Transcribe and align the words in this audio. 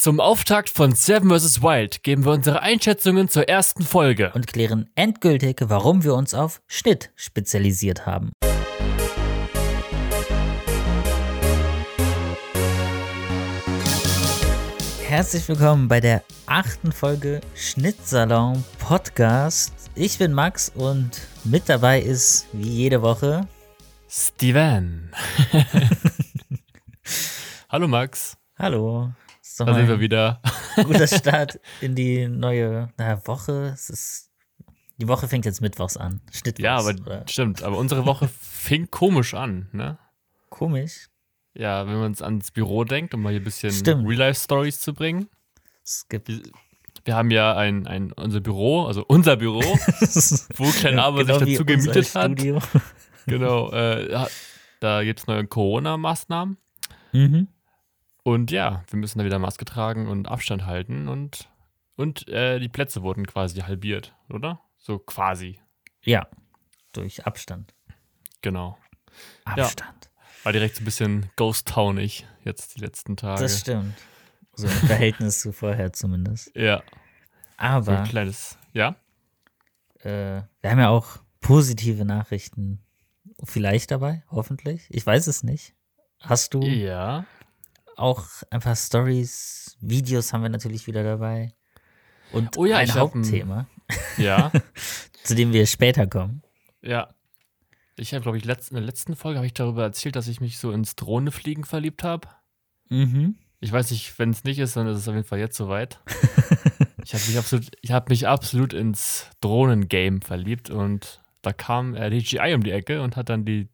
Zum 0.00 0.18
Auftakt 0.18 0.70
von 0.70 0.94
Seven 0.94 1.28
vs. 1.28 1.60
Wild 1.60 2.02
geben 2.02 2.24
wir 2.24 2.32
unsere 2.32 2.62
Einschätzungen 2.62 3.28
zur 3.28 3.50
ersten 3.50 3.82
Folge. 3.82 4.32
und 4.34 4.46
klären 4.46 4.88
endgültig, 4.94 5.58
warum 5.64 6.04
wir 6.04 6.14
uns 6.14 6.32
auf 6.32 6.62
Schnitt 6.66 7.10
spezialisiert 7.16 8.06
haben. 8.06 8.32
Herzlich 15.06 15.46
willkommen 15.46 15.86
bei 15.86 16.00
der 16.00 16.24
achten 16.46 16.92
Folge 16.92 17.42
Schnittsalon 17.54 18.64
Podcast. 18.78 19.90
Ich 19.94 20.16
bin 20.16 20.32
Max 20.32 20.72
und 20.74 21.10
mit 21.44 21.68
dabei 21.68 22.00
ist 22.00 22.46
wie 22.54 22.70
jede 22.70 23.02
Woche 23.02 23.46
Steven. 24.08 25.12
Hallo 27.68 27.86
Max, 27.86 28.38
Hallo. 28.60 29.10
Ist 29.60 29.68
da 29.68 29.74
sind 29.74 29.88
wir 29.88 30.00
wieder. 30.00 30.40
guter 30.76 31.06
Start 31.18 31.60
in 31.80 31.94
die 31.94 32.26
neue 32.28 32.88
na, 32.96 33.26
Woche. 33.26 33.70
Es 33.74 33.90
ist, 33.90 34.30
die 34.98 35.08
Woche 35.08 35.28
fängt 35.28 35.44
jetzt 35.44 35.60
mittwochs 35.60 35.96
an. 35.96 36.20
Schnittwochs, 36.32 36.64
Ja, 36.64 36.76
aber 36.76 36.90
oder? 36.90 37.24
stimmt, 37.28 37.62
aber 37.62 37.78
unsere 37.78 38.06
Woche 38.06 38.28
fing 38.28 38.90
komisch 38.90 39.34
an, 39.34 39.68
ne? 39.72 39.98
Komisch. 40.48 41.08
Ja, 41.54 41.86
wenn 41.86 41.94
man 41.94 42.04
uns 42.06 42.22
ans 42.22 42.50
Büro 42.50 42.84
denkt, 42.84 43.14
um 43.14 43.22
mal 43.22 43.30
hier 43.30 43.40
ein 43.40 43.44
bisschen. 43.44 43.72
Real-Life-Stories 44.06 44.80
zu 44.80 44.94
bringen. 44.94 45.28
Es 45.84 46.06
gibt 46.08 46.30
Wir 47.04 47.14
haben 47.16 47.30
ja 47.30 47.56
ein, 47.56 47.86
ein 47.86 48.12
unser 48.12 48.40
Büro, 48.40 48.86
also 48.86 49.04
unser 49.06 49.36
Büro, 49.36 49.60
wo 50.56 50.70
Klein 50.70 50.98
Aber 50.98 51.24
Genau 51.24 51.38
sich 51.40 51.54
dazu 51.54 51.64
gemietet 51.64 52.14
hat. 52.14 52.32
Studio. 52.32 52.58
Genau, 53.26 53.70
äh, 53.72 54.26
da 54.80 55.02
gibt 55.04 55.20
es 55.20 55.26
neue 55.26 55.46
Corona-Maßnahmen. 55.46 56.56
Mhm. 57.12 57.48
Und 58.22 58.50
ja, 58.50 58.84
wir 58.88 58.98
müssen 58.98 59.18
da 59.18 59.24
wieder 59.24 59.38
Maske 59.38 59.64
tragen 59.64 60.06
und 60.08 60.28
Abstand 60.28 60.66
halten 60.66 61.08
und, 61.08 61.48
und 61.96 62.28
äh, 62.28 62.58
die 62.58 62.68
Plätze 62.68 63.02
wurden 63.02 63.26
quasi 63.26 63.60
halbiert, 63.60 64.14
oder? 64.28 64.60
So 64.78 64.98
quasi, 64.98 65.58
Ja, 66.02 66.26
durch 66.92 67.26
Abstand. 67.26 67.74
genau. 68.42 68.76
Abstand. 69.44 70.10
War 70.42 70.52
direkt 70.52 70.76
so 70.76 70.82
ein 70.82 70.84
bisschen 70.84 71.30
ghost-townig 71.36 72.26
jetzt 72.44 72.76
die 72.76 72.80
letzten 72.80 73.16
Tage. 73.16 73.42
Das 73.42 73.60
stimmt. 73.60 73.94
So 74.54 74.66
im 74.66 74.72
Verhältnis 74.72 75.40
zu 75.40 75.52
vorher 75.52 75.92
zumindest. 75.92 76.54
ja, 76.56 76.78
so 76.78 76.84
Aber 77.58 77.98
ein 78.00 78.04
kleines, 78.08 78.58
ja? 78.72 78.96
äh, 80.00 80.42
wir 80.60 80.70
haben 80.70 80.78
ja 80.78 80.88
auch 80.88 81.18
positive 81.40 82.04
Nachrichten 82.04 82.82
vielleicht 83.44 83.90
dabei, 83.90 84.22
hoffentlich. 84.30 84.86
Ich 84.90 85.04
weiß 85.06 85.26
es 85.26 85.42
nicht. 85.42 85.74
Hast 86.20 86.52
du 86.54 86.62
Ja. 86.62 87.24
Auch 88.00 88.24
ein 88.50 88.60
paar 88.60 88.76
Stories, 88.76 89.76
Videos 89.80 90.32
haben 90.32 90.42
wir 90.42 90.48
natürlich 90.50 90.86
wieder 90.86 91.02
dabei. 91.04 91.52
Und 92.32 92.56
Oh 92.56 92.64
ja, 92.64 92.78
ein 92.78 92.88
hab 92.88 92.96
ein- 92.96 93.00
Hauptthema, 93.00 93.66
Ja, 94.16 94.52
zu 95.24 95.34
dem 95.34 95.52
wir 95.52 95.66
später 95.66 96.06
kommen. 96.06 96.42
ja. 96.82 97.08
Ich 97.96 98.14
habe, 98.14 98.22
glaube 98.22 98.38
ich, 98.38 98.46
letzt, 98.46 98.70
in 98.70 98.76
der 98.76 98.84
letzten 98.84 99.14
Folge 99.14 99.36
habe 99.38 99.46
ich 99.46 99.52
darüber 99.52 99.82
erzählt, 99.82 100.16
dass 100.16 100.26
ich 100.26 100.40
mich 100.40 100.56
so 100.58 100.70
ins 100.72 100.96
Drohnefliegen 100.96 101.64
verliebt 101.64 102.02
habe. 102.02 102.28
Mhm. 102.88 103.36
Ich 103.60 103.70
weiß 103.70 103.90
nicht, 103.90 104.18
wenn 104.18 104.30
es 104.30 104.42
nicht 104.42 104.58
ist, 104.58 104.74
dann 104.74 104.86
ist 104.86 104.96
es 104.96 105.06
auf 105.08 105.14
jeden 105.14 105.26
Fall 105.26 105.38
jetzt 105.38 105.56
soweit. 105.58 106.00
ich 107.04 107.12
habe 107.12 107.22
mich, 107.26 107.36
absolut- 107.36 107.70
ich 107.82 107.90
mich 108.08 108.26
absolut 108.26 108.72
ins 108.72 109.26
Drohnengame 109.42 110.20
verliebt 110.22 110.70
und 110.70 111.20
da 111.42 111.52
kam 111.52 111.94
äh, 111.94 112.08
DJI 112.08 112.54
um 112.54 112.62
die 112.62 112.70
Ecke 112.70 113.02
und 113.02 113.16
hat 113.16 113.28
dann 113.28 113.44
die 113.44 113.68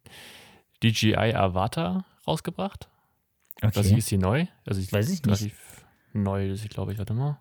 DJI 0.82 1.34
Avatar 1.34 2.04
rausgebracht. 2.26 2.88
Okay. 3.62 3.70
Das 3.74 3.86
ist 3.86 4.10
die 4.10 4.18
neu. 4.18 4.46
Also 4.66 4.80
ich 4.80 4.92
Weiß 4.92 5.08
ich 5.10 5.22
nicht. 5.24 5.52
neu 6.12 6.50
ist 6.52 6.62
sie, 6.62 6.68
glaube 6.68 6.92
ich. 6.92 6.98
Warte 6.98 7.14
mal. 7.14 7.40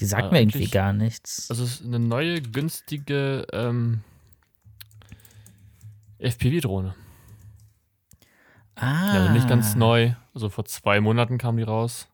Die 0.00 0.04
sagt 0.06 0.28
äh, 0.28 0.30
mir 0.32 0.40
irgendwie 0.40 0.58
eigentlich- 0.58 0.70
gar 0.72 0.92
nichts. 0.92 1.50
Also 1.50 1.64
es 1.64 1.80
ist 1.80 1.86
eine 1.86 1.98
neue, 1.98 2.40
günstige 2.42 3.46
ähm, 3.52 4.00
FPV-Drohne. 6.18 6.94
ah. 8.76 9.14
Ja, 9.14 9.20
also 9.22 9.32
nicht 9.32 9.48
ganz 9.48 9.74
neu. 9.74 10.12
Also 10.34 10.48
vor 10.48 10.64
zwei 10.64 11.00
Monaten 11.00 11.38
kam 11.38 11.56
die 11.56 11.62
raus. 11.62 12.08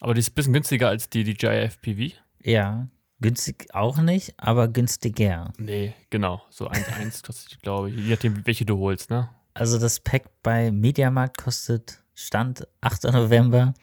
Aber 0.00 0.14
die 0.14 0.20
ist 0.20 0.30
ein 0.30 0.34
bisschen 0.34 0.52
günstiger 0.52 0.88
als 0.88 1.08
die 1.08 1.22
DJI 1.24 1.68
FPV. 1.68 2.14
Ja, 2.42 2.88
günstig 3.20 3.72
auch 3.72 3.98
nicht, 3.98 4.34
aber 4.36 4.66
günstiger. 4.66 5.52
Nee, 5.58 5.94
genau. 6.10 6.42
So 6.50 6.68
1,1 6.68 7.22
kostet, 7.26 7.52
die, 7.52 7.58
glaube 7.58 7.90
ich. 7.90 7.96
Je 7.96 8.10
nachdem, 8.10 8.44
welche 8.46 8.64
du 8.64 8.78
holst, 8.78 9.10
ne? 9.10 9.28
Also 9.54 9.78
das 9.78 10.00
Pack 10.00 10.24
bei 10.42 10.70
Mediamarkt 10.70 11.38
kostet 11.38 12.02
Stand 12.14 12.66
8. 12.80 13.04
November 13.04 13.74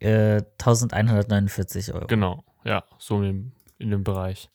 äh, 0.00 0.42
1149 0.58 1.94
Euro. 1.94 2.06
Genau. 2.06 2.44
Ja, 2.64 2.84
so 2.98 3.16
in 3.16 3.22
dem, 3.22 3.52
in 3.78 3.90
dem 3.90 4.04
Bereich. 4.04 4.50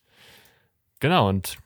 Genau, 1.00 1.29
und 1.29 1.57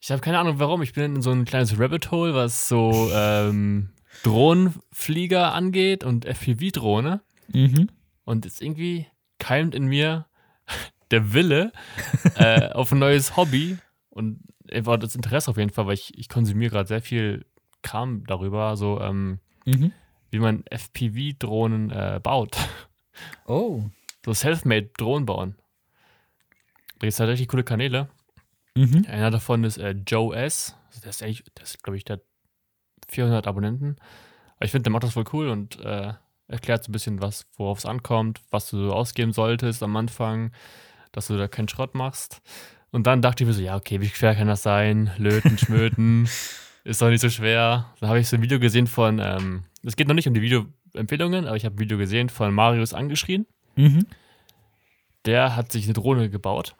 ich 0.00 0.10
habe 0.10 0.20
keine 0.20 0.38
Ahnung 0.38 0.58
warum. 0.58 0.82
Ich 0.82 0.92
bin 0.92 1.16
in 1.16 1.22
so 1.22 1.30
ein 1.30 1.44
kleines 1.44 1.78
Rabbit 1.78 2.10
Hole, 2.10 2.34
was 2.34 2.68
so 2.68 3.10
ähm, 3.12 3.90
Drohnenflieger 4.22 5.52
angeht 5.52 6.04
und 6.04 6.24
FPV-Drohne. 6.24 7.22
Mhm. 7.48 7.88
Und 8.24 8.44
jetzt 8.44 8.62
irgendwie 8.62 9.06
keimt 9.38 9.74
in 9.74 9.86
mir 9.86 10.26
der 11.10 11.32
Wille 11.32 11.72
äh, 12.36 12.70
auf 12.70 12.92
ein 12.92 12.98
neues 12.98 13.36
Hobby 13.36 13.78
und 14.10 14.40
einfach 14.70 14.96
das 14.96 15.14
Interesse 15.14 15.50
auf 15.50 15.56
jeden 15.56 15.70
Fall, 15.70 15.86
weil 15.86 15.94
ich, 15.94 16.16
ich 16.18 16.28
konsumiere 16.28 16.70
gerade 16.70 16.88
sehr 16.88 17.02
viel 17.02 17.44
Kram 17.86 18.24
darüber, 18.26 18.76
so 18.76 19.00
ähm, 19.00 19.38
Mhm. 19.64 19.92
wie 20.30 20.38
man 20.38 20.64
FPV-Drohnen 20.70 21.90
äh, 21.90 22.20
baut. 22.22 22.56
Oh. 23.46 23.82
So 24.24 24.34
self-made 24.34 24.90
Drohnen 24.98 25.24
bauen. 25.24 25.56
Da 26.98 27.06
gibt 27.06 27.12
es 27.14 27.20
halt 27.20 27.30
richtig 27.30 27.48
coole 27.48 27.64
Kanäle. 27.64 28.08
Mhm. 28.74 29.06
Einer 29.08 29.30
davon 29.30 29.64
ist 29.64 29.78
äh, 29.78 29.92
Joe 30.06 30.36
S. 30.36 30.76
Also 30.88 31.00
der 31.00 31.10
ist 31.10 31.22
eigentlich, 31.22 31.44
das 31.54 31.70
ist, 31.70 31.82
glaube 31.82 31.96
ich, 31.96 32.04
der 32.04 32.16
hat 32.16 32.22
400 33.08 33.46
Abonnenten. 33.46 33.96
Aber 34.56 34.64
ich 34.66 34.70
finde, 34.70 34.82
der 34.84 34.92
macht 34.92 35.04
das 35.04 35.14
voll 35.14 35.24
cool 35.32 35.48
und 35.48 35.80
äh, 35.80 36.12
erklärt 36.48 36.84
so 36.84 36.90
ein 36.90 36.92
bisschen, 36.92 37.22
was, 37.22 37.46
worauf 37.56 37.78
es 37.78 37.86
ankommt, 37.86 38.40
was 38.50 38.68
du 38.68 38.76
so 38.86 38.92
ausgeben 38.92 39.32
solltest 39.32 39.82
am 39.82 39.96
Anfang, 39.96 40.52
dass 41.12 41.28
du 41.28 41.38
da 41.38 41.48
keinen 41.48 41.68
Schrott 41.68 41.94
machst. 41.94 42.42
Und 42.90 43.06
dann 43.06 43.22
dachte 43.22 43.44
ich 43.44 43.48
mir 43.48 43.54
so, 43.54 43.62
ja, 43.62 43.76
okay, 43.76 44.00
wie 44.02 44.08
schwer 44.08 44.34
kann 44.34 44.48
das 44.48 44.62
sein? 44.62 45.10
Löten, 45.16 45.56
schmöten, 45.58 46.28
ist 46.86 47.02
doch 47.02 47.08
nicht 47.08 47.20
so 47.20 47.28
schwer. 47.30 47.86
Da 48.00 48.08
habe 48.08 48.20
ich 48.20 48.28
so 48.28 48.36
ein 48.36 48.42
Video 48.42 48.58
gesehen 48.60 48.86
von, 48.86 49.18
ähm, 49.18 49.64
es 49.84 49.96
geht 49.96 50.08
noch 50.08 50.14
nicht 50.14 50.28
um 50.28 50.34
die 50.34 50.42
Videoempfehlungen, 50.42 51.46
aber 51.46 51.56
ich 51.56 51.64
habe 51.64 51.74
ein 51.76 51.78
Video 51.78 51.98
gesehen 51.98 52.28
von 52.28 52.54
Marius 52.54 52.94
angeschrien. 52.94 53.46
Mhm. 53.76 54.06
Der 55.24 55.56
hat 55.56 55.72
sich 55.72 55.84
eine 55.84 55.94
Drohne 55.94 56.30
gebaut. 56.30 56.76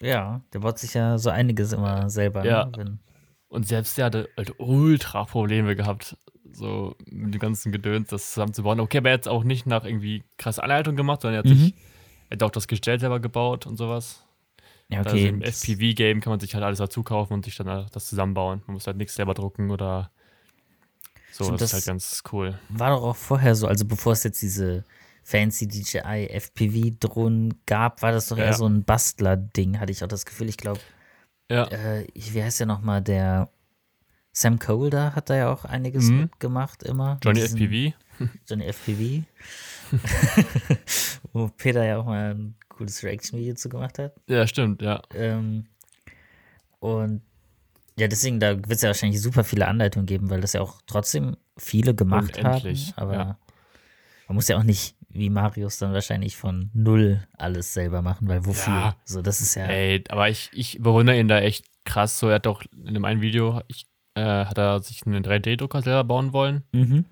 Ja, 0.00 0.40
der 0.52 0.58
baut 0.58 0.78
sich 0.78 0.94
ja 0.94 1.16
so 1.18 1.30
einiges 1.30 1.72
immer 1.72 2.10
selber. 2.10 2.44
Ja. 2.44 2.66
Ne? 2.66 2.98
Und 3.48 3.68
selbst 3.68 3.96
der 3.98 4.06
hatte 4.06 4.28
halt 4.36 4.54
ultra 4.58 5.24
Probleme 5.24 5.76
gehabt, 5.76 6.16
so 6.52 6.96
mit 7.06 7.34
dem 7.34 7.40
ganzen 7.40 7.70
Gedöns 7.70 8.08
das 8.08 8.32
zusammenzubauen. 8.32 8.80
Okay, 8.80 8.98
aber 8.98 9.10
er 9.10 9.14
hat 9.14 9.20
es 9.22 9.28
auch 9.28 9.44
nicht 9.44 9.66
nach 9.66 9.84
irgendwie 9.84 10.24
krasse 10.38 10.62
Anleitung 10.62 10.96
gemacht, 10.96 11.22
sondern 11.22 11.36
er 11.36 11.50
hat, 11.50 11.56
Mhm. 11.56 11.64
sich, 11.64 11.74
er 12.30 12.34
hat 12.36 12.42
auch 12.42 12.50
das 12.50 12.66
Gestell 12.66 12.98
selber 12.98 13.20
gebaut 13.20 13.66
und 13.66 13.76
sowas. 13.76 14.26
Ja, 14.88 14.98
Also 14.98 15.10
okay. 15.10 15.28
im 15.28 15.40
das- 15.40 15.62
FPV-Game 15.62 16.20
kann 16.20 16.30
man 16.32 16.40
sich 16.40 16.54
halt 16.54 16.64
alles 16.64 16.78
dazu 16.78 17.02
kaufen 17.02 17.34
und 17.34 17.44
sich 17.44 17.56
dann 17.56 17.68
halt 17.68 17.94
das 17.94 18.06
zusammenbauen. 18.08 18.62
Man 18.66 18.74
muss 18.74 18.86
halt 18.86 18.96
nichts 18.96 19.14
selber 19.14 19.34
drucken 19.34 19.70
oder 19.70 20.10
so. 21.32 21.44
Stimmt, 21.44 21.60
das 21.60 21.72
ist 21.72 21.72
das- 21.72 21.80
halt 21.80 21.86
ganz 21.86 22.22
cool. 22.32 22.58
war 22.68 22.90
doch 22.90 23.02
auch 23.02 23.16
vorher 23.16 23.54
so, 23.54 23.66
also 23.66 23.84
bevor 23.84 24.12
es 24.12 24.22
jetzt 24.24 24.42
diese 24.42 24.84
fancy 25.24 25.68
DJI 25.68 26.28
FPV-Drohnen 26.30 27.54
gab, 27.66 28.02
war 28.02 28.12
das 28.12 28.28
doch 28.28 28.36
eher 28.38 28.46
Ja. 28.46 28.52
so 28.54 28.66
ein 28.66 28.82
Bastler-Ding, 28.84 29.78
hatte 29.78 29.92
ich 29.92 30.02
auch 30.04 30.08
das 30.08 30.26
Gefühl. 30.26 30.48
Ich 30.48 30.56
glaube, 30.56 30.80
Ja, 31.50 31.64
äh, 31.68 32.06
wie 32.14 32.42
heißt 32.42 32.60
der 32.60 32.66
nochmal, 32.66 33.02
der 33.02 33.48
Sam 34.32 34.58
Cole 34.58 34.88
da 34.90 35.14
hat 35.14 35.28
da 35.30 35.36
ja 35.36 35.52
auch 35.52 35.64
einiges 35.66 36.04
Mhm. 36.08 36.20
mitgemacht 36.22 36.82
immer. 36.82 37.18
Johnny 37.22 37.40
diesen- 37.40 37.58
FPV. 37.58 37.94
Johnny 38.48 38.64
FPV. 38.64 39.24
Wo 41.32 41.48
Peter 41.48 41.84
ja 41.84 41.98
auch 41.98 42.06
mal 42.06 42.34
ein 42.34 42.54
cooles 42.82 43.02
Reaction-Video 43.04 43.54
zu 43.54 43.68
gemacht 43.68 43.98
hat. 43.98 44.14
Ja, 44.26 44.46
stimmt, 44.46 44.82
ja. 44.82 45.00
Ähm, 45.14 45.66
und 46.80 47.22
ja, 47.96 48.08
deswegen, 48.08 48.40
da 48.40 48.56
wird 48.56 48.72
es 48.72 48.82
ja 48.82 48.88
wahrscheinlich 48.88 49.20
super 49.20 49.44
viele 49.44 49.68
Anleitungen 49.68 50.06
geben, 50.06 50.30
weil 50.30 50.40
das 50.40 50.54
ja 50.54 50.60
auch 50.60 50.80
trotzdem 50.86 51.36
viele 51.56 51.94
gemacht 51.94 52.38
Unendlich, 52.38 52.94
haben. 52.96 53.02
Aber 53.02 53.14
ja. 53.14 53.38
man 54.26 54.34
muss 54.34 54.48
ja 54.48 54.58
auch 54.58 54.64
nicht, 54.64 54.96
wie 55.08 55.30
Marius, 55.30 55.78
dann 55.78 55.92
wahrscheinlich 55.92 56.36
von 56.36 56.70
null 56.72 57.22
alles 57.36 57.72
selber 57.72 58.02
machen, 58.02 58.28
weil 58.28 58.44
wofür? 58.46 58.72
Ja. 58.72 58.96
So, 59.04 59.22
das 59.22 59.40
ist 59.40 59.54
ja. 59.54 59.66
Ey, 59.66 60.02
aber 60.08 60.28
ich, 60.28 60.50
ich 60.52 60.78
bewundere 60.80 61.18
ihn 61.18 61.28
da 61.28 61.38
echt 61.38 61.66
krass. 61.84 62.18
So, 62.18 62.28
er 62.28 62.36
hat 62.36 62.46
doch 62.46 62.64
in 62.84 62.94
dem 62.94 63.04
einen 63.04 63.20
Video, 63.20 63.60
ich, 63.68 63.84
äh, 64.14 64.22
hat 64.22 64.58
er 64.58 64.80
sich 64.80 65.06
einen 65.06 65.22
3D-Drucker 65.22 65.82
selber 65.82 66.04
bauen 66.04 66.32
wollen. 66.32 66.64
Mhm. 66.72 67.04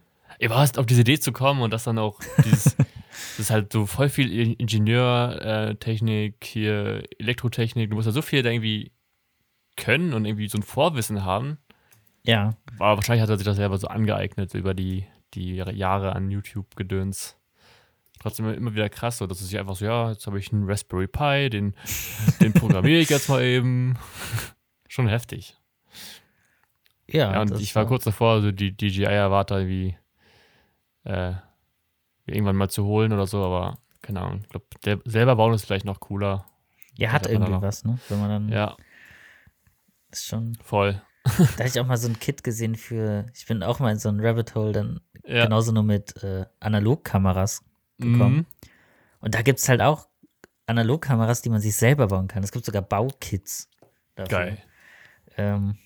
Was, 0.49 0.79
auf 0.79 0.87
diese 0.87 1.03
Idee 1.03 1.19
zu 1.19 1.33
kommen 1.33 1.63
und 1.63 1.73
das 1.73 1.85
dann 1.85 1.99
auch 1.99 2.21
dieses, 2.45 2.77
das 2.77 3.39
ist 3.39 3.51
halt 3.51 3.73
so 3.73 3.87
voll 3.87 4.09
viel 4.09 4.33
Ingenieurtechnik, 4.59 6.35
äh, 6.41 6.47
hier 6.47 7.03
Elektrotechnik, 7.19 7.91
du 7.91 7.97
musst 7.97 8.07
ja 8.07 8.13
so 8.13 8.23
viel 8.23 8.43
da 8.43 8.51
irgendwie 8.51 8.93
können 9.77 10.13
und 10.15 10.25
irgendwie 10.25 10.49
so 10.49 10.59
ein 10.59 10.63
Vorwissen 10.63 11.25
haben. 11.25 11.59
Ja, 12.25 12.55
Aber 12.79 12.97
wahrscheinlich 12.97 13.23
hat 13.23 13.31
er 13.31 13.39
sich 13.39 13.47
das 13.47 13.57
selber 13.57 13.79
so 13.79 13.89
angeeignet 13.89 14.55
über 14.55 14.75
die, 14.75 15.07
die 15.35 15.55
Jahre 15.57 16.15
an 16.15 16.31
YouTube-Gedöns. 16.31 17.37
trotzdem 18.21 18.53
immer 18.53 18.75
wieder 18.75 18.91
krass, 18.91 19.19
so 19.19 19.27
dass 19.27 19.41
es 19.41 19.49
sich 19.49 19.59
einfach 19.59 19.77
so, 19.77 19.87
ja, 19.87 20.11
jetzt 20.11 20.27
habe 20.27 20.39
ich 20.39 20.53
einen 20.53 20.69
Raspberry 20.69 21.07
Pi, 21.07 21.49
den, 21.49 21.75
den 22.41 22.53
programmiere 22.53 23.01
ich 23.01 23.09
jetzt 23.09 23.29
mal 23.29 23.43
eben. 23.43 23.99
Schon 24.89 25.09
heftig. 25.09 25.57
Ja, 27.07 27.33
Ja, 27.33 27.43
und 27.43 27.59
ich 27.61 27.75
war 27.75 27.87
kurz 27.87 28.05
davor, 28.05 28.35
also 28.35 28.53
die 28.53 28.77
DJI-Erwarter 28.77 29.67
wie 29.67 29.97
äh, 31.05 31.33
irgendwann 32.27 32.57
mal 32.57 32.69
zu 32.71 32.85
holen 32.85 33.13
oder 33.13 33.27
so, 33.27 33.45
aber 33.45 33.79
keine 34.03 34.21
Ahnung. 34.21 34.41
Ich 34.43 34.49
glaube, 34.49 35.03
selber 35.11 35.37
bauen 35.37 35.55
ist 35.55 35.65
vielleicht 35.67 35.85
noch 35.85 36.01
cooler. 36.01 36.47
Ja, 36.97 37.13
hat 37.13 37.27
irgendwie 37.27 37.53
noch. 37.53 37.63
was, 37.63 37.85
ne? 37.85 37.99
Wenn 38.09 38.21
man 38.21 38.29
dann 38.29 38.49
Ja, 38.49 38.77
ist 40.11 40.27
schon. 40.27 40.55
voll. 40.63 41.01
Da 41.25 41.35
hatte 41.65 41.67
ich 41.67 41.81
auch 41.81 41.87
mal 41.87 41.97
so 41.99 42.09
ein 42.09 42.19
Kit 42.19 42.43
gesehen 42.43 42.75
für. 42.77 43.27
Ich 43.35 43.47
bin 43.47 43.63
auch 43.63 43.79
mal 43.79 43.93
in 43.93 43.99
so 43.99 44.09
ein 44.09 44.21
Rabbit 44.21 44.55
Hole 44.55 44.73
dann 44.73 45.01
Ja. 45.25 45.45
genauso 45.45 45.71
nur 45.73 45.83
mit 45.83 46.23
äh, 46.23 46.47
Analogkameras 46.61 47.63
gekommen. 47.99 48.37
Mhm. 48.37 48.47
Und 49.21 49.35
da 49.35 49.43
gibt 49.43 49.59
es 49.59 49.69
halt 49.69 49.83
auch 49.83 50.09
Analogkameras, 50.67 51.43
die 51.43 51.51
man 51.51 51.61
sich 51.61 51.77
selber 51.77 52.07
bauen 52.09 52.27
kann. 52.29 52.43
Es 52.43 52.53
gibt 52.53 52.65
sogar 52.65 52.81
Baukits. 52.83 53.69
Dafür. 54.15 54.39
Geil. 54.39 54.59
Ähm, 55.37 55.77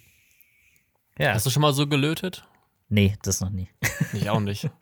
ja. 1.18 1.34
Hast 1.34 1.46
du 1.46 1.50
schon 1.50 1.62
mal 1.62 1.72
so 1.72 1.86
gelötet? 1.86 2.46
Nee, 2.94 3.16
das 3.22 3.40
noch 3.40 3.50
nie. 3.50 3.68
Ich 4.12 4.30
auch 4.30 4.40
nicht. 4.40 4.70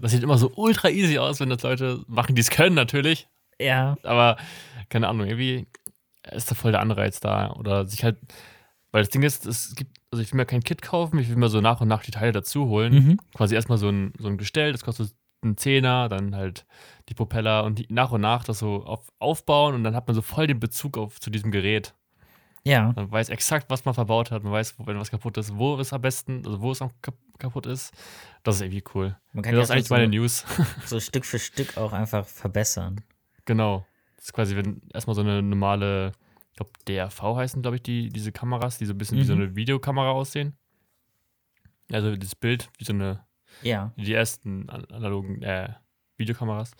Das 0.00 0.10
sieht 0.10 0.24
immer 0.24 0.38
so 0.38 0.50
ultra 0.56 0.88
easy 0.88 1.18
aus, 1.18 1.38
wenn 1.38 1.50
das 1.50 1.62
Leute 1.62 2.02
machen, 2.08 2.34
die 2.34 2.40
es 2.40 2.50
können 2.50 2.74
natürlich. 2.74 3.28
Ja, 3.60 3.96
Aber 4.02 4.36
keine 4.88 5.06
Ahnung, 5.06 5.28
irgendwie 5.28 5.68
ist 6.32 6.50
da 6.50 6.56
voll 6.56 6.72
der 6.72 6.80
Anreiz 6.80 7.20
da. 7.20 7.52
Oder 7.52 7.86
sich 7.86 8.02
halt, 8.02 8.16
weil 8.90 9.02
das 9.02 9.10
Ding 9.10 9.22
ist, 9.22 9.46
es 9.46 9.76
gibt, 9.76 9.96
also 10.10 10.20
ich 10.20 10.32
will 10.32 10.38
mir 10.38 10.46
kein 10.46 10.64
Kit 10.64 10.82
kaufen, 10.82 11.20
ich 11.20 11.28
will 11.28 11.36
mir 11.36 11.48
so 11.48 11.60
nach 11.60 11.80
und 11.80 11.86
nach 11.86 12.02
die 12.02 12.10
Teile 12.10 12.32
dazu 12.32 12.66
holen. 12.66 12.92
Mhm. 12.92 13.18
Quasi 13.36 13.54
erstmal 13.54 13.78
so 13.78 13.88
ein, 13.88 14.14
so 14.18 14.26
ein 14.26 14.36
Gestell, 14.36 14.72
das 14.72 14.82
kostet 14.82 15.14
einen 15.42 15.56
Zehner, 15.56 16.08
dann 16.08 16.34
halt 16.34 16.66
die 17.08 17.14
Propeller 17.14 17.62
und 17.62 17.78
die, 17.78 17.86
nach 17.88 18.10
und 18.10 18.22
nach 18.22 18.42
das 18.42 18.58
so 18.58 18.84
auf, 18.84 19.06
aufbauen 19.20 19.76
und 19.76 19.84
dann 19.84 19.94
hat 19.94 20.08
man 20.08 20.16
so 20.16 20.22
voll 20.22 20.48
den 20.48 20.58
Bezug 20.58 20.98
auf 20.98 21.20
zu 21.20 21.30
diesem 21.30 21.52
Gerät. 21.52 21.94
Ja. 22.68 22.92
Man 22.94 23.10
weiß 23.10 23.28
exakt, 23.30 23.68
was 23.70 23.84
man 23.84 23.94
verbaut 23.94 24.30
hat, 24.30 24.42
man 24.44 24.52
weiß, 24.52 24.74
wenn 24.86 24.98
was 24.98 25.10
kaputt 25.10 25.36
ist, 25.38 25.56
wo 25.56 25.76
es 25.78 25.92
am 25.92 26.00
besten, 26.02 26.44
also 26.46 26.60
wo 26.60 26.70
es 26.72 26.82
am 26.82 26.90
kap 27.02 27.14
kaputt 27.38 27.66
ist. 27.66 27.92
Das 28.42 28.56
ist 28.56 28.62
irgendwie 28.62 28.82
cool. 28.94 29.16
Man 29.32 29.42
kann 29.44 29.52
Ja, 29.54 29.60
das 29.60 29.68
ist 29.68 29.70
eigentlich 29.72 29.86
so, 29.86 29.94
meine 29.94 30.08
News. 30.08 30.44
so 30.86 30.98
Stück 30.98 31.24
für 31.24 31.38
Stück 31.38 31.76
auch 31.76 31.92
einfach 31.92 32.26
verbessern. 32.26 33.00
Genau. 33.44 33.86
Das 34.16 34.24
ist 34.26 34.32
quasi, 34.32 34.56
wenn 34.56 34.82
erstmal 34.92 35.14
so 35.14 35.20
eine 35.20 35.40
normale, 35.40 36.12
ich 36.50 36.56
glaube, 36.56 36.72
DRV 36.88 37.22
heißen, 37.36 37.62
glaube 37.62 37.76
ich, 37.76 37.82
die, 37.84 38.08
diese 38.08 38.32
Kameras, 38.32 38.78
die 38.78 38.86
so 38.86 38.92
ein 38.92 38.98
bisschen 38.98 39.18
wie 39.18 39.24
so 39.24 39.34
Mhm. 39.36 39.42
eine 39.42 39.56
Videokamera 39.56 40.10
aussehen. 40.10 40.56
Also 41.92 42.16
das 42.16 42.34
Bild, 42.34 42.68
wie 42.78 42.84
so 42.84 42.92
eine, 42.92 43.24
Ja. 43.62 43.92
die 43.96 44.12
ersten 44.12 44.68
an- 44.68 44.84
analogen 44.86 45.40
äh, 45.42 45.72
Videokameras. 46.16 46.72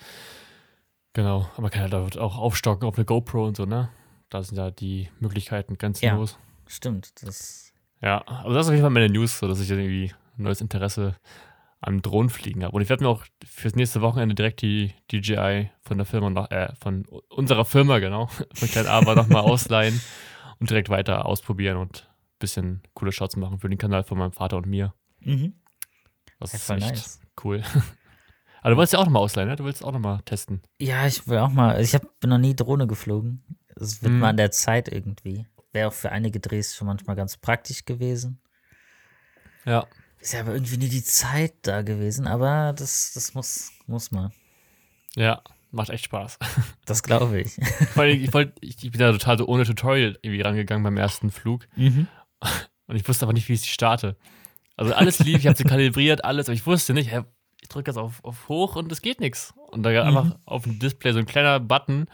Genau, 1.12 1.48
aber 1.52 1.62
man 1.62 1.70
kann 1.70 1.82
halt 1.90 2.18
auch 2.18 2.36
aufstocken 2.36 2.86
auf 2.88 2.96
eine 2.96 3.04
GoPro 3.04 3.46
und 3.46 3.56
so, 3.56 3.64
ne? 3.64 3.88
Da 4.30 4.42
sind 4.42 4.56
ja 4.58 4.70
die 4.70 5.08
Möglichkeiten 5.20 5.78
ganz 5.78 6.00
Ja. 6.00 6.22
Stimmt. 6.66 7.12
Das, 7.24 7.72
Ja, 8.02 8.22
aber 8.26 8.54
das 8.54 8.66
ist 8.66 8.70
auf 8.70 8.74
jeden 8.74 8.82
Fall 8.82 8.90
meine 8.90 9.08
News, 9.08 9.38
so 9.38 9.48
dass 9.48 9.60
ich 9.60 9.70
irgendwie 9.70 10.12
ein 10.38 10.42
neues 10.42 10.60
Interesse 10.60 11.16
am 11.80 12.02
Drohnenfliegen 12.02 12.64
habe. 12.64 12.74
Und 12.74 12.82
ich 12.82 12.88
werde 12.88 13.04
mir 13.04 13.10
auch 13.10 13.24
fürs 13.44 13.74
nächste 13.76 14.00
Wochenende 14.02 14.34
direkt 14.34 14.62
die 14.62 14.92
DJI 15.10 15.70
von 15.80 15.96
der 15.96 16.06
Firma 16.06 16.28
noch, 16.28 16.50
äh, 16.50 16.74
von 16.80 17.06
unserer 17.30 17.64
Firma, 17.64 17.98
genau, 18.00 18.26
von 18.54 18.68
Klein 18.68 18.86
Aber 18.86 19.14
nochmal 19.14 19.42
ausleihen 19.42 20.00
und 20.58 20.68
direkt 20.70 20.88
weiter 20.90 21.24
ausprobieren 21.24 21.76
und 21.76 22.08
ein 22.10 22.38
bisschen 22.40 22.82
coole 22.94 23.12
Shots 23.12 23.36
machen 23.36 23.60
für 23.60 23.68
den 23.68 23.78
Kanal 23.78 24.02
von 24.04 24.18
meinem 24.18 24.32
Vater 24.32 24.56
und 24.58 24.66
mir. 24.66 24.92
mhm. 25.20 25.54
Das 26.40 26.52
Ja, 26.52 26.58
ist 26.58 26.70
echt 26.70 26.90
nice. 26.92 27.20
cool. 27.42 27.62
Aber 28.60 28.70
du 28.70 28.76
wolltest 28.76 28.92
ja 28.92 28.98
auch 28.98 29.04
nochmal 29.04 29.22
ausleihen, 29.22 29.48
ne? 29.48 29.56
Du 29.56 29.64
willst 29.64 29.84
auch 29.84 29.92
nochmal 29.92 30.20
testen. 30.24 30.62
Ja, 30.80 31.06
ich 31.06 31.26
will 31.28 31.38
auch 31.38 31.50
mal. 31.50 31.70
also 31.76 31.82
Ich 31.82 31.94
hab, 31.94 32.20
bin 32.20 32.30
noch 32.30 32.38
nie 32.38 32.54
Drohne 32.54 32.86
geflogen. 32.86 33.44
Es 33.80 34.02
wird 34.02 34.12
Mhm. 34.12 34.18
mal 34.20 34.30
an 34.30 34.36
der 34.36 34.50
Zeit 34.50 34.88
irgendwie. 34.88 35.46
Wäre 35.72 35.88
auch 35.88 35.92
für 35.92 36.10
einige 36.12 36.40
Drehs 36.40 36.74
schon 36.74 36.86
manchmal 36.86 37.16
ganz 37.16 37.36
praktisch 37.36 37.84
gewesen. 37.84 38.40
Ja. 39.64 39.86
Ist 40.20 40.32
ja 40.32 40.40
aber 40.40 40.54
irgendwie 40.54 40.78
nie 40.78 40.88
die 40.88 41.04
Zeit 41.04 41.54
da 41.62 41.82
gewesen. 41.82 42.26
Aber 42.26 42.72
das, 42.76 43.12
das 43.14 43.34
muss, 43.34 43.70
muss 43.86 44.10
man. 44.10 44.32
Ja, 45.14 45.42
macht 45.70 45.90
echt 45.90 46.04
Spaß. 46.06 46.38
Das 46.86 47.02
glaube 47.02 47.40
ich. 47.42 47.56
Allem, 47.96 48.22
ich, 48.22 48.32
wollt, 48.32 48.54
ich, 48.60 48.82
ich 48.82 48.90
bin 48.90 48.98
da 49.00 49.12
total 49.12 49.36
so 49.38 49.46
ohne 49.46 49.64
Tutorial 49.64 50.18
irgendwie 50.22 50.40
rangegangen 50.40 50.82
beim 50.82 50.96
ersten 50.96 51.30
Flug. 51.30 51.68
Mhm. 51.76 52.08
Und 52.86 52.96
ich 52.96 53.06
wusste 53.06 53.26
aber 53.26 53.34
nicht, 53.34 53.48
wie 53.48 53.52
ich 53.52 53.60
sie 53.60 53.68
starte. 53.68 54.16
Also 54.76 54.94
alles 54.94 55.18
lief, 55.18 55.38
ich 55.40 55.46
habe 55.46 55.56
sie 55.58 55.64
kalibriert, 55.64 56.24
alles, 56.24 56.46
aber 56.46 56.54
ich 56.54 56.64
wusste 56.66 56.94
nicht, 56.94 57.10
ich 57.60 57.68
drücke 57.68 57.90
jetzt 57.90 57.98
auf, 57.98 58.24
auf 58.24 58.48
hoch 58.48 58.76
und 58.76 58.90
es 58.90 59.02
geht 59.02 59.20
nichts. 59.20 59.52
Und 59.70 59.82
da 59.82 59.92
gab 59.92 60.06
Mhm. 60.10 60.16
einfach 60.16 60.38
auf 60.46 60.62
dem 60.62 60.78
Display 60.78 61.12
so 61.12 61.18
ein 61.18 61.26
kleiner 61.26 61.60
Button, 61.60 62.06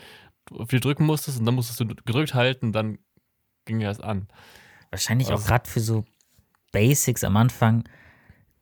auf 0.50 0.69
du 0.69 0.81
drücken 0.81 1.05
musstest 1.06 1.38
und 1.38 1.46
dann 1.46 1.55
musstest 1.55 1.81
du 1.81 1.87
gedrückt 1.87 2.35
halten, 2.35 2.73
dann 2.73 2.99
ging 3.64 3.81
erst 3.81 4.02
an. 4.02 4.29
Wahrscheinlich 4.91 5.29
auch 5.29 5.32
Also- 5.32 5.46
gerade 5.46 5.69
für 5.70 5.81
so 5.81 6.05
Basics 6.73 7.25
am 7.25 7.37
Anfang 7.37 7.85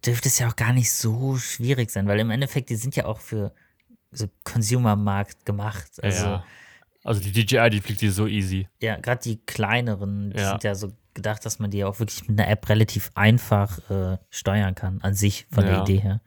dürfte 0.05 0.29
es 0.29 0.38
ja 0.38 0.49
auch 0.49 0.56
gar 0.56 0.73
nicht 0.73 0.93
so 0.93 1.37
schwierig 1.38 1.90
sein, 1.90 2.06
weil 2.06 2.20
im 2.20 2.31
Endeffekt, 2.31 2.70
die 2.70 2.76
sind 2.76 2.96
ja 2.96 3.05
auch 3.06 3.20
für 3.20 3.55
so 4.11 4.29
Consumer-Markt 4.44 5.46
gemacht. 5.46 5.90
Also 6.02 6.25
ja. 6.26 6.44
also 7.05 7.20
die 7.20 7.32
DJI, 7.32 7.70
die 7.70 7.81
fliegt 7.81 8.00
die 8.00 8.11
so 8.11 8.26
easy. 8.26 8.69
ja, 8.81 8.96
gerade 8.96 9.23
die 9.23 9.38
kleineren, 9.44 10.31
die 10.31 10.38
Ja. 10.38 10.50
sind 10.50 10.64
ja 10.64 10.75
so 10.75 10.93
gedacht, 11.14 11.44
dass 11.46 11.58
man 11.58 11.70
die 11.70 11.85
auch 11.85 11.99
wirklich 11.99 12.26
mit 12.28 12.38
einer 12.40 12.49
App 12.50 12.69
relativ 12.69 13.11
einfach 13.14 13.78
äh, 13.90 14.19
steuern 14.31 14.75
kann, 14.75 15.00
an 15.02 15.14
sich 15.14 15.46
von 15.50 15.64
der 15.64 15.75
Ja. 15.75 15.82
Idee 15.82 15.99
her. 15.99 16.20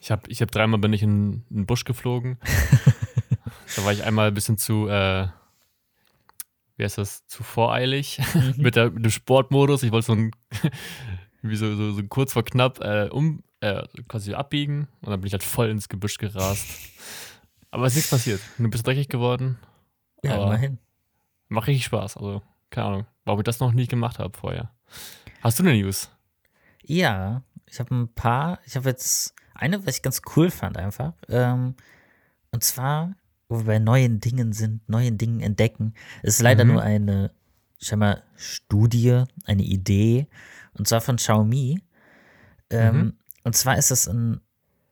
Ich 0.00 0.10
habe 0.10 0.30
ich 0.30 0.42
hab 0.42 0.50
dreimal 0.50 0.78
bin 0.78 0.92
ich 0.92 1.02
in, 1.02 1.44
in 1.50 1.56
den 1.56 1.66
Busch 1.66 1.84
geflogen. 1.84 2.38
da 3.76 3.84
war 3.84 3.92
ich 3.92 4.02
einmal 4.02 4.28
ein 4.28 4.34
bisschen 4.34 4.58
zu, 4.58 4.88
äh, 4.88 5.28
wie 6.76 6.84
heißt 6.84 6.98
das, 6.98 7.26
zu 7.26 7.42
voreilig 7.42 8.20
mit, 8.56 8.76
der, 8.76 8.90
mit 8.90 9.04
dem 9.04 9.10
Sportmodus. 9.10 9.82
Ich 9.82 9.92
wollte 9.92 10.06
so 10.06 10.12
ein, 10.14 10.30
wie 11.42 11.56
so, 11.56 11.74
so, 11.76 11.92
so 11.92 12.02
kurz 12.04 12.32
vor 12.32 12.44
knapp 12.44 12.80
äh, 12.80 13.08
um, 13.10 13.42
äh, 13.60 13.82
quasi 14.08 14.34
abbiegen 14.34 14.88
und 15.02 15.10
dann 15.10 15.20
bin 15.20 15.26
ich 15.26 15.32
halt 15.32 15.44
voll 15.44 15.68
ins 15.68 15.88
Gebüsch 15.88 16.18
gerast. 16.18 16.66
Aber 17.70 17.86
es 17.86 17.92
ist 17.92 17.96
nichts 17.96 18.10
passiert. 18.10 18.40
Ein 18.58 18.70
bisschen 18.70 18.84
dreckig 18.84 19.08
geworden. 19.08 19.58
Ja, 20.22 20.42
immerhin. 20.42 20.78
Macht 21.48 21.68
richtig 21.68 21.84
Spaß. 21.84 22.16
Also, 22.16 22.42
keine 22.70 22.86
Ahnung, 22.86 23.06
warum 23.24 23.40
ich 23.40 23.44
das 23.44 23.60
noch 23.60 23.72
nie 23.72 23.86
gemacht 23.86 24.18
habe 24.18 24.36
vorher. 24.36 24.72
Hast 25.42 25.58
du 25.58 25.62
eine 25.62 25.74
News? 25.74 26.10
Ja, 26.82 27.42
ich 27.66 27.78
habe 27.78 27.94
ein 27.94 28.12
paar. 28.12 28.60
Ich 28.64 28.76
habe 28.76 28.88
jetzt 28.88 29.34
eine, 29.54 29.84
was 29.86 29.96
ich 29.96 30.02
ganz 30.02 30.22
cool 30.34 30.50
fand 30.50 30.76
einfach. 30.78 31.12
Ähm, 31.28 31.74
und 32.50 32.64
zwar, 32.64 33.14
wo 33.48 33.58
wir 33.58 33.64
bei 33.64 33.78
neuen 33.78 34.20
Dingen 34.20 34.52
sind, 34.52 34.88
neuen 34.88 35.18
Dingen 35.18 35.40
entdecken. 35.40 35.94
Es 36.22 36.34
ist 36.36 36.42
leider 36.42 36.64
Mhm. 36.64 36.72
nur 36.72 36.82
eine, 36.82 37.30
scheinbar, 37.80 38.22
Studie, 38.36 39.24
eine 39.44 39.62
Idee. 39.62 40.26
Und 40.74 40.88
zwar 40.88 41.00
von 41.00 41.16
Xiaomi. 41.16 41.80
Ähm, 42.70 42.96
Mhm. 42.96 43.12
Und 43.44 43.54
zwar 43.56 43.78
ist 43.78 43.90
es 43.92 44.08
ein 44.08 44.40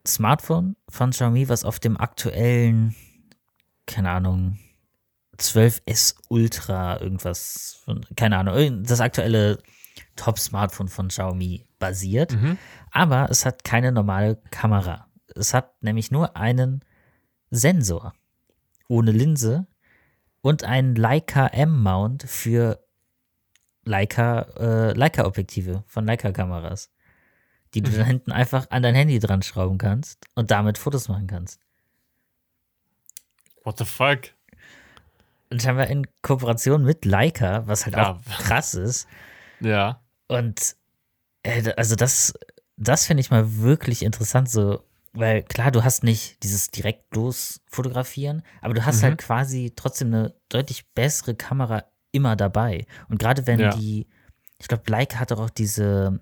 Smartphone 0.07 0.77
von 0.89 1.11
Xiaomi, 1.11 1.49
was 1.49 1.65
auf 1.65 1.81
dem 1.81 1.97
aktuellen, 1.99 2.95
keine 3.87 4.11
Ahnung, 4.11 4.59
12S 5.39 6.15
Ultra 6.29 7.01
irgendwas, 7.01 7.81
von- 7.85 8.07
keine 8.17 8.39
Ahnung, 8.39 8.85
das 8.85 9.01
aktuelle 9.01 9.59
Top-Smartphone 10.17 10.89
von 10.89 11.09
Xiaomi 11.09 11.65
basiert. 11.81 12.33
Mhm. 12.41 12.59
Aber 12.93 13.29
es 13.31 13.45
hat 13.45 13.65
keine 13.65 13.91
normale 13.91 14.37
Kamera. 14.51 15.09
Es 15.35 15.53
hat 15.55 15.83
nämlich 15.83 16.11
nur 16.13 16.37
einen 16.37 16.85
Sensor 17.51 18.15
ohne 18.89 19.11
Linse 19.13 19.67
und 20.41 20.65
einen 20.65 20.95
Leica 20.95 21.47
M-Mount 21.49 22.25
für 22.25 22.85
Leica, 23.85 24.41
äh, 24.59 24.93
Leica-Objektive 24.93 25.85
von 25.87 26.05
Leica-Kameras, 26.07 26.91
die 27.75 27.83
du 27.83 27.91
dann 27.91 28.07
hinten 28.07 28.33
einfach 28.33 28.71
an 28.71 28.83
dein 28.83 28.95
Handy 28.95 29.19
dran 29.19 29.43
schrauben 29.43 29.79
kannst 29.79 30.25
und 30.35 30.51
damit 30.51 30.79
Fotos 30.79 31.09
machen 31.09 31.27
kannst. 31.27 31.61
What 33.65 33.79
the 33.79 33.85
fuck? 33.85 34.21
Und 35.51 35.63
scheinbar 35.63 35.87
in 35.89 36.07
Kooperation 36.23 36.85
mit 36.85 37.05
Leica, 37.05 37.67
was 37.67 37.85
halt 37.87 37.97
Ja. 37.97 38.13
auch 38.13 38.25
krass 38.39 38.75
ist. 38.75 39.07
Ja. 39.61 40.01
Und 40.29 40.77
äh, 41.43 41.63
da- 41.63 41.73
also 41.73 41.95
das, 41.97 42.35
das 42.77 43.07
finde 43.07 43.21
ich 43.21 43.31
mal 43.31 43.57
wirklich 43.59 44.03
interessant, 44.03 44.51
so, 44.51 44.83
weil 45.15 45.43
klar, 45.43 45.71
du 45.71 45.85
hast 45.85 46.03
nicht 46.05 46.43
dieses 46.43 46.71
direkt 46.71 47.15
los 47.15 47.61
fotografieren, 47.71 48.43
aber 48.61 48.75
du 48.75 48.85
hast 48.85 48.99
Mhm. 49.01 49.03
halt 49.07 49.19
quasi 49.19 49.73
trotzdem 49.75 50.09
eine 50.09 50.35
deutlich 50.49 50.93
bessere 50.95 51.35
Kamera 51.35 51.85
immer 52.13 52.37
dabei. 52.37 52.87
Und 53.09 53.19
gerade 53.19 53.47
wenn 53.47 53.61
Ja. 53.61 53.71
die, 53.71 54.07
ich 54.59 54.69
glaube, 54.69 54.85
Leica 54.89 55.19
hat 55.21 55.31
doch 55.31 55.41
auch 55.41 55.51
diese 55.51 56.21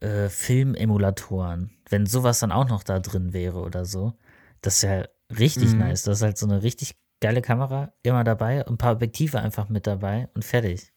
äh, 0.00 0.28
Filmemulatoren, 0.28 1.70
wenn 1.88 2.06
sowas 2.06 2.40
dann 2.40 2.52
auch 2.52 2.68
noch 2.68 2.82
da 2.82 2.98
drin 2.98 3.32
wäre 3.32 3.60
oder 3.60 3.84
so, 3.86 4.12
das 4.60 4.76
ist 4.76 4.82
ja 4.82 5.04
richtig 5.36 5.72
Mhm. 5.72 5.78
nice. 5.78 6.02
Das 6.02 6.18
ist 6.18 6.22
halt 6.22 6.38
so 6.38 6.46
eine 6.46 6.62
richtig 6.62 6.96
geile 7.20 7.40
Kamera 7.40 7.92
immer 8.02 8.22
dabei, 8.24 8.66
ein 8.66 8.76
paar 8.76 8.92
Objektive 8.92 9.40
einfach 9.40 9.68
mit 9.68 9.86
dabei 9.86 10.28
und 10.34 10.44
fertig. 10.44 10.92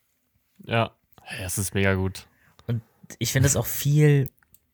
Ja. 0.64 0.92
Das 1.42 1.58
ist 1.58 1.74
mega 1.74 1.94
gut. 1.94 2.28
ich 3.20 3.32
finde 3.32 3.48
es 3.48 3.56
auch 3.56 3.66
viel 3.66 4.30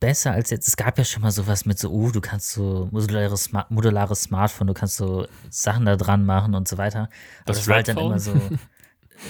besser 0.06 0.34
als 0.34 0.52
jetzt. 0.52 0.68
Es 0.68 0.78
gab 0.78 0.98
ja 1.00 1.04
schon 1.04 1.24
mal 1.24 1.32
sowas 1.32 1.66
mit 1.66 1.80
so, 1.80 1.90
oh, 1.92 2.12
du 2.12 2.22
kannst 2.22 2.52
so 2.52 2.88
modulares, 2.92 3.50
modulares 3.70 4.22
Smartphone, 4.24 4.68
du 4.68 4.74
kannst 4.76 4.98
so 4.98 5.26
Sachen 5.50 5.86
da 5.86 5.96
dran 5.96 6.26
machen 6.26 6.54
und 6.54 6.68
so 6.68 6.78
weiter. 6.78 7.04
Aber 7.04 7.10
Das 7.46 7.58
das, 7.58 7.68
war 7.68 7.76
halt 7.78 7.88
dann 7.88 7.98
immer 7.98 8.20
so, 8.20 8.52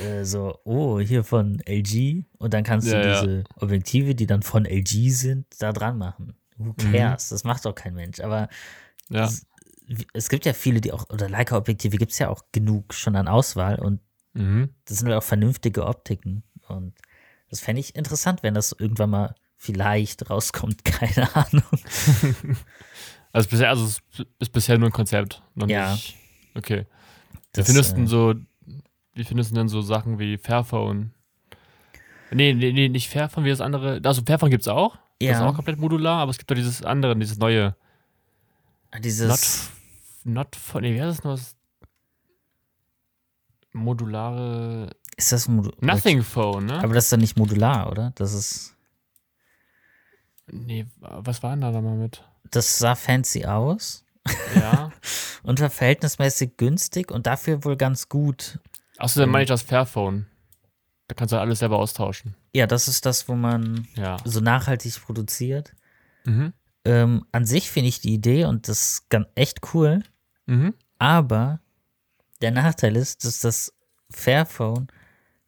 äh, 0.03 0.25
so, 0.25 0.60
oh, 0.65 1.00
hier 1.00 1.24
von 1.24 1.62
LG. 1.65 2.25
Und 2.39 2.53
dann 2.53 2.63
kannst 2.65 2.88
Ja, 2.88 3.01
du 3.01 3.08
ja. 3.08 3.22
diese 3.22 3.44
Objektive, 3.62 4.15
die 4.15 4.25
dann 4.27 4.41
von 4.44 4.65
LG 4.65 5.12
sind, 5.12 5.46
da 5.60 5.72
dran 5.72 5.98
machen. 5.98 6.36
Who 6.58 6.74
Mhm. 6.74 6.91
cares? 6.91 7.29
Das 7.29 7.46
macht 7.46 7.63
doch 7.65 7.74
kein 7.74 7.94
Mensch. 7.94 8.20
Aber 8.20 8.50
Ja. 9.10 9.24
es, 9.25 9.46
es 10.13 10.27
gibt 10.27 10.46
ja 10.46 10.51
viele, 10.53 10.82
die 10.82 10.91
auch, 10.91 11.10
oder 11.10 11.29
Leica-Objektive 11.29 11.96
gibt 11.96 12.12
es 12.12 12.20
ja 12.20 12.27
auch 12.29 12.44
genug 12.51 12.94
schon 12.94 13.15
an 13.15 13.27
Auswahl 13.29 13.79
und 13.79 14.01
Mhm. 14.34 14.72
das 14.84 14.98
sind 14.98 15.08
halt 15.08 15.17
auch 15.17 15.24
vernünftige 15.25 15.86
Optiken. 15.86 16.44
Und 16.67 16.96
das 17.50 17.62
fände 17.62 17.79
ich 17.79 17.96
interessant, 17.96 18.44
wenn 18.44 18.53
das 18.53 18.75
irgendwann 18.77 19.12
mal 19.12 19.36
vielleicht 19.66 20.30
rauskommt. 20.30 20.84
Keine 20.86 21.34
Ahnung. 21.36 21.64
Also 23.34 23.50
bisher, 23.50 23.68
also 23.68 23.84
es 23.84 24.02
ist 24.40 24.54
bisher 24.54 24.78
nur 24.78 24.88
ein 24.88 24.94
Konzept. 24.94 25.42
Noch 25.56 25.68
Ja. 25.68 25.92
Nicht, 25.92 26.16
okay. 26.56 26.86
Wie 27.54 27.64
findest 27.64 27.92
du 27.92 27.96
denn 27.96 28.06
äh, 28.06 28.08
so, 28.08 28.34
wie 29.14 29.24
findest 29.26 29.52
du 29.52 29.56
denn 29.56 29.68
so 29.68 29.82
Sachen 29.82 30.20
wie 30.20 30.38
Fairphone? 30.38 31.12
Nee, 32.32 32.54
nee, 32.54 32.72
nee, 32.72 32.88
nicht 32.88 33.10
Fairphone, 33.10 33.44
wie 33.44 33.50
das 33.50 33.60
andere. 33.60 34.00
Also 34.06 34.22
Fairphone 34.26 34.52
gibt 34.52 34.62
es 34.62 34.70
auch. 34.70 34.96
Das 35.20 35.32
ist 35.32 35.40
Ja. 35.42 35.50
auch 35.50 35.54
komplett 35.54 35.78
modular, 35.78 36.22
aber 36.22 36.32
es 36.32 36.38
gibt 36.38 36.50
doch 36.50 36.56
dieses 36.56 36.82
andere, 36.84 37.14
dieses 37.18 37.38
neue. 37.38 37.76
Dieses, 39.04 39.70
Not, 40.24 40.48
not 40.74 40.82
nee, 40.82 40.94
wie 40.94 41.02
heißt 41.02 41.26
das 41.26 41.26
noch? 41.26 41.38
Modulare. 43.74 44.92
ist 45.18 45.32
das 45.32 45.48
Modu 45.48 45.72
Nothing 45.82 46.24
Phone, 46.24 46.66
ne? 46.68 46.80
Aber 46.82 46.94
das 46.94 47.06
ist 47.06 47.12
dann 47.12 47.20
nicht 47.20 47.38
modular, 47.38 47.92
oder? 47.92 48.12
Das 48.16 48.34
ist, 48.34 48.75
nee, 50.52 50.86
was 51.00 51.44
war 51.44 51.52
denn 51.52 51.62
da 51.62 51.72
mal 51.82 51.96
mit? 51.96 52.24
das 52.52 52.78
sah 52.78 52.96
fancy 52.96 53.46
aus 53.46 54.06
Ja. 54.56 54.92
und 55.44 55.60
war 55.60 55.70
verhältnismäßig 55.70 56.58
günstig 56.58 57.12
und 57.12 57.25
dafür 57.28 57.64
wohl 57.66 57.75
ganz 57.75 58.08
gut. 58.08 58.60
Achso, 58.98 59.20
dann 59.20 59.30
meine 59.30 59.44
ich 59.44 59.50
das 59.50 59.62
Fairphone. 59.64 60.28
Da 61.08 61.16
kannst 61.16 61.34
du 61.34 61.40
alles 61.40 61.60
selber 61.60 61.78
austauschen. 61.78 62.36
Ja, 62.54 62.66
das 62.68 62.88
ist 62.88 63.06
das, 63.06 63.28
wo 63.28 63.36
man 63.36 63.88
Ja. 63.96 64.18
so 64.24 64.40
nachhaltig 64.40 65.00
produziert. 65.04 65.74
Mhm. 66.24 66.54
Ähm, 66.86 67.25
an 67.32 67.46
sich 67.46 67.70
finde 67.72 67.90
ich 67.90 68.00
die 68.00 68.14
Idee 68.14 68.46
und 68.46 68.68
das 68.68 68.82
ist 68.82 69.10
ganz, 69.10 69.28
echt 69.36 69.60
cool. 69.74 70.04
Mhm. 70.46 70.74
Aber 71.00 71.60
der 72.42 72.52
Nachteil 72.52 72.96
ist, 72.96 73.25
dass 73.25 73.40
das 73.42 73.74
Fairphone, 74.12 74.88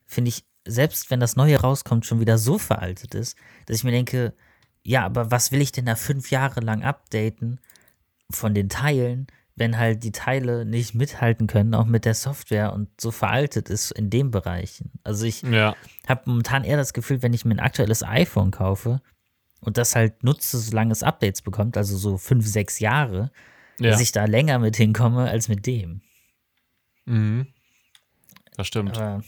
finde 0.06 0.30
ich, 0.30 0.46
selbst 0.68 1.10
wenn 1.10 1.20
das 1.20 1.36
neue 1.36 1.60
rauskommt, 1.62 2.06
schon 2.06 2.20
wieder 2.20 2.38
so 2.38 2.58
veraltet 2.58 3.16
ist, 3.16 3.38
dass 3.68 3.78
ich 3.78 3.84
mir 3.84 3.92
denke, 3.92 4.34
ja, 4.88 5.04
aber 5.06 5.32
was 5.32 5.52
will 5.52 5.60
ich 5.62 5.74
denn 5.74 5.86
da 5.86 5.96
fünf 5.96 6.32
Jahre 6.32 6.62
lang 6.62 6.82
updaten 6.82 7.60
von 8.30 8.54
den 8.54 8.70
Teilen, 8.70 9.28
wenn 9.58 9.78
halt 9.78 10.04
die 10.04 10.14
Teile 10.14 10.64
nicht 10.66 10.96
mithalten 10.96 11.48
können, 11.48 11.74
auch 11.74 11.86
mit 11.86 12.06
der 12.06 12.14
Software 12.14 12.72
und 12.72 12.90
so 13.02 13.12
veraltet 13.12 13.70
ist 13.70 13.92
in 13.92 14.10
dem 14.10 14.32
Bereich. 14.32 14.84
Also 15.04 15.26
ich 15.26 15.42
Ja. 15.42 15.76
habe 16.08 16.22
momentan 16.26 16.64
eher 16.64 16.78
das 16.78 16.94
Gefühl, 16.94 17.22
wenn 17.22 17.34
ich 17.34 17.44
mir 17.44 17.56
ein 17.56 17.60
aktuelles 17.60 18.02
iPhone 18.02 18.52
kaufe 18.52 19.02
und 19.60 19.78
das 19.78 19.94
halt 19.96 20.24
nutze, 20.24 20.58
solange 20.58 20.94
es 20.94 21.04
Updates 21.04 21.42
bekommt, 21.42 21.76
also 21.76 21.98
so 21.98 22.18
fünf, 22.18 22.48
sechs 22.48 22.80
Jahre, 22.80 23.30
Ja. 23.80 23.90
dass 23.92 24.00
ich 24.00 24.14
da 24.14 24.24
länger 24.26 24.58
mit 24.60 24.78
hinkomme 24.78 25.28
als 25.30 25.50
mit 25.50 25.66
dem. 25.66 26.02
Mhm. 27.06 27.48
Das 28.56 28.68
stimmt. 28.68 28.98
Aber 28.98 29.22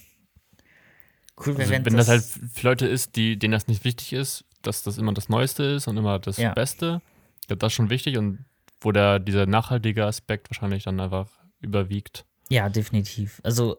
cool, 1.46 1.56
Also, 1.58 1.70
wenn, 1.72 1.86
wenn 1.86 1.98
das, 1.98 2.08
halt 2.08 2.24
für 2.24 2.66
Leute 2.68 2.88
ist, 2.88 3.16
die, 3.18 3.38
denen 3.38 3.52
das 3.52 3.68
nicht 3.68 3.84
wichtig 3.84 4.14
ist, 4.14 4.46
dass 4.62 4.84
das 4.84 4.98
immer 4.98 5.14
das 5.14 5.30
Neueste 5.30 5.64
ist 5.64 5.88
und 5.88 5.98
immer 5.98 6.20
das 6.20 6.38
Ja. 6.38 6.54
Beste, 6.54 7.02
ich 7.42 7.48
glaube, 7.48 7.60
das 7.60 7.68
ist 7.72 7.76
schon 7.76 7.90
wichtig 7.90 8.18
und 8.18 8.46
wo 8.82 8.92
der, 8.92 9.20
dieser 9.20 9.46
nachhaltige 9.46 10.06
Aspekt 10.06 10.50
wahrscheinlich 10.50 10.84
dann 10.84 11.00
einfach 11.00 11.28
überwiegt. 11.60 12.26
Ja, 12.50 12.70
definitiv. 12.70 13.42
Also, 13.44 13.78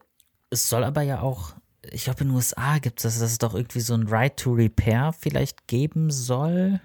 es 0.51 0.69
soll 0.69 0.85
aber 0.85 1.03
ja 1.03 1.21
auch, 1.21 1.55
ich 1.91 2.05
glaube, 2.05 2.21
in 2.21 2.29
den 2.29 2.37
USA 2.37 2.79
gibt 2.79 2.99
es 2.99 3.05
das, 3.05 3.19
dass 3.21 3.31
es 3.33 3.39
doch 3.39 3.55
irgendwie 3.55 3.81
so 3.81 3.95
ein 3.95 4.07
Right 4.09 4.37
to 4.37 4.53
Repair 4.53 5.13
vielleicht 5.19 5.67
geben 5.69 6.11
soll. 6.11 6.81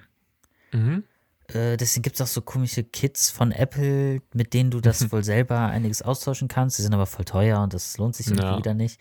Mhm. 0.71 1.03
Äh, 1.49 1.77
deswegen 1.77 2.03
gibt 2.03 2.15
es 2.15 2.21
auch 2.21 2.27
so 2.31 2.41
komische 2.41 2.83
Kits 2.83 3.29
von 3.29 3.51
Apple, 3.51 4.21
mit 4.33 4.53
denen 4.53 4.71
du 4.71 4.79
das 4.81 4.99
wohl 5.11 5.23
selber 5.23 5.59
einiges 5.59 6.01
austauschen 6.01 6.47
kannst. 6.47 6.77
Die 6.77 6.83
sind 6.83 6.93
aber 6.93 7.05
voll 7.05 7.25
teuer 7.25 7.61
und 7.61 7.73
das 7.73 7.97
lohnt 7.97 8.15
sich 8.15 8.27
irgendwie 8.27 8.45
Ja. 8.45 8.57
wieder 8.57 8.73
nicht. 8.73 8.99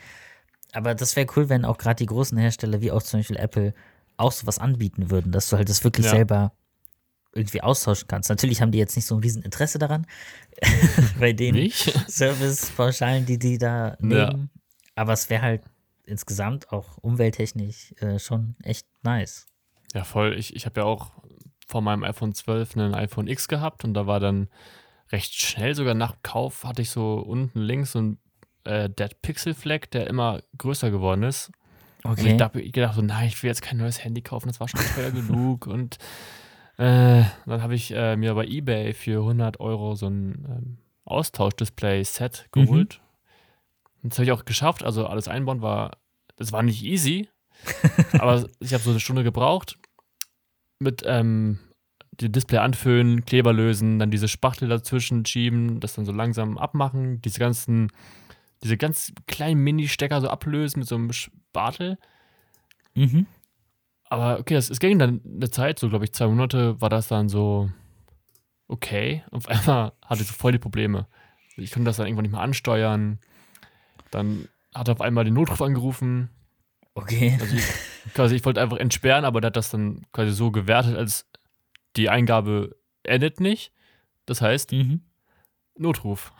Aber 0.73 0.95
das 0.97 1.15
wäre 1.15 1.29
cool, 1.37 1.49
wenn 1.49 1.65
auch 1.65 1.79
gerade 1.79 1.97
die 1.97 2.07
großen 2.07 2.37
Hersteller, 2.37 2.81
wie 2.81 2.91
auch 2.91 3.03
zum 3.03 3.21
Beispiel 3.21 3.37
Apple, 3.37 3.75
auch 4.17 4.33
sowas 4.33 4.59
anbieten 4.59 5.11
würden, 5.11 5.33
dass 5.33 5.49
du 5.49 5.57
halt 5.57 5.69
das 5.69 5.85
wirklich 5.85 6.07
Ja. 6.07 6.13
selber 6.13 6.53
irgendwie 7.33 7.63
austauschen 7.63 8.07
kannst. 8.07 8.29
Natürlich 8.31 8.63
haben 8.63 8.71
die 8.71 8.79
jetzt 8.79 8.95
nicht 8.95 9.07
so 9.07 9.17
ein 9.17 9.21
riesen 9.21 9.43
Interesse 9.43 9.79
daran, 9.79 10.07
bei 11.19 11.33
den? 11.33 11.71
Servicepauschalen, 12.07 13.27
die 13.27 13.39
die 13.39 13.59
da 13.59 13.97
nehmen. 14.01 14.51
Aber 14.95 15.13
es 15.13 15.29
wäre 15.31 15.43
halt 15.43 15.63
insgesamt 16.07 16.71
auch 16.73 16.99
umwelttechnisch 16.99 17.93
äh, 18.01 18.19
schon 18.19 18.57
echt 18.63 18.87
nice. 19.03 19.47
Ja, 19.95 20.05
voll. 20.05 20.35
Ich, 20.39 20.55
ich 20.55 20.67
habe 20.67 20.81
ja 20.81 20.87
auch 20.87 21.11
vor 21.67 21.81
meinem 21.83 22.05
iPhone 22.05 22.35
12 22.35 22.77
einen 22.77 22.95
iPhone 22.95 23.27
X 23.27 23.49
gehabt 23.49 23.85
und 23.85 23.95
da 23.95 24.07
war 24.07 24.21
dann 24.21 24.49
recht 25.11 25.35
schnell, 25.35 25.75
sogar 25.75 25.95
nach 25.95 26.17
Kauf, 26.23 26.65
hatte 26.65 26.83
ich 26.83 26.91
so 26.91 27.15
unten 27.17 27.59
links 27.61 27.93
so 27.93 28.01
ein 28.01 28.19
äh, 28.65 28.89
Dead 28.91 29.21
Pixel 29.23 29.55
Fleck, 29.55 29.91
der 29.91 30.07
immer 30.07 30.43
größer 30.59 30.91
geworden 30.91 31.23
ist. 31.23 31.51
Und 32.05 32.19
ich 32.19 32.25
Okay. 32.25 32.37
dachte 32.37 32.61
ich 32.61 32.73
gedacht 32.73 32.95
so, 32.95 33.03
nein, 33.03 33.29
ich 33.29 33.43
will 33.43 33.49
jetzt 33.49 33.63
kein 33.63 33.79
neues 33.79 34.05
Handy 34.05 34.21
kaufen, 34.23 34.49
das 34.49 34.61
war 34.61 34.69
schon 34.69 34.81
teuer 34.95 35.11
genug. 35.11 35.67
Und 35.67 35.97
äh, 36.77 37.25
dann 37.47 37.63
habe 37.63 37.75
ich 37.75 37.93
äh, 37.93 38.17
mir 38.17 38.35
bei 38.35 38.47
Ebay 38.47 38.93
für 38.93 39.21
100 39.21 39.59
Euro 39.61 39.95
so 39.95 40.07
ein 40.09 40.45
ähm, 40.49 40.79
Austauschdisplay-Set 41.05 42.49
Mhm. 42.55 42.63
geholt. 42.63 43.01
Und 44.03 44.13
das 44.13 44.19
habe 44.19 44.27
ich 44.27 44.33
auch 44.33 44.45
geschafft. 44.45 44.83
Also 44.85 45.07
alles 45.07 45.29
einbauen 45.29 45.63
war, 45.63 45.99
das 46.37 46.53
war 46.53 46.63
nicht 46.63 46.83
easy, 46.85 47.29
aber 48.13 48.47
ich 48.61 48.75
habe 48.75 48.83
so 48.83 48.91
eine 48.91 49.01
Stunde 49.01 49.25
gebraucht 49.25 49.79
mit 50.81 51.03
ähm, 51.07 51.59
die 52.21 52.31
Display 52.31 52.59
anfüllen, 52.59 53.25
Kleber 53.25 53.53
lösen, 53.53 53.99
dann 53.99 54.11
diese 54.11 54.29
Spachtel 54.29 54.69
dazwischen 54.69 55.25
schieben, 55.25 55.81
das 55.81 55.95
dann 55.95 56.05
so 56.05 56.13
langsam 56.13 56.59
abmachen, 56.59 57.21
diese 57.23 57.39
ganzen, 57.39 57.91
diese 58.65 58.77
ganz 58.77 59.13
kleinen 59.27 59.61
Mini-Stecker 59.63 60.21
so 60.21 60.29
ablösen 60.29 60.81
mit 60.81 60.89
so 60.89 60.97
einem 60.97 61.13
Spatel. 61.13 61.99
Mhm. 62.95 63.27
Aber 64.05 64.41
okay, 64.41 64.55
es, 64.55 64.71
es 64.71 64.81
ging 64.81 64.99
dann 64.99 65.21
eine 65.25 65.51
Zeit, 65.51 65.79
so 65.79 65.89
glaube 65.89 66.05
ich 66.05 66.13
zwei 66.13 66.27
Monate, 66.27 66.81
war 66.81 66.89
das 66.89 67.09
dann 67.09 67.29
so 67.29 67.71
okay. 68.67 69.23
Auf 69.31 69.49
einmal 69.49 69.93
hatte 70.05 70.23
ich 70.23 70.29
so 70.29 70.35
voll 70.35 70.53
die 70.53 70.59
Probleme. 70.59 71.07
Ich 71.57 71.71
konnte 71.71 71.87
das 71.87 71.99
dann 71.99 72.07
irgendwann 72.07 72.25
nicht 72.25 72.33
mehr 72.33 72.41
ansteuern. 72.41 73.19
Dann 74.11 74.49
hat 74.75 74.89
er 74.89 74.93
auf 74.95 75.01
einmal 75.01 75.25
den 75.25 75.35
Notruf 75.35 75.61
angerufen. 75.63 76.31
Okay. 76.95 77.37
Also 77.41 77.57
ich, 77.57 77.65
quasi, 78.15 78.37
ich 78.37 78.45
wollte 78.45 78.61
einfach 78.63 78.79
entsperren, 78.79 79.25
aber 79.25 79.41
der 79.41 79.49
hat 79.49 79.57
das 79.57 79.71
dann 79.71 80.07
quasi 80.13 80.33
so 80.33 80.51
gewertet, 80.51 80.97
als 80.97 81.29
die 81.97 82.09
Eingabe 82.09 82.77
endet 83.03 83.41
nicht. 83.41 83.73
Das 84.27 84.41
heißt, 84.41 84.73
Mhm. 84.73 85.03
Notruf. 85.77 86.33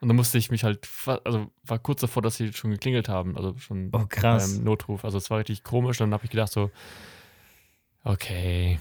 Und 0.00 0.08
dann 0.08 0.16
musste 0.16 0.38
ich 0.38 0.50
mich 0.50 0.64
halt, 0.64 0.88
also 1.24 1.50
war 1.64 1.78
kurz 1.78 2.00
davor, 2.00 2.22
dass 2.22 2.36
sie 2.36 2.52
schon 2.54 2.70
geklingelt 2.70 3.08
haben, 3.10 3.36
also 3.36 3.56
schon 3.58 3.90
Oh, 3.92 4.06
krass. 4.08 4.54
beim 4.56 4.64
Notruf. 4.64 5.04
Also 5.04 5.18
es 5.18 5.28
war 5.30 5.38
richtig 5.38 5.62
komisch. 5.62 5.98
Dann 5.98 6.12
habe 6.14 6.24
ich 6.24 6.30
gedacht 6.30 6.50
so, 6.52 6.70
okay, 8.04 8.78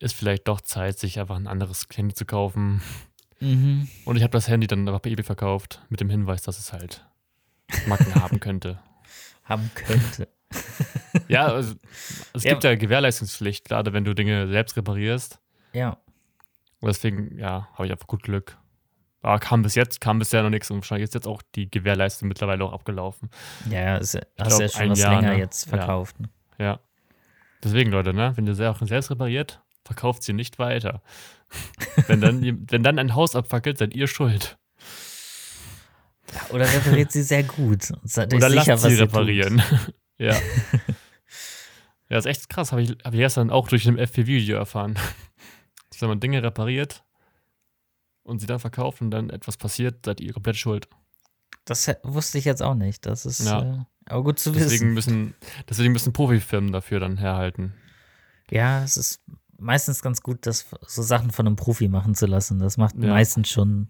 ist 0.00 0.14
vielleicht 0.14 0.48
doch 0.48 0.60
Zeit, 0.60 0.98
sich 0.98 1.18
einfach 1.20 1.36
ein 1.36 1.46
anderes 1.46 1.86
Handy 1.94 2.14
zu 2.14 2.24
kaufen. 2.24 2.82
Mhm. 3.40 3.88
Und 4.04 4.16
ich 4.16 4.22
habe 4.22 4.32
das 4.32 4.48
Handy 4.48 4.66
dann 4.66 4.86
einfach 4.88 5.00
bei 5.00 5.10
eBay 5.10 5.24
verkauft, 5.24 5.80
mit 5.90 6.00
dem 6.00 6.10
Hinweis, 6.10 6.42
dass 6.42 6.58
es 6.58 6.72
halt 6.72 7.04
Macken 7.86 8.14
haben 8.14 8.40
könnte. 8.40 8.78
Haben 9.44 9.70
könnte. 9.74 10.28
Ja, 11.28 11.46
also, 11.48 11.74
es 12.34 12.44
Ja. 12.44 12.50
gibt 12.52 12.64
ja 12.64 12.74
Gewährleistungspflicht, 12.74 13.66
gerade 13.68 13.92
wenn 13.92 14.04
du 14.04 14.14
Dinge 14.14 14.46
selbst 14.48 14.76
reparierst. 14.76 15.38
Ja. 15.72 15.98
Und 16.80 16.86
deswegen, 16.88 17.36
ja, 17.38 17.68
habe 17.74 17.86
ich 17.86 17.92
einfach 17.92 18.06
gut 18.06 18.22
Glück. 18.22 18.56
Aber 19.20 19.38
kam 19.40 19.62
bis 19.62 19.74
jetzt, 19.74 20.00
kam 20.00 20.18
bisher 20.18 20.42
noch 20.42 20.50
nichts 20.50 20.70
und 20.70 20.78
wahrscheinlich 20.78 21.04
ist 21.04 21.14
jetzt 21.14 21.26
auch 21.26 21.42
die 21.54 21.70
Gewährleistung 21.70 22.28
mittlerweile 22.28 22.64
auch 22.64 22.72
abgelaufen. 22.72 23.30
Ja, 23.68 23.80
ja, 23.80 23.96
ist, 23.96 24.14
hast 24.14 24.48
glaub, 24.48 24.60
ja 24.60 24.68
schon 24.68 24.90
was 24.90 24.98
Jahr, 25.00 25.14
länger 25.20 25.32
ne? 25.34 25.38
jetzt 25.38 25.66
Ja. 25.66 25.76
verkauft. 25.76 26.20
ne? 26.20 26.28
Ja. 26.58 26.80
Deswegen, 27.62 27.90
Leute, 27.90 28.14
ne, 28.14 28.32
wenn 28.36 28.46
ihr 28.46 28.54
Sachen 28.54 28.86
selbst 28.86 29.10
repariert, 29.10 29.60
verkauft 29.84 30.22
sie 30.22 30.32
nicht 30.32 30.58
weiter. 30.60 31.02
wenn, 32.06 32.20
dann, 32.20 32.66
wenn 32.70 32.82
dann 32.82 32.98
ein 32.98 33.14
Haus 33.14 33.34
abfackelt, 33.34 33.78
seid 33.78 33.94
ihr 33.94 34.06
schuld. 34.06 34.56
Ja, 36.32 36.54
oder 36.54 36.72
repariert 36.72 37.10
sie 37.10 37.22
sehr 37.22 37.42
gut. 37.42 37.90
Oder 37.90 38.50
sicher, 38.50 38.72
lasst 38.72 38.82
sie 38.82 38.94
reparieren. 38.94 39.62
ja. 40.18 40.36
Ja, 42.10 42.16
ist 42.16 42.24
echt 42.24 42.48
krass. 42.48 42.72
Habe 42.72 42.80
ich, 42.80 42.92
hab 43.04 43.12
ich 43.12 43.18
gestern 43.20 43.50
auch 43.50 43.68
durch 43.68 43.86
ein 43.86 43.98
FP-Video 43.98 44.56
erfahren. 44.56 44.94
Dass 45.90 46.00
wenn 46.00 46.08
man 46.08 46.20
Dinge 46.20 46.42
repariert 46.42 47.04
und 48.28 48.38
sie 48.38 48.46
dann 48.46 48.58
verkauft 48.60 49.00
und 49.00 49.10
dann 49.10 49.30
etwas 49.30 49.56
passiert, 49.56 50.04
seid 50.06 50.20
ihr 50.20 50.32
komplett 50.32 50.56
schuld. 50.56 50.88
Das 51.64 51.88
wusste 52.02 52.38
ich 52.38 52.44
jetzt 52.44 52.62
auch 52.62 52.74
nicht. 52.74 53.04
Das 53.06 53.26
ist 53.26 53.40
Ja. 53.40 53.62
äh, 53.62 53.78
aber 54.06 54.24
gut 54.24 54.38
zu 54.38 54.52
Deswegen 54.52 54.94
wissen. 54.96 55.24
müssen, 55.24 55.34
deswegen 55.68 55.92
müssen 55.92 56.12
Profifirmen 56.12 56.72
dafür 56.72 57.00
dann 57.00 57.18
herhalten. 57.18 57.74
Ja, 58.50 58.82
es 58.82 58.96
ist 58.96 59.20
meistens 59.58 60.00
ganz 60.00 60.22
gut, 60.22 60.46
das 60.46 60.66
so 60.86 61.02
Sachen 61.02 61.30
von 61.30 61.46
einem 61.46 61.56
Profi 61.56 61.88
machen 61.88 62.14
zu 62.14 62.26
lassen. 62.26 62.58
Das 62.58 62.76
macht 62.78 62.94
Ja. 62.96 63.08
meistens 63.10 63.48
schon 63.50 63.88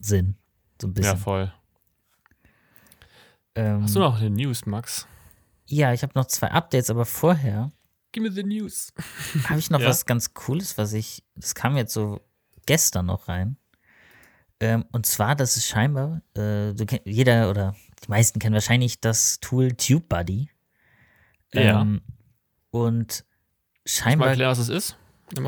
Sinn. 0.00 0.36
So 0.80 0.88
ein 0.88 0.90
Ja, 0.90 0.94
bisschen. 1.12 1.18
voll. 1.18 1.52
ähm, 3.54 3.82
Hast 3.84 3.94
du 3.94 4.00
noch 4.00 4.18
eine 4.20 4.30
News, 4.30 4.66
Max? 4.66 5.06
ja, 5.66 5.92
ich 5.92 6.02
habe 6.02 6.12
noch 6.14 6.26
zwei 6.26 6.50
Updates, 6.50 6.90
aber 6.90 7.04
vorher 7.06 7.70
Give 8.12 8.28
me 8.28 8.32
the 8.32 8.42
news. 8.44 8.92
habe 9.48 9.58
ich 9.58 9.70
noch 9.70 9.80
Ja. 9.80 9.88
was 9.88 10.04
ganz 10.06 10.34
Cooles, 10.34 10.76
was 10.78 10.92
ich, 10.92 11.24
das 11.36 11.54
kam 11.54 11.76
jetzt 11.76 11.92
so 11.94 12.20
gestern 12.66 13.06
noch 13.06 13.28
rein. 13.28 13.56
Ähm, 14.60 14.84
und 14.92 15.06
zwar, 15.06 15.34
das 15.34 15.56
ist 15.56 15.66
scheinbar, 15.66 16.22
äh, 16.34 16.72
du 16.72 16.86
kenn, 16.86 17.00
jeder 17.04 17.50
oder 17.50 17.74
die 18.04 18.10
meisten 18.10 18.38
kennen 18.38 18.54
wahrscheinlich 18.54 19.00
das 19.00 19.40
Tool 19.40 19.72
TubeBuddy. 19.72 20.50
Ja. 21.52 21.82
Ähm, 21.82 22.02
und 22.70 23.24
Mal 23.24 23.90
scheinbar 23.90 24.28
erklären, 24.28 24.50
was 24.50 24.58
es 24.58 24.68
ist? 24.68 24.96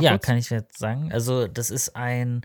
Ja, 0.01 0.13
kurz? 0.13 0.27
kann 0.27 0.37
ich 0.37 0.51
jetzt 0.51 0.79
sagen. 0.79 1.13
Also, 1.13 1.47
das 1.47 1.71
ist 1.71 1.97
ein 1.97 2.43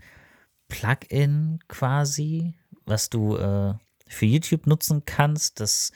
Plugin 0.68 1.60
quasi, 1.68 2.54
was 2.86 3.10
du 3.10 3.36
äh, 3.36 3.74
für 4.06 4.26
YouTube 4.26 4.66
nutzen 4.66 5.04
kannst. 5.04 5.60
Das 5.60 5.92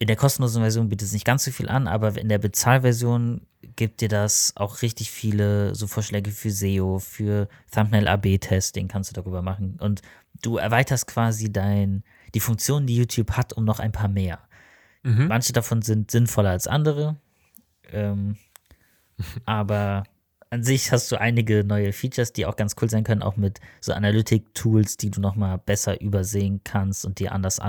in 0.00 0.06
der 0.06 0.16
kostenlosen 0.16 0.62
Version 0.62 0.88
bietet 0.88 1.08
es 1.08 1.12
nicht 1.12 1.26
ganz 1.26 1.44
so 1.44 1.50
viel 1.50 1.68
an, 1.68 1.86
aber 1.86 2.16
in 2.18 2.30
der 2.30 2.38
Bezahlversion 2.38 3.42
gibt 3.76 4.00
dir 4.00 4.08
das 4.08 4.54
auch 4.56 4.80
richtig 4.80 5.10
viele 5.10 5.74
so 5.74 5.86
Vorschläge 5.86 6.30
für 6.30 6.50
SEO, 6.50 6.98
für 6.98 7.48
Thumbnail-AB-Testing 7.70 8.88
kannst 8.88 9.10
du 9.10 9.14
darüber 9.14 9.42
machen. 9.42 9.76
Und 9.78 10.00
du 10.40 10.56
erweiterst 10.56 11.06
quasi 11.06 11.52
dein, 11.52 12.02
die 12.34 12.40
Funktionen, 12.40 12.86
die 12.86 12.96
YouTube 12.96 13.32
hat, 13.32 13.52
um 13.52 13.66
noch 13.66 13.78
ein 13.78 13.92
paar 13.92 14.08
mehr. 14.08 14.40
Mhm. 15.02 15.28
Manche 15.28 15.52
davon 15.52 15.82
sind 15.82 16.10
sinnvoller 16.10 16.50
als 16.50 16.66
andere. 16.66 17.16
Ähm, 17.92 18.36
aber 19.44 20.04
an 20.48 20.64
sich 20.64 20.92
hast 20.92 21.12
du 21.12 21.20
einige 21.20 21.62
neue 21.62 21.92
Features, 21.92 22.32
die 22.32 22.46
auch 22.46 22.56
ganz 22.56 22.74
cool 22.80 22.88
sein 22.88 23.04
können, 23.04 23.22
auch 23.22 23.36
mit 23.36 23.60
so 23.82 23.92
Analytic-Tools, 23.92 24.96
die 24.96 25.10
du 25.10 25.20
nochmal 25.20 25.58
besser 25.58 26.00
übersehen 26.00 26.62
kannst 26.64 27.04
und 27.04 27.18
dir 27.18 27.32
anders 27.32 27.60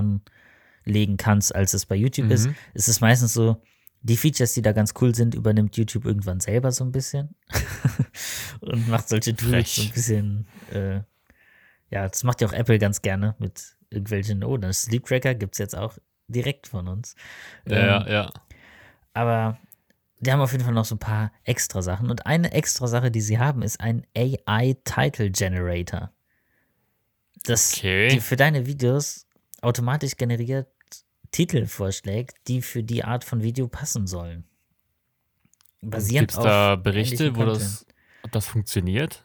anlegen 0.85 1.17
kannst, 1.17 1.53
als 1.55 1.73
es 1.73 1.85
bei 1.85 1.95
YouTube 1.95 2.29
ist. 2.31 2.47
Mhm. 2.47 2.55
Es 2.73 2.87
ist 2.87 3.01
meistens 3.01 3.33
so, 3.33 3.61
die 4.03 4.17
Features, 4.17 4.53
die 4.53 4.61
da 4.61 4.71
ganz 4.71 4.93
cool 4.99 5.13
sind, 5.13 5.35
übernimmt 5.35 5.77
YouTube 5.77 6.05
irgendwann 6.05 6.39
selber 6.39 6.71
so 6.71 6.83
ein 6.83 6.91
bisschen 6.91 7.35
und 8.61 8.87
macht 8.87 9.07
solche 9.09 9.35
Tools 9.35 9.75
so 9.75 9.83
ein 9.83 9.89
bisschen, 9.91 10.47
äh, 10.71 11.01
ja, 11.91 12.07
das 12.07 12.23
macht 12.23 12.41
ja 12.41 12.47
auch 12.47 12.53
Apple 12.53 12.79
ganz 12.79 13.01
gerne 13.01 13.35
mit 13.37 13.75
irgendwelchen, 13.91 14.43
oh, 14.43 14.57
das 14.57 14.83
Sleep 14.83 15.05
Tracker 15.05 15.35
gibt 15.35 15.53
es 15.55 15.59
jetzt 15.59 15.77
auch 15.77 15.97
direkt 16.27 16.67
von 16.67 16.87
uns. 16.87 17.15
Ja, 17.67 17.75
Ähm, 17.75 17.85
ja, 17.85 18.09
ja. 18.09 18.33
aber 19.13 19.59
die 20.19 20.31
haben 20.31 20.39
auf 20.39 20.51
jeden 20.51 20.63
Fall 20.63 20.73
noch 20.73 20.85
so 20.85 20.95
ein 20.95 20.99
paar 20.99 21.31
extra 21.43 21.81
Sachen. 21.81 22.09
Und 22.09 22.25
eine 22.25 22.53
extra 22.53 22.87
Sache, 22.87 23.11
die 23.11 23.21
sie 23.21 23.39
haben, 23.39 23.61
ist 23.63 23.79
ein 23.81 24.05
AI 24.15 24.77
Title 24.83 25.31
Generator. 25.31 26.11
Das 27.43 27.73
Okay. 27.73 28.19
für 28.19 28.35
deine 28.35 28.67
Videos 28.67 29.27
automatisch 29.61 30.17
generiert 30.17 30.67
Titel 31.31 31.65
vorschlägt, 31.65 32.35
die 32.47 32.61
für 32.61 32.83
die 32.83 33.03
Art 33.03 33.23
von 33.23 33.41
Video 33.41 33.67
passen 33.67 34.07
sollen. 34.07 34.43
Basierend 35.81 36.29
Gibt 36.31 36.37
es 36.39 36.43
da 36.43 36.73
auf 36.73 36.83
Berichte, 36.83 37.35
wo 37.35 37.45
das, 37.45 37.85
ob 38.23 38.31
das 38.31 38.45
funktioniert? 38.45 39.23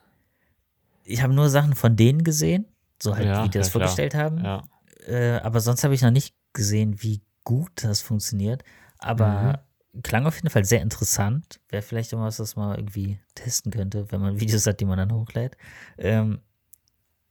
Ich 1.03 1.21
habe 1.21 1.33
nur 1.33 1.49
Sachen 1.49 1.75
von 1.75 1.95
denen 1.95 2.23
gesehen, 2.23 2.65
so 3.01 3.15
halt, 3.15 3.25
Ja, 3.27 3.43
wie 3.43 3.49
die 3.49 3.57
das 3.57 3.67
ja, 3.67 3.71
klar. 3.71 3.81
vorgestellt 3.81 4.15
haben. 4.15 4.43
Ja. 4.43 4.63
Äh, 5.05 5.39
aber 5.39 5.59
sonst 5.59 5.83
habe 5.83 5.93
ich 5.93 6.01
noch 6.01 6.11
nicht 6.11 6.35
gesehen, 6.53 7.01
wie 7.03 7.21
gut 7.43 7.71
das 7.83 8.01
funktioniert. 8.01 8.63
Aber 8.97 9.63
Mhm. 9.93 10.01
klang 10.01 10.25
auf 10.25 10.35
jeden 10.35 10.49
Fall 10.49 10.65
sehr 10.65 10.81
interessant. 10.81 11.59
Wäre 11.69 11.83
vielleicht 11.83 12.13
auch 12.13 12.19
was, 12.19 12.39
was 12.39 12.55
man 12.55 12.75
irgendwie 12.77 13.19
testen 13.35 13.71
könnte, 13.71 14.11
wenn 14.11 14.19
man 14.21 14.39
Videos 14.39 14.65
hat, 14.65 14.79
die 14.79 14.85
man 14.85 14.97
dann 14.97 15.13
hochlädt. 15.13 15.55
Ähm, 15.97 16.41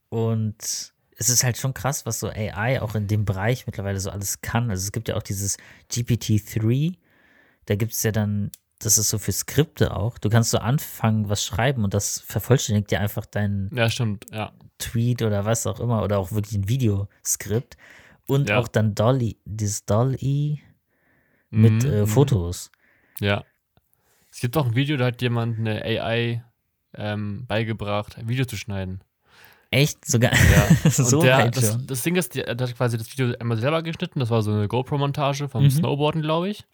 und 0.09 0.93
es 1.19 1.29
ist 1.29 1.43
halt 1.43 1.57
schon 1.57 1.73
krass, 1.73 2.05
was 2.05 2.19
so 2.19 2.29
AI 2.29 2.81
auch 2.81 2.93
in 2.95 3.07
dem 3.07 3.25
Bereich 3.25 3.65
mittlerweile 3.65 3.99
so 3.99 4.09
alles 4.11 4.41
kann. 4.41 4.69
Also 4.69 4.83
es 4.85 4.91
gibt 4.91 5.07
ja 5.09 5.15
auch 5.15 5.23
dieses 5.23 5.57
GPT-3. 5.91 6.95
Da 7.65 7.75
gibt 7.75 7.93
es 7.93 8.03
ja 8.03 8.11
dann, 8.11 8.51
das 8.79 8.97
ist 8.99 9.09
so 9.09 9.17
für 9.17 9.31
Skripte 9.31 9.95
auch. 9.95 10.19
Du 10.19 10.29
kannst 10.29 10.51
so 10.51 10.59
anfangen, 10.59 11.27
was 11.27 11.43
schreiben 11.43 11.83
und 11.83 11.93
das 11.93 12.19
vervollständigt 12.19 12.91
dir 12.91 12.99
einfach 12.99 13.25
deinen 13.25 13.75
ja, 13.75 13.89
stimmt. 13.89 14.25
Ja. 14.31 14.53
Tweet 14.77 15.23
oder 15.23 15.43
was 15.45 15.65
auch 15.65 15.79
immer 15.79 16.03
oder 16.03 16.19
auch 16.19 16.31
wirklich 16.31 16.55
ein 16.55 16.69
Videoskript 16.69 17.77
und 18.27 18.49
Ja. 18.49 18.59
auch 18.59 18.67
dann 18.67 18.93
Dolly, 18.93 19.37
dieses 19.45 19.85
Dolly 19.85 20.61
mit 21.49 21.83
Mhm, 21.83 21.89
äh, 21.91 22.01
mhm. 22.01 22.07
Fotos. 22.07 22.71
Ja. 23.19 23.43
Es 24.29 24.39
gibt 24.39 24.55
auch 24.55 24.67
ein 24.67 24.75
Video, 24.75 24.97
da 24.97 25.05
hat 25.05 25.21
jemand 25.23 25.57
eine 25.57 25.81
AI 25.83 26.43
ähm, 26.93 27.45
beigebracht, 27.47 28.17
ein 28.19 28.29
Video 28.29 28.45
zu 28.45 28.55
schneiden. 28.55 29.01
Echt? 29.71 30.05
Sogar 30.05 30.31
Ja. 30.33 30.89
so 30.91 31.21
der, 31.21 31.37
weit 31.39 31.57
das, 31.57 31.71
schon. 31.73 31.87
das 31.87 32.01
Ding 32.03 32.15
ist, 32.15 32.35
der, 32.35 32.55
der 32.55 32.67
hat 32.67 32.75
quasi 32.77 32.97
das 32.97 33.11
Video 33.11 33.35
einmal 33.39 33.57
selber 33.57 33.81
geschnitten. 33.83 34.19
Das 34.19 34.29
war 34.29 34.41
so 34.41 34.51
eine 34.51 34.67
GoPro-Montage 34.67 35.49
vom 35.49 35.63
Mhm. 35.63 35.69
Snowboarden, 35.71 36.21
glaube 36.21 36.49
ich. 36.49 36.65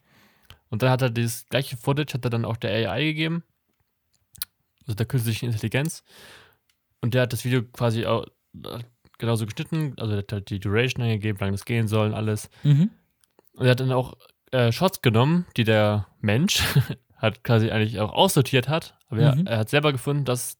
Und 0.69 0.82
dann 0.84 0.89
hat 0.89 1.01
er 1.01 1.10
dieses 1.10 1.45
gleiche 1.49 1.77
Footage, 1.77 2.13
hat 2.13 2.23
er 2.25 2.29
dann 2.29 2.45
auch 2.45 2.58
der 2.58 2.71
AI 2.91 3.03
gegeben. 3.03 3.43
Also 4.82 4.95
der 4.95 5.06
künstlichen 5.06 5.45
Intelligenz. 5.47 6.03
Und 7.01 7.13
der 7.13 7.23
hat 7.23 7.34
das 7.34 7.45
Video 7.45 7.63
quasi 7.63 8.06
auch 8.06 8.25
genauso 9.17 9.45
geschnitten. 9.45 9.93
Also 9.97 10.12
der 10.12 10.19
hat 10.19 10.32
halt 10.32 10.49
die 10.49 10.60
Duration 10.60 11.03
angegeben, 11.03 11.39
wie 11.39 11.43
lange 11.43 11.53
das 11.58 11.65
gehen 11.65 11.88
soll 11.88 12.08
und 12.08 12.13
alles. 12.13 12.49
Mhm. 12.63 12.89
Und 13.53 13.65
er 13.65 13.71
hat 13.71 13.79
dann 13.79 13.91
auch 13.91 14.15
äh, 14.51 14.71
Shots 14.71 15.01
genommen, 15.01 15.45
die 15.58 15.63
der 15.63 16.08
Mensch 16.21 16.62
hat 17.17 17.43
quasi 17.43 17.71
eigentlich 17.71 17.99
auch 17.99 18.12
aussortiert 18.13 18.67
hat. 18.67 18.97
Aber 19.08 19.36
Mhm. 19.36 19.47
er, 19.47 19.53
er 19.53 19.58
hat 19.60 19.69
selber 19.69 19.91
gefunden, 19.91 20.25
dass 20.25 20.58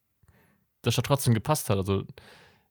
das 0.83 0.93
Shot 0.93 1.05
trotzdem 1.07 1.33
gepasst 1.33 1.69
hat. 1.69 1.77
Also 1.77 2.03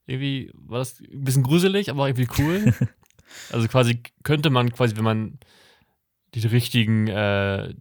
irgendwie 0.07 0.51
war 0.55 0.79
das 0.79 1.01
ein 1.01 1.25
bisschen 1.25 1.43
gruselig, 1.43 1.91
aber 1.91 2.09
irgendwie 2.09 2.29
cool. 2.39 2.73
also 3.53 3.67
quasi 3.69 4.03
könnte 4.23 4.51
man 4.51 4.73
quasi, 4.73 4.97
wenn 4.97 5.05
man 5.05 5.39
die 6.35 6.47
richtigen 6.47 7.09
äh, 7.09 7.75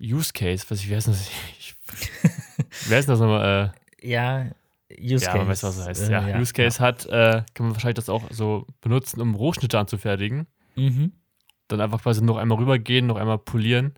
Use 0.00 0.32
Case, 0.32 0.66
was 0.68 0.80
ich, 0.80 0.90
wie 0.90 0.96
heißt 0.96 1.08
das? 1.08 1.30
Ich, 1.58 1.74
wer 2.88 2.98
ist 2.98 3.08
das 3.08 3.20
nochmal? 3.20 3.72
Äh, 4.02 4.08
Ja, 4.10 4.46
Use 5.00 5.24
ja, 5.24 5.30
Case. 5.30 5.38
man 5.38 5.48
weiß, 5.48 5.62
was 5.62 5.76
das 5.78 5.86
heißt. 5.86 6.08
Äh, 6.08 6.12
ja, 6.12 6.40
Use 6.40 6.52
Case 6.52 6.80
hat, 6.80 7.06
äh, 7.06 7.42
kann 7.54 7.66
man 7.66 7.74
wahrscheinlich 7.74 7.96
das 7.96 8.08
auch 8.08 8.24
so 8.30 8.66
benutzen, 8.80 9.20
um 9.20 9.34
Rohschnitte 9.34 9.78
anzufertigen. 9.78 10.46
Ja. 10.74 10.90
Mhm. 10.90 11.12
Dann 11.68 11.80
einfach 11.80 12.02
quasi 12.02 12.22
noch 12.22 12.36
einmal 12.36 12.58
rübergehen, 12.58 13.06
noch 13.06 13.16
einmal 13.16 13.38
polieren. 13.38 13.94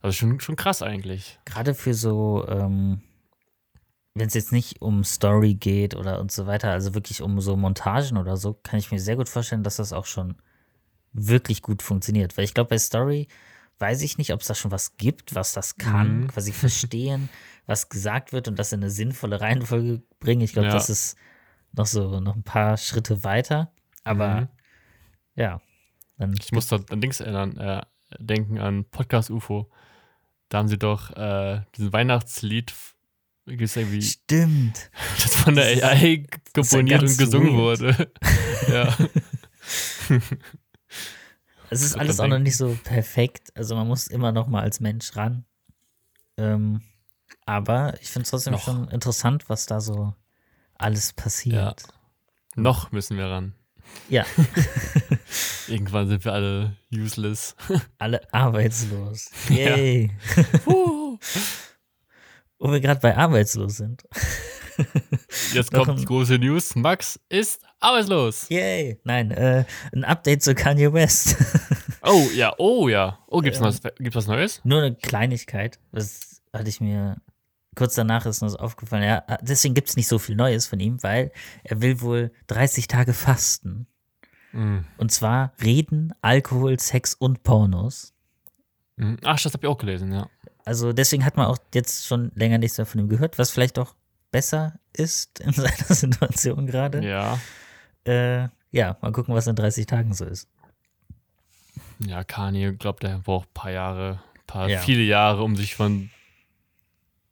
Also 0.00 0.14
schon, 0.14 0.38
schon 0.40 0.56
krass 0.56 0.82
eigentlich. 0.82 1.38
Gerade 1.46 1.72
für 1.74 1.94
so, 1.94 2.46
ähm, 2.48 3.00
wenn 4.18 4.28
es 4.28 4.34
jetzt 4.34 4.50
nicht 4.52 4.80
um 4.80 5.04
Story 5.04 5.54
geht 5.54 5.94
oder 5.94 6.20
und 6.20 6.32
so 6.32 6.46
weiter, 6.46 6.70
also 6.70 6.94
wirklich 6.94 7.20
um 7.22 7.38
so 7.40 7.54
Montagen 7.56 8.16
oder 8.16 8.36
so, 8.36 8.54
kann 8.54 8.78
ich 8.78 8.90
mir 8.90 8.98
sehr 8.98 9.16
gut 9.16 9.28
vorstellen, 9.28 9.62
dass 9.62 9.76
das 9.76 9.92
auch 9.92 10.06
schon 10.06 10.36
wirklich 11.12 11.60
gut 11.62 11.82
funktioniert. 11.82 12.36
Weil 12.36 12.44
ich 12.44 12.54
glaube, 12.54 12.70
bei 12.70 12.78
Story 12.78 13.28
weiß 13.78 14.00
ich 14.02 14.16
nicht, 14.16 14.32
ob 14.32 14.40
es 14.40 14.46
da 14.46 14.54
schon 14.54 14.70
was 14.70 14.96
gibt, 14.96 15.34
was 15.34 15.52
das 15.52 15.76
kann, 15.76 16.20
Mhm. 16.22 16.26
quasi 16.28 16.52
verstehen, 16.52 17.28
was 17.66 17.88
gesagt 17.90 18.32
wird 18.32 18.48
und 18.48 18.58
das 18.58 18.72
in 18.72 18.80
eine 18.80 18.90
sinnvolle 18.90 19.40
Reihenfolge 19.40 20.02
bringen. 20.18 20.40
Ich 20.40 20.52
glaube, 20.54 20.68
Ja. 20.68 20.74
das 20.74 20.88
ist 20.88 21.16
noch 21.72 21.86
so 21.86 22.20
noch 22.20 22.36
ein 22.36 22.42
paar 22.42 22.78
Schritte 22.78 23.22
weiter. 23.22 23.70
Aber 24.02 24.40
Mhm. 24.42 24.48
ja, 25.34 25.60
dann 26.16 26.34
Ich 26.40 26.52
muss 26.52 26.68
da 26.68 26.78
an 26.90 27.00
Dings 27.02 27.20
erinnern, 27.20 27.56
äh, 27.58 27.82
denken 28.18 28.58
an 28.58 28.86
Podcast 28.86 29.30
UFO. 29.30 29.70
Da 30.48 30.58
haben 30.58 30.68
sie 30.68 30.78
doch 30.78 31.10
äh, 31.16 31.60
diesen 31.76 31.92
Weihnachtslied, 31.92 32.72
gibt's 33.46 33.76
irgendwie, 33.76 34.02
stimmt. 34.02 34.90
das 35.22 35.34
von 35.36 35.54
der 35.54 35.64
AI 35.64 36.04
ja 36.04 36.38
komponiert 36.54 37.00
ganz 37.00 37.12
und 37.12 37.18
gesungen 37.18 37.56
weird. 37.56 37.80
wurde. 37.80 38.12
ja. 38.68 38.96
Es 41.68 41.82
ist 41.82 41.96
alles 41.98 42.20
auch 42.20 42.28
noch 42.28 42.38
nicht 42.38 42.56
so 42.56 42.78
perfekt. 42.84 43.48
Also 43.56 43.74
man 43.74 43.88
muss 43.88 44.06
immer 44.06 44.30
noch 44.30 44.46
mal 44.46 44.62
als 44.62 44.78
Mensch 44.78 45.16
ran. 45.16 45.44
Ähm, 46.36 46.80
aber 47.44 47.94
ich 48.00 48.08
finde 48.08 48.22
es 48.22 48.30
trotzdem 48.30 48.52
Noch. 48.52 48.62
schon 48.62 48.86
interessant, 48.86 49.48
was 49.48 49.66
da 49.66 49.80
so 49.80 50.14
alles 50.74 51.12
passiert. 51.12 51.82
Noch 52.54 52.92
müssen 52.92 53.16
wir 53.16 53.26
ran. 53.26 53.54
Ja, 54.08 54.24
Irgendwann 55.68 56.06
sind 56.08 56.24
wir 56.24 56.32
alle 56.32 56.76
useless. 56.92 57.56
alle 57.98 58.32
arbeitslos. 58.32 59.30
Yay. 59.48 60.10
Wo 62.58 62.72
wir 62.72 62.80
gerade 62.80 63.00
bei 63.00 63.16
arbeitslos 63.16 63.76
sind. 63.76 64.04
Jetzt 65.52 65.72
kommt 65.72 65.98
die 65.98 66.04
große 66.04 66.38
News. 66.38 66.74
Max 66.74 67.18
ist 67.28 67.62
arbeitslos. 67.80 68.48
Yay. 68.48 68.98
Nein, 69.04 69.30
äh, 69.30 69.64
ein 69.94 70.04
Update 70.04 70.42
zu 70.42 70.54
Kanye 70.54 70.92
West. 70.92 71.36
Oh 72.08 72.28
ja, 72.34 72.54
oh 72.58 72.88
ja. 72.88 73.18
Oh, 73.26 73.40
gibt's, 73.40 73.58
Ähm. 73.58 73.64
was, 73.64 73.82
gibt's 73.82 74.14
was 74.14 74.28
Neues? 74.28 74.60
Nur 74.62 74.80
eine 74.80 74.94
Kleinigkeit. 74.94 75.80
Das 75.90 76.40
hatte 76.52 76.68
ich 76.68 76.80
mir 76.80 77.16
kurz 77.74 77.94
danach 77.94 78.26
ist 78.26 78.38
so 78.38 78.46
aufgefallen. 78.56 79.02
Ja, 79.02 79.24
deswegen 79.42 79.74
gibt 79.74 79.88
es 79.88 79.96
nicht 79.96 80.08
so 80.08 80.18
viel 80.18 80.36
Neues 80.36 80.66
von 80.66 80.80
ihm, 80.80 81.02
weil 81.02 81.30
er 81.64 81.82
will 81.82 82.00
wohl 82.00 82.32
30 82.46 82.88
Tage 82.88 83.12
fasten. 83.12 83.86
Mhm. 84.52 84.84
Und 84.96 85.12
zwar 85.12 85.52
Reden, 85.62 86.14
Alkohol, 86.22 86.78
Sex 86.80 87.14
und 87.14 87.42
Pornos. 87.42 88.14
Mhm. 88.96 89.18
Ach, 89.24 89.40
das 89.40 89.52
habe 89.52 89.66
ich 89.66 89.68
auch 89.70 89.78
gelesen, 89.78 90.12
ja. 90.12 90.28
Also 90.66 90.92
deswegen 90.92 91.24
hat 91.24 91.36
man 91.38 91.46
auch 91.46 91.58
jetzt 91.72 92.06
schon 92.06 92.30
länger 92.34 92.58
nichts 92.58 92.76
mehr 92.76 92.84
von 92.86 93.00
ihm 93.00 93.08
gehört, 93.08 93.38
was 93.38 93.50
vielleicht 93.50 93.78
auch 93.78 93.94
besser 94.30 94.78
ist 94.92 95.40
in 95.40 95.52
seiner 95.52 95.94
Situation 95.94 96.66
gerade. 96.66 97.02
Ja. 97.06 97.38
Äh, 98.04 98.48
ja, 98.72 98.98
mal 99.00 99.12
gucken, 99.12 99.34
was 99.34 99.46
in 99.46 99.56
30 99.56 99.86
Tagen 99.86 100.12
so 100.12 100.26
ist. 100.26 100.48
Ja, 102.00 102.24
Kanye, 102.24 102.74
glaubt, 102.74 103.02
der 103.02 103.18
braucht 103.20 103.48
ein 103.48 103.54
paar 103.54 103.70
Jahre, 103.70 104.20
paar, 104.46 104.68
Ja. 104.68 104.80
viele 104.80 105.02
Jahre, 105.02 105.42
um 105.42 105.56
sich 105.56 105.74
von 105.74 106.10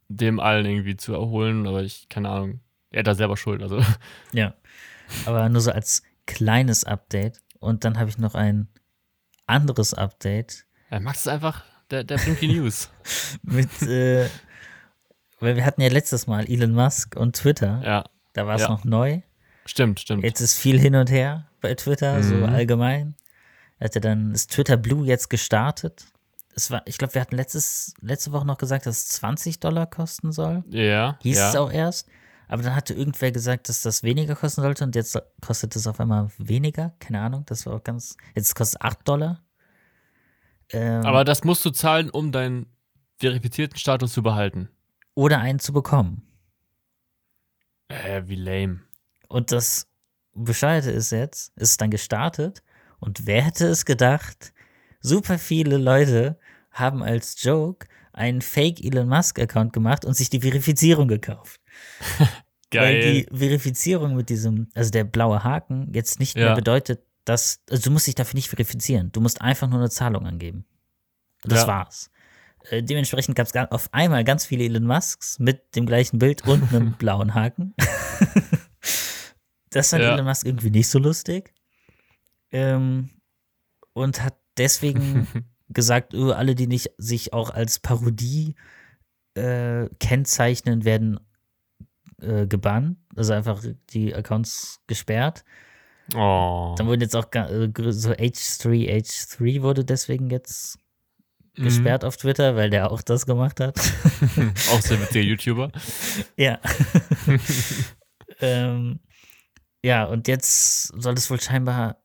dem 0.08 0.40
allen 0.40 0.64
irgendwie 0.64 0.96
zu 0.96 1.12
erholen. 1.12 1.66
Aber 1.66 1.82
ich, 1.82 2.08
keine 2.08 2.30
Ahnung, 2.30 2.60
er 2.90 3.00
hat 3.00 3.06
da 3.08 3.14
selber 3.14 3.36
Schuld. 3.36 3.62
Also, 3.62 3.82
Ja. 4.32 4.54
Aber 5.26 5.46
nur 5.50 5.60
so 5.60 5.70
als 5.70 6.02
kleines 6.26 6.84
Update. 6.84 7.42
Und 7.58 7.84
dann 7.84 7.98
habe 7.98 8.08
ich 8.08 8.16
noch 8.18 8.34
ein 8.34 8.68
anderes 9.46 9.92
Update 9.92 10.64
ja, 10.90 11.00
Max 11.00 11.20
ist 11.20 11.28
einfach, 11.28 11.64
der, 11.94 12.04
der 12.04 12.16
bringt 12.18 12.40
die 12.40 12.48
News. 12.48 12.90
mit, 13.42 13.82
äh, 13.82 14.28
weil 15.40 15.56
wir 15.56 15.64
hatten 15.64 15.80
ja 15.80 15.88
letztes 15.88 16.26
Mal 16.26 16.48
Elon 16.50 16.72
Musk 16.72 17.16
und 17.16 17.36
Twitter. 17.36 17.80
Ja, 17.84 18.04
Da 18.32 18.46
war 18.46 18.56
es 18.56 18.62
Ja. 18.62 18.68
noch 18.68 18.84
neu. 18.84 19.20
stimmt, 19.66 20.00
stimmt. 20.00 20.24
Jetzt 20.24 20.40
ist 20.40 20.58
viel 20.58 20.78
hin 20.80 20.94
und 20.96 21.10
her 21.10 21.46
bei 21.60 21.74
Twitter, 21.74 22.22
so 22.22 22.34
Mhm. 22.34 22.44
allgemein. 22.44 23.14
Er 23.78 23.86
hatte 23.86 24.00
dann 24.00 24.32
ist 24.32 24.50
Twitter 24.52 24.76
Blue 24.76 25.06
jetzt 25.06 25.30
gestartet. 25.30 26.04
Es 26.56 26.70
war, 26.70 26.82
ich 26.86 26.98
glaube, 26.98 27.14
wir 27.14 27.20
hatten 27.20 27.36
letztes, 27.36 27.94
letzte 28.00 28.30
Woche 28.32 28.46
noch 28.46 28.58
gesagt, 28.58 28.86
dass 28.86 28.98
es 28.98 29.08
20 29.10 29.60
Dollar 29.60 29.86
kosten 29.86 30.32
soll. 30.32 30.62
ja, 30.70 31.18
Hieß 31.22 31.38
ja. 31.38 31.48
es 31.50 31.56
auch 31.56 31.72
erst. 31.72 32.08
Aber 32.46 32.62
dann 32.62 32.74
hatte 32.76 32.92
irgendwer 32.94 33.32
gesagt, 33.32 33.68
dass 33.68 33.80
das 33.82 34.02
weniger 34.02 34.36
kosten 34.36 34.60
sollte 34.62 34.84
und 34.84 34.94
jetzt 34.94 35.18
kostet 35.40 35.74
es 35.76 35.86
auf 35.86 35.98
einmal 35.98 36.28
weniger. 36.38 36.92
Keine 37.00 37.20
Ahnung, 37.20 37.44
das 37.46 37.64
war 37.66 37.74
auch 37.74 37.82
ganz. 37.84 38.16
Jetzt 38.34 38.54
kostet 38.54 38.80
es 38.80 38.86
8 38.86 39.08
Dollar. 39.08 39.40
Ähm, 40.74 41.04
Aber 41.06 41.24
das 41.24 41.44
musst 41.44 41.64
du 41.64 41.70
zahlen, 41.70 42.10
um 42.10 42.32
deinen 42.32 42.66
verifizierten 43.18 43.78
Status 43.78 44.12
zu 44.12 44.22
behalten. 44.22 44.68
oder 45.14 45.38
einen 45.38 45.60
zu 45.60 45.72
bekommen. 45.72 46.22
Äh, 47.88 48.22
wie 48.26 48.36
lame. 48.36 48.80
Und 49.28 49.52
das 49.52 49.86
Bescheuerte 50.34 50.90
ist 50.90 51.10
jetzt, 51.12 51.52
ist 51.56 51.80
dann 51.80 51.90
gestartet 51.90 52.62
und 52.98 53.26
wer 53.26 53.42
hätte 53.42 53.66
es 53.66 53.84
gedacht, 53.84 54.52
super 55.00 55.38
viele 55.38 55.76
Leute 55.76 56.38
haben 56.70 57.02
als 57.02 57.40
Joke 57.42 57.86
einen 58.12 58.42
Fake 58.42 58.82
Elon 58.82 59.08
Musk 59.08 59.38
Account 59.38 59.72
gemacht 59.72 60.04
und 60.04 60.14
sich 60.14 60.30
die 60.30 60.40
Verifizierung 60.40 61.06
gekauft. 61.08 61.60
Weil 62.72 63.00
Geil. 63.00 63.00
die 63.30 63.36
Verifizierung 63.36 64.16
mit 64.16 64.28
diesem, 64.30 64.68
also 64.74 64.90
der 64.90 65.04
blaue 65.04 65.44
Haken, 65.44 65.92
jetzt 65.94 66.18
nicht 66.18 66.34
mehr 66.34 66.46
Ja. 66.46 66.54
bedeutet, 66.54 67.04
dass, 67.24 67.60
also 67.70 67.84
du 67.84 67.90
musst 67.90 68.06
dich 68.06 68.14
dafür 68.14 68.36
nicht 68.36 68.48
verifizieren. 68.48 69.10
Du 69.12 69.20
musst 69.20 69.40
einfach 69.40 69.68
nur 69.68 69.78
eine 69.78 69.90
Zahlung 69.90 70.26
angeben. 70.26 70.64
Und 71.42 71.52
das 71.52 71.62
Ja. 71.62 71.66
war's. 71.68 72.10
Äh, 72.70 72.82
dementsprechend 72.82 73.36
gab 73.36 73.46
es 73.46 73.54
auf 73.70 73.88
einmal 73.92 74.24
ganz 74.24 74.46
viele 74.46 74.64
Elon 74.64 74.84
Musks 74.86 75.38
mit 75.38 75.74
dem 75.76 75.86
gleichen 75.86 76.18
Bild 76.18 76.46
und 76.46 76.62
einem 76.72 76.92
blauen 76.94 77.34
Haken. 77.34 77.74
das 79.70 79.90
fand 79.90 80.02
Ja. 80.02 80.14
Elon 80.14 80.26
Musk 80.26 80.46
irgendwie 80.46 80.70
nicht 80.70 80.88
so 80.88 80.98
lustig. 80.98 81.52
Ähm, 82.52 83.10
und 83.92 84.22
hat 84.22 84.36
deswegen 84.56 85.26
gesagt, 85.68 86.14
oh, 86.14 86.30
alle, 86.32 86.54
die 86.54 86.66
nicht 86.66 86.90
sich 86.98 87.32
auch 87.32 87.50
als 87.50 87.78
Parodie 87.80 88.54
äh, 89.34 89.88
kennzeichnen, 89.98 90.84
werden 90.84 91.18
äh, 92.20 92.46
gebannt. 92.46 92.98
Also 93.16 93.32
einfach 93.32 93.62
die 93.90 94.14
Accounts 94.14 94.80
gesperrt. 94.86 95.44
Oh. 96.14 96.74
Dann 96.76 96.86
wurden 96.86 97.00
jetzt 97.00 97.16
auch 97.16 97.26
äh, 97.32 97.70
so 97.92 98.10
H3, 98.10 98.90
H3 98.90 99.62
wurde 99.62 99.84
deswegen 99.84 100.30
jetzt 100.30 100.78
Mhm. 101.56 101.64
gesperrt 101.64 102.04
auf 102.04 102.16
Twitter, 102.16 102.56
weil 102.56 102.70
der 102.70 102.90
auch 102.90 103.02
das 103.02 103.26
gemacht 103.26 103.60
hat. 103.60 103.76
Auch 104.72 104.80
sehr 104.80 105.00
witziger 105.00 105.24
YouTuber. 105.24 105.70
ja. 106.36 106.60
ähm, 108.40 109.00
ja, 109.84 110.04
und 110.04 110.26
jetzt 110.26 110.88
soll 111.00 111.14
es 111.14 111.30
wohl 111.30 111.40
scheinbar, 111.40 112.02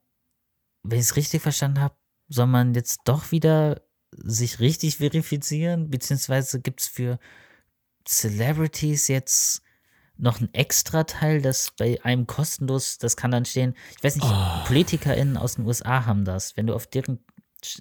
wenn 0.84 0.98
ich 0.98 1.06
es 1.06 1.16
richtig 1.16 1.42
verstanden 1.42 1.80
habe, 1.80 1.96
soll 2.28 2.46
man 2.46 2.74
jetzt 2.74 3.00
doch 3.04 3.32
wieder 3.32 3.82
sich 4.12 4.60
richtig 4.60 4.98
verifizieren, 4.98 5.90
beziehungsweise 5.90 6.60
gibt 6.60 6.80
es 6.80 6.88
für 6.88 7.18
Celebrities 8.06 9.08
jetzt 9.08 9.62
noch 10.20 10.40
ein 10.40 10.52
extra 10.52 11.04
Teil, 11.04 11.40
das 11.42 11.72
bei 11.78 11.98
einem 12.04 12.26
kostenlos, 12.26 12.98
das 12.98 13.16
kann 13.16 13.30
dann 13.30 13.44
stehen, 13.44 13.74
ich 13.96 14.04
weiß 14.04 14.16
nicht, 14.16 14.26
Oh. 14.28 14.64
PolitikerInnen 14.66 15.36
aus 15.36 15.54
den 15.56 15.64
USA 15.66 16.04
haben 16.06 16.24
das. 16.24 16.56
Wenn 16.56 16.66
du 16.66 16.74
auf 16.74 16.86
deren 16.86 17.20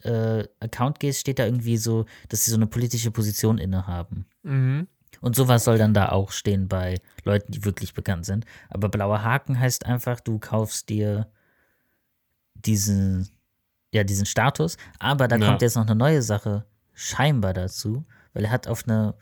äh, 0.04 0.46
Account 0.60 1.00
gehst, 1.00 1.20
steht 1.22 1.40
da 1.40 1.46
irgendwie 1.46 1.78
so, 1.78 2.06
dass 2.30 2.46
sie 2.46 2.52
so 2.52 2.58
eine 2.58 2.68
politische 2.68 3.12
Position 3.12 3.58
innehaben. 3.58 4.26
Mhm. 4.44 4.88
Und 5.22 5.36
sowas 5.36 5.66
soll 5.66 5.78
dann 5.78 5.94
da 5.94 6.10
auch 6.10 6.32
stehen 6.32 6.68
bei 6.70 7.02
Leuten, 7.26 7.52
die 7.52 7.66
wirklich 7.66 7.94
bekannt 7.94 8.26
sind. 8.26 8.46
Aber 8.70 8.88
blauer 8.90 9.22
Haken 9.24 9.60
heißt 9.60 9.86
einfach, 9.86 10.20
du 10.22 10.40
kaufst 10.40 10.88
dir 10.90 11.28
diesen, 12.56 13.30
ja, 13.94 14.04
diesen 14.04 14.26
Status. 14.26 14.78
Aber 15.00 15.28
da 15.28 15.36
Ja. 15.38 15.46
kommt 15.48 15.62
jetzt 15.62 15.76
noch 15.76 15.86
eine 15.86 15.96
neue 15.96 16.22
Sache 16.22 16.66
scheinbar 16.94 17.54
dazu, 17.54 18.06
weil 18.34 18.46
er 18.46 18.52
hat 18.52 18.68
auf 18.68 18.88
einer 18.88 19.16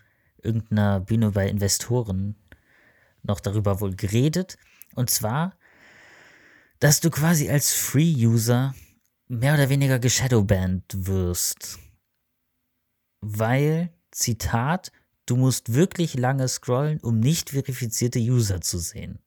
irgendeiner 0.43 0.99
Bühne 0.99 1.31
bei 1.31 1.47
Investoren 1.49 2.35
noch 3.27 3.39
darüber 3.39 3.79
wohl 3.81 3.95
geredet. 3.95 4.57
Und 4.95 5.09
zwar, 5.09 5.55
dass 6.79 6.99
du 6.99 7.09
quasi 7.09 7.49
als 7.49 7.73
Free-User 7.73 8.73
mehr 9.27 9.53
oder 9.55 9.69
weniger 9.69 9.99
geshadowbanned 9.99 11.07
wirst. 11.07 11.79
Weil, 13.21 13.91
Zitat, 14.11 14.91
du 15.25 15.35
musst 15.35 15.73
wirklich 15.73 16.13
lange 16.13 16.47
scrollen, 16.47 16.99
um 17.01 17.19
nicht 17.19 17.49
verifizierte 17.49 18.19
User 18.19 18.61
zu 18.61 18.77
sehen. 18.77 19.19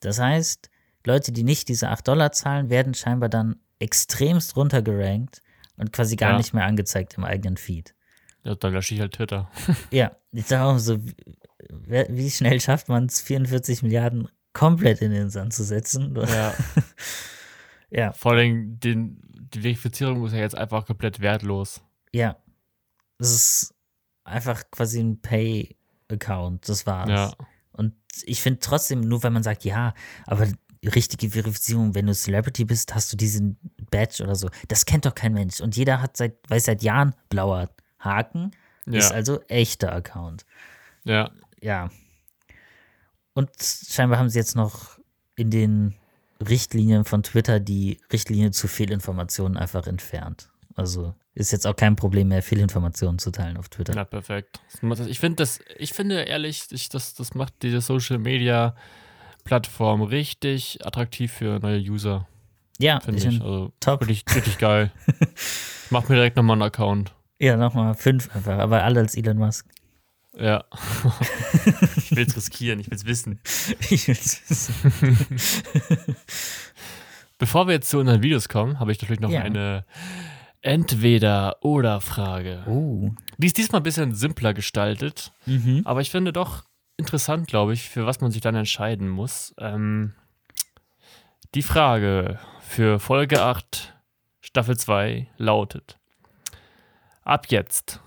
Das 0.00 0.18
heißt, 0.18 0.70
Leute, 1.06 1.32
die 1.32 1.44
nicht 1.44 1.68
diese 1.68 1.88
8 1.88 2.06
Dollar 2.06 2.32
zahlen, 2.32 2.68
werden 2.68 2.94
scheinbar 2.94 3.28
dann 3.28 3.56
extremst 3.78 4.56
runtergerankt 4.56 5.42
und 5.76 5.92
quasi 5.92 6.16
gar 6.16 6.32
Ja. 6.32 6.36
nicht 6.36 6.52
mehr 6.52 6.66
angezeigt 6.66 7.14
im 7.16 7.24
eigenen 7.24 7.56
Feed. 7.56 7.94
Ja, 8.42 8.54
dann 8.54 8.72
lösche 8.72 8.94
ich 8.94 9.00
halt 9.00 9.14
Twitter. 9.14 9.50
Ja, 9.90 10.16
ich 10.32 10.46
sage 10.46 10.64
auch 10.64 10.78
so, 10.78 10.98
wie, 11.68 12.30
schnell 12.30 12.60
schafft 12.60 12.88
man 12.88 13.06
es, 13.06 13.20
44 13.20 13.82
Milliarden 13.82 14.28
komplett 14.52 15.02
in 15.02 15.10
den 15.12 15.30
Sand 15.30 15.52
zu 15.52 15.64
setzen? 15.64 16.14
Ja. 16.28 16.54
Ja, 17.90 18.12
Vor 18.12 18.32
allem, 18.32 18.78
den, 18.80 19.18
die 19.54 19.60
Verifizierung 19.62 20.26
ist 20.26 20.32
ja 20.32 20.40
jetzt 20.40 20.54
einfach 20.56 20.84
komplett 20.86 21.20
wertlos. 21.20 21.80
ja. 22.12 22.36
Es 23.20 23.32
ist 23.34 23.74
einfach 24.22 24.62
quasi 24.70 25.00
ein 25.00 25.20
Pay-Account, 25.20 26.68
das 26.68 26.86
war's. 26.86 27.08
Ja. 27.10 27.32
Und 27.72 27.94
ich 28.22 28.40
finde 28.42 28.60
trotzdem, 28.60 29.00
nur 29.00 29.24
wenn 29.24 29.32
man 29.32 29.42
sagt, 29.42 29.64
ja, 29.64 29.92
aber 30.26 30.46
richtige 30.84 31.30
Verifizierung, 31.30 31.96
wenn 31.96 32.06
du 32.06 32.14
Celebrity 32.14 32.64
bist, 32.64 32.94
hast 32.94 33.12
du 33.12 33.16
diesen 33.16 33.58
Badge 33.90 34.22
oder 34.22 34.36
so. 34.36 34.48
Das 34.68 34.84
kennt 34.86 35.04
doch 35.04 35.16
kein 35.16 35.32
Mensch. 35.32 35.60
Und 35.60 35.76
jeder 35.76 36.00
hat 36.00 36.16
seit, 36.16 36.36
weiß 36.48 36.66
seit 36.66 36.82
Jahren 36.84 37.12
blauer 37.28 37.70
Haken, 37.98 38.52
ist 38.86 39.10
Ja. 39.10 39.16
also 39.16 39.40
echter 39.48 39.90
Account. 39.92 40.44
Ja. 41.02 41.32
Ja. 41.60 41.90
Und 43.34 43.50
scheinbar 43.62 44.18
haben 44.18 44.28
sie 44.28 44.38
jetzt 44.38 44.56
noch 44.56 44.98
in 45.36 45.50
den 45.50 45.94
Richtlinien 46.46 47.04
von 47.04 47.22
Twitter 47.22 47.60
die 47.60 48.00
Richtlinie 48.12 48.50
zu 48.50 48.68
Fehlinformationen 48.68 49.56
einfach 49.56 49.86
entfernt. 49.86 50.50
Also 50.74 51.14
ist 51.34 51.52
jetzt 51.52 51.66
auch 51.66 51.76
kein 51.76 51.94
Problem 51.96 52.28
mehr, 52.28 52.42
Fehlinformationen 52.42 53.18
zu 53.18 53.30
teilen 53.30 53.56
auf 53.56 53.68
Twitter. 53.68 53.94
Ja, 53.94 54.04
perfekt. 54.04 54.60
Ich 55.06 55.18
finde 55.20 55.36
das, 55.36 55.60
ich 55.76 55.92
finde 55.92 56.22
ehrlich, 56.22 56.66
ich, 56.70 56.88
das, 56.88 57.14
das 57.14 57.34
macht 57.34 57.54
diese 57.62 57.80
Social 57.80 58.18
Media 58.18 58.74
Plattform 59.44 60.02
richtig 60.02 60.84
attraktiv 60.84 61.32
für 61.32 61.58
neue 61.60 61.80
User, 61.80 62.26
Ja, 62.78 63.00
finde 63.00 63.18
ich 63.20 63.26
Also 63.40 63.72
top. 63.80 64.06
richtig, 64.06 64.36
richtig 64.36 64.58
geil. 64.58 64.90
Mach 65.90 66.08
mir 66.08 66.16
direkt 66.16 66.36
nochmal 66.36 66.54
einen 66.54 66.62
Account. 66.62 67.14
ja, 67.38 67.56
nochmal 67.56 67.94
fünf 67.94 68.34
einfach, 68.34 68.58
aber 68.58 68.82
alle 68.84 69.00
als 69.00 69.16
Elon 69.16 69.38
Musk. 69.38 69.66
Ja. 70.36 70.64
ich 71.96 72.10
will 72.14 72.26
es 72.26 72.36
riskieren, 72.36 72.80
ich 72.80 72.90
will 72.90 72.96
es 72.96 73.06
wissen. 73.06 73.40
Ich 73.90 74.08
will's 74.08 74.42
wissen. 74.48 75.18
Bevor 77.38 77.66
wir 77.66 77.74
jetzt 77.74 77.90
zu 77.90 77.98
unseren 77.98 78.22
Videos 78.22 78.48
kommen, 78.48 78.80
habe 78.80 78.92
ich 78.92 79.00
natürlich 79.00 79.20
noch 79.20 79.30
Ja. 79.30 79.42
eine 79.42 79.84
Entweder-Oder-Frage. 80.60 82.64
Oh. 82.66 83.10
Die 83.36 83.46
ist 83.46 83.58
diesmal 83.58 83.80
ein 83.80 83.84
bisschen 83.84 84.14
simpler 84.14 84.54
gestaltet, 84.54 85.32
Mhm. 85.46 85.82
aber 85.84 86.00
ich 86.00 86.10
finde 86.10 86.32
doch 86.32 86.64
interessant, 86.96 87.46
glaube 87.46 87.74
ich, 87.74 87.88
für 87.88 88.06
was 88.06 88.20
man 88.20 88.32
sich 88.32 88.40
dann 88.40 88.56
entscheiden 88.56 89.08
muss. 89.08 89.54
Ähm, 89.58 90.14
die 91.54 91.62
Frage 91.62 92.40
für 92.60 92.98
Folge 92.98 93.42
8, 93.42 93.94
Staffel 94.40 94.76
2 94.76 95.28
lautet: 95.36 95.98
Ab 97.22 97.46
jetzt, 97.50 98.00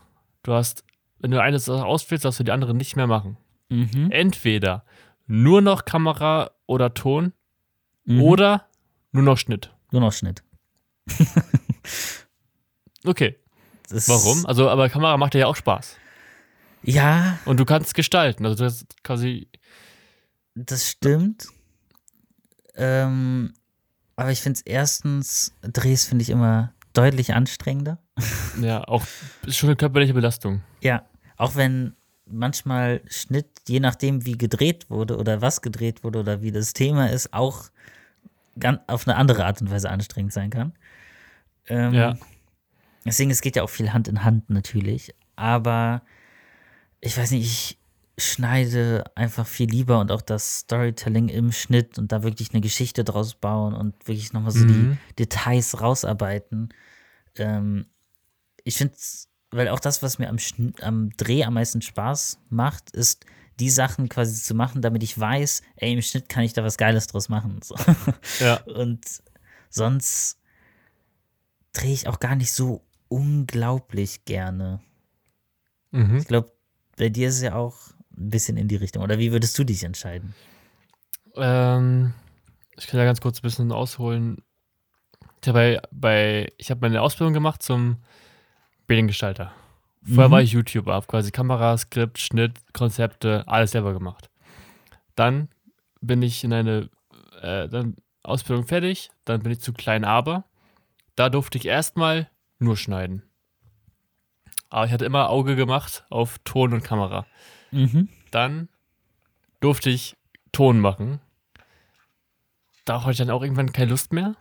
du 0.43 0.53
hast, 0.53 0.83
wenn 1.21 1.31
du 1.31 1.41
eine 1.41 1.59
Sache 1.59 1.85
auswählst, 1.85 2.25
darfst 2.25 2.39
du 2.39 2.43
die 2.43 2.51
andere 2.51 2.73
nicht 2.73 2.95
mehr 2.95 3.07
machen. 3.07 3.37
Mhm. 3.69 4.09
Entweder 4.11 4.83
nur 5.27 5.61
noch 5.61 5.85
Kamera 5.85 6.51
oder 6.65 6.93
Ton 6.93 7.33
Mhm. 8.05 8.21
oder 8.21 8.67
nur 9.11 9.23
noch 9.23 9.37
Schnitt. 9.37 9.71
Nur 9.91 10.01
noch 10.01 10.11
Schnitt. 10.13 10.43
Okay, 13.03 13.35
Das 13.89 14.07
warum? 14.07 14.45
Also, 14.45 14.69
aber 14.69 14.87
Kamera 14.89 15.17
macht 15.17 15.33
dir 15.33 15.39
ja 15.39 15.47
auch 15.47 15.55
Spaß. 15.55 15.97
Ja, 16.83 17.39
Und 17.45 17.59
du 17.59 17.65
kannst 17.65 17.93
gestalten. 17.95 18.45
Also 18.45 18.63
das 18.63 18.77
ist 18.81 19.03
quasi, 19.03 19.47
das 20.55 20.87
stimmt. 20.89 21.47
Ähm, 22.75 23.53
aber 24.15 24.31
ich 24.31 24.41
finde 24.41 24.57
es 24.57 24.61
erstens, 24.61 25.53
Drehs 25.61 26.05
finde 26.05 26.21
ich 26.23 26.29
immer 26.29 26.73
deutlich 26.93 27.33
anstrengender. 27.33 27.97
ja, 28.61 28.83
auch 28.87 29.03
ist 29.45 29.57
schon 29.57 29.69
eine 29.69 29.75
körperliche 29.75 30.13
Belastung. 30.13 30.61
Ja, 30.81 31.03
auch 31.41 31.55
wenn 31.55 31.95
manchmal 32.27 33.01
Schnitt, 33.07 33.47
je 33.67 33.79
nachdem 33.79 34.25
wie 34.25 34.37
gedreht 34.37 34.89
wurde 34.89 35.17
oder 35.17 35.41
was 35.41 35.61
gedreht 35.61 36.03
wurde 36.03 36.19
oder 36.19 36.41
wie 36.43 36.51
das 36.51 36.73
Thema 36.73 37.09
ist, 37.09 37.33
auch 37.33 37.71
ganz 38.59 38.79
auf 38.87 39.07
eine 39.07 39.17
andere 39.17 39.45
Art 39.45 39.59
und 39.59 39.71
Weise 39.71 39.89
anstrengend 39.89 40.33
sein 40.33 40.51
kann. 40.51 40.73
Ähm, 41.67 41.93
Ja. 41.93 42.17
Deswegen, 43.05 43.31
es 43.31 43.41
geht 43.41 43.55
ja 43.55 43.63
auch 43.63 43.69
viel 43.71 43.91
Hand 43.91 44.07
in 44.07 44.23
Hand 44.23 44.51
natürlich. 44.51 45.15
Aber 45.35 46.03
ich 46.99 47.17
weiß 47.17 47.31
nicht, 47.31 47.45
ich 47.45 48.23
schneide 48.23 49.03
einfach 49.15 49.47
viel 49.47 49.67
lieber 49.67 49.99
und 49.99 50.11
auch 50.11 50.21
das 50.21 50.59
Storytelling 50.59 51.27
im 51.29 51.51
Schnitt 51.51 51.97
und 51.97 52.11
da 52.11 52.21
wirklich 52.21 52.51
eine 52.51 52.61
Geschichte 52.61 53.03
draus 53.03 53.33
bauen 53.33 53.73
und 53.73 53.95
wirklich 54.07 54.31
nochmal 54.33 54.51
so 54.51 54.63
Mhm. 54.65 54.67
die 54.67 55.15
Details 55.17 55.81
rausarbeiten. 55.81 56.69
Ähm, 57.35 57.87
ich 58.63 58.75
finde, 58.77 58.93
weil 59.51 59.67
auch 59.67 59.79
das, 59.79 60.01
was 60.01 60.17
mir 60.17 60.29
am, 60.29 60.37
am 60.81 61.09
Dreh 61.17 61.43
am 61.43 61.53
meisten 61.53 61.81
Spaß 61.81 62.39
macht, 62.49 62.91
ist, 62.91 63.25
die 63.59 63.69
Sachen 63.69 64.09
quasi 64.09 64.41
zu 64.41 64.55
machen, 64.55 64.81
damit 64.81 65.03
ich 65.03 65.17
weiß, 65.17 65.61
ey, 65.75 65.93
im 65.93 66.01
Schnitt 66.01 66.29
kann 66.29 66.43
ich 66.43 66.53
da 66.53 66.63
was 66.63 66.77
Geiles 66.77 67.07
draus 67.07 67.29
machen. 67.29 67.59
So. 67.63 67.75
Ja. 68.39 68.55
Und 68.65 69.05
sonst 69.69 70.39
drehe 71.73 71.93
ich 71.93 72.07
auch 72.07 72.19
gar 72.19 72.35
nicht 72.35 72.51
so 72.51 72.81
unglaublich 73.07 74.25
gerne. 74.25 74.81
Mhm. 75.91 76.17
Ich 76.17 76.27
glaube, 76.27 76.51
bei 76.97 77.09
dir 77.09 77.27
ist 77.27 77.35
es 77.35 77.41
ja 77.41 77.55
auch 77.55 77.77
ein 78.17 78.29
bisschen 78.29 78.57
in 78.57 78.67
die 78.67 78.77
Richtung. 78.77 79.03
Oder 79.03 79.19
wie 79.19 79.31
würdest 79.31 79.57
du 79.59 79.63
dich 79.63 79.83
entscheiden? 79.83 80.33
Ähm, 81.35 82.13
ich 82.77 82.87
kann 82.87 82.99
ja 82.99 83.05
ganz 83.05 83.21
kurz 83.21 83.39
ein 83.39 83.43
bisschen 83.43 83.71
ausholen. 83.71 84.37
Ich 85.41 85.47
habe 85.47 85.59
bei, 85.59 85.81
bei, 85.91 86.53
ich 86.57 86.71
habe 86.71 86.81
meine 86.81 87.01
Ausbildung 87.01 87.33
gemacht 87.33 87.61
zum 87.61 87.97
Mediengestalter. 88.91 89.51
Vorher 90.03 90.27
Mhm. 90.27 90.31
war 90.31 90.41
ich 90.41 90.51
YouTuber, 90.51 90.93
habe 90.93 91.07
quasi 91.07 91.31
Kamera, 91.31 91.77
Skript, 91.77 92.19
Schnitt, 92.19 92.59
Konzepte, 92.73 93.43
alles 93.47 93.71
selber 93.71 93.93
gemacht. 93.93 94.29
Dann 95.15 95.47
bin 96.01 96.21
ich 96.21 96.43
in 96.43 96.51
eine 96.53 96.89
äh, 97.41 97.67
dann 97.69 97.95
Ausbildung 98.23 98.67
fertig, 98.67 99.09
dann 99.25 99.41
bin 99.41 99.51
ich 99.51 99.61
zu 99.61 99.73
Klein 99.73 100.03
Aber. 100.03 100.43
Da 101.15 101.29
durfte 101.29 101.57
ich 101.57 101.65
erstmal 101.65 102.29
nur 102.59 102.77
schneiden. 102.77 103.23
Aber 104.69 104.85
ich 104.85 104.91
hatte 104.91 105.05
immer 105.05 105.29
Auge 105.29 105.55
gemacht 105.55 106.05
auf 106.09 106.37
Ton 106.43 106.73
und 106.73 106.83
Kamera. 106.83 107.25
Mhm. 107.71 108.09
Dann 108.31 108.69
durfte 109.59 109.89
ich 109.89 110.15
Ton 110.51 110.79
machen. 110.79 111.19
Da 112.85 113.01
hatte 113.01 113.11
ich 113.11 113.17
dann 113.17 113.29
auch 113.29 113.41
irgendwann 113.41 113.71
keine 113.71 113.91
Lust 113.91 114.11
mehr. 114.13 114.35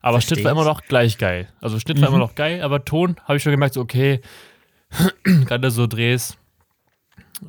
Aber 0.00 0.14
Versteh 0.18 0.34
Schnitt 0.36 0.44
war 0.44 0.52
immer 0.52 0.64
noch 0.64 0.82
gleich 0.82 1.18
geil. 1.18 1.48
Also 1.60 1.78
Schnitt 1.80 2.00
war 2.00 2.08
Mhm. 2.10 2.16
immer 2.16 2.24
noch 2.24 2.34
geil, 2.34 2.62
aber 2.62 2.84
Ton 2.84 3.16
habe 3.24 3.36
ich 3.36 3.42
schon 3.42 3.52
gemerkt, 3.52 3.74
so 3.74 3.80
okay, 3.80 4.20
gerade 5.24 5.70
so 5.70 5.86
Drehs. 5.86 6.36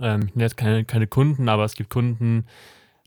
Ähm, 0.01 0.23
ich 0.27 0.35
nenne 0.35 0.45
jetzt 0.45 0.57
keine, 0.57 0.83
keine 0.85 1.07
Kunden, 1.07 1.49
aber 1.49 1.63
es 1.65 1.75
gibt 1.75 1.89
Kunden, 1.89 2.45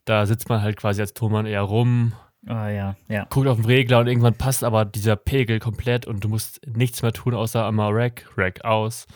da 0.04 0.24
sitzt 0.26 0.48
man 0.48 0.62
halt 0.62 0.76
quasi 0.76 1.00
als 1.00 1.12
Tonmann 1.14 1.46
eher 1.46 1.62
rum, 1.62 2.12
Oh 2.48 2.52
ja, 2.52 2.96
ja. 3.08 3.26
guckt 3.28 3.48
auf 3.48 3.58
den 3.58 3.66
Regler 3.66 3.98
und 3.98 4.06
irgendwann 4.06 4.34
passt 4.34 4.64
aber 4.64 4.86
dieser 4.86 5.14
Pegel 5.14 5.58
komplett 5.58 6.06
und 6.06 6.24
du 6.24 6.28
musst 6.28 6.60
nichts 6.66 7.02
mehr 7.02 7.12
tun, 7.12 7.34
außer 7.34 7.66
einmal 7.66 7.92
Rack, 7.92 8.26
Rack 8.36 8.64
aus, 8.64 9.06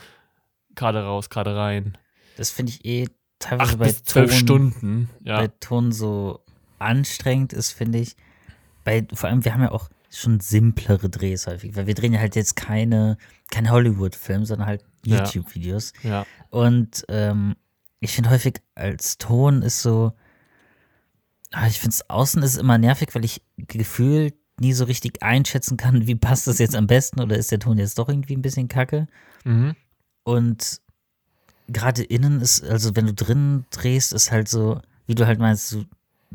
gerade 0.75 1.05
raus, 1.05 1.31
gerade 1.31 1.57
rein. 1.57 1.97
Das 2.37 2.51
finde 2.51 2.73
ich 2.73 2.85
eh 2.85 3.09
teilweise 3.39 3.71
Acht 3.73 3.79
bei 3.79 3.87
bis 3.87 4.03
zwölf 4.05 4.31
Ton, 4.31 4.39
Stunden. 4.39 5.11
Ja. 5.23 5.39
bei 5.39 5.49
Ton 5.61 5.91
so 5.91 6.45
anstrengend 6.79 7.55
ist, 7.55 7.73
finde 7.73 7.99
ich. 7.99 8.15
Bei, 8.85 9.07
vor 9.15 9.31
allem, 9.31 9.43
wir 9.43 9.55
haben 9.55 9.63
ja 9.63 9.73
auch 9.73 9.89
schon 10.17 10.41
simplere 10.41 11.09
Drehs 11.11 11.47
häufig, 11.47 11.75
weil 11.77 11.87
wir 11.87 11.95
drehen 11.95 12.13
ja 12.13 12.21
halt 12.21 12.37
jetzt 12.37 12.57
keine, 12.57 13.17
kein 13.51 13.71
Hollywood-Film, 13.71 14.45
sondern 14.45 14.67
halt 14.67 14.85
Ja. 15.05 15.19
YouTube-Videos. 15.25 15.93
ja. 16.03 16.25
Und 16.51 17.05
ähm, 17.09 17.57
ich 18.01 18.13
finde 18.13 18.31
häufig 18.31 18.61
als 18.75 19.19
Ton 19.19 19.63
ist 19.63 19.83
so, 19.83 20.13
ah, 21.53 21.67
ich 21.67 21.79
finde 21.81 21.95
es 21.95 22.09
außen 22.11 22.43
ist 22.43 22.57
immer 22.57 22.79
nervig, 22.79 23.15
weil 23.15 23.25
ich 23.25 23.43
gefühlt 23.57 24.35
nie 24.61 24.73
so 24.73 24.85
richtig 24.85 25.23
einschätzen 25.23 25.77
kann, 25.77 26.07
wie 26.07 26.15
passt 26.15 26.47
das 26.47 26.59
jetzt 26.59 26.77
am 26.77 26.87
besten 26.87 27.21
oder 27.21 27.37
ist 27.37 27.51
der 27.51 27.59
Ton 27.59 27.79
jetzt 27.79 27.99
doch 27.99 28.09
irgendwie 28.09 28.37
ein 28.37 28.43
bisschen 28.43 28.69
kacke. 28.69 29.09
Mhm. 29.45 29.75
Und 30.23 30.81
gerade 31.69 32.03
innen 32.05 32.41
ist, 32.41 32.63
also 32.63 32.95
wenn 32.95 33.07
du 33.07 33.15
drinnen 33.15 33.67
drehst, 33.71 34.13
ist 34.13 34.31
halt 34.31 34.49
so, 34.49 34.81
wie 35.07 35.15
du 35.15 35.27
halt 35.27 35.39
meinst, 35.39 35.73
du 35.73 35.85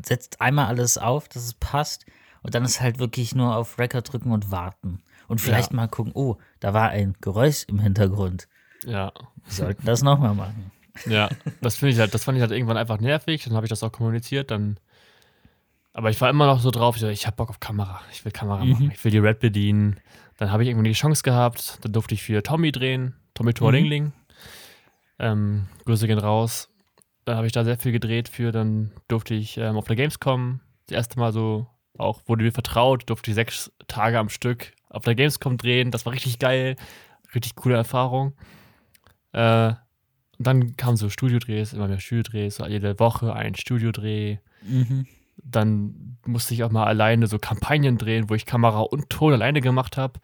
setzt 0.04 0.40
einmal 0.40 0.66
alles 0.66 0.98
auf, 0.98 1.28
dass 1.28 1.44
es 1.44 1.54
passt 1.54 2.04
und 2.42 2.54
dann 2.54 2.64
ist 2.64 2.80
halt 2.80 2.98
wirklich 2.98 3.34
nur 3.34 3.56
auf 3.56 3.78
Record 3.78 4.12
drücken 4.12 4.32
und 4.32 4.50
warten. 4.50 5.02
Und 5.28 5.40
vielleicht 5.40 5.70
Ja. 5.70 5.76
mal 5.76 5.88
gucken, 5.88 6.12
oh, 6.14 6.36
da 6.60 6.74
war 6.74 6.88
ein 6.90 7.14
Geräusch 7.20 7.64
im 7.68 7.78
Hintergrund. 7.78 8.48
Ja. 8.84 9.12
Wir 9.44 9.52
sollten 9.52 9.86
das 9.86 10.02
nochmal 10.02 10.34
machen. 10.34 10.70
Ja, 11.06 11.28
das 11.60 11.76
finde 11.76 11.92
ich 11.94 12.00
halt, 12.00 12.12
das 12.14 12.24
fand 12.24 12.36
ich 12.36 12.42
halt 12.42 12.50
irgendwann 12.52 12.76
einfach 12.76 12.98
nervig, 13.00 13.44
dann 13.44 13.54
habe 13.54 13.66
ich 13.66 13.70
das 13.70 13.82
auch 13.82 13.92
kommuniziert, 13.92 14.50
dann 14.50 14.78
aber 15.92 16.10
ich 16.10 16.20
war 16.20 16.30
immer 16.30 16.46
noch 16.46 16.60
so 16.60 16.70
drauf, 16.70 16.94
ich, 16.96 17.00
so, 17.00 17.08
ich 17.08 17.26
habe 17.26 17.36
Bock 17.36 17.50
auf 17.50 17.58
Kamera, 17.58 18.00
ich 18.12 18.24
will 18.24 18.30
Kamera 18.32 18.64
Mhm. 18.64 18.70
machen, 18.72 18.90
ich 18.94 19.04
will 19.04 19.10
die 19.10 19.18
Red 19.18 19.40
bedienen. 19.40 19.98
Dann 20.38 20.52
habe 20.52 20.62
ich 20.62 20.68
irgendwann 20.68 20.84
die 20.84 20.92
Chance 20.92 21.22
gehabt, 21.24 21.78
dann 21.82 21.92
durfte 21.92 22.14
ich 22.14 22.22
für 22.22 22.42
Tommy 22.44 22.70
drehen, 22.72 23.14
Tommy 23.34 23.52
Torlingling. 23.54 24.12
Ähm, 25.18 25.66
Grüße 25.84 26.06
gehen 26.06 26.18
raus. 26.18 26.70
Dann 27.24 27.36
habe 27.36 27.46
ich 27.46 27.52
da 27.52 27.64
sehr 27.64 27.76
viel 27.78 27.92
gedreht 27.92 28.28
für, 28.28 28.52
dann 28.52 28.92
durfte 29.08 29.34
ich 29.34 29.58
ähm, 29.58 29.76
auf 29.76 29.86
der 29.86 29.96
Gamescom 29.96 30.60
das 30.86 30.94
erste 30.96 31.18
Mal 31.18 31.32
so, 31.32 31.66
auch 31.98 32.22
wurde 32.26 32.44
mir 32.44 32.52
vertraut, 32.52 33.08
durfte 33.08 33.30
ich 33.30 33.34
sechs 33.34 33.70
Tage 33.88 34.18
am 34.18 34.28
Stück 34.28 34.72
auf 34.88 35.04
der 35.04 35.14
Gamescom 35.14 35.56
drehen, 35.56 35.90
das 35.90 36.04
war 36.06 36.12
richtig 36.12 36.38
geil, 36.38 36.76
richtig 37.34 37.54
coole 37.56 37.76
Erfahrung. 37.76 38.32
Äh, 39.32 39.68
und 40.38 40.46
dann 40.46 40.76
kamen 40.76 40.96
so 40.96 41.10
Studiodrehs, 41.10 41.72
immer 41.74 41.86
mehr 41.88 42.00
Studiodrehs, 42.00 42.56
so 42.56 42.66
jede 42.66 42.98
Woche 42.98 43.34
ein 43.34 43.54
Studiodreh. 43.54 44.38
Mhm. 44.62 45.06
Dann 45.36 46.16
musste 46.26 46.54
ich 46.54 46.64
auch 46.64 46.70
mal 46.70 46.86
alleine 46.86 47.26
so 47.26 47.38
Kampagnen 47.38 47.98
drehen, 47.98 48.28
wo 48.30 48.34
ich 48.34 48.46
Kamera 48.46 48.80
und 48.80 49.10
Ton 49.10 49.32
alleine 49.32 49.60
gemacht 49.60 49.96
habe. 49.96 50.18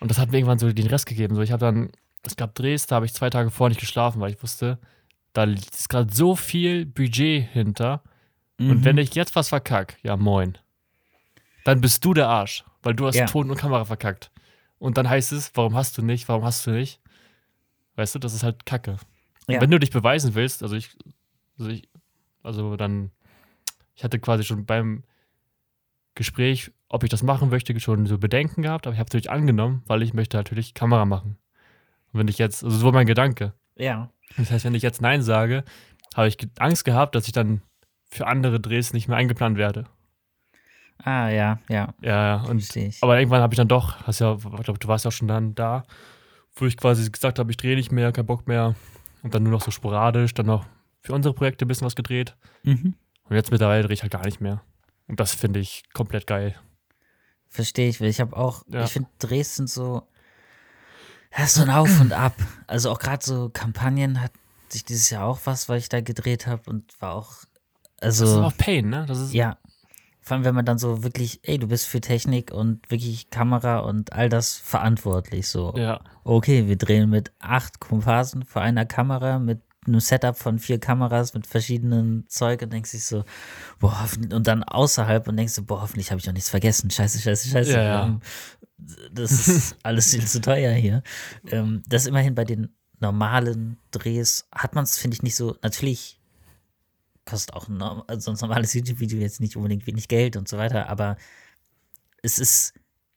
Und 0.00 0.10
das 0.10 0.18
hat 0.18 0.30
mir 0.30 0.38
irgendwann 0.38 0.58
so 0.58 0.72
den 0.72 0.86
Rest 0.86 1.06
gegeben. 1.06 1.34
So, 1.34 1.42
ich 1.42 1.52
habe 1.52 1.60
dann, 1.64 1.90
es 2.22 2.36
gab 2.36 2.54
Drehs, 2.54 2.86
da 2.86 2.96
habe 2.96 3.06
ich 3.06 3.14
zwei 3.14 3.30
Tage 3.30 3.50
vorher 3.50 3.70
nicht 3.70 3.80
geschlafen, 3.80 4.20
weil 4.20 4.30
ich 4.32 4.42
wusste, 4.42 4.78
da 5.32 5.44
ist 5.44 5.88
gerade 5.88 6.12
so 6.14 6.36
viel 6.36 6.86
Budget 6.86 7.48
hinter. 7.52 8.02
Und 8.58 8.68
Mhm. 8.68 8.84
wenn 8.84 8.98
ich 8.98 9.14
jetzt 9.14 9.36
was 9.36 9.48
verkack, 9.50 9.98
ja 10.02 10.16
moin, 10.16 10.56
dann 11.66 11.80
bist 11.80 12.04
du 12.04 12.14
der 12.14 12.28
Arsch, 12.28 12.64
weil 12.82 12.94
du 12.94 13.06
hast 13.06 13.16
Ja. 13.16 13.26
Ton 13.26 13.50
und 13.50 13.56
Kamera 13.56 13.84
verkackt. 13.84 14.30
Und 14.78 14.96
dann 14.96 15.08
heißt 15.08 15.32
es, 15.32 15.50
warum 15.54 15.74
hast 15.74 15.98
du 15.98 16.02
nicht, 16.02 16.28
warum 16.28 16.44
hast 16.44 16.64
du 16.66 16.70
nicht? 16.70 17.00
Weißt 17.96 18.14
du, 18.14 18.18
das 18.20 18.34
ist 18.34 18.44
halt 18.44 18.66
Kacke. 18.66 18.98
Ja. 19.48 19.60
Wenn 19.60 19.70
du 19.70 19.80
dich 19.80 19.90
beweisen 19.90 20.34
willst, 20.34 20.62
also 20.62 20.76
ich, 20.76 20.96
also 21.58 21.70
ich, 21.70 21.88
also 22.44 22.76
dann, 22.76 23.10
ich 23.94 24.04
hatte 24.04 24.20
quasi 24.20 24.44
schon 24.44 24.64
beim 24.64 25.02
Gespräch, 26.14 26.70
ob 26.88 27.02
ich 27.02 27.10
das 27.10 27.24
machen 27.24 27.50
möchte, 27.50 27.78
schon 27.80 28.06
so 28.06 28.16
Bedenken 28.16 28.62
gehabt, 28.62 28.86
aber 28.86 28.94
ich 28.94 29.00
habe 29.00 29.08
es 29.08 29.12
natürlich 29.12 29.30
angenommen, 29.30 29.82
weil 29.86 30.02
ich 30.02 30.14
möchte 30.14 30.36
natürlich 30.36 30.72
Kamera 30.72 31.04
machen. 31.04 31.36
Und 32.12 32.20
wenn 32.20 32.28
ich 32.28 32.38
jetzt, 32.38 32.62
also 32.62 32.76
so 32.76 32.86
war 32.86 32.92
mein 32.92 33.06
Gedanke. 33.06 33.54
Ja. 33.76 34.10
Das 34.36 34.52
heißt, 34.52 34.64
wenn 34.64 34.74
ich 34.74 34.82
jetzt 34.82 35.00
Nein 35.00 35.22
sage, 35.22 35.64
habe 36.14 36.28
ich 36.28 36.36
Angst 36.58 36.84
gehabt, 36.84 37.16
dass 37.16 37.26
ich 37.26 37.32
dann 37.32 37.62
für 38.08 38.28
andere 38.28 38.60
Drehs 38.60 38.92
nicht 38.92 39.08
mehr 39.08 39.16
eingeplant 39.16 39.58
werde. 39.58 39.86
Ah, 40.98 41.28
ja, 41.28 41.58
ja. 41.68 41.94
Ja, 42.00 42.26
ja. 42.26 42.42
Und, 42.48 42.64
aber 43.00 43.18
irgendwann 43.18 43.42
habe 43.42 43.54
ich 43.54 43.56
dann 43.56 43.68
doch, 43.68 44.02
hast 44.02 44.20
ja, 44.20 44.34
ich 44.34 44.40
glaube, 44.64 44.78
du 44.78 44.88
warst 44.88 45.04
ja 45.04 45.08
auch 45.10 45.12
schon 45.12 45.28
dann 45.28 45.54
da, 45.54 45.84
wo 46.56 46.66
ich 46.66 46.76
quasi 46.76 47.08
gesagt 47.10 47.38
habe, 47.38 47.50
ich 47.50 47.56
drehe 47.56 47.76
nicht 47.76 47.92
mehr, 47.92 48.12
kein 48.12 48.26
Bock 48.26 48.48
mehr. 48.48 48.74
Und 49.22 49.34
dann 49.34 49.42
nur 49.42 49.52
noch 49.52 49.62
so 49.62 49.70
sporadisch, 49.70 50.34
dann 50.34 50.46
noch 50.46 50.64
für 51.02 51.12
unsere 51.12 51.34
Projekte 51.34 51.64
ein 51.64 51.68
bisschen 51.68 51.86
was 51.86 51.96
gedreht. 51.96 52.36
Mhm. 52.62 52.94
Und 53.28 53.36
jetzt 53.36 53.50
mittlerweile 53.50 53.82
drehe 53.82 53.94
ich 53.94 54.02
halt 54.02 54.12
gar 54.12 54.24
nicht 54.24 54.40
mehr. 54.40 54.62
Und 55.08 55.20
das 55.20 55.34
finde 55.34 55.60
ich 55.60 55.84
komplett 55.92 56.26
geil. 56.26 56.54
Verstehe 57.48 57.88
ich, 57.88 58.00
weil 58.00 58.08
ich 58.08 58.20
habe 58.20 58.36
auch, 58.36 58.64
Ja. 58.68 58.84
ich 58.84 58.90
finde 58.90 59.08
Dresden 59.18 59.66
so, 59.66 60.02
ja, 61.36 61.44
ist 61.44 61.54
so 61.54 61.62
ein 61.62 61.70
Auf 61.70 62.00
und 62.00 62.12
Ab. 62.12 62.34
Also 62.66 62.90
auch 62.90 62.98
gerade 62.98 63.24
so 63.24 63.50
Kampagnen 63.52 64.20
hat 64.20 64.32
sich 64.68 64.84
dieses 64.84 65.10
Jahr 65.10 65.24
auch 65.26 65.40
was, 65.44 65.68
weil 65.68 65.78
ich 65.78 65.88
da 65.88 66.00
gedreht 66.00 66.46
habe 66.46 66.68
und 66.68 67.00
war 67.00 67.14
auch, 67.14 67.44
Das 67.98 68.16
ist 68.16 68.22
also 68.22 68.42
auch 68.42 68.56
Pain, 68.56 68.88
ne? 68.88 69.04
Das 69.06 69.18
ist, 69.18 69.32
ja, 69.32 69.56
vor 70.26 70.34
allem 70.34 70.44
wenn 70.44 70.56
man 70.56 70.64
dann 70.64 70.76
so 70.76 71.04
wirklich, 71.04 71.38
ey, 71.44 71.56
du 71.56 71.68
bist 71.68 71.86
für 71.86 72.00
Technik 72.00 72.52
und 72.52 72.90
wirklich 72.90 73.30
Kamera 73.30 73.78
und 73.78 74.12
all 74.12 74.28
das 74.28 74.56
verantwortlich 74.56 75.46
so. 75.46 75.72
ja. 75.76 76.00
Okay, 76.24 76.66
wir 76.66 76.76
drehen 76.76 77.08
mit 77.10 77.30
acht 77.38 77.78
Komparsen 77.78 78.44
vor 78.44 78.60
einer 78.60 78.84
Kamera, 78.86 79.38
mit 79.38 79.60
einem 79.86 80.00
Setup 80.00 80.36
von 80.36 80.58
vier 80.58 80.80
Kameras 80.80 81.32
mit 81.34 81.46
verschiedenen 81.46 82.24
Zeug 82.26 82.60
und 82.62 82.72
denkst 82.72 82.90
dich 82.90 83.04
so, 83.04 83.22
boah, 83.78 84.02
hoffentlich- 84.02 84.34
und 84.34 84.48
dann 84.48 84.64
außerhalb 84.64 85.28
und 85.28 85.36
denkst 85.36 85.54
du, 85.54 85.62
boah, 85.64 85.82
hoffentlich 85.82 86.10
habe 86.10 86.18
ich 86.18 86.24
doch 86.24 86.32
nichts 86.32 86.50
vergessen. 86.50 86.90
Scheiße, 86.90 87.20
scheiße, 87.20 87.48
scheiße. 87.48 87.72
Ja, 87.74 87.82
ja. 87.82 88.06
Ähm, 88.06 88.20
Das 89.12 89.30
ist 89.46 89.76
alles 89.84 90.10
viel 90.12 90.26
zu 90.26 90.40
teuer 90.40 90.72
hier. 90.72 91.04
Ähm, 91.52 91.84
das 91.86 92.06
immerhin 92.06 92.34
bei 92.34 92.42
den 92.44 92.74
normalen 92.98 93.78
Drehs 93.92 94.48
hat 94.52 94.74
man 94.74 94.82
es, 94.82 94.98
finde 94.98 95.14
ich, 95.14 95.22
nicht 95.22 95.36
so. 95.36 95.56
Natürlich 95.62 96.15
kostet 97.26 97.54
auch 97.54 97.68
ein, 97.68 97.76
norm- 97.76 98.04
also 98.06 98.30
ein 98.30 98.36
normales 98.40 98.72
YouTube-Video 98.74 99.18
jetzt 99.18 99.40
nicht 99.40 99.56
unbedingt 99.56 99.86
wenig 99.86 100.08
Geld 100.08 100.36
und 100.36 100.48
so 100.48 100.56
weiter, 100.58 100.88
aber 100.88 101.16
es 102.22 102.38
ist 102.38 102.74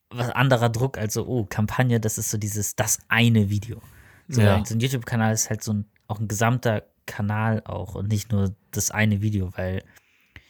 was 0.10 0.30
anderer 0.32 0.70
Druck 0.70 0.98
als 0.98 1.14
so, 1.14 1.26
oh, 1.28 1.46
Kampagne, 1.46 2.00
das 2.00 2.18
ist 2.18 2.32
so 2.32 2.38
dieses, 2.38 2.76
das 2.76 3.00
eine 3.08 3.50
Video. 3.50 3.82
So, 4.28 4.42
Ja. 4.42 4.64
so 4.66 4.74
ein 4.76 4.80
YouTube-Kanal 4.80 5.34
ist 5.34 5.50
halt 5.50 5.64
so 5.64 5.74
ein, 5.74 5.86
auch 6.08 6.20
ein 6.20 6.28
gesamter 6.28 6.84
Kanal 7.06 7.62
auch 7.66 7.96
und 7.96 8.08
nicht 8.10 8.32
nur 8.32 8.54
das 8.72 8.92
eine 8.92 9.22
Video, 9.22 9.52
weil 9.56 9.84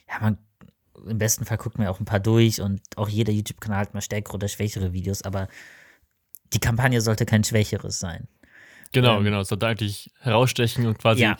ja, 0.09 0.19
man 0.21 0.37
im 1.07 1.17
besten 1.17 1.45
Fall 1.45 1.57
guckt 1.57 1.77
man 1.77 1.85
ja 1.85 1.91
auch 1.91 1.99
ein 1.99 2.05
paar 2.05 2.19
durch 2.19 2.59
und 2.61 2.81
auch 2.97 3.07
jeder 3.07 3.31
YouTube-Kanal 3.31 3.79
hat 3.79 3.93
mal 3.93 4.01
stärkere 4.01 4.35
oder 4.35 4.47
schwächere 4.49 4.91
Videos, 4.93 5.21
aber 5.21 5.47
die 6.53 6.59
Kampagne 6.59 6.99
sollte 7.01 7.25
kein 7.25 7.43
schwächeres 7.43 7.99
sein. 7.99 8.27
Genau, 8.91 9.17
Ähm, 9.17 9.23
genau. 9.23 9.41
Es 9.41 9.49
sollte 9.49 9.67
eigentlich 9.67 10.11
herausstechen 10.19 10.87
und 10.87 10.97
quasi. 10.97 11.21
Ja. 11.21 11.37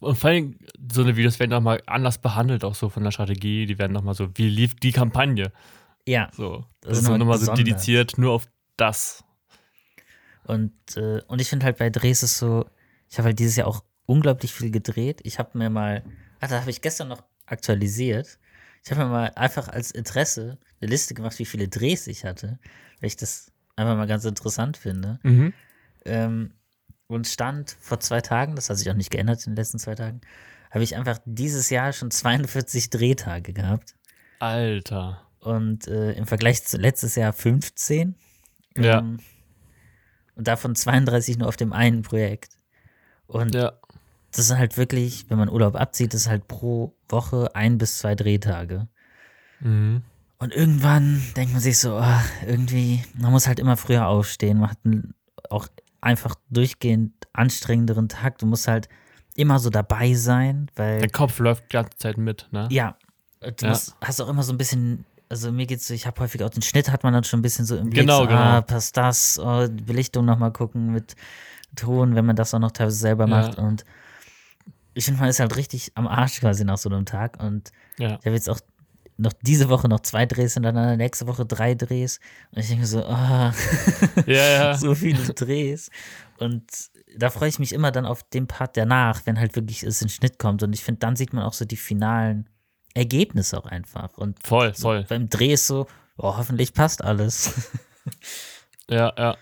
Und 0.00 0.16
vor 0.16 0.30
allem, 0.30 0.58
so 0.90 1.02
eine 1.02 1.16
Videos 1.16 1.38
werden 1.38 1.50
nochmal 1.50 1.82
anders 1.86 2.18
behandelt, 2.18 2.64
auch 2.64 2.74
so 2.74 2.88
von 2.88 3.04
der 3.04 3.10
Strategie. 3.10 3.66
Die 3.66 3.78
werden 3.78 3.92
nochmal 3.92 4.14
so, 4.14 4.30
wie 4.36 4.48
lief 4.48 4.74
die 4.76 4.92
Kampagne? 4.92 5.52
Ja, 6.06 6.30
So. 6.32 6.64
Das 6.80 6.90
Das 6.90 6.98
ist 6.98 7.04
ist 7.04 7.18
nochmal 7.18 7.38
so 7.38 7.52
dediziert 7.52 8.16
nur 8.16 8.32
auf 8.32 8.48
das. 8.76 9.22
Und, 10.44 10.72
äh, 10.96 11.20
und 11.28 11.40
ich 11.40 11.48
finde 11.48 11.66
halt 11.66 11.78
bei 11.78 11.90
Drehs 11.90 12.22
ist 12.22 12.38
so, 12.38 12.64
ich 13.08 13.18
habe 13.18 13.26
halt 13.26 13.38
dieses 13.38 13.56
Jahr 13.56 13.68
auch 13.68 13.84
unglaublich 14.06 14.52
viel 14.52 14.70
gedreht. 14.70 15.20
Ich 15.22 15.38
habe 15.38 15.56
mir 15.56 15.70
mal, 15.70 16.02
ach, 16.40 16.48
da 16.48 16.60
habe 16.60 16.70
ich 16.70 16.80
gestern 16.80 17.08
noch 17.08 17.22
aktualisiert. 17.46 18.38
Ich 18.84 18.90
habe 18.90 19.04
mir 19.04 19.10
mal 19.10 19.32
einfach 19.36 19.68
als 19.68 19.90
Interesse 19.90 20.58
eine 20.80 20.90
Liste 20.90 21.14
gemacht, 21.14 21.38
wie 21.38 21.44
viele 21.44 21.68
Drehs 21.68 22.06
ich 22.06 22.24
hatte, 22.24 22.58
weil 23.00 23.08
ich 23.08 23.16
das 23.16 23.52
einfach 23.76 23.96
mal 23.96 24.06
ganz 24.06 24.24
interessant 24.24 24.76
finde. 24.78 25.20
Mhm. 25.22 25.52
Ähm, 26.06 26.54
und 27.10 27.26
stand 27.26 27.76
vor 27.80 28.00
zwei 28.00 28.20
Tagen, 28.20 28.54
das 28.56 28.70
hat 28.70 28.78
sich 28.78 28.90
auch 28.90 28.94
nicht 28.94 29.10
geändert 29.10 29.44
in 29.46 29.52
den 29.52 29.56
letzten 29.56 29.78
zwei 29.78 29.94
Tagen, 29.94 30.20
habe 30.70 30.84
ich 30.84 30.96
einfach 30.96 31.18
dieses 31.24 31.68
Jahr 31.70 31.92
schon 31.92 32.10
42 32.10 32.90
Drehtage 32.90 33.52
gehabt. 33.52 33.94
Alter. 34.38 35.22
Und 35.40 35.88
äh, 35.88 36.12
im 36.12 36.26
Vergleich 36.26 36.64
zu 36.64 36.76
letztes 36.76 37.14
Jahr 37.16 37.32
15. 37.32 38.14
Ja. 38.76 38.98
Ähm, 39.00 39.18
und 40.36 40.46
davon 40.48 40.74
32 40.74 41.38
nur 41.38 41.48
auf 41.48 41.56
dem 41.56 41.72
einen 41.72 42.02
Projekt. 42.02 42.52
Und 43.26 43.54
Ja. 43.54 43.72
das 44.32 44.46
ist 44.50 44.56
halt 44.56 44.76
wirklich, 44.76 45.26
wenn 45.28 45.38
man 45.38 45.48
Urlaub 45.48 45.76
abzieht, 45.76 46.14
das 46.14 46.22
ist 46.22 46.28
halt 46.28 46.46
pro 46.48 46.94
Woche 47.08 47.54
ein 47.54 47.78
bis 47.78 47.98
zwei 47.98 48.14
Drehtage. 48.14 48.86
Mhm. 49.60 50.02
Und 50.38 50.54
irgendwann 50.54 51.22
denkt 51.36 51.52
man 51.52 51.60
sich 51.60 51.78
so, 51.78 51.96
ach, 51.96 52.26
irgendwie, 52.46 53.04
man 53.14 53.30
muss 53.32 53.46
halt 53.46 53.58
immer 53.58 53.76
früher 53.76 54.06
aufstehen. 54.06 54.58
Man 54.58 54.70
hat 54.70 54.78
einen 54.84 55.14
einfach 56.00 56.34
durchgehend 56.50 57.12
anstrengenderen 57.32 58.08
Tag. 58.08 58.38
Du 58.38 58.46
musst 58.46 58.68
halt 58.68 58.88
immer 59.36 59.58
so 59.58 59.70
dabei 59.70 60.14
sein, 60.14 60.70
weil 60.76 60.98
Der 61.00 61.10
Kopf 61.10 61.38
läuft 61.38 61.64
die 61.64 61.74
ganze 61.76 61.96
Zeit 61.98 62.18
mit, 62.18 62.48
ne? 62.50 62.68
ja, 62.70 62.96
du 63.40 63.48
Ja. 63.64 63.68
musst, 63.70 63.94
hast 64.02 64.20
auch 64.20 64.28
immer 64.28 64.42
so 64.42 64.52
ein 64.52 64.58
bisschen, 64.58 65.04
also 65.28 65.52
mir 65.52 65.66
geht's 65.66 65.86
so, 65.86 65.94
ich 65.94 66.06
habe 66.06 66.20
häufig 66.20 66.42
auch 66.42 66.50
den 66.50 66.62
Schnitt, 66.62 66.90
hat 66.90 67.04
man 67.04 67.12
dann 67.12 67.24
schon 67.24 67.38
ein 67.40 67.42
bisschen 67.42 67.64
so 67.64 67.76
im 67.76 67.90
Blick, 67.90 68.02
Genau, 68.02 68.22
so, 68.22 68.26
genau. 68.28 68.40
ah, 68.40 68.60
passt 68.62 68.96
das, 68.96 69.38
oh, 69.38 69.66
Belichtung 69.70 70.24
nochmal 70.24 70.52
gucken 70.52 70.92
mit 70.92 71.14
Ton, 71.76 72.14
wenn 72.16 72.26
man 72.26 72.34
das 72.36 72.52
auch 72.52 72.58
noch 72.58 72.72
teilweise 72.72 72.96
selber 72.98 73.24
Ja. 73.24 73.36
macht 73.36 73.56
und 73.58 73.84
ich 74.94 75.04
finde, 75.04 75.20
man 75.20 75.28
ist 75.30 75.38
halt 75.40 75.56
richtig 75.56 75.92
am 75.94 76.08
Arsch 76.08 76.40
quasi 76.40 76.64
nach 76.64 76.76
so 76.78 76.88
einem 76.90 77.04
Tag 77.06 77.40
und 77.42 77.70
Ja. 77.98 78.18
ich 78.20 78.26
habe 78.26 78.34
jetzt 78.34 78.50
auch 78.50 78.58
noch 79.20 79.32
diese 79.42 79.68
Woche 79.68 79.88
noch 79.88 80.00
zwei 80.00 80.26
Drehs 80.26 80.54
hintereinander, 80.54 80.96
nächste 80.96 81.26
Woche 81.26 81.44
drei 81.44 81.74
Drehs 81.74 82.20
und 82.52 82.60
ich 82.60 82.68
denke 82.68 82.86
so, 82.86 83.04
ah, 83.04 83.52
Ja, 84.26 84.48
ja. 84.48 84.74
so 84.78 84.94
viele 84.94 85.22
Drehs. 85.34 85.90
Und 86.38 86.64
da 87.16 87.28
freue 87.30 87.48
ich 87.48 87.58
mich 87.58 87.72
immer 87.72 87.92
dann 87.92 88.06
auf 88.06 88.22
den 88.22 88.46
Part 88.46 88.76
danach, 88.76 89.26
wenn 89.26 89.38
halt 89.38 89.56
wirklich 89.56 89.82
es 89.82 90.00
in 90.00 90.08
Schnitt 90.08 90.38
kommt. 90.38 90.62
Und 90.62 90.72
ich 90.72 90.82
finde, 90.82 91.00
dann 91.00 91.16
sieht 91.16 91.32
man 91.32 91.44
auch 91.44 91.52
so 91.52 91.64
die 91.64 91.76
finalen 91.76 92.48
Ergebnisse 92.94 93.58
auch 93.58 93.66
einfach. 93.66 94.16
Und 94.16 94.38
Voll, 94.46 94.72
voll. 94.74 95.04
beim 95.08 95.28
Dreh 95.28 95.52
ist 95.52 95.66
so, 95.66 95.86
oh, 96.16 96.36
hoffentlich 96.36 96.72
passt 96.72 97.04
alles. 97.04 97.70
Ja, 98.88 99.12
ja. 99.16 99.36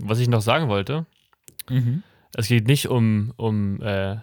Was 0.00 0.18
ich 0.18 0.26
noch 0.26 0.40
sagen 0.40 0.68
wollte, 0.68 1.06
mhm. 1.70 2.02
es 2.34 2.48
geht 2.48 2.66
nicht 2.66 2.88
um, 2.88 3.32
um 3.36 3.80
äh, 3.80 4.16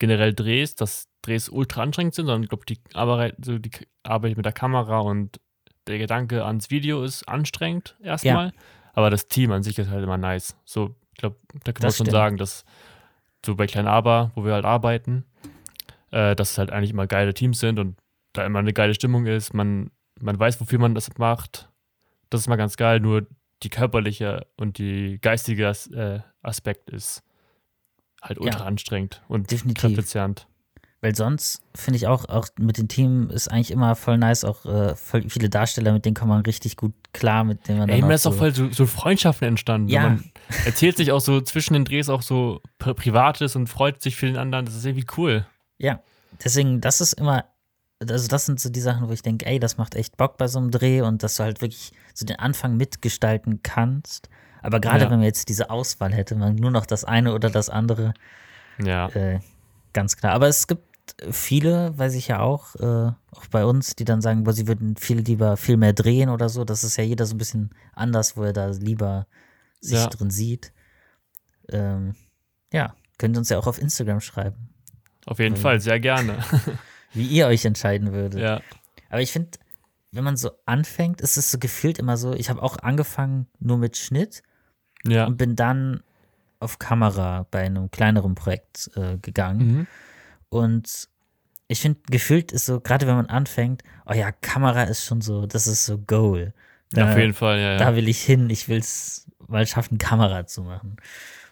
generell 0.00 0.34
Drehs, 0.34 0.74
dass 0.74 1.08
Drehs 1.22 1.48
ultra 1.48 1.82
anstrengend 1.82 2.14
sind, 2.14 2.26
sondern 2.26 2.42
ich 2.42 2.48
glaube, 2.48 2.64
die 2.66 2.80
Arbeit, 2.94 3.36
so 3.44 3.58
die 3.58 3.70
Arbeit 4.02 4.36
mit 4.36 4.44
der 4.44 4.52
Kamera 4.52 4.98
und 4.98 5.40
der 5.86 5.98
Gedanke 5.98 6.44
ans 6.44 6.70
Video 6.70 7.04
ist 7.04 7.28
anstrengend 7.28 7.96
erstmal. 8.02 8.52
Aber 8.94 9.10
das 9.10 9.28
Team 9.28 9.52
an 9.52 9.62
sich 9.62 9.78
ist 9.78 9.90
halt 9.90 10.02
immer 10.02 10.16
nice. 10.16 10.56
So, 10.64 10.96
ich 11.12 11.18
glaube, 11.18 11.36
da 11.64 11.72
kann 11.72 11.82
man 11.82 11.92
schon 11.92 12.06
stimmt. 12.06 12.10
sagen, 12.10 12.36
dass 12.38 12.64
so 13.44 13.54
bei 13.54 13.66
Klein 13.66 13.86
Aber, 13.86 14.32
wo 14.34 14.44
wir 14.44 14.54
halt 14.54 14.64
arbeiten, 14.64 15.24
äh, 16.10 16.34
dass 16.34 16.52
es 16.52 16.58
halt 16.58 16.70
eigentlich 16.70 16.90
immer 16.90 17.06
geile 17.06 17.34
Teams 17.34 17.60
sind 17.60 17.78
und 17.78 17.96
da 18.32 18.44
immer 18.44 18.58
eine 18.58 18.72
geile 18.72 18.94
Stimmung 18.94 19.26
ist. 19.26 19.54
Man, 19.54 19.90
man 20.20 20.38
weiß, 20.38 20.60
wofür 20.60 20.78
man 20.78 20.94
das 20.94 21.16
macht. 21.18 21.68
Das 22.30 22.40
ist 22.40 22.48
mal 22.48 22.56
ganz 22.56 22.76
geil, 22.76 23.00
nur 23.00 23.26
die 23.62 23.70
körperliche 23.70 24.46
und 24.56 24.78
die 24.78 25.18
geistige 25.20 25.68
As 25.68 25.86
äh, 25.88 26.20
Aspekt 26.42 26.90
ist 26.90 27.22
halt 28.22 28.38
ultra 28.38 28.60
Ja. 28.60 28.64
anstrengend 28.66 29.22
und 29.28 29.48
kräftezehrend. 29.48 30.46
Weil 31.02 31.14
sonst 31.16 31.62
finde 31.74 31.96
ich 31.96 32.06
auch, 32.06 32.26
auch 32.26 32.48
mit 32.58 32.76
dem 32.76 32.86
Team 32.88 33.30
ist 33.30 33.48
eigentlich 33.48 33.70
immer 33.70 33.94
voll 33.96 34.18
nice, 34.18 34.44
auch 34.44 34.66
äh, 34.66 34.94
voll 34.94 35.24
viele 35.30 35.48
Darsteller, 35.48 35.94
mit 35.94 36.04
denen 36.04 36.14
kommt 36.14 36.28
man 36.28 36.42
richtig 36.42 36.76
gut 36.76 36.92
klar, 37.14 37.42
mit 37.42 37.66
denen 37.68 37.78
man 37.78 37.88
Ey, 37.88 38.00
dann 38.02 38.10
auch 38.10 38.14
ist 38.14 38.26
auch 38.26 38.32
so, 38.32 38.38
voll 38.38 38.54
so, 38.54 38.70
so 38.70 38.84
Freundschaften 38.84 39.48
entstanden. 39.48 39.88
Ja. 39.88 40.02
Man 40.02 40.30
erzählt 40.66 40.98
sich 40.98 41.10
auch 41.10 41.22
so 41.22 41.40
zwischen 41.40 41.72
den 41.72 41.86
Drehs 41.86 42.10
auch 42.10 42.20
so 42.20 42.60
Pri 42.78 42.92
Privates 42.92 43.56
und 43.56 43.66
freut 43.68 44.02
sich 44.02 44.16
für 44.16 44.26
den 44.26 44.36
anderen. 44.36 44.66
Das 44.66 44.74
ist 44.74 44.84
irgendwie 44.84 45.06
cool. 45.16 45.46
Ja, 45.78 46.02
deswegen, 46.44 46.82
das 46.82 47.00
ist 47.00 47.14
immer, 47.14 47.46
also 47.98 48.28
das 48.28 48.44
sind 48.44 48.60
so 48.60 48.68
die 48.68 48.80
Sachen, 48.80 49.08
wo 49.08 49.12
ich 49.14 49.22
denke, 49.22 49.46
ey, 49.46 49.58
das 49.58 49.78
macht 49.78 49.94
echt 49.94 50.18
Bock 50.18 50.36
bei 50.36 50.48
so 50.48 50.58
einem 50.58 50.70
Dreh 50.70 51.00
und 51.00 51.22
dass 51.22 51.36
du 51.36 51.44
halt 51.44 51.62
wirklich 51.62 51.92
so 52.12 52.26
den 52.26 52.38
Anfang 52.38 52.76
mitgestalten 52.76 53.62
kannst. 53.62 54.28
Aber 54.62 54.80
gerade 54.80 55.04
Ja. 55.04 55.10
wenn 55.10 55.18
man 55.18 55.26
jetzt 55.26 55.48
diese 55.48 55.70
Auswahl 55.70 56.12
hätte, 56.12 56.34
man 56.36 56.54
nur 56.56 56.70
noch 56.70 56.86
das 56.86 57.04
eine 57.04 57.32
oder 57.34 57.50
das 57.50 57.68
andere, 57.70 58.14
Ja. 58.78 59.08
äh, 59.10 59.40
ganz 59.92 60.16
klar. 60.16 60.32
Aber 60.32 60.48
es 60.48 60.66
gibt 60.66 60.84
viele, 61.30 61.96
weiß 61.98 62.14
ich 62.14 62.28
ja 62.28 62.40
auch, 62.40 62.74
äh, 62.76 63.12
auch 63.32 63.46
bei 63.50 63.64
uns, 63.64 63.96
die 63.96 64.04
dann 64.04 64.20
sagen, 64.20 64.44
boah, 64.44 64.52
sie 64.52 64.68
würden 64.68 64.96
viel 64.96 65.18
lieber 65.20 65.56
viel 65.56 65.76
mehr 65.76 65.92
drehen 65.92 66.28
oder 66.28 66.48
so. 66.48 66.64
Das 66.64 66.84
ist 66.84 66.96
ja 66.96 67.04
jeder 67.04 67.26
so 67.26 67.34
ein 67.34 67.38
bisschen 67.38 67.70
anders, 67.94 68.36
wo 68.36 68.44
er 68.44 68.52
da 68.52 68.66
lieber 68.68 69.26
sich 69.80 69.98
Ja. 69.98 70.06
drin 70.08 70.30
sieht. 70.30 70.72
Ähm, 71.70 72.14
ja, 72.72 72.94
könnt 73.18 73.36
ihr 73.36 73.38
uns 73.40 73.48
ja 73.48 73.58
auch 73.58 73.66
auf 73.66 73.80
Instagram 73.80 74.20
schreiben, 74.20 74.68
Auf 75.26 75.38
jeden 75.38 75.54
Mhm. 75.56 75.60
Fall, 75.60 75.80
sehr 75.80 76.00
gerne. 76.00 76.38
wie 77.12 77.26
ihr 77.26 77.46
euch 77.46 77.64
entscheiden 77.64 78.12
würdet. 78.12 78.40
ja. 78.40 78.60
Aber 79.10 79.20
ich 79.20 79.32
finde, 79.32 79.50
wenn 80.12 80.22
man 80.24 80.36
so 80.36 80.50
anfängt, 80.66 81.20
ist 81.20 81.36
es 81.36 81.50
so 81.50 81.58
gefühlt 81.58 81.98
immer 81.98 82.16
so, 82.16 82.32
ich 82.32 82.48
habe 82.50 82.62
auch 82.62 82.78
angefangen 82.78 83.46
nur 83.58 83.76
mit 83.78 83.96
Schnitt 83.96 84.42
Ja. 85.06 85.26
und 85.26 85.36
bin 85.38 85.56
dann 85.56 86.02
auf 86.58 86.78
Kamera 86.78 87.46
bei 87.50 87.60
einem 87.62 87.90
kleineren 87.90 88.34
Projekt 88.34 88.90
äh, 88.96 89.16
gegangen. 89.18 89.66
Mhm. 89.66 89.86
Und 90.50 91.08
ich 91.68 91.80
finde, 91.80 92.00
gefühlt 92.10 92.52
ist 92.52 92.66
so, 92.66 92.80
gerade 92.80 93.06
wenn 93.06 93.14
man 93.14 93.26
anfängt, 93.26 93.82
oh 94.06 94.12
ja, 94.12 94.30
Kamera 94.32 94.82
ist 94.84 95.04
schon 95.04 95.20
so, 95.20 95.46
das 95.46 95.66
ist 95.66 95.86
so 95.86 95.98
Goal. 95.98 96.52
Da, 96.92 97.10
Auf 97.12 97.16
jeden 97.16 97.34
Fall, 97.34 97.58
ja. 97.60 97.76
da 97.76 97.90
Ja. 97.90 97.96
will 97.96 98.08
ich 98.08 98.20
hin, 98.20 98.50
ich 98.50 98.68
will 98.68 98.78
es 98.78 99.26
mal 99.46 99.66
schaffen, 99.66 99.96
Kamera 99.98 100.46
zu 100.46 100.62
machen. 100.64 100.96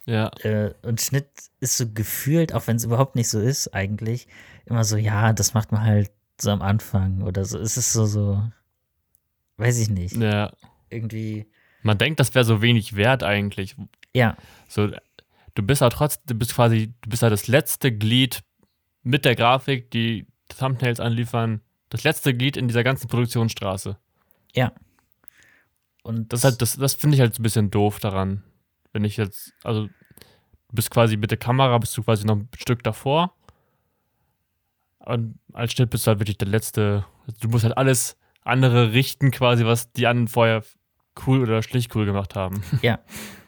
ja. 0.05 0.29
Äh, 0.43 0.75
und 0.83 1.01
Schnitt 1.01 1.29
ist 1.61 1.77
so 1.77 1.87
gefühlt, 1.91 2.53
auch 2.53 2.67
wenn 2.67 2.77
es 2.77 2.85
überhaupt 2.85 3.15
nicht 3.15 3.29
so 3.29 3.39
ist, 3.41 3.73
eigentlich, 3.75 4.27
immer 4.67 4.85
so, 4.85 4.97
ja, 4.97 5.33
das 5.33 5.55
macht 5.55 5.71
man 5.73 5.85
halt 5.85 6.11
so 6.41 6.51
am 6.51 6.61
Anfang 6.63 7.23
oder 7.23 7.45
so. 7.45 7.59
Es 7.59 7.77
ist 7.77 7.93
so, 7.93 8.05
so, 8.07 8.43
weiß 9.57 9.79
ich 9.79 9.89
nicht. 9.91 10.17
ja. 10.17 10.51
Irgendwie, 10.91 11.47
Man 11.83 11.99
denkt, 11.99 12.21
das 12.21 12.35
wäre 12.35 12.45
so 12.45 12.61
wenig 12.63 12.97
wert 12.97 13.23
eigentlich. 13.23 13.77
ja, 14.15 14.37
So, 14.69 14.89
du 15.55 15.63
bist 15.63 15.81
ja 15.81 15.89
trotzdem, 15.89 16.25
du 16.27 16.35
bist 16.35 16.55
quasi, 16.55 16.93
du 17.03 17.11
bist 17.11 17.23
ja 17.23 17.31
das 17.31 17.47
letzte 17.49 17.93
Glied 17.93 18.41
mit 19.03 19.25
der 19.25 19.37
Grafik, 19.37 19.91
die 19.91 20.27
Thumbnails 20.59 21.01
anliefern, 21.01 21.61
das 21.91 22.05
letzte 22.05 22.35
Glied 22.35 22.57
in 22.57 22.69
dieser 22.69 22.85
ganzen 22.85 23.09
Produktionsstraße. 23.09 23.97
ja. 24.55 24.73
Und 26.03 26.33
Das 26.33 26.43
halt, 26.45 26.63
das, 26.63 26.77
das 26.77 26.95
finde 26.95 27.17
ich 27.17 27.21
halt 27.21 27.35
so 27.35 27.41
ein 27.41 27.43
bisschen 27.43 27.71
doof 27.71 28.01
daran. 28.01 28.43
Wenn 28.93 29.05
ich 29.05 29.19
jetzt, 29.19 29.53
also 29.63 29.87
du 29.89 29.93
bist 30.73 30.91
quasi 30.91 31.19
mit 31.19 31.31
der 31.31 31.37
Kamera, 31.39 31.77
bist 31.77 31.95
du 31.99 32.03
quasi 32.03 32.25
noch 32.25 32.37
ein 32.37 32.49
Stück 32.57 32.83
davor. 32.83 33.35
Und 35.01 35.39
als 35.53 35.73
Schnitt 35.73 35.91
bist 35.91 36.07
du 36.07 36.09
halt 36.09 36.21
wirklich 36.21 36.39
der 36.39 36.49
letzte. 36.49 37.05
Du 37.41 37.49
musst 37.49 37.65
halt 37.65 37.77
alles 37.77 38.17
andere 38.43 38.93
richten, 38.93 39.31
quasi, 39.31 39.67
was 39.67 39.93
die 39.93 40.07
anderen 40.07 40.29
vorher 40.29 40.63
cool 41.27 41.43
oder 41.43 41.63
schlicht 41.63 41.95
cool 41.95 42.05
gemacht 42.07 42.35
haben. 42.35 42.63
ja. 42.83 42.99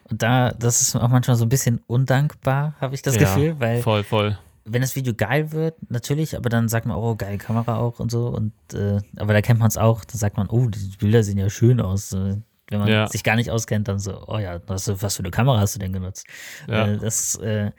Und 0.09 0.21
da, 0.21 0.51
das 0.51 0.81
ist 0.81 0.95
auch 0.95 1.07
manchmal 1.07 1.37
so 1.37 1.45
ein 1.45 1.49
bisschen 1.49 1.79
undankbar, 1.87 2.75
habe 2.81 2.93
ich 2.95 3.01
das 3.01 3.15
Ja, 3.15 3.21
Gefühl, 3.21 3.55
weil 3.59 3.81
Voll, 3.81 4.03
voll. 4.03 4.37
wenn 4.65 4.81
das 4.81 4.95
Video 4.95 5.13
geil 5.13 5.51
wird, 5.53 5.75
natürlich, 5.89 6.35
aber 6.35 6.49
dann 6.49 6.67
sagt 6.67 6.85
man, 6.85 6.97
oh, 6.97 7.15
geile 7.15 7.37
Kamera 7.37 7.77
auch 7.77 7.99
und 7.99 8.11
so. 8.11 8.27
Und 8.27 8.51
äh, 8.73 8.99
aber 9.17 9.33
da 9.33 9.41
kennt 9.41 9.59
man 9.59 9.69
es 9.69 9.77
auch, 9.77 10.03
dann 10.03 10.17
sagt 10.17 10.35
man, 10.37 10.47
oh, 10.49 10.67
die 10.67 10.97
Bilder 10.99 11.23
sehen 11.23 11.37
ja 11.37 11.49
schön 11.49 11.79
aus. 11.79 12.11
Äh, 12.13 12.37
Wenn 12.69 12.79
man 12.79 12.89
Ja. 12.89 13.07
sich 13.07 13.23
gar 13.23 13.35
nicht 13.37 13.51
auskennt, 13.51 13.87
dann 13.87 13.99
so, 13.99 14.21
oh 14.27 14.37
ja, 14.37 14.59
was, 14.67 14.89
was 15.01 15.15
für 15.15 15.23
eine 15.23 15.31
Kamera 15.31 15.59
hast 15.59 15.75
du 15.75 15.79
denn 15.79 15.93
genutzt? 15.93 16.25
Ja. 16.67 16.87
Äh, 16.87 16.97
das, 16.97 17.35
äh, 17.35 17.71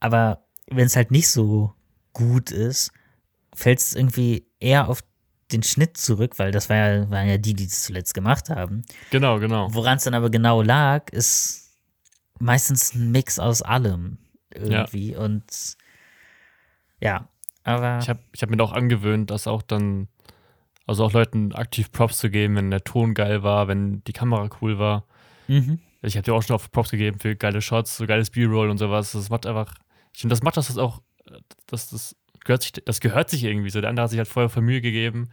aber 0.00 0.44
wenn 0.68 0.86
es 0.86 0.96
halt 0.96 1.12
nicht 1.12 1.28
so 1.28 1.72
gut 2.12 2.50
ist, 2.50 2.90
fällt 3.54 3.78
es 3.78 3.94
irgendwie 3.94 4.46
eher 4.58 4.88
auf 4.88 5.02
den 5.52 5.62
Schnitt 5.62 5.96
zurück, 5.96 6.38
weil 6.38 6.50
das 6.50 6.68
war 6.68 6.76
ja, 6.76 7.10
waren 7.10 7.28
ja 7.28 7.38
die, 7.38 7.54
die 7.54 7.64
es 7.64 7.84
zuletzt 7.84 8.14
gemacht 8.14 8.50
haben. 8.50 8.82
Genau, 9.10 9.38
genau. 9.38 9.72
Woran 9.72 9.96
es 9.98 10.04
dann 10.04 10.14
aber 10.14 10.30
genau 10.30 10.62
lag, 10.62 11.10
ist 11.10 11.76
meistens 12.38 12.94
ein 12.94 13.12
Mix 13.12 13.38
aus 13.38 13.62
allem 13.62 14.18
irgendwie. 14.52 15.16
Und 15.16 15.76
ja, 17.00 17.28
aber 17.62 17.98
Ich 18.00 18.08
habe 18.08 18.20
ich 18.32 18.42
hab 18.42 18.50
mir 18.50 18.62
auch 18.62 18.72
angewöhnt, 18.72 19.30
dass 19.30 19.46
auch 19.46 19.62
dann, 19.62 20.08
also 20.86 21.04
auch 21.04 21.12
Leuten 21.12 21.52
aktiv 21.52 21.90
Props 21.92 22.18
zu 22.18 22.30
geben, 22.30 22.56
wenn 22.56 22.70
der 22.70 22.84
Ton 22.84 23.14
geil 23.14 23.42
war, 23.42 23.68
wenn 23.68 24.02
die 24.04 24.12
Kamera 24.12 24.48
cool 24.60 24.78
war. 24.78 25.04
mhm. 25.48 25.80
Ich 26.02 26.16
habe 26.16 26.24
dir 26.24 26.34
auch 26.34 26.42
schon 26.42 26.54
oft 26.54 26.70
Props 26.70 26.90
gegeben 26.90 27.18
für 27.18 27.34
geile 27.34 27.60
Shots, 27.60 27.96
so 27.96 28.06
geiles 28.06 28.30
B-Roll 28.30 28.70
und 28.70 28.78
sowas. 28.78 29.12
Das 29.12 29.28
macht 29.28 29.44
einfach, 29.44 29.74
ich 30.14 30.20
finde, 30.20 30.34
das 30.34 30.42
macht 30.42 30.56
das 30.56 30.78
auch, 30.78 31.02
das, 31.66 31.88
das, 31.88 32.14
gehört 32.46 32.62
sich, 32.62 32.72
das 32.72 33.00
gehört 33.00 33.28
sich 33.28 33.44
irgendwie 33.44 33.68
so. 33.70 33.80
Der 33.82 33.90
andere 33.90 34.04
hat 34.04 34.10
sich 34.10 34.18
halt 34.18 34.28
vorher 34.28 34.48
voll 34.48 34.62
Mühe 34.62 34.80
gegeben. 34.80 35.28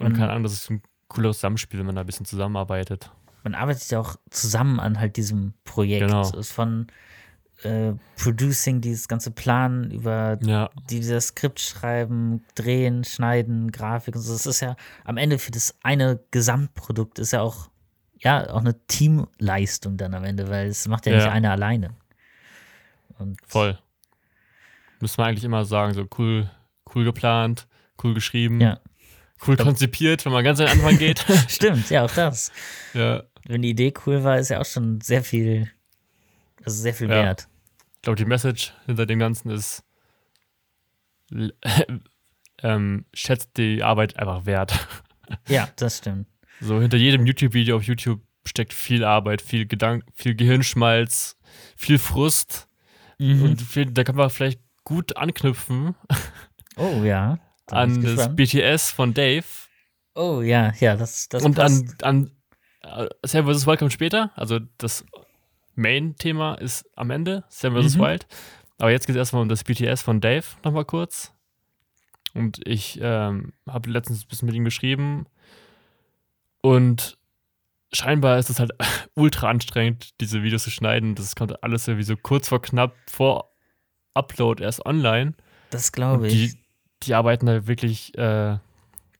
Und 0.00 0.12
Mhm. 0.12 0.16
keine 0.16 0.30
Ahnung, 0.30 0.42
das 0.42 0.54
ist 0.54 0.70
ein 0.70 0.82
cooles 1.08 1.36
Zusammenspiel, 1.36 1.78
wenn 1.78 1.86
man 1.86 1.94
da 1.94 2.00
ein 2.00 2.06
bisschen 2.06 2.26
zusammenarbeitet. 2.26 3.10
man 3.44 3.54
arbeitet 3.56 3.90
ja 3.90 3.98
auch 4.00 4.16
zusammen 4.30 4.78
an 4.80 4.98
halt 5.00 5.16
diesem 5.16 5.52
Projekt. 5.64 6.06
Genau. 6.06 6.20
Es 6.22 6.30
ist 6.32 6.52
von 6.52 6.86
äh, 7.64 7.92
Producing, 8.16 8.80
dieses 8.80 9.06
ganze 9.08 9.30
Planen 9.32 9.90
über 9.90 10.38
Ja, 10.42 10.70
die 10.90 11.00
das 11.06 11.28
Skript 11.28 11.58
schreiben, 11.60 12.44
drehen, 12.54 13.04
schneiden, 13.04 13.70
Grafik 13.72 14.14
und 14.16 14.22
so. 14.22 14.32
Das 14.32 14.46
ist 14.46 14.60
ja 14.60 14.76
am 15.04 15.16
Ende 15.16 15.38
für 15.38 15.50
das 15.52 15.76
eine 15.82 16.18
Gesamtprodukt 16.32 17.18
ist 17.20 17.32
ja 17.32 17.40
auch, 17.42 17.68
ja, 18.18 18.48
auch 18.50 18.60
eine 18.60 18.74
Teamleistung 18.86 19.96
dann 19.96 20.14
am 20.14 20.24
Ende, 20.24 20.48
weil 20.48 20.68
es 20.68 20.86
macht 20.88 21.06
ja, 21.06 21.12
nicht 21.14 21.24
Ja. 21.26 21.32
einer 21.32 21.50
alleine. 21.52 21.90
Und 23.18 23.38
voll. 23.46 23.78
Müsste 25.02 25.20
man 25.20 25.30
eigentlich 25.30 25.42
immer 25.44 25.64
sagen, 25.64 25.94
so 25.94 26.06
cool, 26.16 26.48
cool 26.94 27.02
geplant, 27.04 27.66
cool 28.04 28.14
geschrieben, 28.14 28.60
Ja. 28.60 28.78
cool 29.48 29.56
konzipiert, 29.56 30.24
wenn 30.24 30.30
man 30.32 30.44
ganz 30.44 30.60
an 30.60 30.66
den 30.66 30.78
Anfang 30.78 30.96
geht. 30.96 31.18
stimmt, 31.48 31.90
ja, 31.90 32.04
auch 32.04 32.10
das. 32.14 32.52
ja, 32.94 33.24
Wenn 33.48 33.62
die 33.62 33.70
Idee 33.70 33.92
cool 34.06 34.22
war, 34.22 34.38
ist 34.38 34.50
ja 34.50 34.60
auch 34.60 34.64
schon 34.64 35.00
sehr 35.00 35.24
viel, 35.24 35.68
also 36.64 36.80
sehr 36.80 36.94
viel 36.94 37.08
Ja. 37.10 37.16
wert. 37.24 37.48
ich 37.96 38.02
glaube, 38.02 38.16
die 38.16 38.24
Message 38.24 38.72
hinter 38.86 39.04
dem 39.06 39.18
Ganzen 39.18 39.50
ist, 39.50 39.82
ähm, 42.62 43.04
schätzt 43.12 43.56
die 43.56 43.82
Arbeit 43.82 44.16
einfach 44.18 44.46
wert. 44.46 44.86
Ja, 45.48 45.68
das 45.76 45.98
stimmt. 45.98 46.28
So 46.60 46.80
hinter 46.80 46.96
jedem 46.96 47.26
YouTube-Video 47.26 47.76
auf 47.76 47.82
YouTube 47.82 48.20
steckt 48.44 48.72
viel 48.72 49.02
Arbeit, 49.04 49.42
viel 49.42 49.66
Gedank, 49.66 50.04
viel 50.14 50.34
Gehirnschmalz, 50.34 51.36
viel 51.76 51.98
Frust 51.98 52.68
Mhm. 53.18 53.42
und 53.42 53.62
viel, 53.62 53.86
da 53.86 54.04
kann 54.04 54.16
man 54.16 54.30
vielleicht 54.30 54.60
gut 54.84 55.16
anknüpfen 55.16 55.94
oh 56.76 57.02
ja. 57.02 57.38
Da 57.66 57.76
an 57.76 58.02
das. 58.02 58.34
BTS 58.34 58.90
von 58.90 59.14
Dave 59.14 59.44
Oh 60.14 60.42
ja, 60.42 60.72
ja, 60.78 60.96
das, 60.96 61.28
das 61.28 61.42
und 61.42 61.54
passt. 61.54 62.04
an, 62.04 62.30
an 62.82 63.06
äh, 63.06 63.08
Sam 63.24 63.46
vs. 63.46 63.66
Wild 63.66 63.78
kommt 63.78 63.92
später. 63.92 64.30
Also 64.34 64.58
das 64.78 65.04
Main-Thema 65.74 66.54
ist 66.54 66.84
am 66.96 67.10
Ende, 67.10 67.44
Sam 67.48 67.74
vs. 67.74 67.96
Mhm. 67.96 68.02
Wild. 68.02 68.26
Aber 68.78 68.90
jetzt 68.90 69.06
geht 69.06 69.16
es 69.16 69.20
erstmal 69.20 69.42
um 69.42 69.48
das 69.48 69.64
BTS 69.64 70.02
von 70.02 70.20
Dave 70.20 70.44
nochmal 70.64 70.84
kurz. 70.84 71.32
Und 72.34 72.66
ich 72.66 72.98
ähm, 73.00 73.52
habe 73.66 73.90
letztens 73.90 74.24
ein 74.24 74.28
bisschen 74.28 74.46
mit 74.46 74.54
ihm 74.54 74.64
geschrieben. 74.64 75.26
Und 76.62 77.18
scheinbar 77.92 78.38
ist 78.38 78.50
es 78.50 78.58
halt 78.58 78.72
ultra 79.14 79.48
anstrengend, 79.48 80.20
diese 80.20 80.42
Videos 80.42 80.64
zu 80.64 80.70
schneiden. 80.70 81.14
Das 81.14 81.36
kommt 81.36 81.62
alles 81.62 81.88
irgendwie 81.88 82.04
so 82.04 82.16
kurz 82.16 82.48
vor 82.48 82.60
knapp 82.60 82.94
vor 83.08 83.51
Upload 84.14 84.62
erst 84.62 84.84
online. 84.86 85.34
das 85.70 85.92
glaube 85.92 86.28
ich. 86.28 86.32
die, 86.52 86.58
die 87.04 87.14
arbeiten 87.14 87.46
da 87.46 87.66
wirklich 87.66 88.16
äh, 88.18 88.58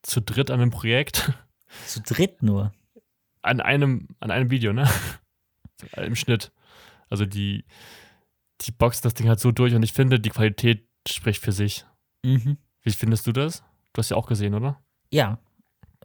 zu 0.03 0.20
dritt 0.20 0.51
an 0.51 0.61
einem 0.61 0.70
Projekt. 0.70 1.32
Zu 1.86 2.01
dritt 2.03 2.43
nur. 2.43 2.70
an 3.40 3.61
einem, 3.62 4.09
an 4.20 4.30
einem 4.30 4.51
Video, 4.51 4.74
ne? 4.74 4.86
Im 5.97 6.14
Schnitt. 6.16 6.53
Also 7.09 7.24
die, 7.24 7.64
die 8.61 8.72
boxen 8.72 9.03
das 9.05 9.14
Ding 9.14 9.26
halt 9.28 9.40
so 9.40 9.53
durch 9.53 9.74
und 9.74 9.82
ich 9.82 9.95
finde, 9.95 10.20
die 10.20 10.28
Qualität 10.28 10.86
spricht 11.09 11.43
für 11.43 11.53
sich. 11.53 11.86
Mhm. 12.24 12.59
Wie 12.82 12.90
findest 12.90 13.26
du 13.26 13.32
das? 13.32 13.62
Du 13.95 13.99
hast 14.01 14.11
ja 14.11 14.16
auch 14.18 14.26
gesehen, 14.26 14.55
oder? 14.55 14.78
Ja. 15.11 15.38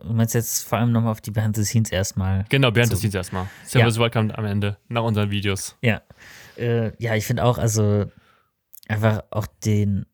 Du 0.01 0.13
meinst 0.13 0.33
jetzt 0.35 0.63
vor 0.67 0.77
allem 0.77 0.91
nochmal 0.93 1.11
auf 1.11 1.21
die 1.21 1.31
Behind 1.31 1.55
the 1.55 1.63
Scenes 1.65 1.91
erstmal. 1.91 2.45
Genau, 2.49 2.73
während 2.73 2.87
So. 2.89 2.91
des 2.93 2.99
Scenes 2.99 3.15
erstmal. 3.15 3.47
Servus 3.65 3.99
Welcome 3.99 4.37
am 4.37 4.45
Ende, 4.45 4.77
nach 4.87 5.03
unseren 5.03 5.31
Videos. 5.31 5.75
Ja. 5.81 6.01
Äh, 6.55 6.91
ja, 7.03 7.15
ich 7.15 7.25
finde 7.25 7.43
auch, 7.43 7.57
also 7.57 8.09
einfach 8.89 9.23
auch 9.31 9.47
den 9.65 10.05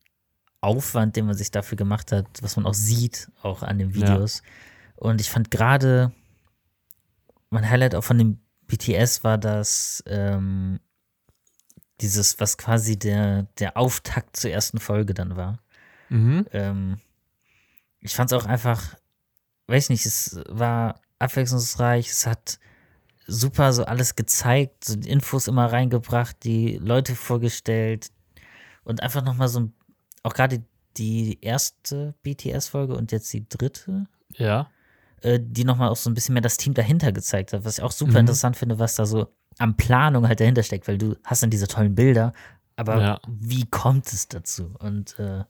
Aufwand, 0.61 1.15
den 1.15 1.25
man 1.25 1.35
sich 1.35 1.51
dafür 1.51 1.75
gemacht 1.77 2.11
hat, 2.11 2.27
was 2.41 2.55
man 2.55 2.65
auch 2.65 2.73
sieht, 2.73 3.29
auch 3.41 3.63
an 3.63 3.79
den 3.79 3.89
Ja. 3.89 3.95
Videos. 3.95 4.41
Und 4.95 5.19
ich 5.19 5.29
fand 5.29 5.51
gerade, 5.51 6.13
mein 7.49 7.69
Highlight 7.69 7.95
auch 7.95 8.03
von 8.03 8.17
dem 8.17 8.39
BTS 8.67 9.23
war 9.23 9.37
das, 9.37 10.03
ähm, 10.07 10.79
dieses, 12.01 12.39
was 12.39 12.57
quasi 12.57 12.97
der, 12.97 13.43
der 13.59 13.77
Auftakt 13.77 14.37
zur 14.37 14.51
ersten 14.51 14.79
Folge 14.79 15.13
dann 15.13 15.35
war. 15.35 15.59
Mhm. 16.09 16.45
Ähm, 16.51 16.99
ich 17.99 18.15
fand 18.15 18.31
es 18.31 18.37
auch 18.37 18.45
einfach, 18.45 18.95
weiß 19.67 19.89
nicht, 19.89 20.05
es 20.05 20.39
war 20.49 21.01
abwechslungsreich, 21.19 22.09
es 22.09 22.25
hat 22.25 22.59
super 23.27 23.71
so 23.73 23.85
alles 23.85 24.15
gezeigt, 24.15 24.85
so 24.85 24.95
die 24.95 25.09
Infos 25.09 25.47
immer 25.47 25.71
reingebracht, 25.71 26.37
die 26.43 26.77
Leute 26.77 27.15
vorgestellt 27.15 28.11
und 28.83 29.01
einfach 29.01 29.23
nochmal 29.23 29.47
so, 29.47 29.59
ein- 29.61 29.73
auch 30.23 30.33
gerade 30.33 30.63
die 30.97 31.39
erste 31.41 32.13
BTS-Folge 32.23 32.95
und 32.95 33.11
jetzt 33.11 33.31
die 33.33 33.47
dritte, 33.49 34.07
Ja. 34.35 34.69
äh, 35.21 35.39
die 35.41 35.63
nochmal 35.65 35.89
auch 35.89 35.95
so 35.95 36.09
ein 36.09 36.13
bisschen 36.13 36.33
mehr 36.33 36.41
das 36.41 36.57
Team 36.57 36.73
dahinter 36.73 37.11
gezeigt 37.11 37.53
hat, 37.53 37.65
was 37.65 37.77
ich 37.79 37.83
auch 37.83 37.91
super 37.91 38.11
Mhm. 38.13 38.17
interessant 38.19 38.57
finde, 38.57 38.79
was 38.79 38.95
da 38.95 39.05
so 39.05 39.27
an 39.57 39.75
Planung 39.77 40.27
halt 40.27 40.39
dahinter 40.39 40.63
steckt, 40.63 40.87
weil 40.87 40.97
du 40.97 41.15
hast 41.23 41.43
dann 41.43 41.49
diese 41.49 41.67
tollen 41.67 41.95
Bilder, 41.95 42.33
aber 42.75 43.01
Ja. 43.01 43.21
wie 43.27 43.65
kommt 43.65 44.07
es 44.13 44.27
dazu? 44.27 44.73
Und 44.79 45.17
äh, 45.19 45.43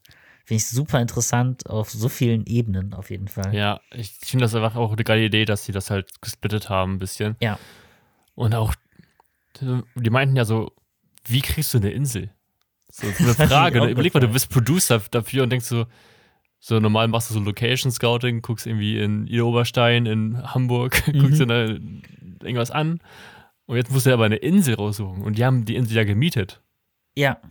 finde 0.45 0.57
ich 0.57 0.67
super 0.67 0.99
interessant 1.01 1.69
auf 1.69 1.89
so 1.89 2.09
vielen 2.09 2.45
Ebenen 2.45 2.93
auf 2.93 3.09
jeden 3.09 3.29
Fall. 3.29 3.53
Ja, 3.55 3.79
ich 3.91 4.11
finde 4.21 4.43
das 4.43 4.55
einfach 4.55 4.75
auch 4.75 4.91
eine 4.91 5.03
geile 5.05 5.23
Idee, 5.23 5.45
dass 5.45 5.63
sie 5.65 5.71
das 5.71 5.89
halt 5.89 6.21
gesplittet 6.21 6.69
haben 6.69 6.93
ein 6.95 6.99
bisschen. 6.99 7.35
Ja. 7.41 7.57
Und 8.35 8.53
auch, 8.55 8.73
die 9.61 10.09
meinten 10.09 10.35
ja 10.35 10.43
so, 10.45 10.71
wie 11.25 11.41
kriegst 11.41 11.73
du 11.73 11.77
eine 11.77 11.91
Insel? 11.91 12.29
So, 12.95 13.09
so 13.09 13.23
eine 13.23 13.33
Frage. 13.49 13.79
Ne? 13.81 13.89
Überleg 13.89 14.13
mal, 14.13 14.19
du 14.19 14.27
bist 14.27 14.49
Producer 14.51 15.01
dafür 15.09 15.43
und 15.43 15.49
denkst 15.49 15.65
so, 15.65 15.87
so 16.59 16.79
normal 16.79 17.07
machst 17.07 17.29
du 17.29 17.33
so 17.33 17.39
Location 17.39 17.91
Scouting, 17.91 18.41
guckst 18.43 18.67
irgendwie 18.67 18.99
in 18.99 19.25
Ida 19.25 19.43
Oberstein, 19.43 20.05
in 20.05 20.41
Hamburg, 20.53 21.01
Mhm. 21.11 21.19
guckst 21.19 21.39
dir 21.41 21.47
da 21.47 21.65
irgendwas 22.45 22.69
an. 22.71 22.99
Und 23.65 23.77
jetzt 23.77 23.91
musst 23.91 24.05
du 24.05 24.13
aber 24.13 24.25
eine 24.25 24.35
Insel 24.35 24.75
raussuchen. 24.75 25.23
Und 25.23 25.37
die 25.39 25.43
haben 25.45 25.65
die 25.65 25.75
Insel 25.75 25.97
ja 25.97 26.03
gemietet. 26.03 26.61
Ja. 27.17 27.41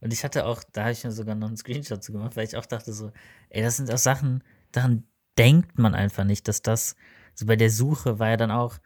Und 0.00 0.12
ich 0.14 0.24
hatte 0.24 0.46
auch, 0.46 0.62
da 0.72 0.82
habe 0.84 0.92
ich 0.92 1.04
mir 1.04 1.12
sogar 1.12 1.34
noch 1.34 1.48
einen 1.48 1.56
Screenshot 1.58 2.02
zu 2.02 2.12
gemacht, 2.12 2.34
weil 2.36 2.46
ich 2.46 2.56
auch 2.56 2.66
dachte 2.66 2.92
so, 2.92 3.12
ey, 3.50 3.62
das 3.62 3.76
sind 3.76 3.92
auch 3.92 3.98
Sachen, 3.98 4.42
daran 4.72 5.04
denkt 5.38 5.78
man 5.78 5.94
einfach 5.94 6.24
nicht, 6.24 6.48
dass 6.48 6.62
das, 6.62 6.96
so 7.34 7.46
bei 7.46 7.56
der 7.56 7.70
Suche 7.70 8.18
war 8.18 8.30
ja 8.30 8.36
dann 8.36 8.50
auch, 8.50 8.78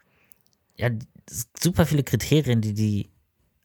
ja, 0.75 0.89
super 1.57 1.85
viele 1.85 2.03
Kriterien, 2.03 2.61
die 2.61 2.73
die 2.73 3.09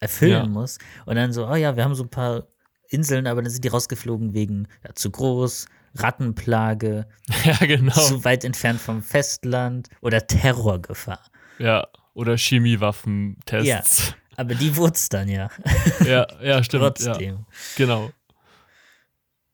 erfüllen 0.03 0.31
Ja. 0.31 0.45
muss. 0.45 0.77
Und 1.05 1.15
dann 1.15 1.33
so, 1.33 1.47
oh 1.47 1.55
ja, 1.55 1.75
wir 1.75 1.83
haben 1.83 1.95
so 1.95 2.03
ein 2.03 2.09
paar 2.09 2.47
Inseln, 2.89 3.25
aber 3.25 3.41
dann 3.41 3.51
sind 3.51 3.63
die 3.63 3.69
rausgeflogen 3.69 4.33
wegen 4.33 4.67
ja, 4.83 4.93
zu 4.93 5.09
groß, 5.09 5.65
Rattenplage, 5.95 7.07
ja, 7.45 7.57
genau. 7.65 7.93
zu 7.93 8.23
weit 8.23 8.43
entfernt 8.45 8.79
vom 8.79 9.01
Festland 9.01 9.89
oder 10.01 10.25
Terrorgefahr. 10.27 11.19
Ja. 11.57 11.87
Oder 12.13 12.37
Chemiewaffentests. 12.37 14.13
Aber 14.35 14.53
die 14.55 14.75
wurde 14.77 14.99
dann 15.09 15.27
ja, 15.29 15.49
Ja, 16.05 16.27
ja, 16.41 16.63
stimmt. 16.63 16.83
Ja, 16.83 16.89
trotzdem. 16.89 17.45
genau. 17.75 18.11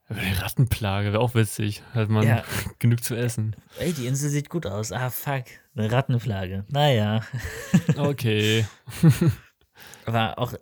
Aber 0.10 0.20
Die 0.22 0.34
Rattenplage 0.34 1.12
wäre 1.14 1.20
auch 1.22 1.36
witzig. 1.36 1.84
Hat 1.94 2.10
man 2.10 2.26
Ja. 2.28 2.44
genug 2.80 3.04
zu 3.04 3.16
essen. 3.16 3.56
Ey, 3.78 3.94
die 3.94 4.08
Insel 4.08 4.30
sieht 4.30 4.50
gut 4.50 4.66
aus. 4.66 4.92
Ah, 4.92 5.10
fuck. 5.10 5.44
Eine 5.76 5.92
Rattenplage. 5.92 6.66
Naja. 6.70 7.22
Okay. 7.96 8.66
Aber 10.10 10.40
auch, 10.40 10.54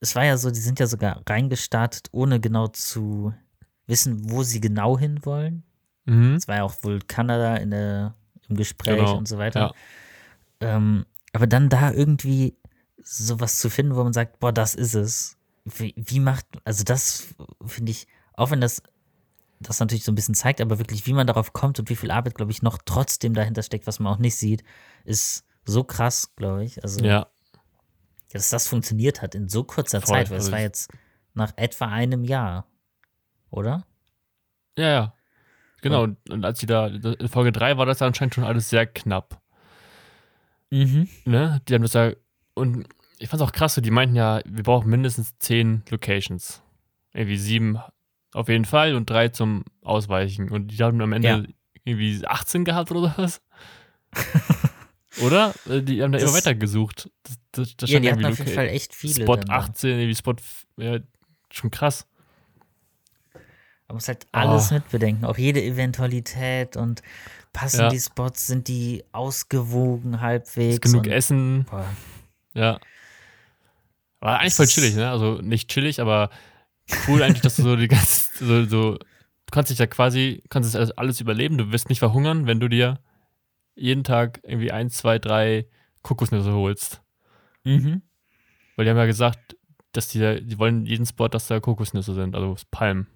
es 0.00 0.14
war 0.16 0.24
ja 0.24 0.38
so, 0.38 0.50
die 0.50 0.60
sind 0.60 0.80
ja 0.80 0.86
sogar 0.86 1.22
reingestartet, 1.28 2.08
ohne 2.12 2.40
genau 2.40 2.68
zu 2.68 3.34
wissen, 3.86 4.30
wo 4.30 4.42
sie 4.42 4.60
genau 4.60 4.98
hinwollen. 4.98 5.64
Mhm. 6.06 6.34
Es 6.34 6.48
war 6.48 6.56
ja 6.56 6.62
auch 6.64 6.82
wohl 6.82 7.00
Kanada 7.00 7.56
in 7.56 7.70
der, 7.70 8.14
im 8.48 8.56
Gespräch 8.56 8.96
Genau, 8.96 9.18
und 9.18 9.28
so 9.28 9.36
weiter. 9.36 9.74
Ähm, 10.60 11.04
aber 11.32 11.46
dann 11.46 11.68
da 11.68 11.92
irgendwie 11.92 12.56
sowas 13.02 13.58
zu 13.58 13.68
finden, 13.68 13.96
wo 13.96 14.02
man 14.02 14.14
sagt, 14.14 14.38
boah, 14.40 14.52
das 14.52 14.74
ist 14.74 14.94
es. 14.94 15.36
Wie, 15.64 15.92
wie 15.96 16.20
macht, 16.20 16.46
also 16.64 16.82
das 16.82 17.34
finde 17.66 17.90
ich, 17.90 18.06
auch 18.34 18.50
wenn 18.50 18.60
das 18.60 18.82
das 19.60 19.80
natürlich 19.80 20.04
so 20.04 20.12
ein 20.12 20.14
bisschen 20.14 20.34
zeigt, 20.34 20.60
aber 20.60 20.78
wirklich, 20.78 21.06
wie 21.06 21.12
man 21.14 21.26
darauf 21.26 21.52
kommt 21.52 21.78
und 21.78 21.88
wie 21.88 21.96
viel 21.96 22.10
Arbeit, 22.10 22.34
glaube 22.34 22.50
ich, 22.50 22.62
noch 22.62 22.78
trotzdem 22.84 23.34
dahinter 23.34 23.62
steckt, 23.62 23.86
was 23.86 23.98
man 23.98 24.12
auch 24.12 24.18
nicht 24.18 24.36
sieht, 24.36 24.62
ist 25.04 25.44
so 25.64 25.82
krass, 25.82 26.34
glaube 26.36 26.64
ich. 26.64 26.82
Also, 26.82 27.02
Ja, 27.02 27.26
dass 28.32 28.50
das 28.50 28.68
funktioniert 28.68 29.22
hat 29.22 29.34
in 29.34 29.48
so 29.48 29.64
kurzer 29.64 30.00
Voll, 30.00 30.16
Zeit, 30.16 30.30
weil 30.30 30.38
es 30.38 30.44
also 30.44 30.52
war 30.52 30.60
jetzt 30.60 30.90
nach 31.34 31.52
etwa 31.56 31.86
einem 31.86 32.24
Jahr, 32.24 32.66
oder? 33.50 33.84
ja, 34.78 34.88
ja. 34.88 35.12
Genau, 35.82 36.02
und, 36.04 36.30
und 36.30 36.44
als 36.44 36.58
sie 36.58 36.66
da, 36.66 36.86
in 36.88 37.28
Folge 37.28 37.52
3 37.52 37.76
war 37.76 37.86
das 37.86 38.00
ja 38.00 38.06
anscheinend 38.08 38.34
schon 38.34 38.44
alles 38.44 38.70
sehr 38.70 38.86
knapp. 38.86 39.40
Mhm. 40.70 41.08
Ne? 41.24 41.60
Die 41.68 41.74
haben 41.74 41.82
das 41.82 41.92
ja, 41.92 42.12
und 42.54 42.88
ich 43.18 43.28
fand 43.28 43.40
es 43.40 43.48
auch 43.48 43.52
krass, 43.52 43.74
so, 43.74 43.80
die 43.80 43.90
meinten 43.90 44.16
ja, 44.16 44.40
wir 44.44 44.64
brauchen 44.64 44.90
mindestens 44.90 45.38
10 45.38 45.84
Locations. 45.90 46.62
Irgendwie 47.12 47.38
sieben 47.38 47.78
auf 48.32 48.48
jeden 48.48 48.64
Fall 48.64 48.94
und 48.96 49.08
drei 49.08 49.28
zum 49.28 49.64
Ausweichen. 49.82 50.50
Und 50.50 50.68
die 50.68 50.82
haben 50.82 51.00
am 51.00 51.12
Ende 51.12 51.28
Ja. 51.28 51.42
irgendwie 51.84 52.26
18 52.26 52.64
gehabt 52.64 52.90
oder 52.90 53.14
sowas. 53.14 53.42
oder? 55.22 55.54
Äh, 55.68 55.82
Die 55.82 56.02
haben 56.02 56.12
da 56.12 56.18
immer 56.18 56.26
Das- 56.28 56.34
weiter 56.36 56.54
gesucht. 56.54 57.10
Das, 57.22 57.36
das, 57.52 57.76
das 57.76 57.90
Ja, 57.90 58.00
die 58.00 58.10
hatten 58.10 58.24
auf 58.24 58.38
jeden 58.38 58.52
Fall 58.52 58.68
echt 58.68 58.94
viele. 58.94 59.22
Spot 59.24 59.36
dann 59.36 59.46
da. 59.46 59.54
18, 59.56 59.90
irgendwie 59.98 60.14
Spot, 60.14 60.34
ja, 60.76 60.98
schon 61.50 61.70
krass. 61.70 62.06
Man 63.88 63.96
muss 63.96 64.08
halt 64.08 64.26
alles 64.32 64.70
Oh. 64.70 64.74
mitbedenken, 64.74 65.24
auch 65.24 65.38
jede 65.38 65.62
Eventualität 65.62 66.76
und 66.76 67.02
passen 67.52 67.80
Ja. 67.80 67.88
die 67.88 68.00
Spots, 68.00 68.46
sind 68.48 68.66
die 68.68 69.04
ausgewogen 69.12 70.14
Ist 70.14 70.20
halbwegs. 70.20 70.80
genug 70.80 71.04
und, 71.06 71.12
Essen, 71.12 71.66
boah, 71.70 71.86
ja. 72.54 72.78
War 74.20 74.40
eigentlich 74.40 74.54
voll 74.54 74.64
ist- 74.64 74.72
chillig, 74.74 74.96
ne? 74.96 75.08
Also 75.10 75.40
nicht 75.40 75.70
chillig, 75.70 76.00
aber 76.00 76.30
cool 77.06 77.22
eigentlich, 77.22 77.42
dass 77.42 77.56
du 77.56 77.62
so 77.62 77.76
die 77.76 77.86
ganze, 77.88 78.28
so, 78.44 78.64
so, 78.64 78.92
du 78.94 78.98
kannst 79.52 79.70
dich 79.70 79.78
ja 79.78 79.86
quasi, 79.86 80.42
kannst 80.48 80.68
das 80.70 80.76
alles- 80.76 80.98
alles 80.98 81.20
überleben, 81.20 81.56
du 81.56 81.70
wirst 81.70 81.88
nicht 81.88 82.00
verhungern, 82.00 82.46
wenn 82.46 82.58
du 82.58 82.68
dir 82.68 82.98
jeden 83.76 84.02
Tag 84.04 84.40
irgendwie 84.42 84.72
eins, 84.72 84.96
zwei, 84.96 85.18
drei 85.18 85.66
Kokosnüsse 86.02 86.52
holst. 86.52 87.02
mhm. 87.64 88.02
Weil 88.76 88.84
die 88.84 88.90
haben 88.90 88.98
ja 88.98 89.06
gesagt, 89.06 89.56
dass 89.92 90.08
die, 90.08 90.18
da- 90.20 90.38
die 90.40 90.58
wollen 90.58 90.84
jeden 90.84 91.06
Spot, 91.06 91.28
dass 91.28 91.46
da 91.46 91.60
Kokosnüsse 91.60 92.12
sind, 92.14 92.34
also 92.34 92.56
Palmen. 92.70 93.06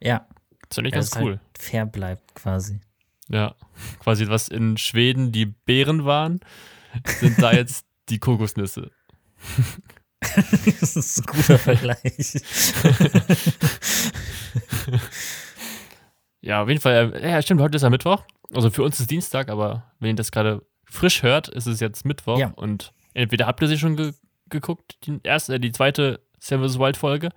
Ja, 0.00 0.28
Das 0.68 0.76
finde 0.76 0.88
ich 0.88 0.94
ja, 0.94 0.98
ganz 1.00 1.08
es 1.16 1.16
cool. 1.20 1.30
halt 1.32 1.58
fair 1.58 1.86
bleibt 1.86 2.34
quasi. 2.36 2.80
Ja, 3.28 3.54
quasi 4.00 4.28
was 4.28 4.48
in 4.48 4.76
Schweden 4.76 5.32
die 5.32 5.46
Beeren 5.46 6.04
waren, 6.04 6.40
sind 7.06 7.40
da 7.42 7.52
jetzt 7.52 7.86
die 8.10 8.18
Kokosnüsse. 8.18 8.90
das 10.80 10.96
ist 10.96 11.18
ein 11.20 11.26
guter 11.26 11.58
Vergleich. 11.58 12.34
Ja, 16.44 16.62
auf 16.62 16.68
jeden 16.68 16.80
Fall. 16.80 17.14
äh, 17.14 17.30
Ja, 17.30 17.40
stimmt, 17.40 17.60
heute 17.62 17.76
ist 17.76 17.82
ja 17.82 17.90
Mittwoch. 17.90 18.22
Also 18.54 18.70
für 18.70 18.82
uns 18.82 19.00
ist 19.00 19.10
Dienstag, 19.10 19.48
aber 19.48 19.90
wenn 19.98 20.10
ihr 20.10 20.14
das 20.16 20.30
gerade 20.30 20.60
frisch 20.84 21.22
hört, 21.22 21.48
ist 21.48 21.66
es 21.66 21.80
jetzt 21.80 22.04
Mittwoch. 22.04 22.38
Ja. 22.38 22.48
Und 22.54 22.92
entweder 23.14 23.46
habt 23.46 23.62
ihr 23.62 23.68
sie 23.68 23.78
schon 23.78 23.96
ge 23.96 24.12
geguckt, 24.50 24.98
die 25.06 25.20
erste, 25.22 25.54
äh, 25.54 25.58
die 25.58 25.72
zweite 25.72 26.20
Seven 26.38 26.68
vs. 26.68 26.78
Wild 26.78 26.98
Folge, 26.98 27.30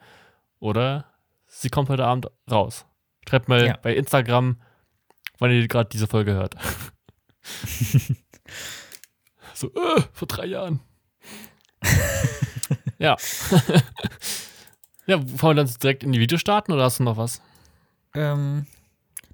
oder 0.59 1.05
sie 1.47 1.69
kommt 1.69 1.87
heute 1.89 2.03
Abend 2.05 2.27
raus. 2.51 2.85
Schreibt 3.27 3.47
mal 3.47 3.65
Ja. 3.65 3.77
bei 3.81 3.95
Instagram, 3.95 4.61
wann 5.39 5.51
ihr 5.51 5.65
gerade 5.69 5.89
diese 5.89 6.07
Folge 6.07 6.33
hört. 6.33 6.55
so, 9.53 9.67
äh, 9.73 10.01
vor 10.11 10.27
drei 10.27 10.45
Jahren. 10.47 10.81
ja. 12.99 13.15
ja, 15.07 15.17
wollen 15.41 15.57
wir 15.57 15.63
dann 15.63 15.73
direkt 15.81 16.03
in 16.03 16.11
die 16.11 16.19
Videos 16.19 16.41
starten 16.41 16.73
oder 16.73 16.83
hast 16.83 16.99
du 16.99 17.03
noch 17.03 17.15
was? 17.17 17.41
ähm, 18.13 18.65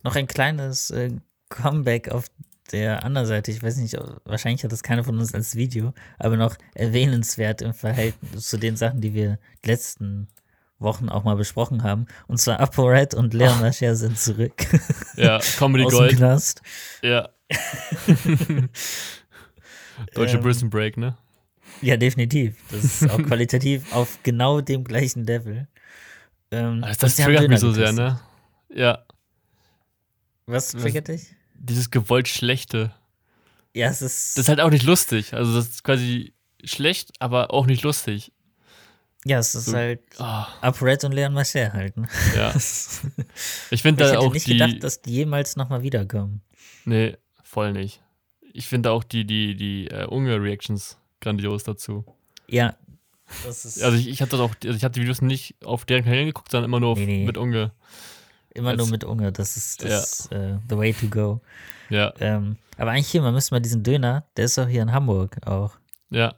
noch 0.04 0.16
ein 0.16 0.28
kleines 0.28 0.90
äh, 0.92 1.12
Comeback 1.50 2.10
auf 2.10 2.26
der 2.72 3.04
anderen 3.04 3.28
Seite. 3.28 3.52
Ich 3.52 3.62
weiß 3.62 3.78
nicht, 3.78 3.98
wahrscheinlich 4.26 4.64
hat 4.64 4.72
das 4.72 4.84
keiner 4.84 5.04
von 5.04 5.18
uns 5.20 5.34
als 5.34 5.56
Video, 5.56 5.94
aber 6.20 6.38
noch 6.38 6.56
erwähnenswert 6.76 7.62
im 7.62 7.74
Verhältnis 7.74 8.48
zu 8.48 8.58
den 8.58 8.76
Sachen, 8.78 9.02
die 9.02 9.14
wir 9.14 9.38
letzten 9.66 10.28
Wochen 10.80 11.10
auch 11.10 11.24
mal 11.24 11.36
besprochen 11.36 11.84
haben. 11.84 12.08
Und 12.28 12.38
zwar 12.40 12.60
ApoRed 12.60 13.14
und 13.14 13.34
Leon 13.34 13.60
Mascher 13.62 13.96
sind 13.96 14.18
zurück 14.20 14.54
Ja, 15.16 15.40
Comedy 15.58 15.84
aus 15.86 15.92
dem 15.92 15.98
Gold. 16.00 16.16
Knast. 16.18 16.62
Ja. 17.02 17.30
Deutsche 20.14 20.38
Ähm, 20.38 20.44
Prison 20.44 20.70
Break, 20.70 20.98
ne? 20.98 21.16
Ja, 21.82 21.98
definitiv. 21.98 22.56
Das 22.72 22.84
ist 22.84 23.10
auch 23.10 23.22
qualitativ 23.22 23.94
auf 23.94 24.20
genau 24.24 24.62
dem 24.62 24.84
gleichen 24.84 25.26
Level. 25.26 25.68
Ähm, 26.52 26.82
Das, 27.00 27.16
triggert 27.16 27.48
mich 27.50 27.60
so 27.60 27.72
sehr, 27.72 27.92
getestet. 27.92 28.06
ne? 28.06 28.20
Ja. 28.74 29.06
Was 30.46 30.72
triggert 30.72 31.08
dich? 31.08 31.34
Dieses 31.56 31.92
gewollt 31.92 32.28
Schlechte. 32.28 32.94
Ja, 33.74 33.88
es 33.90 34.02
ist. 34.02 34.38
Das 34.38 34.44
ist 34.46 34.50
halt 34.50 34.60
auch 34.60 34.70
nicht 34.70 34.84
lustig. 34.86 35.34
Also, 35.34 35.54
das 35.56 35.68
ist 35.70 35.84
quasi 35.84 36.34
schlecht, 36.64 37.12
aber 37.20 37.52
auch 37.54 37.66
nicht 37.66 37.84
lustig. 37.84 38.32
ja, 39.26 39.40
es 39.40 39.56
ist 39.56 39.66
so- 39.66 39.74
halt 39.74 40.02
Ah, 40.20 40.48
UpRed 40.62 41.04
und 41.06 41.12
Leon 41.14 41.34
Mascher 41.34 41.72
halt. 41.74 41.96
Ne? 41.98 42.08
ja. 42.36 42.54
ich 42.56 42.62
Ich 43.72 43.82
finde 43.82 44.04
da 44.04 44.10
hätte 44.10 44.20
auch 44.20 44.34
nicht 44.34 44.48
die. 44.48 44.54
gedacht, 44.54 44.84
dass 44.84 45.02
die 45.02 45.12
jemals 45.14 45.56
nochmal 45.56 45.82
wiederkommen. 45.82 46.42
nee, 46.86 47.16
voll 47.44 47.72
nicht. 47.74 48.02
Ich 48.56 48.68
finde 48.68 48.92
auch 48.92 49.04
die, 49.04 49.26
die, 49.26 49.56
die 49.56 49.88
äh, 49.88 50.06
Unge-Reactions 50.06 50.98
grandios 51.22 51.64
dazu. 51.64 52.06
Ja. 52.48 52.76
Also, 53.46 53.94
ich, 53.98 54.08
ich 54.08 54.22
habe 54.22 54.30
das 54.30 54.40
auch, 54.40 54.54
also 54.64 54.78
ich 54.78 54.84
habe 54.84 54.94
die 54.94 55.02
Videos 55.02 55.22
nicht 55.24 55.56
auf 55.66 55.86
deren 55.86 56.04
Kanälen 56.04 56.28
geguckt, 56.28 56.52
sondern 56.52 56.70
immer 56.70 56.80
nur 56.80 56.90
auf, 56.90 57.00
Nee, 57.00 57.06
nee. 57.06 57.26
mit 57.26 57.38
Unge. 57.38 57.72
Immer 58.56 58.76
nur 58.76 58.88
mit 58.88 59.04
Unge. 59.04 59.32
Das 59.32 59.58
ist, 59.58 59.84
das 59.84 59.90
Ja. 59.90 60.00
ist 60.00 60.32
äh, 60.32 60.58
the 60.70 60.78
way 60.78 60.94
to 60.94 61.08
go. 61.08 61.42
Ja, 61.90 62.14
Ähm, 62.20 62.58
aber 62.78 62.92
eigentlich 62.92 63.08
hier, 63.10 63.22
man 63.22 63.34
müsste 63.34 63.54
mal 63.54 63.60
diesen 63.60 63.84
Döner, 63.84 64.26
der 64.38 64.46
ist 64.46 64.58
auch 64.58 64.68
hier 64.68 64.82
in 64.82 64.92
Hamburg 64.92 65.38
auch. 65.46 65.72
ja. 66.10 66.34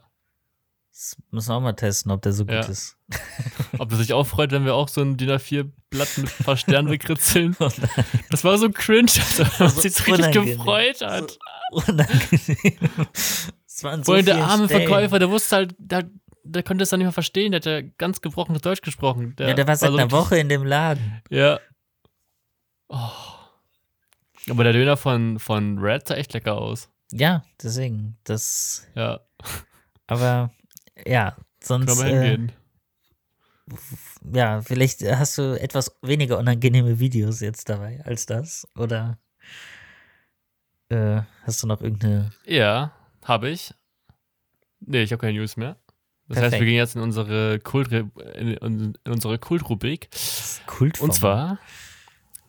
Das 0.98 1.14
müssen 1.30 1.50
wir 1.50 1.56
auch 1.56 1.60
mal 1.60 1.74
testen, 1.74 2.10
ob 2.10 2.22
der 2.22 2.32
so 2.32 2.46
gut 2.46 2.54
Ja. 2.54 2.60
ist. 2.62 2.96
Ob 3.78 3.92
er 3.92 3.98
sich 3.98 4.14
auch 4.14 4.26
freut, 4.26 4.50
wenn 4.50 4.64
wir 4.64 4.74
auch 4.74 4.88
so 4.88 5.02
ein 5.02 5.18
DIN 5.18 5.28
A4-Blatt 5.30 6.16
mit 6.16 6.40
ein 6.40 6.44
paar 6.44 6.56
Sternen 6.56 6.88
bekritzeln. 6.88 7.54
Das 8.30 8.44
war 8.44 8.56
so 8.56 8.70
cringe, 8.70 9.10
also, 9.18 9.44
dass 9.44 9.58
man 9.60 9.68
So 9.68 9.80
sich 9.82 9.94
richtig 10.06 10.14
unangenehm. 10.14 10.56
gefreut 10.56 11.02
hat. 11.02 11.38
Unangenehm. 11.72 12.78
Es 13.12 13.82
waren 13.82 14.02
so 14.04 14.14
allem 14.14 14.24
der 14.24 14.36
arme 14.42 14.64
Stellen. 14.64 14.86
Verkäufer, 14.88 15.18
der 15.18 15.28
wusste 15.30 15.56
halt, 15.56 15.74
der, 15.78 16.08
der 16.44 16.62
konnte 16.62 16.84
es 16.84 16.88
dann 16.88 16.98
nicht 17.00 17.04
mehr 17.06 17.12
verstehen, 17.12 17.52
der 17.52 17.58
hat 17.60 17.66
ja 17.66 17.82
ganz 17.98 18.22
gebrochenes 18.22 18.62
Deutsch 18.62 18.80
gesprochen. 18.80 19.36
Ja, 19.38 19.52
der 19.52 19.66
war 19.68 19.76
seit 19.76 19.90
so 19.90 19.96
einer 19.96 20.04
richtig- 20.04 20.18
Woche 20.18 20.38
in 20.38 20.48
dem 20.48 20.64
Laden. 20.64 21.20
Ja. 21.28 21.60
Oh. 22.88 23.10
Aber 24.50 24.64
der 24.64 24.72
Döner 24.72 24.96
von, 24.96 25.38
von 25.38 25.78
Red 25.78 26.06
sah 26.06 26.14
echt 26.14 26.32
lecker 26.32 26.56
aus. 26.56 26.88
Ja, 27.12 27.42
deswegen. 27.62 28.16
Das. 28.24 28.86
Ja, 28.94 29.20
Aber 30.06 30.50
ja, 31.04 31.32
können 31.66 31.86
sonst. 31.86 31.98
wir 31.98 32.06
Äh, 32.06 32.10
hingehen. 32.30 32.52
ja, 34.32 34.60
vielleicht 34.62 35.02
hast 35.02 35.38
du 35.38 35.60
etwas 35.60 35.96
weniger 36.02 36.38
unangenehme 36.38 36.98
Videos 37.00 37.40
jetzt 37.40 37.68
dabei 37.68 38.00
als 38.04 38.26
das. 38.26 38.66
Oder 38.76 39.18
äh, 40.88 41.22
hast 41.42 41.62
du 41.62 41.66
noch 41.66 41.80
irgendeine. 41.80 42.30
Ja, 42.44 42.92
habe 43.24 43.50
ich. 43.50 43.74
Nee, 44.80 45.02
ich 45.02 45.10
habe 45.12 45.20
keine 45.20 45.38
News 45.38 45.56
mehr. 45.56 45.76
Das 46.28 46.38
heißt, 46.38 46.42
Perfekt. 46.44 46.60
wir 46.60 46.66
gehen 46.66 46.76
jetzt 46.76 46.96
in 46.96 47.02
unsere 47.02 47.58
Kult 47.60 47.92
in, 47.92 48.10
in 48.10 48.94
unsere 49.06 49.38
Kultrubrik. 49.38 50.08
Kult 50.66 51.00
Und 51.00 51.14
zwar, 51.14 51.58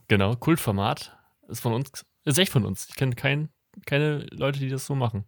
genau, 0.08 0.36
Kultformat 0.36 1.18
ist 1.48 1.60
von 1.62 1.74
uns, 1.74 2.06
ist 2.26 2.40
echt 2.40 2.52
von 2.52 2.66
uns. 2.66 2.88
Ich 2.90 2.96
kenne 2.96 3.16
kein, 3.16 3.50
keine 3.86 4.20
Leute, 4.32 4.60
die 4.60 4.70
das 4.70 4.86
so 4.86 4.96
machen. 4.96 5.26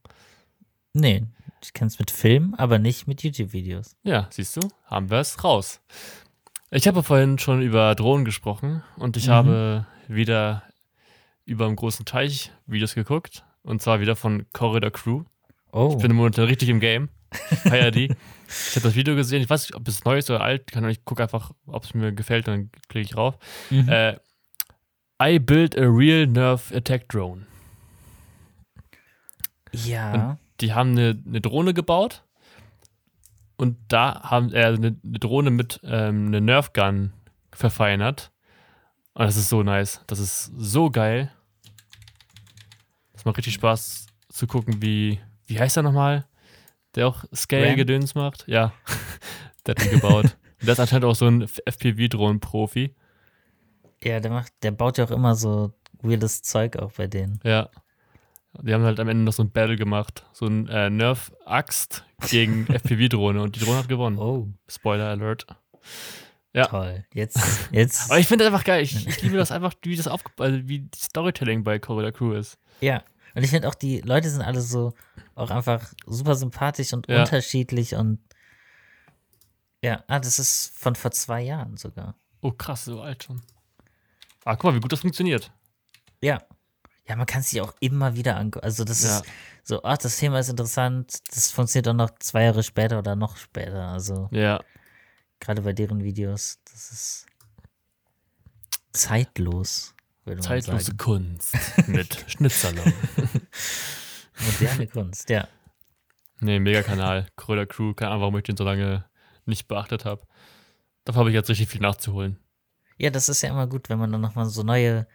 Nee, 0.93 1.23
ich 1.61 1.73
kenn's 1.73 1.99
mit 1.99 2.11
Film, 2.11 2.55
aber 2.57 2.79
nicht 2.79 3.07
mit 3.07 3.21
YouTube-Videos. 3.23 3.95
Ja, 4.03 4.27
siehst 4.31 4.57
du, 4.57 4.61
haben 4.85 5.09
wir 5.09 5.19
es 5.19 5.43
raus. 5.43 5.81
Ich 6.71 6.87
habe 6.87 7.03
vorhin 7.03 7.39
schon 7.39 7.61
über 7.61 7.95
Drohnen 7.95 8.25
gesprochen 8.25 8.83
und 8.97 9.17
ich 9.17 9.27
Mhm. 9.27 9.31
habe 9.31 9.85
wieder 10.07 10.63
über 11.45 11.65
einen 11.65 11.75
großen 11.75 12.05
Teich 12.05 12.51
Videos 12.67 12.95
geguckt. 12.95 13.43
Und 13.63 13.81
zwar 13.81 13.99
wieder 13.99 14.15
von 14.15 14.45
Corridor 14.53 14.91
Crew. 14.91 15.23
Oh, 15.71 15.93
Ich 15.95 16.01
bin 16.01 16.11
im 16.11 16.17
Moment 16.17 16.37
richtig 16.39 16.69
im 16.69 16.79
Game. 16.79 17.09
Feier 17.31 17.91
die. 17.91 18.05
ich 18.47 18.75
habe 18.75 18.81
das 18.83 18.95
Video 18.95 19.15
gesehen. 19.15 19.41
Ich 19.43 19.49
weiß 19.49 19.63
nicht, 19.63 19.75
ob 19.75 19.87
es 19.87 20.03
neu 20.05 20.17
ist 20.17 20.29
oder 20.29 20.41
alt. 20.41 20.71
Kann, 20.71 20.87
ich 20.89 21.03
gucke 21.05 21.21
einfach, 21.23 21.51
ob 21.67 21.83
es 21.83 21.93
mir 21.93 22.11
gefällt, 22.13 22.47
dann 22.47 22.71
klicke 22.87 23.05
ich 23.05 23.17
rauf. 23.17 23.37
mhm. 23.69 23.87
Äh, 23.89 24.17
I 25.21 25.37
built 25.39 25.77
a 25.77 25.85
real 25.85 26.25
Nerf 26.25 26.71
Attack 26.71 27.09
Drone. 27.09 27.45
ja. 29.73 30.37
Die 30.61 30.73
haben 30.73 30.91
eine, 30.91 31.21
eine 31.25 31.39
Drohne 31.39 31.73
gebaut 31.73 32.25
und 33.55 33.77
da 33.87 34.21
haben 34.23 34.53
äh, 34.53 34.65
eine, 34.65 34.97
eine 35.03 35.19
Drohne 35.19 35.51
mit 35.51 35.79
ähm, 35.83 36.27
einer 36.27 36.41
Nerf 36.41 36.73
Gun 36.73 37.13
verfeinert. 37.53 38.31
Und 39.13 39.25
das 39.25 39.37
ist 39.37 39.49
so 39.49 39.63
nice. 39.63 40.01
Das 40.07 40.19
ist 40.19 40.51
so 40.57 40.89
geil. 40.89 41.31
Das 43.13 43.25
macht 43.25 43.37
richtig 43.37 43.55
Spaß 43.55 44.07
zu 44.29 44.47
gucken, 44.47 44.81
wie, 44.81 45.19
wie 45.47 45.59
heißt 45.59 45.77
er 45.77 45.83
nochmal? 45.83 46.25
Der 46.95 47.07
auch? 47.07 47.25
Scale-Gedöns 47.35 48.15
macht? 48.15 48.47
Ja. 48.47 48.71
der 49.65 49.75
hat 49.75 49.83
die 49.83 49.89
gebaut. 49.89 50.23
Und 50.59 50.67
der 50.67 50.73
ist 50.73 50.79
anscheinend 50.79 51.05
auch 51.05 51.15
so 51.15 51.27
ein 51.27 51.47
FPV-Drohnen-Profi. 51.47 52.95
Ja, 54.03 54.19
der 54.19 54.31
macht, 54.31 54.53
der 54.63 54.71
baut 54.71 54.97
ja 54.97 55.05
auch 55.05 55.11
immer 55.11 55.35
so 55.35 55.73
weirdes 56.01 56.41
Zeug 56.41 56.77
auch 56.77 56.91
bei 56.93 57.07
denen. 57.07 57.39
Ja. 57.43 57.69
Die 58.61 58.73
haben 58.73 58.83
halt 58.83 58.99
am 58.99 59.07
Ende 59.09 59.23
noch 59.23 59.33
so 59.33 59.43
ein 59.43 59.51
Battle 59.51 59.75
gemacht. 59.75 60.25
So 60.33 60.45
ein 60.47 60.67
äh, 60.69 60.89
Nerf-Axt 60.89 62.03
gegen 62.29 62.65
FPV-Drohne 62.73 63.41
und 63.41 63.55
die 63.55 63.59
Drohne 63.59 63.77
hat 63.79 63.87
gewonnen. 63.89 64.17
Oh, 64.17 64.47
Spoiler 64.67 65.09
Alert. 65.09 65.45
Ja. 66.53 66.65
toll. 66.65 67.05
Jetzt, 67.13 67.37
jetzt. 67.71 68.09
Aber 68.09 68.19
ich 68.19 68.27
finde 68.27 68.43
das 68.45 68.53
einfach 68.53 68.65
geil. 68.65 68.81
Ich, 68.81 69.07
ich 69.07 69.21
liebe 69.21 69.37
das 69.37 69.51
einfach, 69.51 69.73
wie 69.83 69.95
das 69.95 70.07
aufge 70.07 70.31
also 70.39 70.57
wie 70.67 70.79
die 70.79 70.97
Storytelling 70.99 71.63
bei 71.63 71.77
Corridor 71.79 72.11
Crew 72.11 72.33
ist. 72.33 72.57
ja. 72.81 73.03
Und 73.35 73.43
ich 73.43 73.51
finde 73.51 73.67
auch, 73.69 73.75
die 73.75 74.01
Leute 74.01 74.27
sind 74.27 74.41
alle 74.41 74.59
so 74.59 74.93
auch 75.35 75.51
einfach 75.51 75.93
super 76.07 76.33
sympathisch 76.33 76.93
und 76.93 77.07
Ja. 77.07 77.19
unterschiedlich 77.19 77.93
und 77.93 78.17
ja, 79.83 80.03
ah, 80.07 80.19
das 80.19 80.39
ist 80.39 80.73
von 80.77 80.95
vor 80.95 81.11
zwei 81.11 81.41
Jahren 81.43 81.77
sogar. 81.77 82.15
Oh, 82.41 82.51
krass, 82.51 82.85
so 82.85 83.01
alt 83.01 83.23
schon. 83.23 83.41
Ah, 84.45 84.55
guck 84.55 84.65
mal, 84.65 84.75
wie 84.75 84.79
gut 84.79 84.91
das 84.91 85.01
funktioniert. 85.01 85.51
Ja. 86.21 86.39
Ja, 87.07 87.15
man 87.15 87.25
kann 87.25 87.41
sich 87.41 87.59
auch 87.61 87.73
immer 87.79 88.15
wieder 88.15 88.37
angucken. 88.37 88.63
Also, 88.63 88.83
das 88.83 89.03
Ja. 89.03 89.17
ist 89.19 89.25
so, 89.63 89.83
ach, 89.83 89.97
das 89.97 90.17
Thema 90.17 90.39
ist 90.39 90.49
interessant. 90.49 91.19
Das 91.35 91.51
funktioniert 91.51 91.87
auch 91.87 91.93
noch 91.93 92.11
zwei 92.19 92.43
Jahre 92.43 92.61
später 92.63 92.99
oder 92.99 93.15
noch 93.15 93.37
später. 93.37 93.87
Also, 93.89 94.29
Ja. 94.31 94.59
gerade 95.39 95.61
bei 95.63 95.73
deren 95.73 96.03
Videos, 96.03 96.59
das 96.71 96.91
ist 96.91 97.25
zeitlos, 98.93 99.95
würde 100.25 100.41
man 100.41 100.47
Zeitlose 100.47 100.85
sagen. 100.85 100.97
Kunst 100.97 101.55
mit 101.87 102.25
Schnitzsalon. 102.27 102.93
Moderne 104.45 104.87
Kunst, 104.87 105.29
ja. 105.29 105.47
Nee, 106.39 106.59
mega 106.59 106.81
Kanal. 106.83 107.27
Corridor 107.35 107.65
Crew. 107.65 107.93
Keine 107.93 108.11
Ahnung, 108.11 108.21
warum 108.21 108.37
ich 108.37 108.43
den 108.43 108.55
so 108.55 108.63
lange 108.63 109.03
nicht 109.45 109.67
beachtet 109.67 110.05
habe. 110.05 110.21
Dafür 111.03 111.19
habe 111.21 111.29
ich 111.29 111.33
jetzt 111.33 111.49
richtig 111.49 111.67
viel 111.67 111.81
nachzuholen. 111.81 112.39
Ja, 112.99 113.09
das 113.09 113.29
ist 113.29 113.41
ja 113.41 113.49
immer 113.49 113.65
gut, 113.65 113.89
wenn 113.89 113.97
man 113.97 114.11
dann 114.11 114.21
nochmal 114.21 114.45
so 114.49 114.61
neue, 114.61 115.07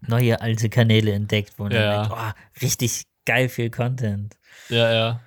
neue 0.00 0.40
alte 0.40 0.70
Kanäle 0.70 1.12
entdeckt, 1.12 1.54
wo 1.58 1.64
man 1.64 1.72
Ja. 1.72 1.80
dann 2.06 2.08
denkt, 2.08 2.16
oh, 2.16 2.32
richtig 2.62 3.06
geil 3.26 3.48
viel 3.48 3.68
Content. 3.70 4.36
Ja, 4.68 4.92
ja. 4.92 5.20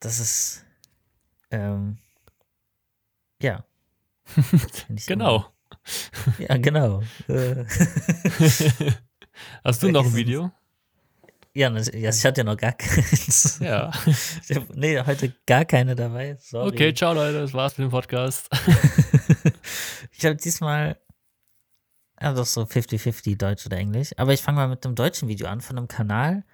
Das 0.00 0.18
ist, 0.20 0.64
ähm, 1.50 1.98
ja. 3.40 3.64
Genau. 5.06 5.36
immer- 5.36 5.52
Ja, 6.38 6.56
genau. 6.58 7.02
Hast 9.64 9.82
du 9.82 9.90
noch 9.90 10.04
ein 10.04 10.14
Video? 10.14 10.50
ja, 11.54 11.74
ich 11.76 12.24
hatte 12.24 12.40
ja 12.40 12.44
noch 12.44 12.56
gar 12.56 12.72
keins. 12.72 13.58
Ja. 13.60 13.90
Ich 14.48 14.56
hab, 14.56 14.70
nee, 14.74 14.98
heute 15.00 15.34
gar 15.46 15.64
keine 15.64 15.94
dabei. 15.94 16.36
Sorry. 16.40 16.68
Okay, 16.68 16.94
ciao 16.94 17.12
Leute, 17.14 17.40
das 17.40 17.52
war's 17.52 17.76
mit 17.78 17.88
dem 17.88 17.90
Podcast. 17.90 18.48
Ich 20.22 20.26
habe 20.26 20.36
diesmal, 20.36 20.98
ja 22.20 22.32
doch 22.32 22.46
so 22.46 22.62
50-50 22.62 23.36
Deutsch 23.36 23.66
oder 23.66 23.76
Englisch. 23.76 24.10
Aber 24.16 24.32
ich 24.32 24.42
fange 24.42 24.56
mal 24.56 24.68
mit 24.68 24.84
einem 24.84 24.94
deutschen 24.94 25.28
Video 25.28 25.48
an 25.48 25.60
von 25.60 25.78
einem 25.78 25.88
Kanal, 25.88 26.44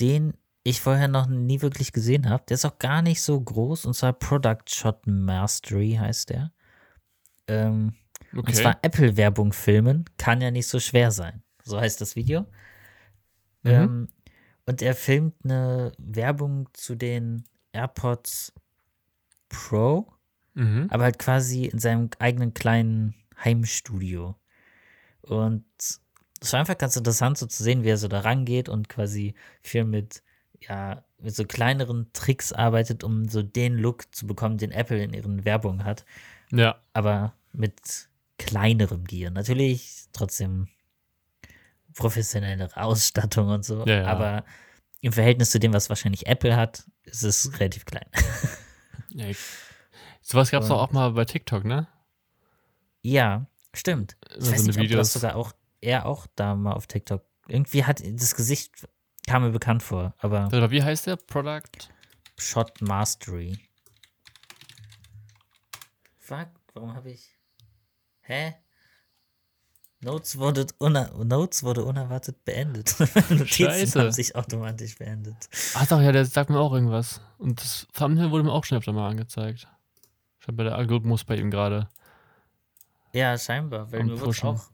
den 0.00 0.34
ich 0.62 0.80
vorher 0.80 1.08
noch 1.08 1.26
nie 1.26 1.62
wirklich 1.62 1.92
gesehen 1.92 2.28
habe. 2.28 2.44
Der 2.48 2.54
ist 2.54 2.64
auch 2.64 2.78
gar 2.78 3.02
nicht 3.02 3.22
so 3.22 3.40
groß 3.40 3.86
und 3.86 3.94
zwar 3.94 4.12
Product 4.12 4.64
Shot 4.68 5.06
Mastery 5.06 5.96
heißt 6.00 6.30
der. 6.30 6.52
Ähm, 7.48 7.94
Okay. 8.32 8.46
Und 8.46 8.54
zwar 8.54 8.78
Apple-Werbung 8.82 9.52
filmen 9.52 10.04
kann 10.16 10.40
ja 10.40 10.50
nicht 10.50 10.68
so 10.68 10.78
schwer 10.78 11.10
sein. 11.10 11.42
So 11.64 11.80
heißt 11.80 12.00
das 12.00 12.14
Video. 12.14 12.42
Mhm. 13.62 13.70
Ähm, 13.70 14.08
und 14.66 14.82
er 14.82 14.94
filmt 14.94 15.34
eine 15.44 15.92
Werbung 15.98 16.68
zu 16.72 16.94
den 16.94 17.44
AirPods 17.72 18.52
Pro, 19.48 20.12
mhm. 20.54 20.86
aber 20.90 21.04
halt 21.04 21.18
quasi 21.18 21.66
in 21.66 21.78
seinem 21.78 22.10
eigenen 22.18 22.54
kleinen 22.54 23.14
Heimstudio. 23.42 24.36
Und 25.22 25.64
es 25.78 26.52
war 26.52 26.60
einfach 26.60 26.78
ganz 26.78 26.96
interessant, 26.96 27.38
so 27.38 27.46
zu 27.46 27.62
sehen, 27.62 27.84
wie 27.84 27.88
er 27.90 27.96
so 27.98 28.08
da 28.08 28.20
rangeht 28.20 28.68
und 28.68 28.88
quasi 28.88 29.34
viel 29.62 29.84
mit, 29.84 30.22
ja, 30.60 31.04
mit 31.18 31.34
so 31.36 31.44
kleineren 31.44 32.10
Tricks 32.12 32.52
arbeitet, 32.52 33.04
um 33.04 33.28
so 33.28 33.42
den 33.42 33.74
Look 33.74 34.14
zu 34.14 34.26
bekommen, 34.26 34.56
den 34.58 34.70
Apple 34.72 35.02
in 35.02 35.12
ihren 35.12 35.44
Werbungen 35.44 35.84
hat 35.84 36.04
Ja. 36.50 36.80
aber 36.94 37.34
mit 37.52 38.08
kleinerem 38.38 39.04
Gear. 39.04 39.30
Natürlich 39.30 40.06
trotzdem 40.12 40.68
professionellere 41.94 42.76
Ausstattung 42.82 43.48
und 43.48 43.64
so, 43.64 43.84
Ja, 43.86 44.02
ja. 44.02 44.06
aber 44.06 44.44
im 45.00 45.12
Verhältnis 45.12 45.50
zu 45.50 45.58
dem, 45.58 45.72
was 45.72 45.88
wahrscheinlich 45.88 46.26
Apple 46.26 46.56
hat, 46.56 46.84
ist 47.04 47.22
es 47.22 47.52
relativ 47.58 47.84
klein. 47.84 48.08
ja 49.10 49.26
sowas 50.30 50.50
gab's 50.50 50.66
Und- 50.66 50.70
doch 50.70 50.82
auch 50.82 50.92
mal 50.92 51.12
bei 51.12 51.24
TikTok, 51.24 51.64
ne? 51.64 51.86
ja, 53.02 53.46
stimmt. 53.74 54.16
Ich 54.36 54.44
So 54.44 54.52
weiß 54.52 54.62
nicht, 54.64 54.76
ob 54.76 54.82
Videos. 54.82 55.12
das 55.12 55.20
sogar 55.22 55.36
auch, 55.36 55.52
er 55.80 56.06
auch 56.06 56.26
da 56.36 56.54
mal 56.54 56.72
auf 56.72 56.86
TikTok, 56.86 57.22
irgendwie 57.48 57.84
hat 57.84 58.02
das 58.04 58.34
Gesicht, 58.36 58.88
kam 59.26 59.42
mir 59.42 59.50
bekannt 59.50 59.82
vor, 59.82 60.14
aber 60.18 60.46
Oder 60.48 60.70
wie 60.70 60.82
heißt 60.82 61.06
der? 61.06 61.16
Product? 61.16 61.88
Shot 62.38 62.80
Mastery. 62.82 63.58
Fuck, 66.18 66.48
warum 66.74 66.94
habe 66.94 67.10
ich. 67.10 67.36
Hä? 68.20 68.54
Notes 70.02 70.38
wurde, 70.38 70.66
uner 70.78 71.12
Notes 71.24 71.62
wurde 71.62 71.84
unerwartet 71.84 72.44
beendet. 72.44 72.98
Notizen 73.30 73.46
Scheiße. 73.46 74.00
haben 74.00 74.12
sich 74.12 74.34
automatisch 74.34 74.96
beendet. 74.96 75.36
Ach 75.74 75.86
doch, 75.86 76.00
ja, 76.00 76.10
der 76.12 76.24
sagt 76.24 76.48
mir 76.48 76.58
auch 76.58 76.72
irgendwas. 76.72 77.20
Und 77.38 77.60
das 77.60 77.86
Thumbnail 77.92 78.30
wurde 78.30 78.44
mir 78.44 78.52
auch 78.52 78.64
schon 78.64 78.78
öfter 78.78 78.92
mal 78.92 79.10
angezeigt. 79.10 79.68
Schon 80.40 80.56
bei 80.56 80.64
der 80.64 80.74
Algorithmus 80.76 81.24
bei 81.24 81.36
ihm 81.36 81.50
gerade. 81.50 81.88
Ja, 83.12 83.36
scheinbar, 83.38 83.90
weil 83.92 84.04
mir 84.04 84.12
wird 84.12 84.22
Pushen. 84.24 84.48
auch. 84.50 84.64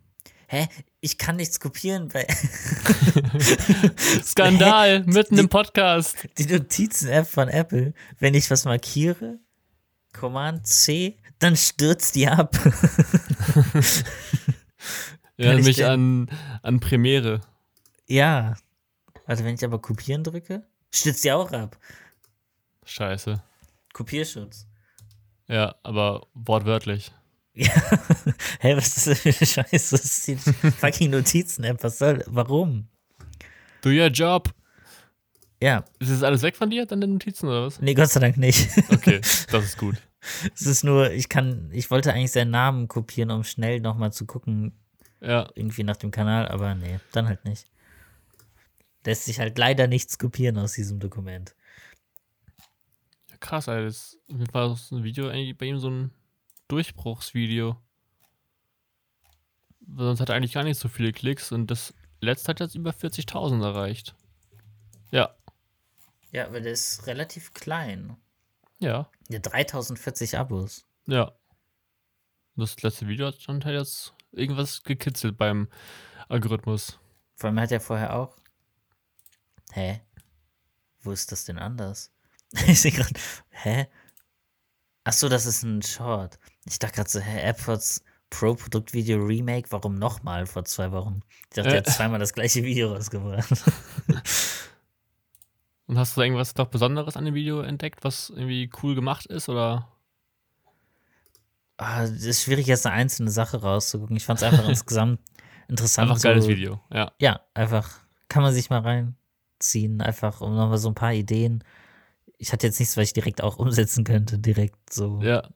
Hä? 0.48 0.68
Ich 1.00 1.18
kann 1.18 1.36
nichts 1.36 1.58
kopieren, 1.58 2.12
weil 2.14 2.26
Skandal, 4.22 5.02
mitten 5.04 5.38
im 5.38 5.48
Podcast. 5.48 6.16
die 6.38 6.46
Notizen-App 6.46 7.26
von 7.26 7.48
Apple, 7.48 7.94
wenn 8.20 8.34
ich 8.34 8.48
was 8.50 8.64
markiere, 8.64 9.38
Command 10.12 10.66
C, 10.66 11.16
dann 11.40 11.56
stürzt 11.56 12.14
die 12.14 12.28
ab. 12.28 12.56
Ich 15.38 15.64
mich 15.66 15.76
denn- 15.76 15.86
an, 15.86 16.30
an 16.62 16.80
Premiere. 16.80 17.40
ja. 18.06 18.54
Also 19.26 19.42
wenn 19.44 19.54
ich 19.56 19.64
aber 19.64 19.80
kopieren 19.80 20.22
drücke, 20.22 20.64
stürzt 20.94 21.24
die 21.24 21.32
auch 21.32 21.50
ab. 21.52 21.76
Scheiße. 22.84 23.42
Kopierschutz. 23.92 24.66
Ja, 25.48 25.74
aber 25.82 26.26
wortwörtlich. 26.34 27.12
Ja. 27.54 27.70
Hä, 28.60 28.76
was 28.76 28.96
ist 28.96 29.06
das 29.06 29.20
für 29.20 29.28
eine 29.30 29.46
Scheiße? 29.46 29.96
Das 29.96 30.04
ist 30.04 30.26
die 30.28 30.36
fucking 30.36 31.10
Notizen-App. 31.10 31.82
Was 31.82 31.98
soll, 31.98 32.22
warum? 32.26 32.88
Do 33.82 33.90
your 33.90 34.08
job. 34.08 34.52
Ja, 35.62 35.84
Ist 35.98 36.10
das 36.10 36.22
alles 36.22 36.42
weg 36.42 36.54
von 36.54 36.68
dir, 36.68 36.84
deine 36.84 37.06
Notizen 37.06 37.48
oder 37.48 37.66
was? 37.66 37.80
nee, 37.80 37.94
Gott 37.94 38.10
sei 38.10 38.20
Dank 38.20 38.36
nicht. 38.36 38.68
Okay, 38.92 39.20
das 39.50 39.64
ist 39.64 39.78
gut. 39.78 39.96
Es 40.54 40.66
ist 40.66 40.84
nur, 40.84 41.10
ich 41.12 41.30
kann, 41.30 41.70
ich 41.72 41.90
wollte 41.90 42.12
eigentlich 42.12 42.32
seinen 42.32 42.50
Namen 42.50 42.88
kopieren, 42.88 43.30
um 43.30 43.42
schnell 43.42 43.80
nochmal 43.80 44.12
zu 44.12 44.26
gucken, 44.26 44.72
Ja, 45.22 45.48
irgendwie 45.54 45.84
nach 45.84 45.96
dem 45.96 46.10
Kanal, 46.10 46.46
aber 46.48 46.74
nee, 46.74 47.00
dann 47.12 47.26
halt 47.26 47.46
nicht. 47.46 47.66
Lässt 49.06 49.24
sich 49.24 49.38
halt 49.40 49.56
leider 49.56 49.86
nichts 49.86 50.18
kopieren 50.18 50.58
aus 50.58 50.72
diesem 50.74 50.98
Dokument. 51.00 51.54
Krass, 53.40 53.68
Alter. 53.68 53.84
Das 53.86 54.16
war 54.52 54.68
das 54.68 54.90
ein 54.90 55.04
Video 55.04 55.28
eigentlich 55.28 55.56
bei 55.56 55.66
ihm 55.66 55.78
so 55.78 55.90
ein 55.90 56.10
Durchbruchsvideo. 56.68 57.76
Sonst 59.96 60.20
hat 60.20 60.28
er 60.30 60.34
eigentlich 60.36 60.52
gar 60.54 60.64
nicht 60.64 60.78
so 60.78 60.88
viele 60.88 61.12
Klicks 61.12 61.52
und 61.52 61.70
das 61.70 61.94
letzte 62.20 62.48
hat 62.48 62.60
jetzt 62.60 62.74
über 62.74 62.90
40.000 62.90 63.62
erreicht. 63.62 64.14
Ja, 65.12 65.34
Ja, 66.32 66.52
weil 66.52 66.62
der 66.62 66.72
ist 66.72 67.06
relativ 67.06 67.54
klein. 67.54 68.16
ja, 68.80 69.08
Ja, 69.28 69.38
3040 69.38 70.36
Abos. 70.38 70.84
ja. 71.06 71.32
Das 72.58 72.80
letzte 72.82 73.06
Video 73.06 73.26
hat 73.26 73.40
schon 73.42 73.62
halt 73.66 73.76
jetzt 73.78 74.14
irgendwas 74.32 74.82
gekitzelt 74.82 75.36
beim 75.36 75.68
Algorithmus. 76.30 76.98
Vor 77.34 77.48
allem 77.48 77.60
hat 77.60 77.70
er 77.70 77.80
vorher 77.82 78.16
auch. 78.16 78.34
Hä? 79.72 80.00
Wo 81.02 81.10
ist 81.12 81.30
das 81.30 81.44
denn 81.44 81.58
anders? 81.58 82.10
ich 82.66 82.80
sehe 82.80 82.92
gerade. 82.92 83.10
Hä? 83.50 83.86
Ach 85.04 85.12
so, 85.12 85.28
das 85.28 85.46
ist 85.46 85.62
ein 85.62 85.82
Short. 85.82 86.38
Ich 86.64 86.78
dachte 86.78 86.96
gerade 86.96 87.10
so, 87.10 87.20
hä, 87.20 87.40
AirPods 87.40 88.02
Pro 88.28 88.54
Produktvideo 88.54 89.18
Remake, 89.24 89.70
warum 89.70 89.94
nochmal 89.94 90.46
vor 90.46 90.64
zwei 90.64 90.90
Wochen? 90.90 91.20
Ich 91.50 91.54
dachte, 91.56 91.68
Äh. 91.70 91.72
er 91.74 91.78
hat 91.78 91.86
zweimal 91.88 92.18
das 92.18 92.32
gleiche 92.32 92.64
Video 92.64 92.92
rausgebracht. 92.92 93.50
Und 95.86 95.98
hast 95.98 96.16
du 96.16 96.20
da 96.20 96.24
irgendwas 96.24 96.56
noch 96.56 96.66
Besonderes 96.66 97.16
an 97.16 97.24
dem 97.24 97.34
Video 97.34 97.60
entdeckt, 97.60 98.02
was 98.02 98.30
irgendwie 98.30 98.68
cool 98.82 98.96
gemacht 98.96 99.26
ist 99.26 99.48
oder? 99.48 99.88
Ah, 101.76 102.02
Es 102.02 102.24
ist 102.24 102.42
schwierig, 102.42 102.66
jetzt 102.66 102.86
eine 102.86 102.96
einzelne 102.96 103.30
Sache 103.30 103.60
rauszugucken. 103.60 104.16
Ich 104.16 104.24
fand 104.24 104.40
es 104.40 104.42
einfach 104.42 104.68
insgesamt 104.68 105.20
interessant. 105.68 106.10
Einfach 106.10 106.22
geiles 106.22 106.44
so, 106.44 106.50
Video, 106.50 106.80
ja. 106.92 107.12
Ja, 107.20 107.40
einfach 107.54 107.88
kann 108.28 108.42
man 108.42 108.52
sich 108.52 108.70
mal 108.70 108.80
reinziehen, 108.80 110.00
einfach 110.00 110.40
um 110.40 110.56
nochmal 110.56 110.78
so 110.78 110.88
ein 110.88 110.94
paar 110.96 111.12
Ideen. 111.12 111.62
Ich 112.38 112.52
hatte 112.52 112.66
jetzt 112.66 112.78
nichts, 112.78 112.96
was 112.96 113.04
ich 113.08 113.12
direkt 113.12 113.42
auch 113.42 113.56
umsetzen 113.58 114.04
könnte, 114.04 114.38
direkt 114.38 114.92
so. 114.92 115.20
Ja. 115.22 115.48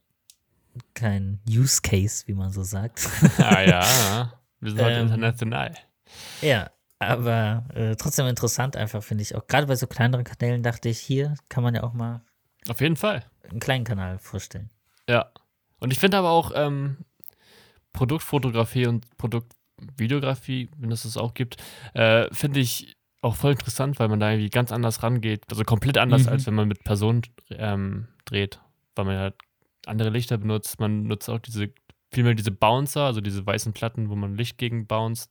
kein 0.95 1.41
Use 1.49 1.81
Case, 1.83 2.27
wie 2.27 2.35
man 2.35 2.51
so 2.51 2.63
sagt. 2.63 3.09
Ah 3.39 3.63
ja, 3.63 4.33
wir 4.61 4.71
sind 4.71 4.81
heute 4.81 4.97
Ähm. 4.97 5.07
international. 5.09 5.75
ja, 6.41 6.71
Aber 6.99 7.65
äh, 7.75 7.97
trotzdem 7.97 8.27
interessant 8.27 8.77
einfach, 8.77 9.03
finde 9.03 9.23
ich. 9.23 9.35
Auch 9.35 9.47
gerade 9.47 9.67
bei 9.67 9.77
so 9.77 9.87
kleineren 9.87 10.25
Kanälen 10.25 10.63
dachte 10.63 10.89
ich, 10.89 10.99
hier 11.01 11.35
kann 11.49 11.63
man 11.63 11.75
ja 11.75 11.83
auch 11.83 11.93
mal 11.93 12.23
Auf 12.69 12.81
jeden 12.81 12.97
Fall. 12.97 13.25
einen 13.51 13.61
kleinen 13.61 13.85
Kanal 13.85 14.19
vorstellen. 14.19 14.71
Ja. 15.09 15.31
Und 15.81 15.93
ich 15.93 15.99
finde 15.99 16.19
aber 16.19 16.31
auch 16.31 16.53
ähm, 16.55 16.99
Produktfotografie 17.93 18.87
und 18.87 19.17
Produktvideografie, 19.19 20.71
wenn 20.79 20.93
es 20.93 21.03
das 21.03 21.17
auch 21.17 21.35
gibt, 21.35 21.57
äh, 21.95 22.33
finde 22.33 22.61
ich 22.61 22.97
auch 23.23 23.37
voll 23.37 23.53
interessant, 23.53 23.99
weil 23.99 24.09
man 24.09 24.21
da 24.21 24.31
irgendwie 24.31 24.51
ganz 24.51 24.73
anders 24.73 25.03
rangeht. 25.03 25.43
Also 25.51 25.63
komplett 25.65 25.99
anders, 25.99 26.23
Mhm. 26.25 26.29
als 26.31 26.47
wenn 26.47 26.55
man 26.55 26.69
mit 26.69 26.83
Personen 26.85 27.23
ähm, 27.51 28.09
dreht. 28.25 28.61
Weil 28.97 29.05
man 29.05 29.19
halt 29.19 29.35
andere 29.87 30.11
Lichter 30.11 30.39
benutzt. 30.39 30.81
Man 30.81 31.05
nutzt 31.05 31.29
auch 31.29 31.39
diese, 31.39 31.71
vielmehr 32.13 32.35
diese 32.35 32.51
Bouncer, 32.51 33.03
also 33.05 33.21
diese 33.21 33.45
weißen 33.47 33.73
Platten, 33.73 34.09
wo 34.09 34.17
man 34.17 34.37
Licht 34.37 34.59
gegen 34.59 34.87
bounced, 34.87 35.31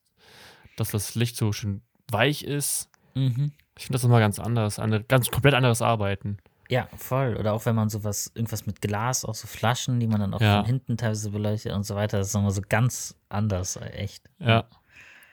dass 0.78 0.92
das 0.92 1.16
Licht 1.16 1.36
so 1.36 1.52
schön 1.52 1.82
weich 2.12 2.44
ist. 2.44 2.90
Mhm. 3.16 3.52
Ich 3.78 3.86
finde 3.86 3.94
das 3.96 4.04
nochmal 4.04 4.22
ganz 4.22 4.40
anders. 4.40 4.78
Eine, 4.80 5.04
ganz 5.04 5.30
komplett 5.32 5.54
anderes 5.54 5.82
Arbeiten. 5.82 6.38
Ja, 6.70 6.88
voll. 6.96 7.36
Oder 7.38 7.54
auch 7.54 7.66
wenn 7.66 7.74
man 7.76 7.90
sowas, 7.90 8.32
irgendwas 8.36 8.68
mit 8.68 8.82
Glas, 8.82 9.26
auch 9.26 9.34
so 9.34 9.48
Flaschen, 9.48 10.00
die 10.00 10.06
man 10.08 10.20
dann 10.20 10.34
auch 10.36 10.42
Ja. 10.42 10.58
von 10.58 10.66
hinten 10.66 10.98
teilweise 10.98 11.32
beleuchtet 11.32 11.74
und 11.74 11.84
so 11.84 11.96
weiter, 11.96 12.20
das 12.20 12.28
ist 12.28 12.34
nochmal 12.36 12.52
so 12.52 12.62
ganz 12.68 13.16
anders, 13.30 13.76
äh, 13.78 13.86
echt. 13.90 14.30
Ja. 14.38 14.66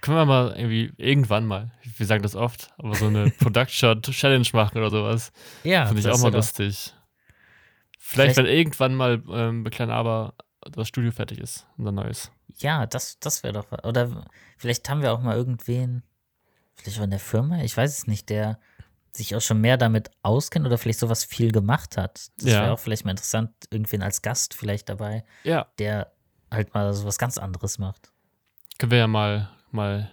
Können 0.03 0.17
wir 0.19 0.27
mal 0.27 0.55
irgendwie 0.57 0.93
irgendwann 0.99 1.47
mal, 1.47 1.73
wir 1.83 2.07
sagen 2.07 2.23
das 2.23 2.37
oft, 2.37 2.73
aber 2.79 2.95
so 2.95 3.07
eine 3.07 3.31
Product-Shot-Challenge 3.39 4.47
machen 4.53 4.79
oder 4.79 4.91
sowas. 4.91 5.33
Ja, 5.65 5.87
Finde 5.87 6.01
ich 6.01 6.09
auch 6.09 6.19
mal 6.21 6.33
lustig. 6.33 6.93
Vielleicht, 7.99 8.35
Vielleicht- 8.35 8.37
wenn 8.37 8.47
irgendwann 8.47 8.95
mal 8.95 9.23
ähm, 9.31 9.65
bei 9.65 9.71
Klein 9.71 9.91
Aber 9.91 10.35
das 10.71 10.89
Studio 10.89 11.11
fertig 11.13 11.39
ist, 11.39 11.67
unser 11.77 11.93
neues. 11.93 12.31
Ja, 12.59 12.87
das, 12.87 13.19
das 13.21 13.43
wäre 13.43 13.55
doch. 13.55 13.67
was. 13.71 13.85
Oder 13.85 14.25
vielleicht 14.59 14.89
haben 14.89 15.03
wir 15.03 15.13
auch 15.13 15.21
mal 15.21 15.37
irgendwen, 15.37 16.03
vielleicht 16.77 16.99
auch 16.99 17.05
in 17.05 17.11
der 17.11 17.19
Firma, 17.21 17.63
ich 17.63 17.77
weiß 17.77 17.99
es 17.99 18.07
nicht, 18.07 18.29
der 18.31 18.59
sich 19.13 19.35
auch 19.35 19.41
schon 19.41 19.61
mehr 19.61 19.77
damit 19.79 20.11
auskennt 20.23 20.67
oder 20.67 20.77
vielleicht 20.79 20.99
sowas 20.99 21.25
viel 21.25 21.51
gemacht 21.51 21.97
hat. 21.97 22.29
Das 22.39 22.53
Ja. 22.53 22.63
wäre 22.63 22.73
auch 22.73 22.79
vielleicht 22.79 23.05
mal 23.05 23.13
interessant, 23.13 23.51
irgendwen 23.71 24.03
als 24.03 24.21
Gast 24.23 24.55
vielleicht 24.55 24.89
dabei, 24.89 25.25
Ja, 25.43 25.67
der 25.79 26.13
halt 26.51 26.75
mal 26.75 26.93
sowas 26.95 27.19
ganz 27.19 27.39
anderes 27.39 27.79
macht. 27.79 28.13
können 28.79 28.93
wir 28.93 28.99
ja 28.99 29.07
mal, 29.09 29.49
mal 29.73 30.11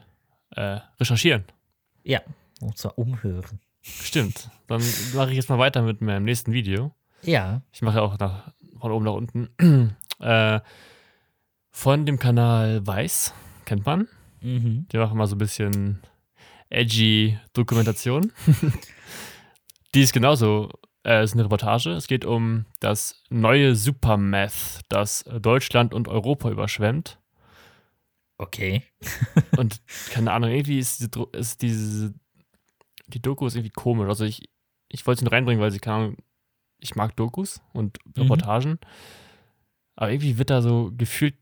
äh, 0.51 0.79
recherchieren. 0.99 1.45
Ja, 2.03 2.21
und 2.61 2.77
zwar 2.77 2.97
umhören. 2.97 3.59
Stimmt. 3.81 4.49
Dann 4.67 4.81
mache 5.13 5.31
ich 5.31 5.35
jetzt 5.35 5.49
mal 5.49 5.59
weiter 5.59 5.81
mit 5.81 6.01
meinem 6.01 6.23
nächsten 6.23 6.53
Video. 6.53 6.93
Ja, 7.21 7.61
Ich 7.71 7.81
mache 7.81 8.01
auch 8.01 8.17
nach, 8.19 8.51
von 8.79 8.91
oben 8.91 9.05
nach 9.05 9.13
unten. 9.13 9.95
äh, 10.19 10.59
von 11.71 12.05
dem 12.05 12.19
Kanal 12.19 12.85
Weiß, 12.85 13.33
kennt 13.65 13.85
man. 13.85 14.07
mhm. 14.41 14.87
Die 14.91 14.97
machen 14.97 15.17
mal 15.17 15.27
so 15.27 15.35
ein 15.35 15.39
bisschen 15.39 16.01
edgy 16.69 17.37
Dokumentation. 17.53 18.31
Die 19.95 20.01
ist 20.01 20.13
genauso, 20.13 20.69
äh, 21.05 21.23
ist 21.23 21.33
eine 21.33 21.43
Reportage. 21.43 21.91
Es 21.91 22.07
geht 22.07 22.25
um 22.25 22.65
das 22.79 23.21
neue 23.29 23.75
Supermeth, 23.75 24.81
das 24.89 25.23
Deutschland 25.39 25.93
und 25.93 26.07
Europa 26.07 26.49
überschwemmt. 26.49 27.19
Okay. 28.37 28.83
Und 29.57 29.81
keine 30.11 30.31
Ahnung, 30.31 30.49
irgendwie 30.49 30.79
ist 30.79 30.99
diese, 30.99 31.27
ist 31.33 31.61
diese 31.61 32.13
die 33.07 33.21
Doku 33.21 33.45
ist 33.45 33.55
irgendwie 33.55 33.69
komisch. 33.71 34.07
Also 34.07 34.25
ich, 34.25 34.49
ich 34.89 35.05
wollte 35.05 35.19
sie 35.19 35.25
nur 35.25 35.33
reinbringen, 35.33 35.61
weil 35.61 35.71
sie, 35.71 35.79
keine 35.79 35.95
Ahnung, 35.97 36.17
ich 36.79 36.95
mag 36.95 37.15
Dokus 37.15 37.61
und 37.73 37.97
Mhm. 38.05 38.23
Reportagen. 38.23 38.79
Aber 39.95 40.11
irgendwie 40.11 40.37
wird 40.37 40.49
da 40.49 40.61
so 40.61 40.91
gefühlt 40.95 41.35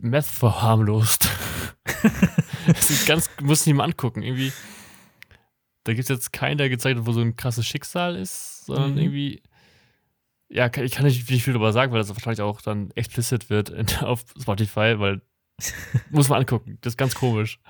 Meth 0.00 0.24
verharmlost. 0.26 1.28
das 2.66 2.90
ist 2.90 3.06
ganz, 3.06 3.30
muss 3.42 3.66
ich 3.66 3.74
mir 3.74 3.82
angucken. 3.84 4.22
Irgendwie, 4.22 4.52
da 5.84 5.92
gibt 5.92 6.04
es 6.04 6.08
jetzt 6.08 6.32
keinen, 6.32 6.58
der 6.58 6.68
gezeigt 6.68 6.98
hat, 6.98 7.06
wo 7.06 7.12
so 7.12 7.20
ein 7.20 7.36
krasses 7.36 7.66
Schicksal 7.66 8.16
ist, 8.16 8.64
sondern 8.66 8.92
Mhm. 8.92 8.98
irgendwie, 8.98 9.42
ja, 10.48 10.66
ich 10.74 10.92
kann 10.92 11.04
nicht, 11.04 11.24
viel 11.24 11.52
darüber 11.52 11.72
sagen, 11.72 11.92
weil 11.92 11.98
das 12.00 12.08
wahrscheinlich 12.08 12.40
auch 12.40 12.62
dann 12.62 12.90
explicit 12.92 13.50
wird 13.50 13.68
in, 13.68 13.86
auf 14.00 14.24
Spotify, 14.40 14.98
weil 14.98 15.20
muss 16.10 16.28
man 16.28 16.40
angucken. 16.40 16.78
Das 16.80 16.92
ist 16.92 16.96
ganz 16.96 17.14
komisch. 17.14 17.60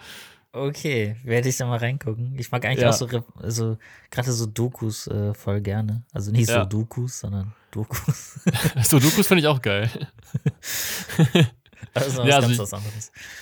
Okay, 0.52 1.16
werde 1.24 1.48
ich 1.48 1.56
da 1.58 1.66
mal 1.66 1.78
reingucken. 1.78 2.34
Ich 2.38 2.50
mag 2.50 2.64
eigentlich 2.64 2.80
Ja. 2.80 2.90
auch 2.90 2.94
so, 2.94 3.06
also 3.36 3.76
gerade 4.10 4.32
so 4.32 4.46
Dokus 4.46 5.06
äh, 5.06 5.34
voll 5.34 5.60
gerne. 5.60 6.04
Also 6.12 6.30
nicht 6.32 6.48
Ja. 6.48 6.62
so 6.62 6.68
Dokus, 6.68 7.20
sondern 7.20 7.52
Dokus. 7.70 8.40
So, 8.82 8.98
Dokus 8.98 9.26
finde 9.26 9.40
ich 9.42 9.46
auch 9.46 9.60
geil. 9.60 9.90
also 11.94 12.24
Ja, 12.24 12.36
also 12.36 12.50
ich-. 12.64 12.70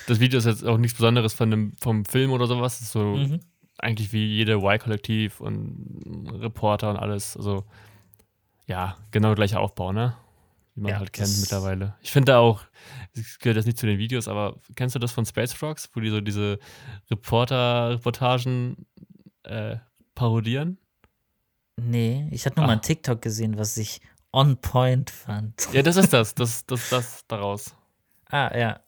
Das 0.07 0.19
Video 0.19 0.37
ist 0.39 0.45
jetzt 0.45 0.65
auch 0.65 0.77
nichts 0.77 0.97
Besonderes 0.97 1.33
von 1.33 1.49
dem, 1.49 1.73
vom 1.79 2.03
Film 2.05 2.31
oder 2.31 2.45
sowas. 2.45 2.75
Es 2.75 2.81
ist 2.83 2.91
so 2.91 3.15
Mhm. 3.15 3.39
eigentlich 3.77 4.11
wie 4.11 4.25
jede 4.25 4.55
Y-Kollektiv 4.57 5.39
und 5.39 6.01
Reporter 6.41 6.89
und 6.89 6.97
alles. 6.97 7.37
Also, 7.37 7.63
ja, 8.65 8.97
genau 9.11 9.29
der 9.29 9.35
gleiche 9.35 9.59
Aufbau, 9.59 9.93
ne? 9.93 10.15
Wie 10.77 10.81
man 10.81 10.91
Ja, 10.91 10.99
halt 10.99 11.11
kennt 11.11 11.27
das- 11.27 11.39
mittlerweile. 11.41 11.95
Ich 12.01 12.11
finde 12.11 12.31
da 12.33 12.37
auch, 12.37 12.61
es 13.13 13.39
gehört 13.39 13.55
jetzt 13.57 13.65
nicht 13.65 13.79
zu 13.79 13.87
den 13.87 13.97
Videos, 13.97 14.27
aber 14.27 14.59
kennst 14.75 14.93
du 14.93 14.99
das 14.99 15.11
von 15.11 15.25
Space 15.25 15.51
Frogs, 15.51 15.89
wo 15.93 15.99
die 15.99 16.09
so 16.11 16.21
diese 16.21 16.59
Reporter-Reportagen 17.09 18.85
äh, 19.43 19.77
parodieren? 20.15 20.77
Nee, 21.79 22.27
ich 22.31 22.45
hatte 22.45 22.55
nur 22.57 22.65
Ah. 22.65 22.67
mal 22.67 22.73
ein 22.73 22.81
TikTok 22.81 23.21
gesehen, 23.21 23.57
was 23.57 23.77
ich 23.77 24.01
on 24.31 24.57
point 24.61 25.09
fand. 25.09 25.67
Ja, 25.73 25.81
das 25.81 25.95
ist 25.95 26.11
das. 26.13 26.35
Das, 26.35 26.65
das, 26.67 26.89
das 26.89 27.25
daraus. 27.27 27.75
Ah, 28.29 28.55
ja. 28.57 28.79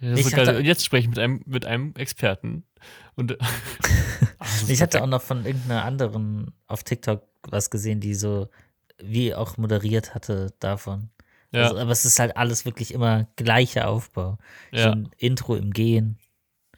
Das 0.00 0.34
hatte- 0.34 0.58
Und 0.58 0.64
jetzt 0.64 0.84
spreche 0.84 1.02
ich 1.04 1.08
mit 1.08 1.18
einem, 1.18 1.42
mit 1.46 1.64
einem 1.64 1.94
Experten. 1.96 2.64
Und, 3.16 3.36
Ach, 3.40 3.48
das 4.38 4.62
ist 4.62 4.70
Ich 4.70 4.80
hatte 4.82 4.92
perfekt. 4.98 5.02
auch 5.04 5.08
noch 5.08 5.22
von 5.22 5.44
irgendeiner 5.44 5.84
anderen 5.84 6.52
auf 6.66 6.82
TikTok 6.84 7.22
was 7.48 7.70
gesehen, 7.70 8.00
die 8.00 8.14
so 8.14 8.48
wie 9.02 9.34
auch 9.34 9.56
moderiert 9.56 10.14
hatte 10.14 10.52
davon. 10.58 11.10
ja, 11.52 11.62
Also, 11.64 11.78
aber 11.78 11.90
es 11.90 12.04
ist 12.04 12.18
halt 12.18 12.36
alles 12.36 12.64
wirklich 12.64 12.92
immer 12.94 13.26
gleicher 13.36 13.88
Aufbau. 13.88 14.38
So 14.70 14.78
ja, 14.78 14.92
ein 14.92 15.10
Intro 15.18 15.56
im 15.56 15.72
Gehen. 15.72 16.18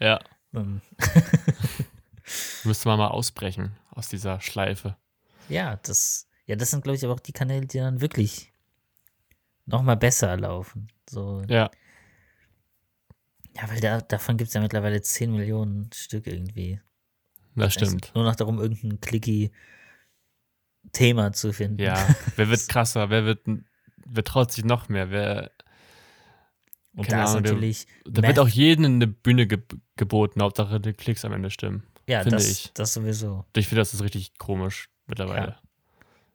ja. 0.00 0.20
Ähm, 0.52 0.80
Müsste 2.64 2.88
man 2.88 2.98
mal 2.98 3.08
ausbrechen 3.08 3.76
aus 3.90 4.08
dieser 4.08 4.40
Schleife. 4.40 4.96
Ja, 5.48 5.76
das, 5.82 6.28
ja, 6.46 6.56
das 6.56 6.70
sind, 6.70 6.82
glaube 6.84 6.96
ich, 6.96 7.04
aber 7.04 7.14
auch 7.14 7.20
die 7.20 7.32
Kanäle, 7.32 7.66
die 7.66 7.78
dann 7.78 8.00
wirklich 8.00 8.52
noch 9.66 9.82
mal 9.82 9.96
besser 9.96 10.36
laufen. 10.36 10.88
So, 11.08 11.42
Ja, 11.48 11.70
ja, 13.56 13.68
weil 13.70 13.80
da, 13.80 14.00
davon 14.00 14.36
gibt 14.36 14.48
es 14.48 14.54
ja 14.54 14.60
mittlerweile 14.60 15.00
10 15.00 15.32
Millionen 15.32 15.90
Stück 15.92 16.26
irgendwie. 16.26 16.80
das 17.54 17.74
stimmt. 17.74 18.10
Nur 18.14 18.24
noch 18.24 18.36
darum, 18.36 18.58
irgendein 18.58 19.00
clicky 19.00 19.52
Thema 20.92 21.32
zu 21.32 21.52
finden. 21.52 21.80
Ja, 21.82 21.96
wer 22.36 22.48
wird 22.48 22.68
krasser? 22.68 23.10
Wer 23.10 23.24
wird, 23.24 23.40
wer 24.06 24.24
traut 24.24 24.52
sich 24.52 24.64
noch 24.64 24.88
mehr? 24.88 25.10
Wer, 25.10 25.50
Und 26.96 27.10
da 27.10 27.24
ist 27.24 27.34
natürlich, 27.34 27.86
da 28.04 28.22
wird 28.22 28.38
auch 28.38 28.48
jedem 28.48 28.84
eine 28.84 29.06
Bühne 29.06 29.46
ge 29.46 29.58
geboten, 29.96 30.42
Hauptsache 30.42 30.80
die 30.80 30.92
Klicks 30.92 31.24
am 31.24 31.32
Ende 31.32 31.50
stimmen. 31.50 31.84
ja, 32.08 32.20
finde 32.22 32.36
das, 32.36 32.48
ich. 32.50 32.72
das 32.74 32.92
sowieso. 32.94 33.44
Ich 33.56 33.68
finde, 33.68 33.80
das 33.80 33.94
ist 33.94 34.02
richtig 34.02 34.36
komisch 34.38 34.88
mittlerweile. 35.06 35.46
Ja. 35.48 35.58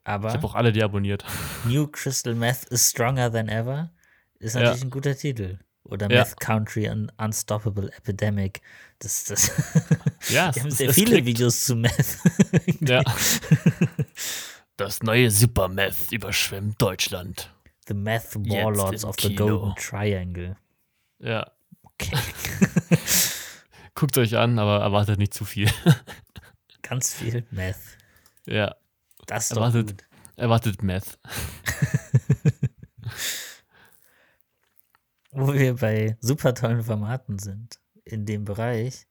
Aber 0.05 0.29
Ich 0.29 0.33
habe 0.35 0.47
auch 0.47 0.55
alle 0.55 0.71
deabonniert. 0.71 1.25
New 1.65 1.87
Crystal 1.87 2.33
Meth 2.33 2.63
is 2.65 2.89
Stronger 2.89 3.31
Than 3.31 3.47
Ever 3.49 3.91
ist 4.39 4.55
Ja. 4.55 4.61
natürlich 4.61 4.83
ein 4.83 4.89
guter 4.89 5.15
Titel. 5.15 5.59
Oder 5.89 6.09
Ja. 6.11 6.23
Meth 6.23 6.39
Country 6.39 6.87
an 6.87 7.11
Unstoppable 7.17 7.91
Epidemic. 7.97 8.61
Das, 8.99 9.23
das 9.25 9.49
Ja, 10.29 10.53
Wir 10.55 10.63
haben 10.63 10.71
sehr 10.71 10.93
viele 10.93 11.11
klickt. 11.11 11.27
Videos 11.27 11.65
zu 11.65 11.75
Meth. 11.75 12.17
Ja. 12.81 13.03
Das 14.77 15.03
neue 15.03 15.29
Supermeth 15.29 16.09
überschwemmt 16.11 16.81
Deutschland. 16.81 17.53
The 17.89 17.93
Meth 17.93 18.35
Warlords 18.35 19.03
of 19.03 19.15
the 19.19 19.27
Kino. 19.35 19.45
Golden 19.59 19.75
Triangle. 19.75 20.55
Ja. 21.19 21.51
Okay. 21.83 22.15
Guckt 23.93 24.17
euch 24.17 24.37
an, 24.37 24.57
aber 24.57 24.79
erwartet 24.79 25.19
nicht 25.19 25.33
zu 25.33 25.43
viel. 25.43 25.69
Ganz 26.81 27.13
viel 27.13 27.45
Meth. 27.51 27.75
ja. 28.45 28.73
Das 29.27 29.43
ist 29.43 29.51
doch 29.51 29.57
Erwartet, 29.57 29.87
gut. 29.87 30.05
erwartet 30.37 30.81
Meth. 30.81 31.19
Wo 35.39 35.53
wir 35.53 35.75
bei 35.75 36.17
super 36.19 36.53
tollen 36.53 36.83
Formaten 36.83 37.39
sind 37.39 37.79
in 38.03 38.25
dem 38.25 38.43
Bereich, 38.43 39.05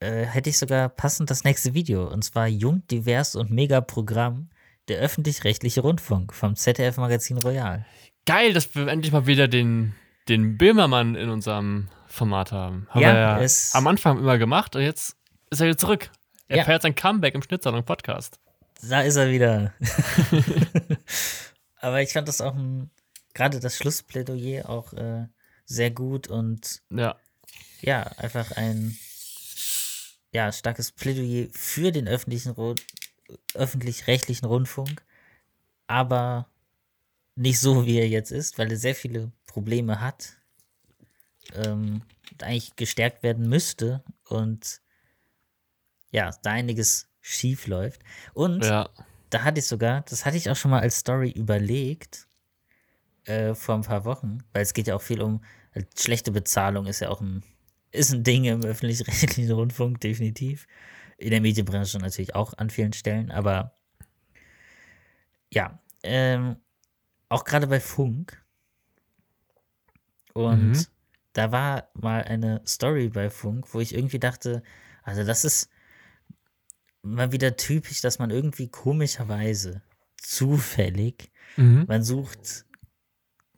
äh, 0.00 0.24
hätte 0.24 0.48
ich 0.50 0.58
sogar 0.58 0.88
passend 0.88 1.28
das 1.30 1.44
nächste 1.44 1.74
Video. 1.74 2.08
Und 2.10 2.22
zwar 2.24 2.46
Jung, 2.48 2.86
Divers 2.86 3.34
und 3.34 3.50
Mega-Programm, 3.50 4.48
der 4.88 4.98
öffentlich-rechtliche 5.00 5.82
Rundfunk 5.82 6.32
vom 6.32 6.56
ZDF-Magazin 6.56 7.38
Royal. 7.38 7.84
Geil, 8.24 8.52
dass 8.54 8.74
wir 8.74 8.88
endlich 8.88 9.12
mal 9.12 9.26
wieder 9.26 9.46
den, 9.46 9.94
den 10.28 10.56
Böhmermann 10.56 11.16
in 11.16 11.28
unserem 11.28 11.88
Format 12.06 12.50
haben. 12.52 12.86
Haben 12.90 13.02
Ja, 13.02 13.12
wir 13.38 13.42
ja 13.42 13.48
am 13.74 13.86
Anfang 13.86 14.18
immer 14.18 14.38
gemacht 14.38 14.74
und 14.74 14.82
jetzt 14.82 15.16
ist 15.50 15.60
er 15.60 15.66
wieder 15.66 15.76
zurück. 15.78 16.10
Er 16.48 16.58
Ja. 16.58 16.64
feiert 16.64 16.82
sein 16.82 16.94
Comeback 16.94 17.34
im 17.34 17.42
Schnittsalon 17.42 17.84
Podcast. 17.84 18.38
Da 18.88 19.02
ist 19.02 19.16
er 19.16 19.30
wieder. 19.30 19.72
Aber 21.80 22.00
ich 22.00 22.12
fand 22.12 22.26
das 22.28 22.40
auch 22.40 22.54
ein, 22.54 22.90
gerade 23.34 23.60
das 23.60 23.76
Schlussplädoyer 23.76 24.68
auch 24.68 24.92
äh, 24.94 25.26
sehr 25.64 25.90
gut 25.90 26.28
und 26.28 26.82
Ja. 26.90 27.16
ja, 27.80 28.02
einfach 28.02 28.52
ein 28.52 28.96
ja, 30.32 30.50
starkes 30.50 30.92
Plädoyer 30.92 31.48
für 31.52 31.92
den 31.92 32.08
öffentlichen 32.08 32.54
öffentlich-rechtlichen 33.54 34.46
Rundfunk, 34.46 35.04
aber 35.86 36.48
nicht 37.34 37.60
so, 37.60 37.86
wie 37.86 37.98
er 37.98 38.08
jetzt 38.08 38.30
ist, 38.30 38.58
weil 38.58 38.70
er 38.70 38.76
sehr 38.76 38.94
viele 38.94 39.32
Probleme 39.46 40.00
hat 40.00 40.36
ähm, 41.54 42.02
und 42.30 42.42
eigentlich 42.42 42.76
gestärkt 42.76 43.22
werden 43.22 43.48
müsste 43.48 44.02
und 44.24 44.80
ja, 46.10 46.30
da 46.42 46.50
einiges 46.50 47.08
schief 47.20 47.66
läuft. 47.66 48.02
Und 48.34 48.64
Ja. 48.64 48.90
da 49.30 49.44
hatte 49.44 49.60
ich 49.60 49.66
sogar, 49.66 50.02
das 50.02 50.26
hatte 50.26 50.36
ich 50.36 50.50
auch 50.50 50.56
schon 50.56 50.70
mal 50.70 50.80
als 50.80 50.98
Story 50.98 51.30
überlegt, 51.30 52.28
äh, 53.24 53.54
vor 53.54 53.74
ein 53.76 53.82
paar 53.82 54.04
Wochen, 54.04 54.38
weil 54.52 54.62
es 54.62 54.74
geht 54.74 54.86
ja 54.86 54.96
auch 54.96 55.02
viel 55.02 55.20
um, 55.22 55.42
halt 55.74 55.98
schlechte 55.98 56.32
Bezahlung 56.32 56.86
ist 56.86 57.00
ja 57.00 57.08
auch 57.08 57.20
ein, 57.20 57.42
ist 57.90 58.12
ein 58.12 58.24
Ding 58.24 58.44
im 58.44 58.62
öffentlich-rechtlichen 58.64 59.52
Rundfunk, 59.52 60.00
definitiv. 60.00 60.66
In 61.18 61.30
der 61.30 61.40
Medienbranche 61.40 61.98
natürlich 61.98 62.34
auch 62.34 62.54
an 62.58 62.70
vielen 62.70 62.92
Stellen, 62.92 63.30
aber 63.30 63.76
ja, 65.52 65.78
ähm, 66.02 66.56
auch 67.28 67.44
gerade 67.44 67.66
bei 67.66 67.80
Funk. 67.80 68.42
Und 70.34 70.72
Mhm. 70.72 70.86
da 71.34 71.52
war 71.52 71.88
mal 71.94 72.22
eine 72.24 72.62
Story 72.66 73.08
bei 73.08 73.30
Funk, 73.30 73.72
wo 73.72 73.80
ich 73.80 73.94
irgendwie 73.94 74.18
dachte, 74.18 74.62
also 75.02 75.24
das 75.24 75.44
ist 75.44 75.68
mal 77.02 77.32
wieder 77.32 77.56
typisch, 77.56 78.00
dass 78.00 78.18
man 78.18 78.30
irgendwie 78.30 78.68
komischerweise 78.68 79.82
zufällig, 80.16 81.30
Mhm. 81.56 81.84
man 81.86 82.02
sucht 82.02 82.64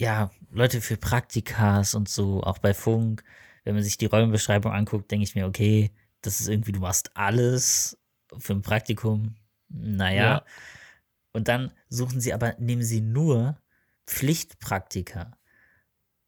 ja 0.05 0.31
Leute 0.51 0.81
für 0.81 0.97
Praktikas 0.97 1.95
und 1.95 2.09
so, 2.09 2.43
auch 2.43 2.59
bei 2.59 2.75
Funk. 2.75 3.25
Wenn 3.65 3.75
man 3.75 3.83
sich 3.83 3.97
die 3.97 4.07
Rollenbeschreibung 4.07 4.73
anguckt, 4.73 5.11
denke 5.11 5.25
ich 5.25 5.35
mir, 5.35 5.47
okay, 5.47 5.91
das 6.21 6.41
ist 6.41 6.49
irgendwie, 6.49 6.73
du 6.73 6.81
machst 6.81 7.17
alles 7.17 7.99
für 8.39 8.53
ein 8.53 8.63
Praktikum. 8.63 9.37
Naja. 9.69 10.23
Ja. 10.23 10.45
Und 11.33 11.49
dann 11.49 11.73
suchen 11.89 12.21
sie 12.21 12.33
aber, 12.33 12.55
nehmen 12.59 12.83
sie 12.83 13.01
nur 13.01 13.59
Pflichtpraktika. 14.07 15.23
Und 15.23 15.33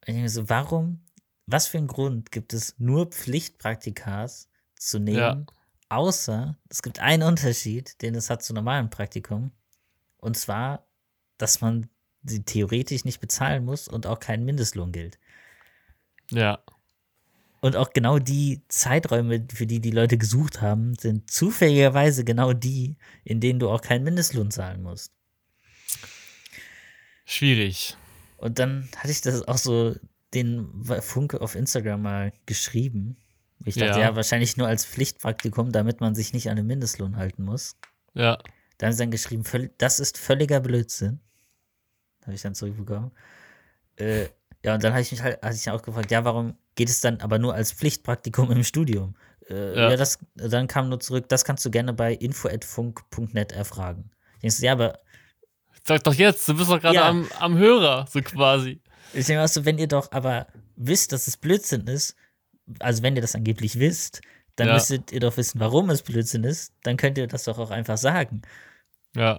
ich 0.01 0.07
denke 0.07 0.22
mir 0.22 0.29
so, 0.31 0.49
warum, 0.49 1.05
was 1.47 1.66
für 1.68 1.79
einen 1.79 1.87
Grund 1.87 2.33
gibt 2.33 2.53
es 2.53 2.74
nur 2.79 3.07
Pflichtpraktikas 3.11 4.49
zu 4.77 4.99
nehmen, 4.99 5.18
Ja. 5.18 5.47
außer 5.89 6.59
es 6.68 6.83
gibt 6.83 6.99
einen 7.01 7.22
Unterschied, 7.22 8.01
den 8.03 8.14
es 8.14 8.31
hat 8.31 8.43
zu 8.43 8.55
normalem 8.55 8.91
Praktikum. 8.91 9.53
Und 10.16 10.37
zwar, 10.37 10.87
dass 11.39 11.61
man 11.61 11.89
sie 12.27 12.43
theoretisch 12.43 13.05
nicht 13.05 13.20
bezahlen 13.20 13.64
muss 13.64 13.89
und 13.89 14.07
auch 14.07 14.20
kein 14.20 14.45
Mindestlohn 14.45 14.93
gilt. 14.93 15.18
Ja. 16.31 16.59
Und 17.61 17.77
auch 17.77 17.93
genau 17.93 18.18
die 18.18 18.62
Zeiträume, 18.68 19.47
für 19.53 19.66
die 19.66 19.81
die 19.81 19.91
Leute 19.91 20.18
gesucht 20.18 20.61
haben, 20.61 20.95
sind 20.97 21.31
zufälligerweise 21.31 22.24
genau 22.24 22.53
die, 22.53 22.97
in 23.24 23.41
denen 23.41 23.59
du 23.59 23.70
auch 23.70 23.81
keinen 23.81 24.05
Mindestlohn 24.05 24.51
zahlen 24.51 24.83
musst. 24.83 25.12
Schwierig. 27.24 27.97
Und 28.37 28.59
dann 28.59 28.89
hatte 28.97 29.11
ich 29.11 29.20
das 29.20 29.43
auch 29.49 29.59
so 29.59 29.97
den 30.35 30.85
Funke 31.01 31.41
auf 31.41 31.55
Instagram 31.55 32.03
mal 32.03 32.33
geschrieben. 32.45 33.16
Ich 33.64 33.74
dachte, 33.74 33.99
Ja. 33.99 34.11
ja. 34.11 34.16
wahrscheinlich 34.16 34.57
nur 34.57 34.68
als 34.68 34.85
Pflichtpraktikum, 34.85 35.72
damit 35.72 36.01
man 36.01 36.14
sich 36.14 36.33
nicht 36.33 36.51
an 36.51 36.57
den 36.57 36.66
Mindestlohn 36.66 37.16
halten 37.16 37.45
muss. 37.45 37.77
Ja. 38.14 38.39
Da 38.79 38.87
haben 38.87 38.93
sie 38.93 38.99
dann 38.99 39.11
geschrieben, 39.11 39.45
das 39.79 39.99
ist 39.99 40.18
völliger 40.18 40.61
Blödsinn. 40.61 41.20
Habe 42.27 42.35
ich 42.35 42.43
dann 42.43 42.55
zurückbekommen. 42.55 43.11
Äh, 43.97 44.27
ja, 44.64 44.74
und 44.74 44.83
dann 44.85 44.93
habe 44.93 45.03
ich 45.03 45.11
mich 45.12 45.22
halt, 45.22 45.41
hatte 45.43 45.55
ich 45.55 45.70
auch 45.70 45.83
gefragt, 45.83 46.11
ja, 46.11 46.24
warum 46.24 46.57
geht 46.74 46.89
es 46.89 47.01
dann 47.01 47.20
aber 47.20 47.39
nur 47.39 47.55
als 47.55 47.72
Pflichtpraktikum 47.72 48.51
im 48.53 48.64
Studium? 48.64 49.14
Äh, 49.49 49.74
ja. 49.77 49.91
Ja. 49.91 49.97
das, 49.97 50.18
dann 50.35 50.66
kam 50.66 50.89
nur 50.89 50.99
zurück, 51.01 51.29
das 51.29 51.45
kannst 51.45 51.64
du 51.64 51.70
gerne 51.70 51.93
bei 51.93 52.12
info.funk.net 52.14 53.53
erfragen. 53.53 54.11
Ich 54.37 54.41
denke, 54.41 54.57
so, 54.57 54.66
ja, 54.66 54.72
aber 54.72 54.99
Sag 55.87 56.03
doch 56.03 56.14
jetzt, 56.14 56.49
du 56.49 56.57
bist 56.57 56.68
doch 56.68 56.81
gerade 56.81 56.97
Ja. 56.97 57.09
am, 57.09 57.29
am 57.39 57.57
Hörer, 57.57 58.07
so 58.11 58.20
quasi. 58.20 58.81
ich 59.14 59.27
denke 59.27 59.45
auch 59.45 59.49
so, 59.49 59.64
wenn 59.64 59.79
ihr 59.79 59.87
doch 59.87 60.11
aber 60.11 60.49
wisst, 60.74 61.12
dass 61.12 61.29
es 61.29 61.37
Blödsinn 61.37 61.87
ist, 61.87 62.16
also 62.81 63.05
wenn 63.05 63.14
ihr 63.14 63.22
das 63.22 63.37
angeblich 63.37 63.79
wisst, 63.79 64.20
dann 64.57 64.66
Ja. 64.68 64.74
müsstet 64.74 65.12
ihr 65.12 65.20
doch 65.20 65.37
wissen, 65.37 65.61
warum 65.61 65.91
es 65.91 66.03
Blödsinn 66.03 66.43
ist, 66.43 66.72
dann 66.83 66.97
könnt 66.97 67.18
ihr 67.18 67.29
das 67.29 67.45
doch 67.45 67.59
auch 67.61 67.70
einfach 67.70 67.99
sagen. 67.99 68.43
Ja. 69.14 69.39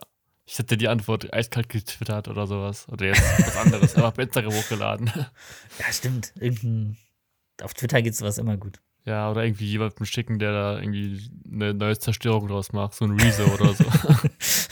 Ich 0.49 0.57
hätte 0.57 0.77
die 0.77 0.87
Antwort 0.87 1.31
eiskalt 1.33 1.67
getwittert 1.67 2.29
oder 2.29 2.47
sowas. 2.47 2.87
Oder 2.89 3.07
jetzt 3.07 3.21
was 3.21 3.57
anderes, 3.57 3.95
aber 3.95 4.07
auf 4.07 4.17
Instagram 4.17 4.53
hochgeladen. 4.53 5.11
Ja, 5.79 5.91
stimmt. 5.91 6.31
Irgendein, 6.39 6.97
auf 7.61 7.73
Twitter 7.73 8.01
geht 8.01 8.15
sowas 8.15 8.37
immer 8.37 8.55
gut. 8.57 8.79
Ja, 9.05 9.29
oder 9.29 9.43
irgendwie 9.43 9.67
jemandem 9.67 10.05
schicken, 10.05 10.39
der 10.39 10.51
da 10.53 10.79
irgendwie 10.79 11.29
eine 11.51 11.73
neue 11.73 11.99
Zerstörung 11.99 12.47
draus 12.47 12.71
macht. 12.73 12.93
So 12.93 13.05
ein 13.05 13.19
Rezo 13.19 13.43
oder 13.45 13.73
so. 13.73 13.85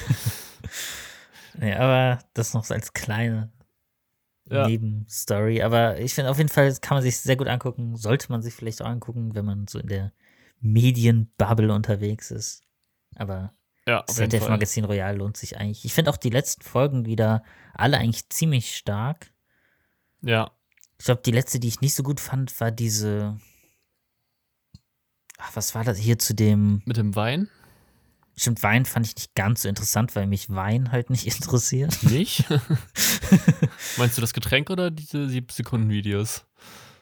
Nee, 1.57 1.73
aber 1.73 2.19
das 2.33 2.53
noch 2.53 2.63
so 2.65 2.73
als 2.73 2.93
kleine 2.93 3.51
Ja. 4.49 4.67
Nebenstory. 4.67 5.61
Aber 5.61 5.99
ich 5.99 6.13
finde 6.13 6.29
auf 6.31 6.37
jeden 6.37 6.49
Fall, 6.49 6.67
das 6.67 6.81
kann 6.81 6.95
man 6.95 7.03
sich 7.03 7.17
sehr 7.17 7.35
gut 7.37 7.47
angucken. 7.47 7.95
Sollte 7.95 8.29
man 8.29 8.41
sich 8.41 8.53
vielleicht 8.53 8.81
auch 8.81 8.87
angucken, 8.87 9.35
wenn 9.35 9.45
man 9.45 9.67
so 9.67 9.79
in 9.79 9.87
der 9.87 10.11
Medienbubble 10.59 11.73
unterwegs 11.73 12.31
ist. 12.31 12.63
Aber 13.15 13.53
Ja, 13.87 14.03
auf 14.07 14.19
jeden 14.19 14.39
Fall. 14.39 14.49
Magazin 14.49 14.85
Royal 14.85 15.15
lohnt 15.15 15.37
sich 15.37 15.57
eigentlich. 15.57 15.85
Ich 15.85 15.93
finde 15.93 16.11
auch 16.11 16.17
die 16.17 16.29
letzten 16.29 16.63
Folgen 16.63 17.05
wieder 17.05 17.43
alle 17.73 17.97
eigentlich 17.97 18.29
ziemlich 18.29 18.75
stark. 18.75 19.31
Ja. 20.21 20.51
Ich 20.97 21.05
glaube, 21.05 21.21
die 21.23 21.31
letzte, 21.31 21.59
die 21.59 21.67
ich 21.67 21.81
nicht 21.81 21.93
so 21.93 22.03
gut 22.03 22.19
fand, 22.19 22.59
war 22.59 22.71
diese. 22.71 23.37
Ach, 25.37 25.51
was 25.55 25.75
war 25.75 25.83
das 25.83 25.97
hier 25.97 26.17
zu 26.17 26.33
dem. 26.33 26.81
Mit 26.85 26.97
dem 26.97 27.15
Wein? 27.15 27.49
Stimmt, 28.37 28.63
Wein 28.63 28.85
fand 28.85 29.05
ich 29.05 29.15
nicht 29.15 29.35
ganz 29.35 29.61
so 29.61 29.69
interessant, 29.69 30.15
weil 30.15 30.27
mich 30.27 30.49
Wein 30.49 30.91
halt 30.91 31.09
nicht 31.09 31.25
interessiert. 31.35 32.01
Nicht? 32.03 32.45
Meinst 33.97 34.17
du 34.17 34.21
das 34.21 34.33
Getränk 34.33 34.69
oder 34.69 34.91
diese 34.91 35.19
7-Sekunden-Videos? 35.19 36.45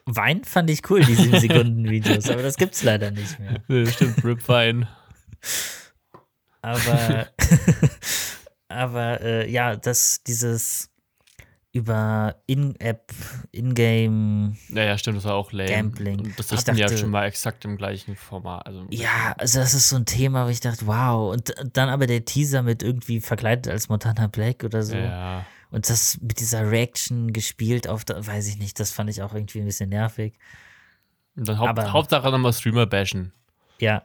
Wein 0.05 0.43
fand 0.43 0.69
ich 0.69 0.89
cool, 0.89 1.03
die 1.03 1.15
7 1.15 1.39
Sekunden 1.39 1.89
Videos, 1.89 2.29
aber 2.29 2.43
das 2.43 2.57
gibt's 2.57 2.83
leider 2.83 3.09
nicht 3.09 3.39
mehr. 3.39 3.63
Nee, 3.67 3.85
stimmt, 3.85 4.23
Rip 4.23 4.47
Wein. 4.47 4.87
Aber, 6.63 7.27
aber 8.67 9.21
äh, 9.21 9.51
ja, 9.51 9.75
das, 9.75 10.23
dieses 10.23 10.89
über 11.75 12.35
In-App, 12.45 13.11
In-Game, 13.51 14.57
Naja, 14.69 14.95
stimmt, 14.97 15.17
das 15.17 15.25
war 15.25 15.33
auch 15.33 15.51
lame. 15.51 15.69
Gambling. 15.71 16.19
Und 16.19 16.37
das 16.39 16.51
Ich 16.51 16.57
hatten 16.59 16.77
ja 16.77 16.87
schon 16.95 17.09
mal 17.09 17.25
exakt 17.25 17.65
im 17.65 17.77
gleichen 17.77 18.15
Format. 18.15 18.65
Also, 18.67 18.85
ja, 18.91 19.33
also 19.39 19.59
das 19.59 19.73
ist 19.73 19.89
so 19.89 19.95
ein 19.95 20.05
Thema, 20.05 20.45
wo 20.45 20.49
ich 20.49 20.59
dachte, 20.59 20.85
wow. 20.85 21.33
Und 21.33 21.53
dann 21.73 21.89
aber 21.89 22.05
der 22.05 22.25
Teaser 22.25 22.61
mit 22.61 22.83
irgendwie 22.83 23.19
verkleidet 23.21 23.67
als 23.71 23.89
Montana 23.89 24.27
Black 24.27 24.63
oder 24.63 24.83
so. 24.83 24.95
ja. 24.95 25.45
Und 25.71 25.89
das 25.89 26.21
mit 26.21 26.39
dieser 26.39 26.69
Reaction 26.69 27.33
gespielt 27.33 27.87
auf, 27.87 28.05
da, 28.05 28.23
weiß 28.25 28.47
ich 28.47 28.59
nicht, 28.59 28.79
das 28.79 28.91
fand 28.91 29.09
ich 29.09 29.23
auch 29.23 29.33
irgendwie 29.33 29.57
ein 29.59 29.65
bisschen 29.65 29.89
nervig. 29.89 30.35
Und 31.35 31.47
dann 31.47 31.57
Haupt, 31.57 31.69
Aber- 31.69 31.91
Hauptsache 31.91 32.29
nochmal 32.29 32.53
Streamer 32.53 32.85
bashen. 32.85 33.33
Ja. 33.79 34.03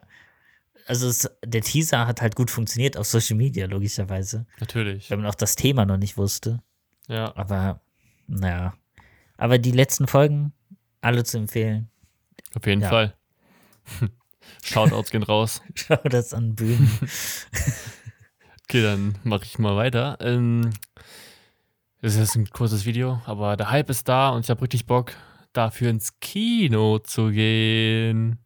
Also 0.89 1.07
es, 1.09 1.31
der 1.45 1.61
Teaser 1.61 2.07
hat 2.07 2.23
halt 2.23 2.35
gut 2.35 2.51
funktioniert 2.51 2.97
auf 2.97 3.07
Social 3.07 3.37
Media, 3.37 3.67
logischerweise. 3.67 4.47
Natürlich. 4.59 5.11
Wenn 5.11 5.21
man 5.21 5.31
auch 5.31 5.35
das 5.35 5.55
Thema 5.55 5.85
noch 5.85 5.99
nicht 5.99 6.17
wusste. 6.17 6.63
Ja. 7.09 7.37
Aber, 7.37 7.83
naja. 8.27 8.75
Aber 9.37 9.59
die 9.59 9.71
letzten 9.71 10.07
Folgen, 10.07 10.53
alle 11.03 11.25
zu 11.25 11.37
empfehlen. 11.39 11.91
Auf 12.55 12.67
jeden 12.67 12.81
Ja. 12.83 12.89
Fall. 12.89 13.15
Shoutouts 14.65 15.11
gehen 15.11 15.23
raus. 15.23 15.61
Schau 15.75 15.97
das 16.05 16.33
an 16.35 16.55
Bühnen. 16.55 16.91
Okay, 18.71 18.83
dann 18.83 19.17
mache 19.25 19.45
ich 19.45 19.59
mal 19.59 19.77
weiter. 19.77 20.19
Ähm, 20.21 20.69
das 22.03 22.17
ist 22.17 22.37
ein 22.37 22.51
kurzes 22.51 22.85
Video, 22.85 23.23
aber 23.25 23.57
der 23.57 23.71
Hype 23.71 23.89
ist 23.89 24.07
da 24.11 24.29
und 24.29 24.45
ich 24.45 24.51
habe 24.51 24.61
richtig 24.61 24.85
Bock, 24.85 25.15
dafür 25.55 25.89
ins 25.89 26.21
Kino 26.21 26.99
zu 26.99 27.31
gehen. 27.31 28.39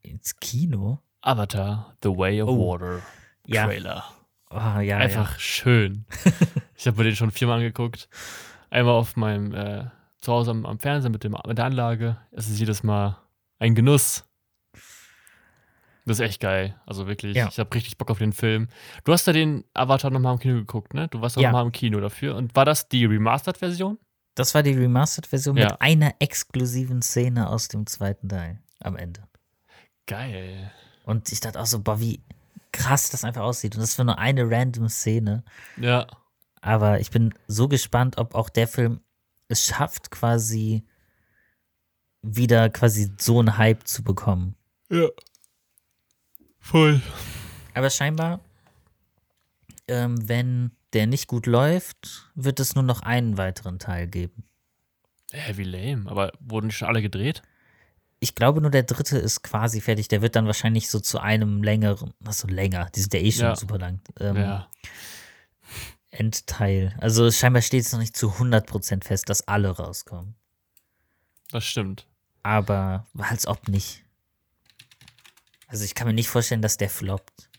Ins 0.00 0.36
Kino? 0.40 1.00
Avatar, 1.26 1.96
The 2.02 2.10
Way 2.10 2.42
of 2.42 2.48
Oh. 2.50 2.72
Water. 2.72 3.02
Ja. 3.46 3.66
Trailer. 3.66 4.04
Oh, 4.50 4.78
ja, 4.80 4.98
Einfach 4.98 5.38
schön. 5.40 6.04
ich 6.76 6.86
habe 6.86 6.98
mir 6.98 7.04
den 7.04 7.16
schon 7.16 7.30
viermal 7.30 7.58
angeguckt. 7.58 8.08
Einmal 8.70 8.94
auf 8.94 9.16
meinem 9.16 9.52
äh, 9.54 9.84
zu 10.18 10.32
Hause 10.32 10.52
am, 10.52 10.64
am 10.66 10.78
Fernseher 10.78 11.10
mit, 11.10 11.24
dem, 11.24 11.36
mit 11.46 11.58
der 11.58 11.64
Anlage. 11.64 12.16
Es 12.30 12.48
ist 12.48 12.58
jedes 12.60 12.82
Mal 12.82 13.18
ein 13.58 13.74
Genuss. 13.74 14.24
Das 16.04 16.18
ist 16.18 16.20
echt 16.20 16.40
geil. 16.40 16.80
Also 16.86 17.08
wirklich, 17.08 17.36
Ja. 17.36 17.48
ich 17.48 17.58
habe 17.58 17.74
richtig 17.74 17.98
Bock 17.98 18.10
auf 18.12 18.18
den 18.18 18.32
Film. 18.32 18.68
Du 19.04 19.12
hast 19.12 19.26
ja 19.26 19.32
den 19.32 19.64
Avatar 19.74 20.10
nochmal 20.12 20.34
im 20.34 20.38
Kino 20.38 20.54
geguckt, 20.54 20.94
ne? 20.94 21.08
Du 21.08 21.20
warst 21.20 21.34
ja 21.36 21.42
Ja. 21.42 21.48
nochmal 21.48 21.64
im 21.66 21.72
Kino 21.72 21.98
dafür. 22.00 22.36
Und 22.36 22.54
war 22.54 22.64
das 22.64 22.88
die 22.88 23.04
Remastered-Version? 23.04 23.98
Das 24.36 24.54
war 24.54 24.62
die 24.62 24.72
Remastered-Version 24.74 25.56
Ja. 25.56 25.70
mit 25.70 25.80
einer 25.80 26.14
exklusiven 26.20 27.02
Szene 27.02 27.48
aus 27.48 27.66
dem 27.66 27.86
zweiten 27.86 28.28
Teil 28.28 28.60
am 28.80 28.96
Ende. 28.96 29.22
Geil. 30.06 30.70
Und 31.06 31.30
ich 31.30 31.38
dachte 31.38 31.60
auch 31.60 31.66
so, 31.66 31.78
boah, 31.78 32.00
wie 32.00 32.20
krass 32.72 33.10
das 33.10 33.24
einfach 33.24 33.42
aussieht. 33.42 33.76
Und 33.76 33.80
das 33.80 33.96
war 33.96 34.04
nur 34.04 34.18
eine 34.18 34.50
random 34.50 34.88
Szene. 34.88 35.44
Ja. 35.76 36.06
Aber 36.60 37.00
ich 37.00 37.12
bin 37.12 37.32
so 37.46 37.68
gespannt, 37.68 38.18
ob 38.18 38.34
auch 38.34 38.50
der 38.50 38.66
Film 38.66 39.00
es 39.46 39.64
schafft, 39.64 40.10
quasi 40.10 40.84
wieder 42.22 42.68
quasi 42.70 43.12
so 43.18 43.38
einen 43.38 43.56
Hype 43.56 43.86
zu 43.86 44.02
bekommen. 44.02 44.56
Ja. 44.90 45.08
Voll. 46.58 47.00
Aber 47.72 47.88
scheinbar, 47.88 48.40
ähm, 49.86 50.28
wenn 50.28 50.72
der 50.92 51.06
nicht 51.06 51.28
gut 51.28 51.46
läuft, 51.46 52.32
wird 52.34 52.58
es 52.58 52.74
nur 52.74 52.82
noch 52.82 53.02
einen 53.02 53.38
weiteren 53.38 53.78
Teil 53.78 54.08
geben. 54.08 54.42
Hä, 55.30 55.56
wie 55.56 55.62
lame. 55.62 56.10
Aber 56.10 56.32
wurden 56.40 56.70
die 56.70 56.74
schon 56.74 56.88
alle 56.88 57.02
gedreht? 57.02 57.42
Ich 58.18 58.34
glaube, 58.34 58.60
nur 58.62 58.70
der 58.70 58.82
dritte 58.84 59.18
ist 59.18 59.42
quasi 59.42 59.80
fertig. 59.80 60.08
Der 60.08 60.22
wird 60.22 60.36
dann 60.36 60.46
wahrscheinlich 60.46 60.88
so 60.88 61.00
zu 61.00 61.18
einem 61.20 61.62
längeren, 61.62 62.14
also 62.24 62.48
länger, 62.48 62.88
die 62.94 63.00
sind 63.00 63.12
ja 63.14 63.20
eh 63.20 63.30
schon 63.32 63.44
Ja. 63.44 63.56
super 63.56 63.78
lang, 63.78 64.00
ähm, 64.20 64.36
Ja. 64.36 64.70
Endteil. 66.10 66.96
Also 67.00 67.30
scheinbar 67.30 67.62
steht 67.62 67.82
es 67.84 67.92
noch 67.92 67.98
nicht 68.00 68.16
zu 68.16 68.38
100% 68.38 69.04
fest, 69.04 69.28
dass 69.28 69.46
alle 69.48 69.68
rauskommen. 69.70 70.34
Das 71.50 71.64
stimmt. 71.64 72.06
Aber 72.42 73.06
als 73.18 73.46
ob 73.46 73.68
nicht. 73.68 74.02
Also 75.68 75.84
ich 75.84 75.94
kann 75.94 76.06
mir 76.06 76.14
nicht 76.14 76.28
vorstellen, 76.28 76.62
dass 76.62 76.76
der 76.78 76.88
floppt. 76.88 77.50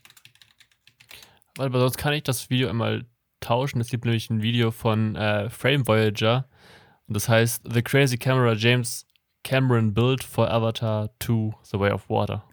Weil 1.56 1.68
aber 1.68 1.80
sonst 1.80 1.98
kann 1.98 2.14
ich 2.14 2.24
das 2.24 2.50
Video 2.50 2.70
einmal 2.70 3.06
tauschen. 3.42 3.82
Es 3.82 3.90
gibt 3.90 4.06
nämlich 4.06 4.30
ein 4.30 4.42
Video 4.42 4.72
von 4.72 5.16
äh, 5.16 5.50
Frame 5.50 5.86
Voyager. 5.88 6.48
Und 7.08 7.16
das 7.16 7.30
heißt 7.30 7.64
The 7.72 7.82
Crazy 7.82 8.18
Camera 8.18 8.54
James 8.54 9.06
Cameron 9.44 9.94
Build 9.94 10.24
for 10.24 10.50
Avatar 10.50 11.10
2 11.20 11.54
The 11.64 11.80
Way 11.80 11.92
of 11.92 12.10
Water. 12.10 12.44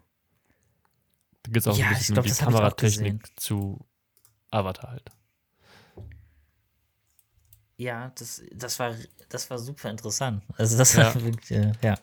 Da 1.43 1.51
geht 1.51 1.57
es 1.61 1.67
auch 1.67 1.77
Ja, 1.77 1.87
ein 1.87 1.93
bisschen 1.95 2.13
glaub, 2.15 2.25
um 2.25 2.31
die 2.31 2.37
Kameratechnik 2.37 3.39
zu 3.39 3.85
Avatar 4.51 4.91
halt. 4.91 5.11
Ja, 7.77 8.11
das, 8.17 8.41
das, 8.53 8.79
war, 8.79 8.95
das 9.29 9.49
war 9.49 9.59
super 9.59 9.89
interessant. 9.89 10.43
Also 10.57 10.77
das 10.77 10.93
Ja. 10.93 11.13
war 11.13 11.21
wirklich, 11.21 11.51
äh, 11.51 11.73
ja. 11.81 11.95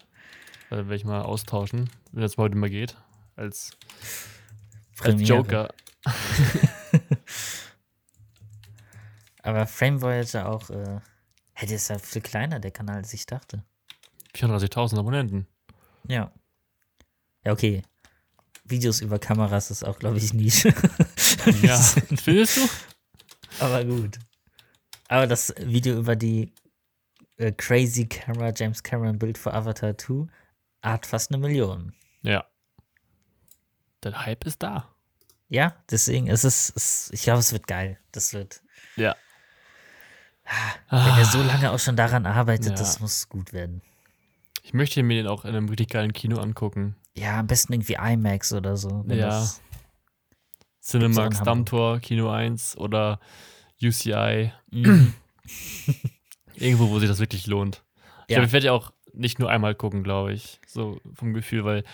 Da 0.68 0.76
werde 0.76 0.94
ich 0.96 1.04
mal 1.04 1.22
austauschen, 1.22 1.88
wenn 2.12 2.22
das 2.22 2.36
heute 2.36 2.56
mal 2.56 2.68
geht. 2.70 2.96
Als, 3.36 3.70
als. 5.00 5.26
Joker. 5.26 5.68
Aber 9.42 9.66
Frame 9.66 10.00
Voyager 10.00 10.48
auch, 10.48 10.70
äh, 10.70 11.00
der 11.62 11.70
ist 11.70 11.88
ja 11.88 11.98
viel 11.98 12.22
kleiner, 12.22 12.60
der 12.60 12.70
Kanal, 12.70 12.96
als 12.96 13.12
ich 13.12 13.26
dachte. 13.26 13.64
34.000 14.36 14.98
Abonnenten. 14.98 15.46
Ja. 16.08 16.32
Ja, 17.44 17.52
okay. 17.52 17.82
Videos 18.64 19.00
über 19.00 19.18
Kameras 19.18 19.70
ist 19.70 19.84
auch, 19.84 19.98
glaube 19.98 20.18
ich, 20.18 20.32
Nische. 20.32 20.72
Ja, 21.62 21.76
findest 22.16 22.56
du? 22.56 22.68
Aber 23.58 23.84
gut. 23.84 24.18
Aber 25.08 25.26
das 25.26 25.52
Video 25.58 25.98
über 25.98 26.16
die 26.16 26.52
äh, 27.36 27.52
Crazy 27.52 28.06
Camera 28.06 28.52
James 28.54 28.82
Cameron 28.82 29.18
Build 29.18 29.36
for 29.36 29.52
Avatar 29.52 29.98
2 29.98 30.26
hat 30.82 31.06
fast 31.06 31.30
eine 31.30 31.38
Million. 31.38 31.92
Ja. 32.22 32.44
Der 34.02 34.24
Hype 34.24 34.44
ist 34.46 34.62
da. 34.62 34.88
Ja, 35.48 35.76
deswegen 35.90 36.28
ist 36.28 36.44
es, 36.44 36.72
es 36.74 37.10
ich 37.12 37.22
glaube, 37.22 37.40
es 37.40 37.52
wird 37.52 37.66
geil. 37.66 37.98
Das 38.12 38.32
wird, 38.32 38.62
Ja. 38.96 39.16
wenn 40.88 40.98
er 41.18 41.24
so 41.26 41.42
lange 41.42 41.70
auch 41.72 41.78
schon 41.78 41.96
daran 41.96 42.24
arbeitet, 42.26 42.70
Ja. 42.70 42.74
das 42.76 43.00
muss 43.00 43.28
gut 43.28 43.52
werden. 43.52 43.82
Ich 44.62 44.72
möchte 44.74 45.02
mir 45.02 45.14
den 45.22 45.26
auch 45.26 45.44
in 45.44 45.50
einem 45.54 45.68
richtig 45.68 45.90
geilen 45.90 46.12
Kino 46.12 46.38
angucken. 46.38 46.96
Ja, 47.16 47.40
am 47.40 47.46
besten 47.46 47.72
irgendwie 47.72 47.94
IMAX 47.94 48.52
oder 48.52 48.76
so. 48.76 49.04
Ja. 49.08 49.28
Das, 49.28 49.60
Cinemax. 50.80 51.42
Dammtor, 51.42 52.00
Kino 52.00 52.30
1 52.30 52.76
oder 52.76 53.20
UCI. 53.82 54.52
Mhm. 54.70 55.14
Irgendwo, 56.54 56.90
wo 56.90 56.98
sich 56.98 57.08
das 57.08 57.18
wirklich 57.20 57.46
lohnt. 57.46 57.82
Ich 58.28 58.36
Ja. 58.36 58.42
ich 58.42 58.52
werde 58.52 58.66
ja 58.66 58.72
auch 58.72 58.92
nicht 59.12 59.38
nur 59.38 59.50
einmal 59.50 59.74
gucken, 59.74 60.02
glaube 60.02 60.32
ich. 60.32 60.60
So 60.66 61.00
vom 61.14 61.34
Gefühl, 61.34 61.64
weil 61.64 61.84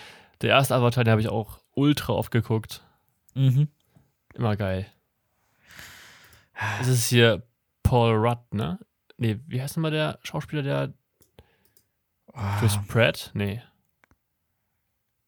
der 0.41 0.49
erste 0.51 0.75
Avatar, 0.75 1.03
den 1.03 1.11
habe 1.11 1.21
ich 1.21 1.29
auch 1.29 1.59
ultra 1.75 2.13
oft 2.13 2.31
geguckt. 2.31 2.83
mhm. 3.35 3.67
Immer 4.35 4.55
geil. 4.55 4.85
Es 6.79 6.87
ist 6.87 7.09
hier 7.09 7.41
Paul 7.83 8.13
Rudd, 8.15 8.53
ne? 8.53 8.79
Nee, 9.17 9.39
wie 9.47 9.61
heißt 9.61 9.75
nochmal 9.75 9.91
der 9.91 10.19
Schauspieler, 10.23 10.61
der 10.61 10.93
Chris 12.59 12.75
Ah, 12.77 12.83
Pratt? 12.87 13.31
Nee. 13.33 13.61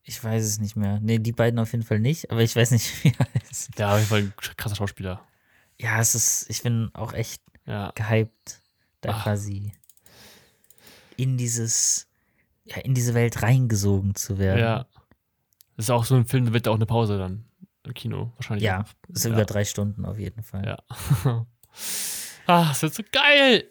ich 0.04 0.22
weiß 0.24 0.44
es 0.44 0.60
nicht 0.60 0.76
mehr. 0.76 1.00
Nee, 1.02 1.20
die 1.20 1.32
beiden 1.32 1.60
auf 1.60 1.72
jeden 1.72 1.84
Fall 1.84 2.00
nicht, 2.00 2.32
aber 2.32 2.42
ich 2.42 2.56
weiß 2.56 2.72
nicht, 2.72 2.86
wie 3.04 3.14
er 3.18 3.28
heißt. 3.42 3.78
Der 3.78 3.90
auf 3.90 3.98
jeden 3.98 4.08
Fall 4.10 4.20
ein 4.20 4.34
krasser 4.58 4.76
Schauspieler. 4.76 5.22
Ja, 5.80 6.00
es 6.00 6.16
ist, 6.16 6.50
ich 6.50 6.64
bin 6.64 6.90
auch 6.94 7.14
echt 7.14 7.42
Ja. 7.66 7.92
gehypt, 7.96 8.62
da 9.02 9.12
Ach. 9.12 9.24
quasi 9.24 9.74
in 11.18 11.38
dieses, 11.38 12.08
ja, 12.66 12.78
in 12.78 12.94
diese 12.94 13.14
Welt 13.14 13.42
reingesogen 13.42 14.16
zu 14.16 14.38
werden. 14.38 14.60
Ja. 14.60 14.86
Das 15.78 15.86
ist 15.86 15.90
auch 15.92 16.06
so 16.06 16.16
ein 16.16 16.26
Film, 16.26 16.46
da 16.46 16.54
wird 16.54 16.68
auch 16.68 16.76
eine 16.76 16.86
Pause 16.86 17.18
dann 17.18 17.46
im 17.84 17.94
Kino. 17.94 18.32
Wahrscheinlich. 18.36 18.64
Ja, 18.64 18.86
ist 19.10 19.26
Ja. 19.26 19.32
über 19.32 19.46
drei 19.46 19.66
Stunden 19.66 20.06
auf 20.06 20.18
jeden 20.20 20.44
Fall. 20.44 20.66
Ja. 20.66 20.78
ah, 22.48 22.66
das 22.70 22.82
wird 22.82 22.94
so 22.94 23.04
geil. 23.12 23.66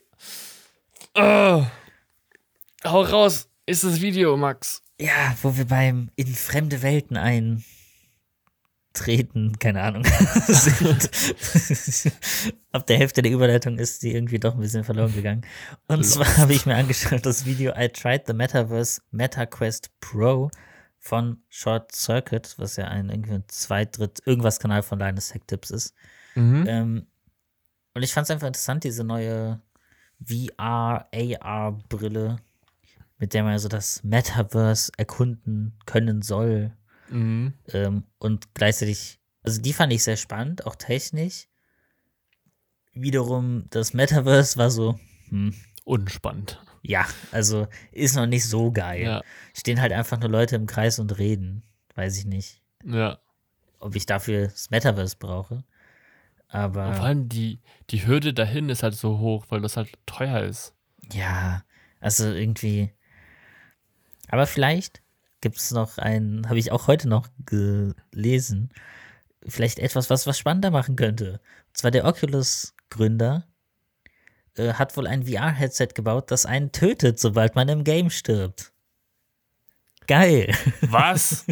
Oh. 1.15 1.65
Hau 2.85 3.03
raus. 3.03 3.49
Ist 3.67 3.85
das 3.85 4.01
Video, 4.01 4.37
Max? 4.37 4.83
Ja, 4.99 5.37
wo 5.43 5.57
wir 5.57 5.67
beim 5.67 6.11
in 6.17 6.27
fremde 6.27 6.83
Welten 6.83 7.17
eintreten, 8.93 9.59
keine 9.59 9.83
Ahnung, 9.83 10.05
sind. 10.47 11.11
Ab 12.73 12.87
der 12.87 12.97
Hälfte 12.99 13.21
der 13.23 13.33
Überleitung 13.33 13.79
ist 13.79 14.03
die 14.03 14.15
irgendwie 14.15 14.39
doch 14.39 14.55
ein 14.55 14.61
bisschen 14.61 14.85
verloren 14.85 15.15
gegangen. 15.15 15.43
Und 15.89 15.99
Lost. 15.99 16.13
zwar 16.13 16.37
habe 16.39 16.55
ich 16.55 16.65
mir 16.65 16.77
angeschaut 16.77 17.27
das 17.27 17.45
Video 17.45 17.73
I 17.77 17.89
Tried 17.89 18.27
the 18.27 18.33
Metaverse 18.33 19.03
MetaQuest 19.11 19.91
Pro 20.01 20.51
von 20.99 21.43
Short 21.49 21.95
Circuit, 21.95 22.55
was 22.57 22.77
ja 22.77 22.87
ein 22.89 23.11
irgendwie 23.11 23.35
ein 23.35 23.45
Zweit-, 23.49 23.99
irgendwas 24.25 24.59
Kanal 24.59 24.83
von 24.83 24.99
Linus 24.99 25.29
Tech 25.29 25.43
Tips 25.47 25.71
ist. 25.71 25.95
Mhm. 26.35 26.65
Ähm, 26.67 27.07
und 27.95 28.03
ich 28.03 28.13
fand 28.13 28.25
es 28.25 28.31
einfach 28.31 28.47
interessant, 28.47 28.85
diese 28.85 29.05
neue 29.05 29.61
VR, 30.23 31.09
AR-Brille, 31.13 32.39
mit 33.21 33.33
der 33.35 33.45
man 33.45 33.57
so 33.61 33.69
das 33.69 34.03
Metaverse 34.03 34.91
erkunden 34.97 35.79
können 35.87 36.23
soll. 36.23 36.77
Mhm. 37.11 37.55
Ähm, 37.69 38.05
und 38.19 38.53
gleichzeitig, 38.55 39.21
also 39.45 39.61
die 39.63 39.73
fand 39.73 39.93
ich 39.93 40.03
sehr 40.03 40.17
spannend, 40.17 40.67
auch 40.67 40.75
technisch. 40.75 41.47
Wiederum, 42.93 43.67
das 43.71 43.95
Metaverse 43.95 44.57
war 44.59 44.71
so, 44.71 44.99
hm, 45.29 45.55
Unspannend. 45.85 46.61
ja, 46.83 47.07
also 47.31 47.69
ist 47.93 48.17
noch 48.17 48.27
nicht 48.27 48.47
so 48.49 48.73
geil. 48.73 49.03
Ja. 49.03 49.23
Stehen 49.57 49.81
halt 49.81 49.93
einfach 49.93 50.19
nur 50.19 50.29
Leute 50.29 50.57
im 50.57 50.67
Kreis 50.67 50.99
und 50.99 51.17
reden. 51.19 51.63
Weiß 51.95 52.19
ich 52.19 52.25
nicht, 52.25 52.61
Ja. 52.85 53.19
ob 53.79 53.95
ich 53.95 54.07
dafür 54.07 54.49
das 54.49 54.71
Metaverse 54.71 55.17
brauche. 55.19 55.65
Aber. 56.49 56.89
Und 56.89 56.97
vor 56.97 57.05
allem 57.05 57.29
die, 57.29 57.61
die 57.91 58.07
Hürde 58.07 58.35
dahin 58.35 58.69
ist 58.71 58.83
halt 58.83 58.95
so 58.95 59.19
hoch, 59.19 59.47
weil 59.51 59.61
das 59.61 59.77
halt 59.77 59.93
teuer 60.07 60.41
ist. 60.43 60.75
Ja, 61.13 61.63
also 62.01 62.31
irgendwie. 62.33 62.93
Aber 64.31 64.47
vielleicht 64.47 65.03
gibt 65.41 65.57
es 65.57 65.71
noch 65.71 65.99
ein, 65.99 66.47
habe 66.49 66.59
ich 66.59 66.73
auch 66.73 66.87
heute 66.87 67.09
noch 67.09 67.29
gelesen, 67.47 68.71
vielleicht 69.47 69.79
etwas, 69.79 70.11
was 70.11 70.27
was 70.27 70.39
spannender 70.39 70.71
machen 70.71 70.97
könnte. 70.97 71.41
Und 71.69 71.77
zwar 71.77 71.91
der 71.91 72.05
Oculus-Gründer 72.05 73.47
äh, 74.57 74.75
hat 74.75 74.97
wohl 74.97 75.07
ein 75.07 75.27
VR-Headset 75.27 75.89
gebaut, 75.95 76.31
das 76.31 76.47
einen 76.47 76.73
tötet, 76.73 77.19
sobald 77.19 77.55
man 77.55 77.69
im 77.69 77.85
Game 77.85 78.11
stirbt. 78.11 78.73
Geil. 80.07 80.55
Was? 80.83 81.47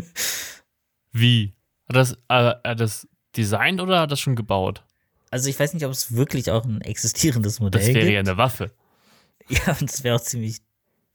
Wie? 1.13 1.55
Hat 1.89 1.97
das, 1.97 2.13
äh, 2.13 2.17
hat 2.29 2.61
er 2.65 2.75
das 2.75 3.09
designt 3.37 3.81
oder 3.81 4.01
hat 4.01 4.13
das 4.13 4.21
schon 4.21 4.37
gebaut? 4.37 4.85
Also 5.31 5.49
ich 5.49 5.59
weiß 5.59 5.75
nicht, 5.75 5.85
ob 5.85 5.93
es 5.93 6.15
wirklich 6.15 6.51
auch 6.51 6.65
ein 6.65 6.81
existierendes 6.81 7.61
Modell 7.61 7.81
Das 7.81 7.89
wäre 7.89 8.01
gibt. 8.01 8.13
ja 8.13 8.21
eine 8.21 8.37
Waffe. 8.37 8.71
Ja, 9.51 9.75
und 9.81 9.91
das 9.91 10.05
wäre 10.05 10.17
auch 10.17 10.21
ziemlich 10.21 10.59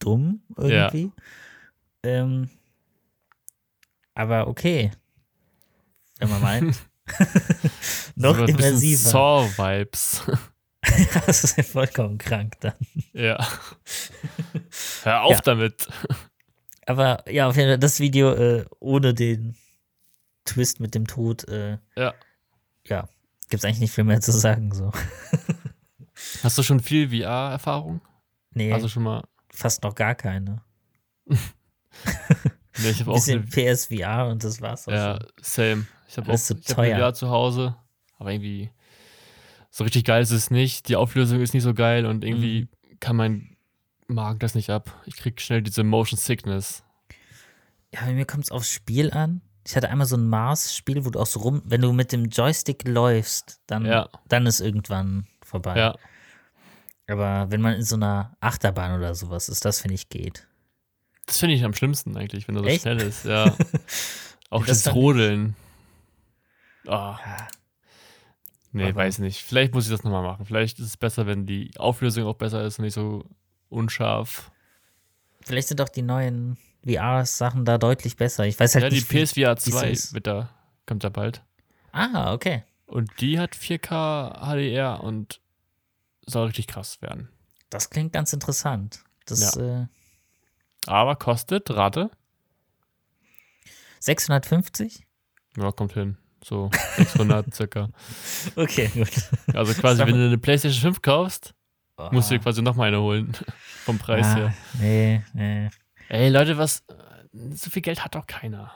dumm 0.00 0.42
irgendwie. 0.56 1.12
Ähm, 2.04 2.50
aber 4.14 4.46
okay. 4.46 4.90
Wenn 6.18 6.30
man 6.30 6.40
meint. 6.42 6.76
Noch 8.16 8.36
So 8.36 8.44
immersiver. 8.44 9.10
Saw-Vibes. 9.10 10.22
das 11.26 11.44
ist 11.44 11.56
ja 11.56 11.62
vollkommen 11.62 12.18
krank 12.18 12.54
dann. 12.60 12.74
ja. 13.12 13.36
Hör 15.02 15.22
auf 15.24 15.32
Ja. 15.32 15.40
damit. 15.40 15.88
Aber 16.86 17.28
ja, 17.30 17.48
auf 17.48 17.56
jeden 17.56 17.68
Fall 17.70 17.78
das 17.78 18.00
Video 18.00 18.32
äh, 18.32 18.64
ohne 18.80 19.12
den 19.14 19.56
Twist 20.44 20.80
mit 20.80 20.94
dem 20.94 21.06
Tod, 21.06 21.48
äh, 21.48 21.78
Ja. 21.96 22.14
ja, 22.86 23.08
gibt's 23.48 23.64
eigentlich 23.64 23.80
nicht 23.80 23.94
viel 23.94 24.04
mehr 24.04 24.20
zu 24.20 24.32
sagen. 24.32 24.72
So. 24.74 24.92
Hast 26.42 26.56
du 26.58 26.62
schon 26.62 26.80
viel 26.80 27.08
VR-Erfahrung? 27.08 28.00
Nee, 28.52 28.72
Also 28.72 28.88
schon 28.88 29.02
mal. 29.04 29.24
fast 29.50 29.82
noch 29.82 29.94
gar 29.94 30.14
keine. 30.14 30.62
Nee, 32.78 32.90
ich 32.90 33.06
auch 33.06 33.14
Bisschen 33.14 33.42
eine, 33.42 33.46
PSVR 33.74 34.26
und 34.26 34.42
das 34.42 34.60
war's 34.60 34.88
auch 34.88 34.92
Ja, 34.92 35.18
schon. 35.20 35.30
same. 35.40 35.86
Ich 36.08 36.16
habe 36.16 36.32
auch 36.32 36.36
so 36.38 36.56
ich 36.60 36.68
hab 36.70 36.78
eine. 36.80 36.96
VR 36.96 37.14
zu 37.14 37.28
Hause, 37.30 37.76
aber 38.18 38.32
irgendwie 38.32 38.70
so 39.70 39.84
richtig 39.84 40.04
geil 40.04 40.22
ist 40.22 40.32
es 40.32 40.50
nicht. 40.50 40.88
Die 40.88 40.96
Auflösung 40.96 41.40
ist 41.40 41.54
nicht 41.54 41.62
so 41.62 41.72
geil 41.72 42.04
und 42.04 42.24
irgendwie 42.24 42.62
Mhm. 42.90 42.98
kann 42.98 43.14
mein 43.16 43.56
Magen 44.08 44.40
das 44.40 44.56
nicht 44.56 44.70
ab. 44.70 45.00
Ich 45.06 45.16
krieg 45.16 45.40
schnell 45.40 45.62
diese 45.62 45.84
Motion 45.84 46.18
Sickness. 46.18 46.82
Ja, 47.92 48.00
bei 48.06 48.12
mir 48.12 48.24
kommt 48.26 48.44
es 48.44 48.50
aufs 48.50 48.70
Spiel 48.72 49.12
an. 49.12 49.40
Ich 49.66 49.76
hatte 49.76 49.88
einmal 49.88 50.06
so 50.08 50.16
ein 50.16 50.26
Mars-Spiel, 50.28 51.04
wo 51.04 51.10
du 51.10 51.20
auch 51.20 51.26
so 51.26 51.40
rum, 51.40 51.62
wenn 51.64 51.80
du 51.80 51.92
mit 51.92 52.10
dem 52.12 52.24
Joystick 52.26 52.86
läufst, 52.88 53.60
dann, 53.68 53.86
Ja. 53.86 54.08
dann 54.28 54.46
ist 54.46 54.60
irgendwann 54.60 55.26
vorbei. 55.42 55.78
Ja. 55.78 55.94
Aber 57.08 57.50
wenn 57.52 57.60
man 57.60 57.74
in 57.74 57.82
so 57.84 57.94
einer 57.96 58.36
Achterbahn 58.40 58.96
oder 58.98 59.14
sowas 59.14 59.48
ist, 59.48 59.64
das 59.64 59.80
finde 59.80 59.94
ich 59.94 60.08
geht. 60.08 60.48
Das 61.26 61.38
finde 61.38 61.54
ich 61.54 61.64
am 61.64 61.74
schlimmsten 61.74 62.16
eigentlich, 62.16 62.46
wenn 62.48 62.56
er 62.56 62.62
so 62.62 62.68
Echt? 62.68 62.82
schnell 62.82 63.00
ist. 63.00 63.24
Ja. 63.24 63.56
Auch 64.50 64.64
Das 64.66 64.82
das 64.82 64.94
Rodeln. 64.94 65.56
Ah, 66.86 67.18
Ja. 67.24 67.48
nee, 68.72 68.84
Aber- 68.84 68.96
weiß 68.96 69.18
nicht. 69.20 69.42
Vielleicht 69.42 69.72
muss 69.74 69.84
ich 69.86 69.90
das 69.90 70.04
nochmal 70.04 70.22
machen. 70.22 70.44
Vielleicht 70.46 70.78
ist 70.78 70.86
es 70.86 70.96
besser, 70.96 71.26
wenn 71.26 71.46
die 71.46 71.70
Auflösung 71.78 72.24
auch 72.26 72.34
besser 72.36 72.62
ist 72.64 72.78
und 72.78 72.84
nicht 72.84 72.94
so 72.94 73.24
unscharf. 73.68 74.50
Vielleicht 75.42 75.68
sind 75.68 75.80
auch 75.80 75.88
die 75.88 76.02
neuen 76.02 76.56
VR-Sachen 76.86 77.64
da 77.64 77.78
deutlich 77.78 78.16
besser. 78.16 78.44
Ich 78.46 78.58
weiß 78.60 78.74
halt 78.74 78.84
ja, 78.84 78.88
die 78.90 78.96
nicht. 78.96 79.10
wie- 79.10 79.24
PSVR 79.24 79.56
wie's 79.56 79.64
so 79.64 79.70
2 79.72 79.90
ist. 79.90 80.14
wird 80.14 80.26
da, 80.26 80.50
kommt 80.86 81.04
da 81.04 81.08
bald. 81.08 81.42
Ah, 81.92 82.32
okay. 82.34 82.62
Und 82.86 83.10
die 83.20 83.38
hat 83.38 83.54
4K 83.56 84.40
HDR 84.40 85.02
und 85.02 85.40
soll 86.26 86.46
richtig 86.46 86.66
krass 86.66 87.00
werden. 87.02 87.28
Das 87.70 87.88
klingt 87.90 88.12
ganz 88.12 88.32
interessant. 88.32 89.00
Das 89.26 89.56
äh, 89.56 89.86
Aber 90.86 91.16
kostet, 91.16 91.70
rate, 91.70 92.10
650? 94.00 95.06
ja, 95.56 95.72
kommt 95.72 95.92
hin. 95.94 96.18
So 96.42 96.70
600 96.96 97.54
circa. 97.54 97.88
Okay, 98.54 98.88
gut. 98.88 99.08
Also 99.54 99.72
quasi, 99.80 100.00
wenn 100.00 100.14
du 100.14 100.26
eine 100.26 100.38
PlayStation 100.38 100.92
5 100.92 101.00
kaufst, 101.00 101.54
musst 102.10 102.30
du 102.30 102.34
dir 102.34 102.42
quasi 102.42 102.60
nochmal 102.60 102.88
eine 102.88 103.00
holen. 103.00 103.32
Vom 103.84 103.98
Preis 103.98 104.26
ah, 104.26 104.34
her. 104.34 104.54
Nee, 104.78 105.24
nee. 105.32 105.70
Ey, 106.08 106.28
Leute, 106.28 106.58
was. 106.58 106.84
So 107.32 107.70
viel 107.70 107.82
Geld 107.82 108.04
hat 108.04 108.14
doch 108.14 108.26
keiner. 108.26 108.72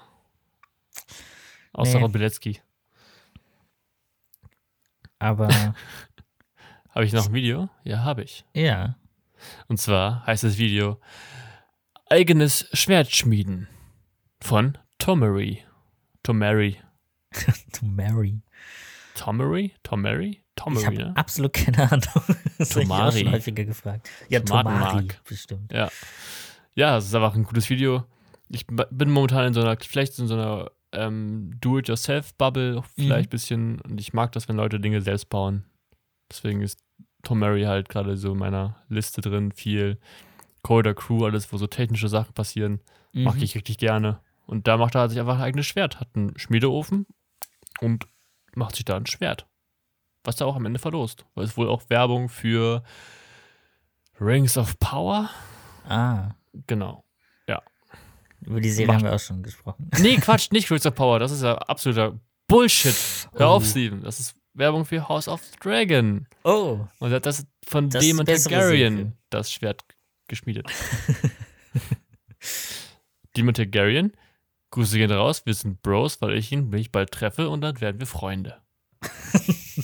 Außer 1.75 1.99
Nee. 1.99 2.05
Rob 2.05 2.13
Bilecki. 2.13 2.61
Aber 5.19 5.49
Habe 6.91 7.05
ich 7.05 7.13
noch 7.13 7.27
ein 7.27 7.33
Video? 7.33 7.69
Ja, 7.85 8.03
habe 8.03 8.23
ich. 8.25 8.45
ja. 8.55 8.97
Und 9.69 9.79
zwar 9.79 10.27
heißt 10.27 10.43
das 10.43 10.59
Video 10.59 11.01
Eigenes 12.11 12.67
Schwert 12.73 13.15
schmieden 13.15 13.69
von 14.41 14.79
Tomery. 14.97 15.63
Tomery. 16.23 16.79
To 17.73 17.85
marry. 17.85 18.41
Tomery? 19.15 19.75
Tomery? 19.83 20.43
Ich 20.57 20.87
habe 20.87 20.97
ne? 20.97 21.17
absolut 21.17 21.53
keine 21.53 21.91
Ahnung. 21.93 22.03
Das 22.59 22.75
habe 22.75 22.83
ich 22.83 22.91
auch 22.91 22.97
Tomari. 22.97 23.19
schon 23.21 23.33
häufiger 23.33 23.65
gefragt. 23.65 24.09
Ja, 24.31 24.41
Tomari, 24.41 25.09
bestimmt. 25.29 25.71
Ja. 25.71 25.91
Ja, 26.75 26.97
es 26.97 27.07
ist 27.07 27.15
einfach 27.15 27.35
ein 27.35 27.45
gutes 27.45 27.69
Video. 27.69 28.05
Ich 28.49 28.67
bin 28.67 29.11
momentan 29.11 29.49
in 29.49 29.53
so 29.53 29.61
einer, 29.61 29.77
vielleicht 29.79 30.19
in 30.19 30.29
so 30.29 30.35
einer 30.35 30.71
ähm, 30.93 31.53
Do-it-yourself-Bubble, 31.61 32.83
vielleicht 32.97 33.29
ein 33.29 33.31
bisschen. 33.31 33.81
Und 33.83 34.01
ich 34.01 34.15
mag 34.15 34.33
das, 34.33 34.49
wenn 34.49 34.57
Leute 34.57 34.81
Dinge 34.81 35.03
selbst 35.03 35.29
bauen. 35.29 35.65
Deswegen 36.31 36.63
ist 36.63 36.81
Tom 37.23 37.41
Murray 37.41 37.65
halt 37.65 37.91
gerade 37.91 38.17
so 38.17 38.33
in 38.33 38.39
meiner 38.39 38.83
Liste 38.89 39.21
drin. 39.21 39.53
Viel 39.53 39.99
Coder 40.69 40.95
Crew, 40.95 41.25
alles, 41.25 41.51
wo 41.53 41.57
so 41.57 41.67
technische 41.67 42.09
Sachen 42.09 42.35
passieren, 42.35 42.81
mag 43.13 43.37
Mhm. 43.37 43.43
ich 43.43 43.55
richtig 43.55 43.79
gerne. 43.79 44.21
Und 44.47 44.67
da 44.69 44.77
macht 44.77 44.95
er 44.95 45.09
sich 45.09 45.19
einfach 45.19 45.37
ein 45.37 45.43
eigenes 45.43 45.67
Schwert. 45.67 45.99
Hat 45.99 46.09
einen 46.15 46.39
Schmiedeofen 46.39 47.07
und 47.81 48.07
macht 48.55 48.77
sich 48.77 48.85
da 48.85 48.97
ein 48.97 49.07
Schwert. 49.07 49.47
Was 50.25 50.41
er 50.41 50.47
auch 50.47 50.57
am 50.57 50.67
Ende 50.67 50.79
verlost. 50.79 51.25
Weil 51.35 51.45
es 51.45 51.57
wohl 51.57 51.69
auch 51.69 51.89
Werbung 51.89 52.29
für 52.29 52.83
Rings 54.21 54.57
of 54.59 54.79
Power. 54.79 55.31
Ah, 55.89 56.31
Genau. 56.67 57.05
über 58.43 58.61
die 58.61 58.71
Serie 58.71 58.87
Macht- 58.87 58.97
haben 58.99 59.05
wir 59.05 59.15
auch 59.15 59.19
schon 59.21 59.43
gesprochen. 59.43 59.91
Nee, 60.01 60.17
Quatsch, 60.19 60.53
nicht 60.53 60.71
Rings 60.71 60.87
of 60.87 60.95
Power. 60.95 61.19
Das 61.19 61.33
ist 61.33 61.43
ja 61.43 61.57
absoluter 61.59 62.21
Bullshit. 62.47 62.95
Hör 63.35 63.49
auf, 63.49 63.63
Oh. 63.65 63.67
Steven. 63.67 64.03
Das 64.03 64.21
ist 64.21 64.37
Werbung 64.55 64.85
für 64.85 65.09
House 65.09 65.27
of 65.29 65.41
Dragon. 65.61 66.27
Oh, 66.45 66.87
Und 67.01 67.11
er 67.11 67.17
hat 67.17 67.27
das 67.27 67.47
von 67.67 67.91
Das 67.91 68.03
ist 68.05 68.09
Demon 68.09 68.27
Targaryen 68.27 69.15
das 69.31 69.51
Schwert 69.53 69.85
geschmiedet. 70.29 70.67
Demon 73.37 73.55
Targaryen, 73.55 74.13
Grüße 74.71 74.99
gehen 74.99 75.11
raus, 75.11 75.47
wir 75.47 75.55
sind 75.55 75.83
Bros, 75.83 76.21
weil 76.21 76.37
ich 76.37 76.53
ihn 76.53 76.69
mich 76.69 76.93
bald 76.93 77.11
treffe 77.11 77.49
und 77.49 77.61
dann 77.63 77.81
werden 77.81 78.01
wir 78.01 78.07
Freunde. 78.07 78.59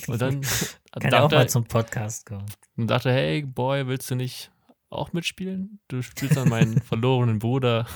und 0.07 0.21
dann 0.21 0.41
kann 1.01 1.11
ja 1.11 1.19
auch 1.19 1.29
dachte, 1.29 1.37
mal 1.37 1.49
zum 1.49 1.65
Podcast 1.65 2.27
kommen. 2.27 2.47
und 2.77 2.89
dachte, 2.89 3.13
hey 3.13 3.43
Boy, 3.43 3.87
willst 3.87 4.11
du 4.11 4.15
nicht 4.17 4.51
auch 4.91 5.13
mitspielen? 5.13 5.81
Du 5.89 6.03
spielst 6.03 6.37
dann 6.37 6.49
meinen 6.49 6.81
verlorenen 6.83 7.39
Bruder 7.39 7.87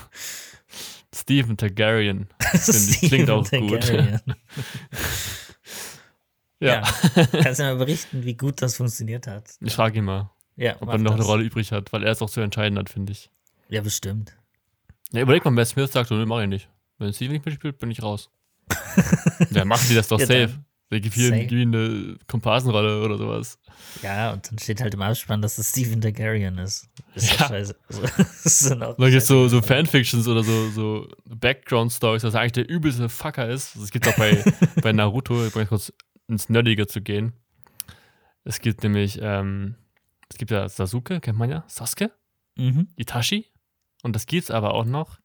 Stephen 1.14 1.56
Targaryen. 1.56 2.28
Ich, 2.54 3.00
klingt 3.08 3.28
auch 3.28 3.48
gut. 3.50 3.88
Ja, 3.90 4.20
Ja. 6.60 6.82
Kannst 7.42 7.60
du 7.60 7.64
mal 7.64 7.76
berichten, 7.76 8.24
wie 8.24 8.34
gut 8.34 8.62
das 8.62 8.76
funktioniert 8.76 9.26
hat? 9.26 9.50
ich 9.60 9.74
frage 9.74 9.98
ihn 9.98 10.04
mal, 10.06 10.30
Ja, 10.58 10.76
ob 10.80 10.88
er 10.88 10.98
noch 10.98 11.12
eine 11.12 11.20
das. 11.20 11.28
Rolle 11.28 11.44
übrig 11.44 11.72
hat, 11.72 11.92
weil 11.92 12.02
er 12.04 12.12
es 12.12 12.20
auch 12.20 12.28
zu 12.28 12.40
entscheiden 12.40 12.78
hat, 12.78 12.90
finde 12.90 13.12
ich. 13.12 13.30
Ja, 13.68 13.80
bestimmt. 13.80 14.36
Ja, 15.12 15.22
überleg 15.22 15.44
mal, 15.44 15.50
Matt 15.52 15.68
Smith 15.68 15.90
sagt, 15.92 16.08
so, 16.08 16.16
nee, 16.16 16.26
mach 16.26 16.40
ich 16.42 16.48
nicht. 16.48 16.68
Wenn 16.98 17.12
Steven 17.12 17.32
nicht 17.32 17.46
mitspielt, 17.46 17.78
bin 17.78 17.90
ich 17.90 18.02
raus. 18.02 18.28
ja, 19.50 19.64
machen 19.64 19.86
die 19.88 19.94
das 19.94 20.08
doch 20.08 20.18
Ja, 20.20 20.26
safe. 20.26 20.48
dann. 20.48 20.64
Der 20.90 21.00
gibt 21.00 21.14
hier 21.16 21.32
eine 21.34 22.16
Komparsenrolle 22.28 23.02
oder 23.02 23.18
sowas. 23.18 23.58
Ja, 24.02 24.32
und 24.32 24.50
dann 24.50 24.58
steht 24.58 24.80
halt 24.80 24.94
im 24.94 25.02
Abspann, 25.02 25.42
dass 25.42 25.58
es 25.58 25.68
Stephen 25.68 26.00
Targaryen 26.00 26.56
ist. 26.56 26.88
Ist 27.14 27.38
ja, 27.38 27.46
scheiße. 27.46 27.76
Also, 27.88 28.02
das 28.42 28.60
dann 28.70 28.82
auch 28.82 28.96
Dann 28.96 29.10
gibt 29.10 29.22
so, 29.22 29.48
so. 29.48 29.60
Fanfictions 29.60 30.26
oder 30.26 30.42
so, 30.42 30.70
so 30.70 31.08
Background-Stories, 31.26 32.22
dass 32.22 32.32
er 32.32 32.40
eigentlich 32.40 32.52
der 32.52 32.70
übelste 32.70 33.10
Fucker 33.10 33.48
ist. 33.50 33.76
Das 33.76 33.90
gibt 33.90 34.08
auch 34.08 34.16
bei, 34.16 34.42
bei 34.82 34.92
Naruto, 34.94 35.44
ich 35.46 35.52
bringe 35.52 35.66
kurz 35.66 35.92
ins 36.26 36.48
Nerdige 36.48 36.86
zu 36.86 37.02
gehen. 37.02 37.34
Es 38.44 38.62
gibt 38.62 38.82
nämlich, 38.82 39.18
ähm, 39.20 39.74
es 39.87 39.87
gibt 40.38 40.50
ja 40.50 40.68
Sasuke, 40.68 41.20
kennt 41.20 41.38
man 41.38 41.50
ja, 41.50 41.64
Sasuke, 41.68 42.10
Mhm. 42.58 42.88
Itachi. 42.96 43.46
Und 44.02 44.14
das 44.14 44.26
gibt's 44.26 44.50
aber 44.50 44.74
auch 44.74 44.84
noch. 44.84 45.18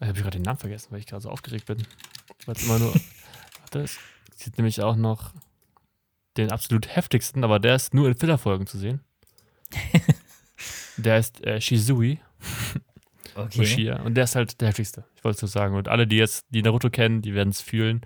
Ich 0.00 0.08
habe 0.08 0.18
gerade 0.18 0.38
den 0.38 0.42
Namen 0.42 0.58
vergessen, 0.58 0.88
weil 0.90 1.00
ich 1.00 1.06
gerade 1.06 1.22
so 1.22 1.30
aufgeregt 1.30 1.66
bin. 1.66 1.86
Weil 2.44 2.56
es 2.56 2.64
immer 2.64 2.78
nur. 2.78 2.92
Warte, 3.60 3.80
es 3.80 3.98
gibt 4.42 4.58
nämlich 4.58 4.82
auch 4.82 4.96
noch 4.96 5.32
den 6.36 6.52
absolut 6.52 6.94
heftigsten, 6.94 7.42
aber 7.42 7.58
der 7.58 7.74
ist 7.74 7.94
nur 7.94 8.06
in 8.06 8.14
Filler-Folgen 8.14 8.66
zu 8.66 8.78
sehen. 8.78 9.00
der 10.96 11.18
ist 11.18 11.44
äh, 11.44 11.60
Shizui. 11.60 12.20
Okay. 13.34 13.60
Uchiha. 13.60 14.02
Und 14.02 14.14
der 14.14 14.24
ist 14.24 14.36
halt 14.36 14.60
der 14.60 14.68
heftigste. 14.68 15.04
Ich 15.16 15.24
wollte 15.24 15.36
es 15.36 15.42
nur 15.42 15.48
sagen. 15.48 15.76
Und 15.76 15.88
alle, 15.88 16.06
die 16.06 16.16
jetzt 16.16 16.46
die 16.50 16.62
Naruto 16.62 16.90
kennen, 16.90 17.22
die 17.22 17.34
werden 17.34 17.50
es 17.50 17.60
fühlen, 17.60 18.02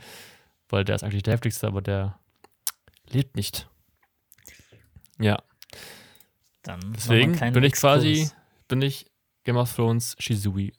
weil 0.68 0.84
der 0.84 0.96
ist 0.96 1.02
eigentlich 1.02 1.22
der 1.22 1.34
heftigste, 1.34 1.66
aber 1.66 1.82
der 1.82 2.18
lebt 3.08 3.36
nicht. 3.36 3.68
Ja, 5.18 5.42
Dann 6.62 6.80
deswegen 6.94 7.32
bin 7.52 7.64
ich 7.64 7.72
quasi, 7.72 8.30
bin 8.68 8.82
ich 8.82 9.06
Game 9.44 9.56
of 9.56 9.74
Thrones 9.74 10.14
Shizui. 10.18 10.72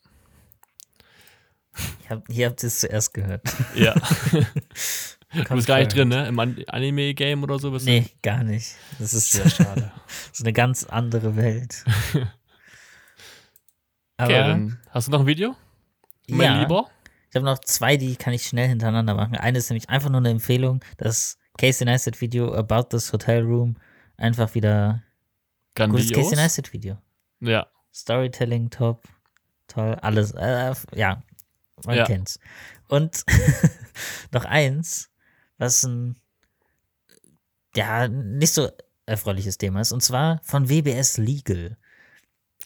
Ich 2.01 2.10
hab, 2.10 2.27
hier 2.30 2.47
habt 2.47 2.64
ihr 2.64 2.68
es 2.68 2.80
zuerst 2.80 3.14
gehört. 3.14 3.41
Ja. 3.76 3.93
du 5.34 5.55
bist 5.55 5.68
gar 5.68 5.80
nicht 5.80 5.93
drin, 5.95 6.10
ne? 6.10 6.27
Im 6.27 6.39
An- 6.39 6.64
Anime-Game 6.68 7.41
oder 7.43 7.57
so 7.57 7.72
bist 7.72 7.85
Nee, 7.88 8.05
gar 8.22 8.43
nicht. 8.43 8.76
Das 8.99 9.14
ist. 9.14 9.31
Sehr 9.34 9.49
schade. 9.49 9.91
so 10.31 10.43
eine 10.43 10.53
ganz 10.53 10.84
andere 10.84 11.35
Welt. 11.35 11.84
Aber 14.18 14.30
Okay, 14.30 14.47
dann 14.47 14.80
hast 14.91 15.07
du 15.07 15.11
noch 15.11 15.22
ein 15.22 15.26
Video? 15.27 15.55
Mein 16.30 16.41
ja, 16.41 16.61
Lieber? 16.61 16.89
ich 17.30 17.35
habe 17.35 17.45
noch 17.45 17.60
zwei, 17.60 17.97
die 17.97 18.15
kann 18.15 18.34
ich 18.34 18.43
schnell 18.43 18.68
hintereinander 18.69 19.15
machen. 19.15 19.35
Eine 19.35 19.57
ist 19.57 19.69
nämlich 19.69 19.89
einfach 19.89 20.10
nur 20.10 20.19
eine 20.19 20.30
Empfehlung, 20.30 20.84
das 20.97 21.38
Casey 21.57 21.85
Neistat 21.85 22.22
Video 22.22 22.53
About 22.53 22.89
this 22.95 23.11
Hotel 23.11 23.41
Room. 23.41 23.76
Einfach 24.18 24.53
wieder 24.53 25.01
gutes 25.76 26.08
Casey 26.08 26.14
Grandios? 26.14 26.32
Neistat 26.36 26.74
Video. 26.74 26.98
Ja. 27.40 27.68
Storytelling 27.94 28.70
top, 28.70 29.04
toll, 29.68 29.95
alles. 30.02 30.32
Äh, 30.32 30.74
ja, 30.95 31.22
man 31.86 31.98
Ja. 31.98 32.06
kennt's. 32.06 32.40
Und 32.88 33.24
noch 34.32 34.45
eins, 34.45 35.10
was 35.58 35.84
ein 35.84 36.16
ja 37.76 38.08
nicht 38.08 38.54
so 38.54 38.70
erfreuliches 39.06 39.58
Thema 39.58 39.82
ist, 39.82 39.91
und 39.91 40.02
zwar 40.02 40.40
von 40.44 40.70
WBS 40.70 41.18
Legal. 41.18 41.78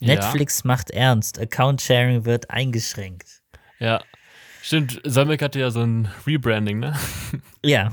Netflix 0.02 0.64
macht 0.64 0.92
ernst, 0.92 1.40
Account 1.40 1.82
Sharing 1.82 2.26
wird 2.26 2.52
eingeschränkt. 2.52 3.42
Ja. 3.80 4.04
Stimmt, 4.62 5.02
Samik 5.06 5.42
hatte 5.42 5.60
ja 5.60 5.72
so 5.72 5.82
ein 5.82 6.12
Rebranding, 6.26 6.80
ne? 6.80 6.96
Ja, 7.66 7.92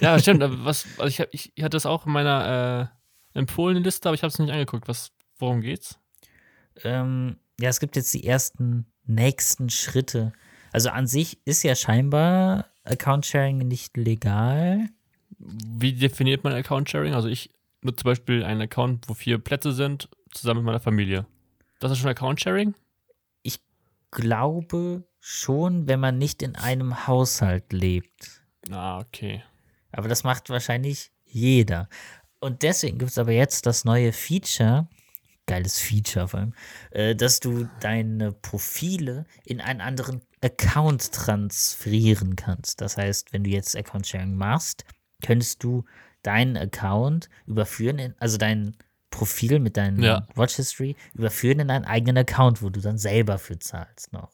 Ja, 0.00 0.18
stimmt. 0.18 0.42
aber 0.42 0.64
Was, 0.64 0.86
also 0.98 1.24
ich, 1.32 1.52
ich 1.54 1.62
hatte 1.62 1.76
das 1.76 1.86
auch 1.86 2.06
in 2.06 2.12
meiner 2.12 2.90
äh, 2.92 3.01
empfohlenen 3.34 3.82
Liste, 3.84 4.08
aber 4.08 4.14
ich 4.14 4.22
habe 4.22 4.30
es 4.30 4.38
nicht 4.38 4.50
angeguckt. 4.50 4.88
Was, 4.88 5.12
worum 5.38 5.60
geht's? 5.60 5.98
ähm, 6.84 7.36
ja, 7.60 7.68
es 7.68 7.80
gibt 7.80 7.96
jetzt 7.96 8.12
die 8.14 8.24
ersten 8.24 8.86
nächsten 9.04 9.68
Schritte. 9.70 10.32
Also 10.72 10.88
an 10.90 11.06
sich 11.06 11.38
ist 11.44 11.62
ja 11.62 11.74
scheinbar 11.74 12.66
Account 12.84 13.26
Sharing 13.26 13.58
nicht 13.58 13.96
legal. 13.96 14.88
Wie 15.38 15.92
definiert 15.92 16.44
man 16.44 16.54
Account 16.54 16.88
Sharing? 16.88 17.14
Also 17.14 17.28
ich 17.28 17.50
nutze 17.82 18.02
zum 18.02 18.10
Beispiel 18.10 18.44
einen 18.44 18.62
Account, 18.62 19.08
wo 19.08 19.14
vier 19.14 19.38
Plätze 19.38 19.72
sind, 19.72 20.08
zusammen 20.30 20.60
mit 20.60 20.66
meiner 20.66 20.80
Familie. 20.80 21.26
Das 21.80 21.92
ist 21.92 21.98
schon 21.98 22.10
Account 22.10 22.40
Sharing? 22.40 22.74
glaube 24.12 25.04
schon, 25.18 25.88
wenn 25.88 25.98
man 25.98 26.18
nicht 26.18 26.42
in 26.42 26.54
einem 26.54 27.08
Haushalt 27.08 27.72
lebt. 27.72 28.42
Ah, 28.70 29.00
okay. 29.00 29.42
Aber 29.90 30.08
das 30.08 30.22
macht 30.22 30.50
wahrscheinlich 30.50 31.10
jeder. 31.24 31.88
Und 32.42 32.64
deswegen 32.64 32.98
gibt 32.98 33.12
es 33.12 33.18
aber 33.18 33.30
jetzt 33.30 33.66
das 33.66 33.84
neue 33.84 34.12
Feature, 34.12 34.88
geiles 35.46 35.78
Feature 35.78 36.26
vor 36.26 36.40
allem, 36.40 36.54
äh, 36.90 37.14
dass 37.14 37.38
du 37.38 37.68
deine 37.78 38.32
Profile 38.32 39.26
in 39.44 39.60
einen 39.60 39.80
anderen 39.80 40.22
Account 40.40 41.12
transferieren 41.12 42.34
kannst. 42.34 42.80
Das 42.80 42.96
heißt, 42.96 43.32
wenn 43.32 43.44
du 43.44 43.50
jetzt 43.50 43.76
Account 43.76 44.08
Sharing 44.08 44.34
machst, 44.34 44.84
könntest 45.24 45.62
du 45.62 45.84
deinen 46.24 46.56
Account 46.56 47.28
überführen, 47.46 48.00
in, 48.00 48.14
also 48.18 48.38
dein 48.38 48.76
Profil 49.10 49.60
mit 49.60 49.76
deinem 49.76 50.02
Ja. 50.02 50.26
Watch 50.34 50.56
History 50.56 50.96
überführen 51.14 51.60
in 51.60 51.70
einen 51.70 51.84
eigenen 51.84 52.18
Account, 52.18 52.60
wo 52.60 52.70
du 52.70 52.80
dann 52.80 52.98
selber 52.98 53.38
für 53.38 53.56
zahlst 53.60 54.12
noch. 54.12 54.32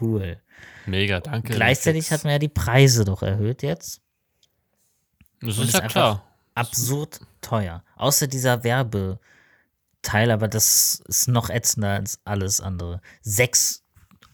Cool. 0.00 0.40
Mega, 0.86 1.20
danke. 1.20 1.52
Gleichzeitig 1.52 2.10
hat 2.10 2.24
man 2.24 2.32
ja 2.32 2.38
die 2.38 2.48
Preise 2.48 3.04
doch 3.04 3.22
erhöht 3.22 3.62
jetzt. 3.62 4.00
Das 5.42 5.58
und 5.58 5.64
ist 5.64 5.74
ja 5.74 5.86
klar. 5.86 6.29
Absurd 6.54 7.20
teuer. 7.40 7.82
Außer 7.96 8.26
dieser 8.26 8.64
Werbeteil, 8.64 10.30
aber 10.30 10.48
das 10.48 11.02
ist 11.06 11.28
noch 11.28 11.50
ätzender 11.50 11.90
als 11.90 12.20
alles 12.24 12.60
andere. 12.60 13.00
Sechs 13.22 13.84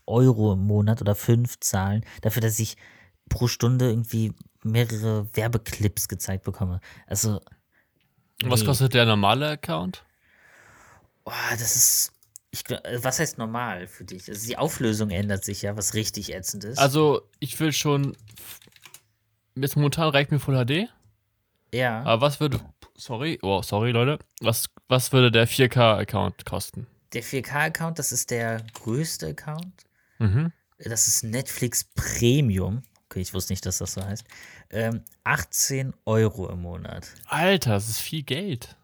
Euro 0.07 0.53
im 0.53 0.67
Monat 0.67 1.01
oder 1.01 1.15
fünf 1.15 1.59
zahlen 1.61 2.05
dafür, 2.23 2.43
dass 2.43 2.59
ich 2.59 2.77
pro 3.29 3.49
Stunde 3.49 3.89
irgendwie 3.89 4.33
mehrere 4.63 5.29
Werbeclips 5.35 6.09
gezeigt 6.09 6.45
bekomme. 6.45 6.81
Also, 7.07 7.41
Und 8.43 8.51
was 8.51 8.61
nee. 8.61 8.67
kostet 8.67 8.95
der 8.95 9.05
normale 9.05 9.49
Account? 9.49 10.05
boah, 11.27 11.35
das 11.51 11.77
ist. 11.77 12.13
Ich, 12.51 12.71
äh, 12.71 13.05
was 13.05 13.19
heißt 13.19 13.37
normal 13.37 13.87
für 13.87 14.05
dich? 14.05 14.29
Also 14.31 14.47
die 14.47 14.57
Auflösung 14.57 15.11
ändert 15.11 15.45
sich 15.45 15.61
ja, 15.61 15.77
was 15.77 15.93
richtig 15.93 16.33
ätzend 16.33 16.65
ist. 16.65 16.79
Also, 16.79 17.29
ich 17.39 17.61
will 17.61 17.73
schon. 17.73 18.17
Jetzt 19.55 19.77
momentan 19.77 20.09
reicht 20.09 20.31
mir 20.31 20.39
Full 20.39 20.65
HD. 20.65 20.89
Ja. 21.73 22.03
Aber 22.03 22.23
was 22.27 22.41
würde. 22.41 22.61
Sorry, 22.97 23.39
oh, 23.43 23.61
sorry, 23.63 23.91
Leute. 23.91 24.19
Was, 24.41 24.71
was 24.89 25.13
würde 25.13 25.31
der 25.31 25.47
4K-Account 25.47 26.47
kosten? 26.47 26.87
Der 27.13 27.23
4K-Account, 27.23 27.99
das 27.99 28.11
ist 28.11 28.31
der 28.31 28.63
größte 28.73 29.29
Account. 29.29 29.85
Mhm. 30.19 30.53
Das 30.79 31.07
ist 31.07 31.25
Netflix 31.25 31.85
Premium. 31.85 32.83
Okay, 33.09 33.21
ich 33.21 33.35
wusste 33.35 33.53
nicht, 33.53 33.65
dass 33.67 33.79
das 33.79 33.95
so 33.95 34.05
heißt. 34.05 34.25
Ähm, 34.71 35.03
18 35.25 35.95
Euro 36.07 36.49
im 36.49 36.63
Monat. 36.63 37.07
Alter, 37.27 37.71
das 37.71 37.89
ist 37.89 38.01
viel 38.01 38.23
Geld. 38.23 38.77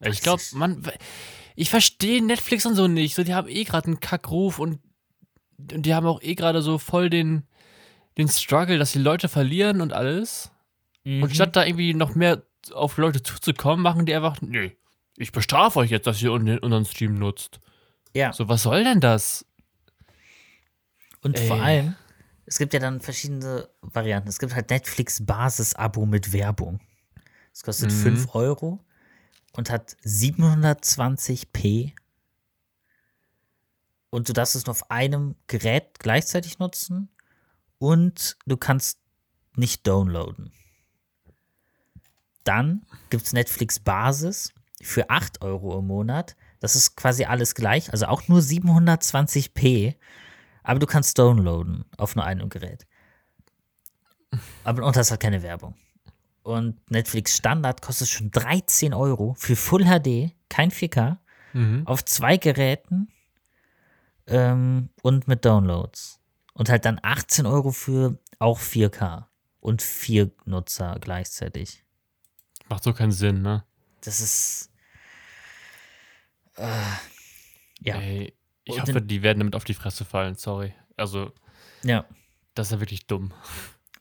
Ich 0.00 0.20
glaube, 0.20 0.42
man. 0.52 0.82
Ich 1.56 1.70
verstehe 1.70 2.24
Netflix 2.24 2.66
und 2.66 2.74
so 2.74 2.88
nicht. 2.88 3.14
So, 3.14 3.22
die 3.22 3.34
haben 3.34 3.48
eh 3.48 3.64
gerade 3.64 3.86
einen 3.86 4.00
Kackruf 4.00 4.58
und, 4.58 4.80
und 5.58 5.86
die 5.86 5.94
haben 5.94 6.06
auch 6.06 6.20
eh 6.20 6.34
gerade 6.34 6.62
so 6.62 6.78
voll 6.78 7.10
den, 7.10 7.44
den 8.18 8.28
Struggle, 8.28 8.76
dass 8.76 8.92
die 8.92 8.98
Leute 8.98 9.28
verlieren 9.28 9.80
und 9.80 9.92
alles. 9.92 10.50
Mhm. 11.04 11.22
Und 11.22 11.34
statt 11.34 11.54
da 11.56 11.64
irgendwie 11.64 11.94
noch 11.94 12.14
mehr 12.14 12.42
auf 12.72 12.96
Leute 12.96 13.22
zuzukommen, 13.22 13.82
machen 13.82 14.06
die 14.06 14.14
einfach, 14.14 14.40
nee, 14.40 14.76
ich 15.16 15.32
bestrafe 15.32 15.78
euch 15.80 15.90
jetzt, 15.90 16.06
dass 16.06 16.20
ihr 16.22 16.32
un- 16.32 16.58
unseren 16.58 16.84
Stream 16.86 17.14
nutzt. 17.14 17.60
ja, 18.14 18.32
So, 18.32 18.48
was 18.48 18.62
soll 18.62 18.82
denn 18.84 19.00
das? 19.00 19.44
und 21.22 21.38
ey. 21.38 21.46
vor 21.48 21.60
allem, 21.62 21.94
es 22.46 22.58
gibt 22.58 22.74
ja 22.74 22.80
dann 22.80 23.00
verschiedene 23.00 23.68
Varianten. 23.80 24.28
Es 24.28 24.38
gibt 24.38 24.54
halt 24.54 24.68
Netflix 24.70 25.24
Basis-Abo 25.24 26.04
mit 26.04 26.32
Werbung. 26.34 26.80
Es 27.52 27.62
kostet 27.62 27.90
Mhm. 27.92 27.96
5 28.16 28.34
Euro 28.34 28.84
und 29.52 29.70
hat 29.70 29.96
720p. 30.04 31.92
Und 34.10 34.28
du 34.28 34.32
darfst 34.32 34.54
es 34.54 34.66
nur 34.66 34.72
auf 34.72 34.90
einem 34.90 35.34
Gerät 35.46 35.98
gleichzeitig 35.98 36.58
nutzen 36.58 37.08
und 37.78 38.36
du 38.46 38.56
kannst 38.56 38.98
nicht 39.56 39.86
downloaden. 39.86 40.52
Dann 42.44 42.86
gibt 43.10 43.24
es 43.24 43.32
Netflix 43.32 43.78
Basis 43.78 44.52
für 44.82 45.10
8 45.10 45.42
Euro 45.42 45.78
im 45.78 45.86
Monat. 45.86 46.36
Das 46.60 46.76
ist 46.76 46.96
quasi 46.96 47.24
alles 47.24 47.54
gleich, 47.54 47.90
also 47.92 48.06
auch 48.06 48.28
nur 48.28 48.40
720p, 48.40 49.94
aber 50.62 50.78
du 50.78 50.86
kannst 50.86 51.18
downloaden 51.18 51.84
auf 51.98 52.16
nur 52.16 52.24
einem 52.24 52.48
Gerät. 52.48 52.86
Aber 54.64 54.84
und 54.84 54.96
das 54.96 55.10
hat 55.10 55.20
keine 55.20 55.42
Werbung. 55.42 55.74
Und 56.42 56.90
Netflix 56.90 57.36
Standard 57.36 57.80
kostet 57.80 58.08
schon 58.08 58.30
13 58.30 58.92
Euro 58.92 59.34
für 59.38 59.56
Full 59.56 59.84
HD, 59.84 60.34
kein 60.48 60.70
4K, 60.70 61.18
Mhm. 61.54 61.86
auf 61.86 62.04
zwei 62.04 62.36
Geräten 62.36 63.08
ähm, 64.26 64.88
und 65.02 65.28
mit 65.28 65.44
Downloads. 65.44 66.18
Und 66.52 66.68
halt 66.68 66.84
dann 66.84 66.98
18 67.00 67.46
Euro 67.46 67.70
für 67.70 68.18
auch 68.40 68.58
4K 68.58 69.26
und 69.60 69.80
vier 69.80 70.32
Nutzer 70.44 70.96
gleichzeitig. 71.00 71.83
Macht 72.68 72.82
so 72.82 72.92
keinen 72.92 73.12
Sinn, 73.12 73.42
ne? 73.42 73.64
Das 74.02 74.20
ist. 74.20 74.70
Äh, 76.56 76.68
ja, 77.80 77.96
Ey, 77.96 78.34
ich 78.64 78.74
Und 78.74 78.82
hoffe, 78.82 79.02
die 79.02 79.22
werden 79.22 79.40
damit 79.40 79.56
auf 79.56 79.64
die 79.64 79.74
Fresse 79.74 80.04
fallen, 80.04 80.36
sorry. 80.36 80.74
Also, 80.96 81.32
ja. 81.82 82.06
das 82.54 82.68
ist 82.68 82.72
ja 82.72 82.80
wirklich 82.80 83.06
dumm. 83.06 83.32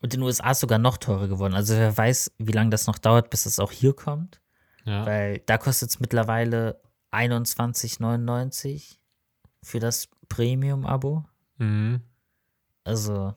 Und 0.02 0.14
in 0.14 0.19
den 0.19 0.23
USA 0.23 0.52
ist 0.52 0.60
sogar 0.60 0.80
noch 0.80 0.98
teurer 0.98 1.27
geworden. 1.27 1.53
Also 1.53 1.76
wer 1.76 1.95
weiß, 1.95 2.34
wie 2.38 2.52
lange 2.52 2.69
das 2.69 2.88
noch 2.88 2.98
dauert, 2.98 3.30
bis 3.30 3.45
es 3.45 3.60
auch 3.60 3.72
hier 3.72 3.94
kommt. 3.94 4.41
Ja. 4.85 5.06
Weil 5.06 5.40
da 5.40 5.57
kostet 5.57 5.90
es 5.90 5.99
mittlerweile 5.99 6.81
21,99 7.11 8.98
für 9.61 9.80
das 9.80 10.10
Premium-Abo. 10.27 11.26
Mhm. 11.57 12.02
Also, 12.84 13.34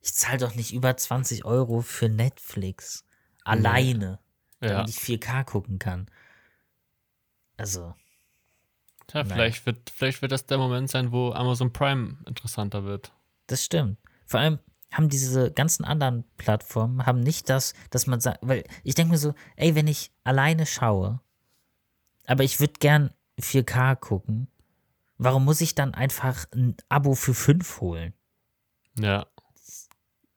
ich 0.00 0.14
zahle 0.14 0.38
doch 0.38 0.54
nicht 0.54 0.72
über 0.72 0.96
20 0.96 1.44
Euro 1.44 1.82
für 1.82 2.08
Netflix. 2.08 3.04
Alleine, 3.44 4.18
Ja. 4.62 4.68
damit 4.68 4.90
ich 4.90 4.96
4K 4.98 5.44
gucken 5.44 5.78
kann. 5.78 6.06
Also, 7.56 7.94
Tja, 9.08 9.24
Nein. 9.24 9.32
vielleicht 9.32 9.66
wird, 9.66 9.90
vielleicht 9.90 10.22
wird 10.22 10.32
das 10.32 10.46
der 10.46 10.58
Moment 10.58 10.88
sein, 10.88 11.12
wo 11.12 11.32
Amazon 11.32 11.72
Prime 11.72 12.16
interessanter 12.26 12.84
wird. 12.84 13.12
das 13.48 13.64
stimmt. 13.64 13.98
Vor 14.26 14.40
allem 14.40 14.58
haben 14.92 15.08
diese 15.08 15.50
ganzen 15.52 15.84
anderen 15.84 16.24
Plattformen 16.36 17.04
haben 17.06 17.20
nicht 17.20 17.48
das, 17.50 17.74
dass 17.90 18.06
man 18.06 18.20
sagt, 18.20 18.38
weil 18.42 18.64
ich 18.84 18.94
denke 18.94 19.12
mir 19.12 19.18
so, 19.18 19.34
ey, 19.56 19.74
wenn 19.74 19.86
ich 19.86 20.10
alleine 20.24 20.64
schaue, 20.66 21.20
aber 22.26 22.44
ich 22.44 22.60
würde 22.60 22.74
gern 22.78 23.10
4K 23.40 23.96
gucken, 23.96 24.48
warum 25.18 25.44
muss 25.44 25.60
ich 25.60 25.74
dann 25.74 25.94
einfach 25.94 26.46
ein 26.54 26.76
Abo 26.88 27.14
für 27.14 27.34
5 27.34 27.80
holen? 27.80 28.14
Ja. 28.98 29.26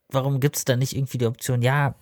warum 0.07 0.39
gibt 0.39 0.55
es 0.55 0.63
da 0.65 0.75
nicht 0.77 0.95
irgendwie 0.95 1.17
die 1.17 1.25
Option, 1.27 1.61
ja, 1.61 1.95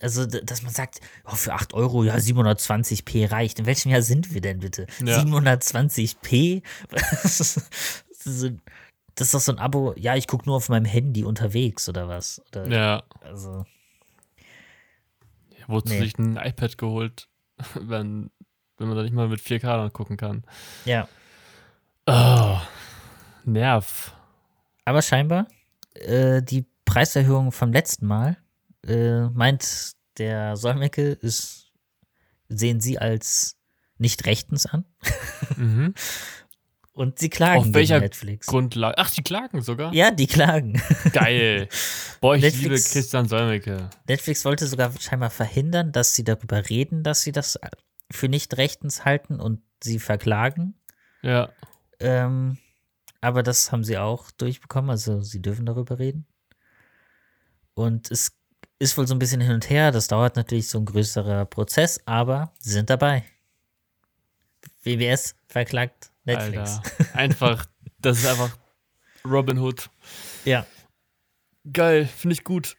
also, 0.00 0.26
dass 0.26 0.62
man 0.62 0.72
sagt, 0.72 1.00
oh, 1.24 1.34
für 1.34 1.54
8 1.54 1.74
Euro, 1.74 2.04
ja, 2.04 2.14
720p 2.16 3.30
reicht. 3.30 3.58
In 3.58 3.66
welchem 3.66 3.90
Jahr 3.90 4.02
sind 4.02 4.32
wir 4.32 4.40
denn 4.40 4.60
bitte? 4.60 4.86
Ja. 5.04 5.20
720p? 5.20 6.62
das, 6.90 7.56
ist 8.26 9.34
doch 9.34 9.40
so 9.40 9.52
ein 9.52 9.58
Abo, 9.58 9.94
ja, 9.96 10.14
ich 10.14 10.26
gucke 10.26 10.46
nur 10.46 10.56
auf 10.56 10.68
meinem 10.68 10.84
Handy 10.84 11.24
unterwegs 11.24 11.88
oder 11.88 12.08
was? 12.08 12.40
Oder, 12.48 12.68
Ja. 12.68 13.02
Also, 13.22 13.64
Wozu 15.66 15.92
Nee. 15.92 16.00
sich 16.00 16.18
ein 16.18 16.36
iPad 16.36 16.78
geholt, 16.78 17.28
wenn, 17.74 18.30
wenn 18.78 18.88
man 18.88 18.96
da 18.96 19.02
nicht 19.02 19.14
mal 19.14 19.28
mit 19.28 19.40
4K 19.40 19.76
dann 19.76 19.92
gucken 19.92 20.16
kann. 20.16 20.44
ja. 20.84 21.08
Oh. 22.06 22.58
Nerv. 23.44 24.14
Aber 24.86 25.02
scheinbar, 25.02 25.46
äh, 25.94 26.42
die 26.42 26.64
Preiserhöhung 26.86 27.52
vom 27.52 27.70
letzten 27.70 28.06
Mal, 28.06 28.38
äh, 28.86 29.28
meint 29.28 29.92
der 30.18 30.56
Solmecke, 30.56 31.12
ist, 31.12 31.72
sehen 32.48 32.80
sie 32.80 32.98
als 32.98 33.56
nicht 33.98 34.26
rechtens 34.26 34.66
an. 34.66 34.84
Mhm. 35.56 35.94
Und 36.92 37.20
sie 37.20 37.30
klagen 37.30 37.60
Auf 37.60 37.74
welcher 37.74 38.00
Netflix. 38.00 38.48
Grundlage. 38.48 38.98
Ach, 38.98 39.08
die 39.10 39.22
klagen 39.22 39.62
sogar? 39.62 39.94
Ja, 39.94 40.10
die 40.10 40.26
klagen. 40.26 40.82
Geil. 41.12 41.68
Boah, 42.20 42.34
ich 42.34 42.42
Netflix- 42.42 42.62
liebe 42.62 42.74
Christian 42.74 43.28
Solmecke. 43.28 43.88
Netflix 44.08 44.44
wollte 44.44 44.66
sogar 44.66 44.92
scheinbar 44.98 45.30
verhindern, 45.30 45.92
dass 45.92 46.16
sie 46.16 46.24
darüber 46.24 46.68
reden, 46.68 47.04
dass 47.04 47.22
sie 47.22 47.30
das 47.30 47.56
für 48.10 48.28
nicht 48.28 48.56
rechtens 48.56 49.04
halten 49.04 49.38
und 49.38 49.62
sie 49.80 50.00
verklagen. 50.00 50.74
Ja. 51.22 51.50
Ähm, 52.00 52.58
aber 53.20 53.44
das 53.44 53.70
haben 53.70 53.84
sie 53.84 53.96
auch 53.98 54.32
durchbekommen, 54.32 54.90
also 54.90 55.20
sie 55.22 55.40
dürfen 55.40 55.66
darüber 55.66 56.00
reden. 56.00 56.26
Und 57.74 58.10
es 58.10 58.32
ist 58.78 58.96
wohl 58.96 59.06
so 59.06 59.14
ein 59.14 59.18
bisschen 59.18 59.40
hin 59.40 59.52
und 59.52 59.70
her, 59.70 59.90
das 59.90 60.08
dauert 60.08 60.36
natürlich 60.36 60.68
so 60.68 60.78
ein 60.78 60.84
größerer 60.84 61.46
Prozess, 61.46 62.00
aber 62.06 62.52
sie 62.58 62.70
sind 62.70 62.90
dabei. 62.90 63.24
WBS 64.82 65.34
verklagt 65.48 66.10
Netflix. 66.24 66.78
Alter. 66.78 67.14
Einfach, 67.14 67.66
das 67.98 68.18
ist 68.18 68.26
einfach 68.26 68.56
Robin 69.24 69.58
Hood. 69.58 69.90
Ja. 70.44 70.66
Geil, 71.72 72.06
finde 72.06 72.34
ich 72.34 72.44
gut. 72.44 72.76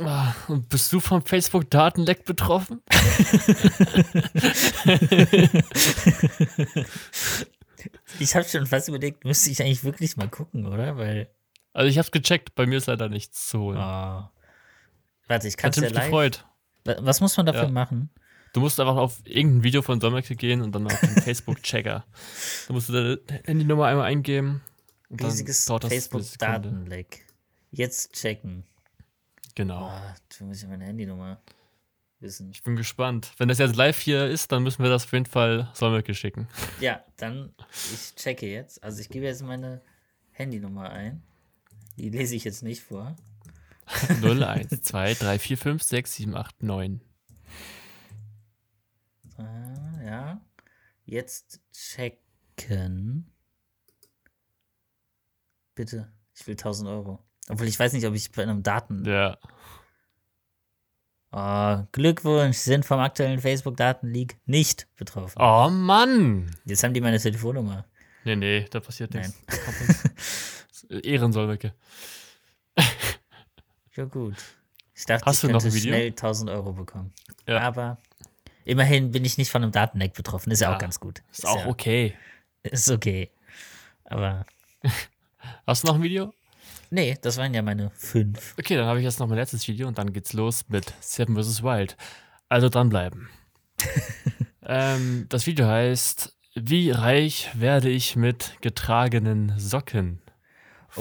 Ah, 0.00 0.34
bist 0.68 0.92
du 0.92 1.00
vom 1.00 1.22
Facebook-Datenleck 1.22 2.24
betroffen? 2.24 2.82
Ich 8.18 8.34
habe 8.34 8.48
schon 8.48 8.66
fast 8.66 8.88
überlegt, 8.88 9.24
müsste 9.24 9.50
ich 9.50 9.62
eigentlich 9.62 9.84
wirklich 9.84 10.16
mal 10.16 10.28
gucken, 10.28 10.66
oder? 10.66 10.96
Weil. 10.96 11.28
Also 11.76 11.88
ich 11.90 11.98
hab's 11.98 12.10
gecheckt, 12.10 12.54
bei 12.54 12.66
mir 12.66 12.78
ist 12.78 12.86
leider 12.86 13.08
nichts 13.08 13.48
zu 13.48 13.60
holen. 13.60 13.78
Oh. 13.78 14.28
Warte, 15.28 15.48
ich 15.48 15.56
kann 15.56 15.70
Hat 15.72 15.80
mich 15.80 15.90
live. 15.92 16.04
gefreut. 16.04 16.46
Wa- 16.84 16.96
Was 17.00 17.20
muss 17.20 17.36
man 17.36 17.46
dafür 17.46 17.64
Ja. 17.64 17.68
machen? 17.68 18.10
Du 18.52 18.60
musst 18.60 18.80
einfach 18.80 18.96
auf 18.96 19.18
irgendein 19.24 19.62
Video 19.64 19.82
von 19.82 20.00
Sommerke 20.00 20.34
gehen 20.36 20.62
und 20.62 20.72
dann 20.74 20.86
auf 20.86 20.98
den 21.00 21.10
Facebook-Checker. 21.22 22.04
Da 22.68 22.72
musst 22.72 22.88
du 22.88 22.92
deine 22.94 23.20
Handynummer 23.44 23.86
einmal 23.86 24.06
eingeben. 24.06 24.62
Und 25.10 25.22
Riesiges. 25.22 25.66
Facebook-Datenleck. 25.66 27.26
Jetzt 27.70 28.12
checken. 28.14 28.64
Genau. 29.54 29.90
Oh, 29.92 30.14
du 30.38 30.44
musst 30.44 30.62
ja 30.62 30.68
meine 30.68 30.84
Handynummer 30.86 31.40
wissen. 32.20 32.50
Ich 32.52 32.62
bin 32.62 32.76
gespannt. 32.76 33.32
Wenn 33.36 33.48
das 33.48 33.58
jetzt 33.58 33.76
live 33.76 33.98
hier 33.98 34.26
ist, 34.26 34.50
dann 34.52 34.62
müssen 34.62 34.82
wir 34.82 34.88
das 34.90 35.04
auf 35.04 35.12
jeden 35.12 35.26
Fall 35.26 35.68
Sommerke 35.74 36.14
schicken. 36.14 36.48
Ja, 36.80 37.04
dann, 37.18 37.54
ich 37.92 38.14
checke 38.14 38.46
jetzt. 38.46 38.82
Also 38.82 39.00
ich 39.00 39.08
gebe 39.10 39.26
jetzt 39.26 39.42
meine 39.42 39.82
Handynummer 40.32 40.88
ein. 40.90 41.22
Die 41.96 42.10
lese 42.10 42.34
ich 42.34 42.44
jetzt 42.44 42.62
nicht 42.62 42.82
vor. 42.82 43.16
0, 44.20 44.42
1, 44.42 44.82
2, 44.82 45.14
3, 45.14 45.38
4, 45.38 45.58
5, 45.58 45.82
6, 45.82 46.14
7, 46.14 46.36
8, 46.36 46.62
9. 46.62 47.00
Ah, 49.38 50.02
ja. 50.04 50.40
Jetzt 51.04 51.60
checken. 51.72 53.30
Bitte. 55.74 56.12
Ich 56.34 56.46
will 56.46 56.54
1000 56.54 56.88
Euro. 56.88 57.22
Obwohl 57.48 57.68
ich 57.68 57.78
weiß 57.78 57.92
nicht, 57.92 58.06
ob 58.06 58.14
ich 58.14 58.32
bei 58.32 58.42
einem 58.42 58.62
Daten. 58.62 59.04
Ja. 59.04 59.38
Oh, 61.32 61.84
Glückwunsch, 61.92 62.56
Sie 62.56 62.70
sind 62.70 62.84
vom 62.84 62.98
aktuellen 62.98 63.40
Facebook-Datenleak 63.40 64.38
nicht 64.46 64.88
betroffen. 64.96 65.38
Oh 65.40 65.68
Mann! 65.70 66.50
Jetzt 66.64 66.82
haben 66.82 66.94
die 66.94 67.00
meine 67.00 67.20
Telefonnummer. 67.20 67.84
Nee, 68.24 68.36
nee, 68.36 68.66
da 68.70 68.80
passiert 68.80 69.14
Nein. 69.14 69.32
nichts. 69.46 70.65
Kommt 70.80 70.90
nichts. 70.92 71.06
Ehrensolmecke. 71.06 71.72
Ja, 73.96 74.04
gut. 74.04 74.34
Ich 74.94 75.04
dachte, 75.06 75.24
Hast 75.26 75.36
ich 75.36 75.40
du 75.42 75.46
noch 75.48 75.62
könnte 75.62 75.68
ein 75.76 75.82
Video? 75.82 75.94
schnell 75.94 76.06
1000 76.08 76.50
Euro 76.50 76.72
bekommen. 76.72 77.12
Ja. 77.46 77.60
Aber 77.60 77.98
immerhin 78.64 79.10
bin 79.10 79.24
ich 79.24 79.38
nicht 79.38 79.50
von 79.50 79.62
einem 79.62 79.72
Datenleck 79.72 80.12
betroffen. 80.14 80.50
Ist 80.50 80.60
ja, 80.60 80.70
Ja, 80.70 80.76
auch 80.76 80.80
ganz 80.80 81.00
gut. 81.00 81.22
Ist 81.32 81.46
auch 81.46 81.60
ja, 81.60 81.66
okay. 81.66 82.14
Ist 82.62 82.90
okay. 82.90 83.30
Aber 84.04 84.44
Hast 85.66 85.82
du 85.84 85.88
noch 85.88 85.96
ein 85.96 86.02
Video? 86.02 86.32
nee, 86.90 87.16
das 87.20 87.36
waren 87.36 87.52
ja 87.54 87.62
meine 87.62 87.90
fünf. 87.90 88.54
Okay, 88.58 88.76
dann 88.76 88.86
habe 88.86 88.98
ich 88.98 89.04
jetzt 89.04 89.18
noch 89.18 89.26
mein 89.28 89.38
letztes 89.38 89.66
Video 89.68 89.88
und 89.88 89.98
dann 89.98 90.12
geht's 90.12 90.32
los 90.32 90.64
mit 90.68 90.92
Seven 91.00 91.36
vs. 91.36 91.62
Wild. 91.62 91.96
Also 92.48 92.68
dranbleiben. 92.68 93.28
ähm, 94.62 95.26
das 95.28 95.46
Video 95.46 95.66
heißt 95.66 96.36
Wie 96.54 96.90
reich 96.90 97.50
werde 97.54 97.88
ich 97.90 98.16
mit 98.16 98.56
getragenen 98.60 99.58
Socken? 99.58 100.20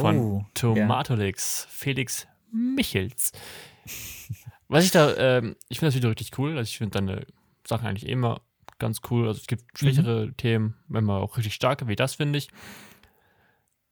Von 0.01 0.17
Oh, 0.19 0.45
Tomatolix, 0.53 1.67
Felix 1.69 2.27
Michels. 2.51 3.31
Was 4.67 4.83
ich 4.83 4.91
da, 4.91 5.15
ähm, 5.15 5.55
ich 5.69 5.79
finde 5.79 5.89
das 5.89 5.95
Video 5.95 6.09
richtig 6.09 6.37
cool. 6.37 6.57
Also 6.57 6.67
ich 6.67 6.77
finde 6.77 6.99
deine 6.99 7.25
Sachen 7.65 7.87
eigentlich 7.87 8.09
immer 8.09 8.41
ganz 8.77 9.01
cool. 9.09 9.27
Also 9.27 9.39
es 9.39 9.47
gibt 9.47 9.77
schwächere 9.77 10.33
Themen, 10.37 10.75
immer 10.89 11.15
auch 11.15 11.37
richtig 11.37 11.53
starke, 11.53 11.87
wie 11.87 11.95
das 11.95 12.15
finde 12.15 12.39
ich. 12.39 12.49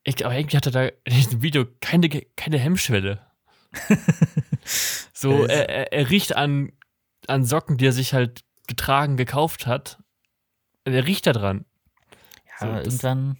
ich. 0.03 0.25
Aber 0.25 0.35
irgendwie 0.35 0.57
hatte 0.57 0.71
da 0.71 0.85
in 0.85 1.13
diesem 1.13 1.41
Video 1.41 1.65
keine, 1.79 2.09
keine 2.09 2.57
Hemmschwelle. 2.57 3.25
so, 5.13 5.45
er, 5.45 5.69
er, 5.69 5.93
er 5.93 6.09
riecht 6.09 6.35
an, 6.35 6.73
an 7.27 7.45
Socken, 7.45 7.77
die 7.77 7.87
er 7.87 7.93
sich 7.93 8.13
halt 8.13 8.43
getragen, 8.67 9.17
gekauft 9.17 9.67
hat. 9.67 9.99
Er 10.85 11.05
riecht 11.05 11.27
da 11.27 11.33
dran. 11.33 11.65
Ja, 12.59 12.83
So, 12.83 12.89
irgendwann. 12.89 13.37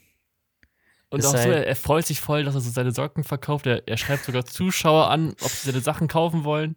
Und 1.13 1.25
auch 1.25 1.31
so, 1.31 1.37
halt- 1.37 1.47
er, 1.49 1.67
er 1.67 1.75
freut 1.75 2.05
sich 2.05 2.19
voll, 2.21 2.43
dass 2.43 2.55
er 2.55 2.61
so 2.61 2.69
seine 2.69 2.91
Socken 2.91 3.23
verkauft. 3.23 3.65
Er, 3.67 3.87
er 3.87 3.97
schreibt 3.97 4.25
sogar 4.25 4.45
Zuschauer 4.45 5.09
an, 5.09 5.29
ob 5.41 5.49
sie 5.49 5.71
seine 5.71 5.81
Sachen 5.81 6.07
kaufen 6.07 6.43
wollen. 6.43 6.75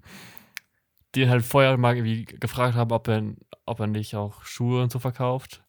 Die 1.15 1.23
ihn 1.23 1.31
halt 1.31 1.45
vorher 1.45 1.77
mal 1.79 1.97
irgendwie 1.97 2.25
gefragt 2.25 2.75
haben, 2.75 2.93
ob 2.93 3.09
er, 3.09 3.23
ob 3.65 3.81
er 3.81 3.87
nicht 3.87 4.15
auch 4.15 4.45
Schuhe 4.45 4.83
und 4.83 4.93
so 4.93 4.99
verkauft. 4.99 5.63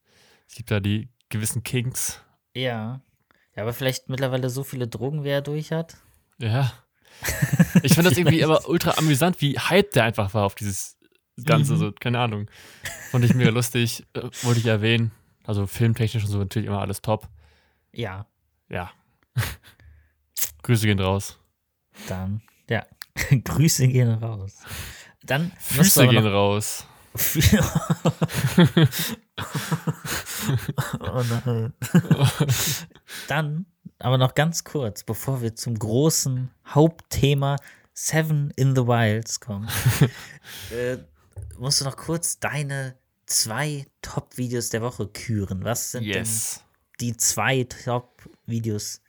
Es 0.48 0.56
gibt 0.56 0.72
da 0.72 0.80
die 0.80 1.10
gewissen 1.30 1.64
Kinks. 1.64 2.22
Ja. 2.53 3.02
Ja, 3.56 3.64
aber 3.64 3.73
vielleicht 3.73 4.10
mittlerweile 4.10 4.49
so 4.49 4.64
viele 4.64 4.88
Drogen, 4.88 5.23
wie 5.23 5.30
er 5.30 5.41
durch 5.41 5.72
hat. 5.72 5.98
Ja. 6.38 6.72
Ich 7.84 7.94
fand 7.95 8.06
das 8.07 8.18
irgendwie 8.18 8.44
aber 8.44 8.68
ultra 8.69 8.91
amüsant, 8.98 9.41
wie 9.41 9.57
hyped 9.57 9.95
der 9.95 10.03
einfach 10.03 10.34
war 10.35 10.44
auf 10.45 10.53
dieses 10.56 10.98
Ganze. 11.45 11.73
Mhm. 11.73 11.77
So, 11.77 11.91
keine 11.91 12.19
Ahnung. 12.19 12.48
Fand 13.11 13.23
ich 13.26 13.34
mega 13.34 13.49
lustig. 13.49 14.06
Äh, 14.14 14.22
wollte 14.44 14.60
ich 14.60 14.65
erwähnen. 14.68 15.11
Also 15.44 15.65
filmtechnisch 15.65 16.23
und 16.26 16.30
so 16.30 16.38
natürlich 16.39 16.68
immer 16.68 16.81
alles 16.81 17.02
top. 17.02 17.27
Ja, 17.94 18.27
Ja. 18.69 18.91
Grüße 20.64 20.85
gehen 20.88 20.99
raus. 20.99 21.39
dann. 22.07 22.41
Ja. 22.69 22.85
Grüße 23.44 23.88
gehen 23.88 24.11
raus. 24.15 24.57
Dann 25.23 25.52
Füße 25.60 26.07
gehen 26.07 26.23
noch- 26.23 26.31
raus. 26.31 26.85
oh 30.99 31.23
nein. 31.45 31.73
Dann, 33.27 33.65
aber 33.99 34.18
noch 34.18 34.35
ganz 34.35 34.64
kurz, 34.64 35.03
bevor 35.03 35.41
wir 35.41 35.56
zum 35.56 35.77
großen 35.80 36.52
Hauptthema 36.68 37.56
Seven 37.94 38.52
in 38.56 38.76
the 38.76 38.85
Wilds 38.85 39.39
kommen, 39.39 39.68
äh, 40.72 40.98
musst 41.57 41.81
du 41.81 41.85
noch 41.85 41.98
kurz 41.98 42.39
deine 42.39 42.95
zwei 43.26 43.88
Top-Videos 44.02 44.69
der 44.69 44.81
Woche 44.84 45.07
küren. 45.07 45.64
Was 45.64 45.91
sind 45.91 46.03
Yes. 46.03 46.56
denn 46.60 46.66
die 46.99 47.15
zwei 47.18 47.64
Top-Videos, 47.64 49.02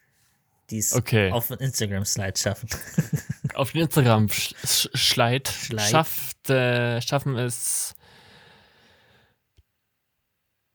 die 0.71 0.79
es 0.79 0.93
Okay. 0.95 1.31
auf 1.33 1.49
den 1.49 1.59
Instagram-Slide 1.59 2.39
schaffen? 2.39 2.69
Auf 3.55 3.73
den 3.73 3.81
Instagram 3.83 4.29
sch 4.29 4.55
sch 4.65 4.89
Schleit, 4.95 5.49
Schleit. 5.49 5.91
schafft, 5.91 6.49
äh, 6.51 7.01
schaffen 7.01 7.37
es. 7.37 7.95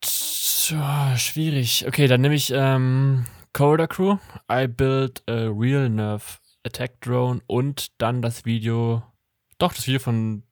Tja, 0.02 1.15
schwierig. 1.18 1.85
Okay, 1.88 2.07
dann 2.07 2.22
nehme 2.22 2.35
ich 2.35 2.52
ähm, 2.53 3.26
Corridor 3.53 3.88
Crew. 3.88 4.18
I 4.52 4.68
built 4.68 5.23
a 5.30 5.48
real 5.49 5.88
nerve 5.90 6.23
attack 6.65 6.99
drone 7.02 7.41
und 7.48 7.91
dann 8.02 8.22
das 8.22 8.44
Video. 8.45 9.03
Doch, 9.60 9.73
das 9.73 9.85
Video 9.88 9.99
von 9.99 10.44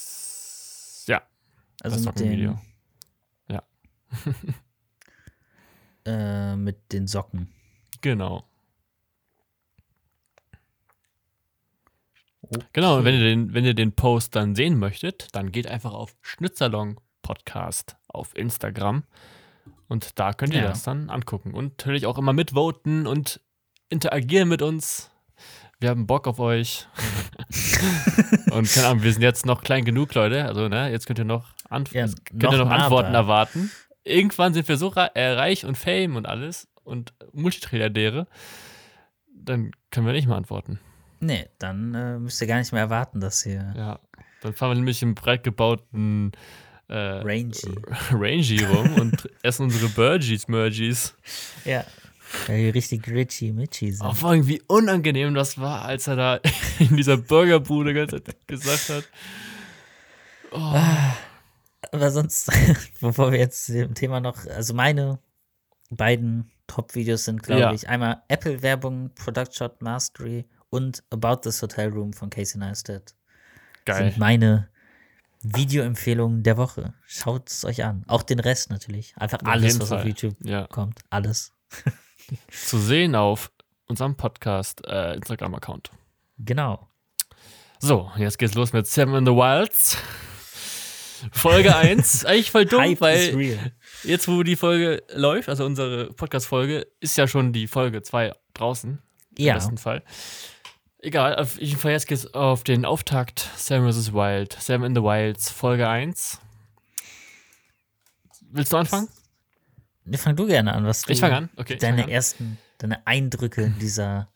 Tomatolix. 0.00 1.04
Ja, 1.06 1.22
Also 1.82 1.96
das 1.96 2.04
mit 2.06 2.14
Sockenvideo. 2.18 2.52
den, 2.52 2.60
äh, 6.04 6.56
mit 6.56 6.92
den 6.92 7.06
Socken. 7.06 7.48
Genau. 8.00 8.44
Genau, 12.72 12.96
und 12.98 13.04
wenn 13.04 13.14
ihr, 13.14 13.20
den, 13.20 13.54
wenn 13.54 13.64
ihr 13.64 13.74
den 13.74 13.92
Post 13.92 14.34
dann 14.34 14.54
sehen 14.56 14.78
möchtet, 14.78 15.28
dann 15.36 15.52
geht 15.52 15.66
einfach 15.68 15.92
auf 15.92 16.16
Schnitzerlong 16.22 17.00
Podcast 17.22 17.96
auf 18.08 18.36
Instagram 18.36 19.04
und 19.86 20.18
da 20.18 20.32
könnt 20.32 20.54
ihr 20.54 20.62
Ja. 20.62 20.68
das 20.68 20.82
dann 20.82 21.10
angucken 21.10 21.54
und 21.54 21.78
natürlich 21.78 22.06
auch 22.06 22.18
immer 22.18 22.32
mitvoten 22.32 23.06
und 23.06 23.40
interagieren 23.88 24.48
mit 24.48 24.62
uns. 24.62 25.10
Wir 25.78 25.90
haben 25.90 26.06
Bock 26.06 26.26
auf 26.26 26.38
euch. 26.40 26.86
und 28.50 28.70
keine 28.72 28.88
Ahnung, 28.88 29.02
wir 29.02 29.12
sind 29.12 29.22
jetzt 29.22 29.46
noch 29.46 29.62
klein 29.62 29.84
genug, 29.84 30.12
Leute. 30.14 30.44
Also, 30.44 30.68
ne, 30.68 30.90
jetzt 30.90 31.06
könnt 31.06 31.18
ihr 31.18 31.24
noch, 31.24 31.54
Antw 31.68 31.96
Ja, 31.96 32.06
könnt 32.06 32.42
ihr 32.42 32.58
noch 32.58 32.66
noch 32.66 32.70
Antworten 32.70 33.14
erwarten. 33.14 33.70
Irgendwann 34.04 34.54
sind 34.54 34.68
wir 34.68 34.76
so 34.76 34.92
äh, 34.94 35.32
reich 35.32 35.64
und 35.64 35.76
fame 35.76 36.16
und 36.16 36.26
alles 36.26 36.68
und 36.84 37.12
Multitrilliardäre. 37.32 38.26
Dann 39.34 39.72
können 39.90 40.06
wir 40.06 40.12
nicht 40.12 40.26
mehr 40.26 40.36
antworten. 40.36 40.78
Nee, 41.20 41.46
dann 41.58 41.94
äh, 41.94 42.18
müsst 42.18 42.40
ihr 42.40 42.46
gar 42.46 42.58
nicht 42.58 42.72
mehr 42.72 42.82
erwarten, 42.82 43.20
dass 43.20 43.44
ihr 43.44 43.74
Ja, 43.76 44.00
dann 44.40 44.54
fahren 44.54 44.70
wir 44.70 44.74
nämlich 44.76 45.02
im 45.02 45.14
breit 45.14 45.44
gebauten 45.44 46.32
äh, 46.88 46.94
Rangy. 46.94 47.74
Rangy 48.10 48.64
rum 48.64 48.94
und 48.94 49.28
essen 49.42 49.64
unsere 49.64 49.88
Burgies, 49.88 50.48
Mergies. 50.48 51.14
Ja. 51.64 51.84
Weil 52.46 52.58
die 52.58 52.68
richtig 52.70 53.08
Richie 53.08 53.52
Mitchy 53.52 53.92
sind. 53.92 54.06
Auch 54.06 54.16
vor 54.16 54.30
allem, 54.30 54.46
wie 54.46 54.62
unangenehm 54.68 55.34
das 55.34 55.58
war, 55.58 55.84
als 55.84 56.06
er 56.06 56.16
da 56.16 56.40
in 56.78 56.96
dieser 56.96 57.16
Burgerbude 57.16 57.92
die 57.92 57.98
ganze 57.98 58.22
Zeit 58.22 58.46
gesagt 58.46 58.88
hat. 58.88 59.04
Oh, 60.52 60.80
Aber 61.92 62.10
sonst, 62.10 62.50
bevor 63.00 63.32
wir 63.32 63.38
jetzt 63.38 63.68
dem 63.68 63.94
Thema 63.94 64.20
noch, 64.20 64.46
also 64.46 64.74
meine 64.74 65.18
beiden 65.90 66.50
Top-Videos 66.66 67.24
sind, 67.24 67.42
glaube 67.42 67.62
Ja. 67.62 67.72
ich, 67.72 67.88
einmal 67.88 68.22
Apple-Werbung, 68.28 69.10
Product 69.14 69.48
Shot 69.52 69.82
Mastery 69.82 70.46
und 70.70 71.02
About 71.10 71.38
This 71.42 71.60
Hotel 71.62 71.88
Room 71.90 72.12
von 72.12 72.30
Casey 72.30 72.58
Neistat. 72.58 73.14
geil. 73.84 74.10
Sind 74.10 74.18
meine 74.18 74.68
Videoempfehlungen 75.42 76.42
der 76.42 76.56
Woche. 76.58 76.92
Schaut 77.06 77.48
es 77.48 77.64
euch 77.64 77.82
an. 77.84 78.04
Auch 78.06 78.22
den 78.22 78.38
Rest 78.40 78.70
natürlich. 78.70 79.14
Einfach 79.16 79.40
Auf 79.40 79.48
alles, 79.48 79.80
was 79.80 79.90
auf 79.90 80.00
Fall. 80.00 80.08
YouTube 80.08 80.36
Ja, 80.44 80.66
kommt. 80.68 81.00
Alles. 81.10 81.52
zu 82.50 82.78
sehen 82.78 83.16
auf 83.16 83.50
unserem 83.88 84.16
Podcast 84.16 84.86
äh, 84.86 85.14
Instagram-Account. 85.14 85.90
Genau. 86.38 86.88
So, 87.80 88.10
jetzt 88.16 88.38
geht's 88.38 88.54
los 88.54 88.72
mit 88.72 88.86
Seven 88.86 89.14
in 89.14 89.24
the 89.26 89.32
Wilds. 89.32 89.96
Folge 91.32 91.76
1, 91.76 92.24
eigentlich 92.26 92.50
voll 92.50 92.66
dumm, 92.66 92.80
Hype 92.80 93.00
weil 93.00 93.62
jetzt, 94.04 94.28
wo 94.28 94.42
die 94.42 94.56
Folge 94.56 95.02
läuft, 95.14 95.48
also 95.48 95.64
unsere 95.64 96.12
Podcast-Folge, 96.12 96.86
ist 97.00 97.16
ja 97.16 97.26
schon 97.28 97.52
die 97.52 97.66
Folge 97.66 98.02
2 98.02 98.32
draußen. 98.54 98.98
Im 99.36 99.44
Ja, 99.44 99.54
besten 99.54 99.78
Fall. 99.78 100.02
Egal, 101.02 101.36
auf 101.36 101.58
jeden 101.60 101.78
Fall 101.78 101.92
jetzt 101.92 102.06
geht's 102.08 102.34
auf 102.34 102.62
den 102.62 102.84
Auftakt 102.84 103.48
Sam 103.56 103.90
vs. 103.90 104.12
Wild. 104.12 104.56
Sam 104.60 104.84
in 104.84 104.94
the 104.94 105.02
Wilds, 105.02 105.50
Folge 105.50 105.88
1. 105.88 106.38
Willst 108.52 108.72
du 108.72 108.76
anfangen? 108.76 109.08
Ne, 110.04 110.18
fang 110.18 110.34
du 110.36 110.46
gerne 110.46 110.74
an, 110.74 110.84
was 110.84 111.02
du 111.02 111.12
Ich 111.12 111.20
fange 111.20 111.36
an. 111.36 111.50
Okay. 111.56 111.76
Deine 111.76 111.98
fang 111.98 112.04
an. 112.06 112.10
ersten, 112.10 112.58
deine 112.78 113.06
Eindrücke 113.06 113.72
dieser 113.80 114.28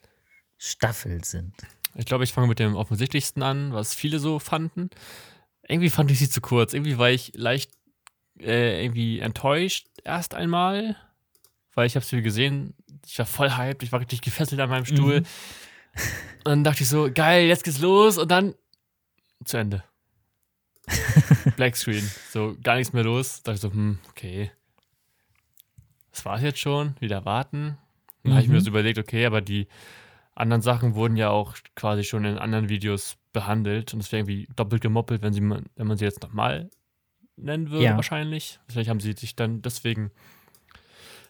Staffel 0.56 1.24
sind. 1.24 1.52
ich 1.96 2.06
glaube, 2.06 2.24
ich 2.24 2.32
fange 2.32 2.46
mit 2.46 2.58
dem 2.58 2.76
offensichtlichsten 2.76 3.42
an, 3.42 3.72
was 3.72 3.94
viele 3.94 4.18
so 4.18 4.38
fanden. 4.38 4.90
Irgendwie 5.68 5.90
fand 5.90 6.10
ich 6.10 6.18
sie 6.18 6.28
zu 6.28 6.40
kurz. 6.40 6.74
Irgendwie 6.74 6.98
war 6.98 7.10
ich 7.10 7.32
leicht 7.34 7.70
äh, 8.40 8.82
irgendwie 8.84 9.20
enttäuscht 9.20 9.86
erst 10.04 10.34
einmal, 10.34 10.96
weil 11.74 11.86
ich 11.86 11.96
habe 11.96 12.04
sie 12.04 12.20
gesehen. 12.22 12.74
Ich 13.06 13.18
war 13.18 13.26
voll 13.26 13.56
hyped, 13.56 13.82
ich 13.82 13.92
war 13.92 14.00
richtig 14.00 14.20
gefesselt 14.22 14.60
an 14.60 14.70
meinem 14.70 14.84
Stuhl. 14.86 15.20
Mhm. 15.20 15.26
Und 16.38 16.44
dann 16.44 16.64
dachte 16.64 16.82
ich 16.82 16.88
so, 16.88 17.10
geil, 17.12 17.46
jetzt 17.46 17.64
geht's 17.64 17.78
los 17.80 18.18
und 18.18 18.30
dann 18.30 18.54
zu 19.44 19.56
Ende. 19.56 19.84
Black 21.56 21.76
Screen, 21.76 22.08
so 22.30 22.56
gar 22.62 22.76
nichts 22.76 22.92
mehr 22.92 23.04
los. 23.04 23.42
Da 23.42 23.52
dachte 23.52 23.66
ich 23.66 23.72
so, 23.72 23.76
hm, 23.76 23.98
okay. 24.10 24.50
Das 26.12 26.24
war's 26.24 26.42
jetzt 26.42 26.58
schon, 26.60 26.94
wieder 27.00 27.24
warten. 27.24 27.78
Dann 28.22 28.32
habe 28.34 28.42
ich 28.42 28.48
mir 28.48 28.56
Mhm. 28.56 28.60
so 28.60 28.70
überlegt, 28.70 28.98
okay, 28.98 29.24
aber 29.26 29.40
die 29.40 29.66
anderen 30.34 30.62
Sachen 30.62 30.94
wurden 30.94 31.16
ja 31.16 31.30
auch 31.30 31.54
quasi 31.76 32.04
schon 32.04 32.24
in 32.24 32.38
anderen 32.38 32.68
Videos 32.68 33.16
behandelt 33.32 33.94
und 33.94 34.00
es 34.00 34.10
wäre 34.12 34.20
irgendwie 34.20 34.48
doppelt 34.56 34.82
gemoppelt, 34.82 35.22
wenn, 35.22 35.32
sie, 35.32 35.40
man- 35.40 35.66
wenn 35.76 35.86
man 35.86 35.96
sie 35.96 36.04
jetzt 36.04 36.22
nochmal 36.22 36.70
nennen 37.36 37.70
würde, 37.70 37.84
Ja. 37.84 37.96
wahrscheinlich. 37.96 38.58
Vielleicht 38.68 38.88
haben 38.90 39.00
sie 39.00 39.12
sich 39.12 39.34
dann 39.36 39.62
deswegen 39.62 40.10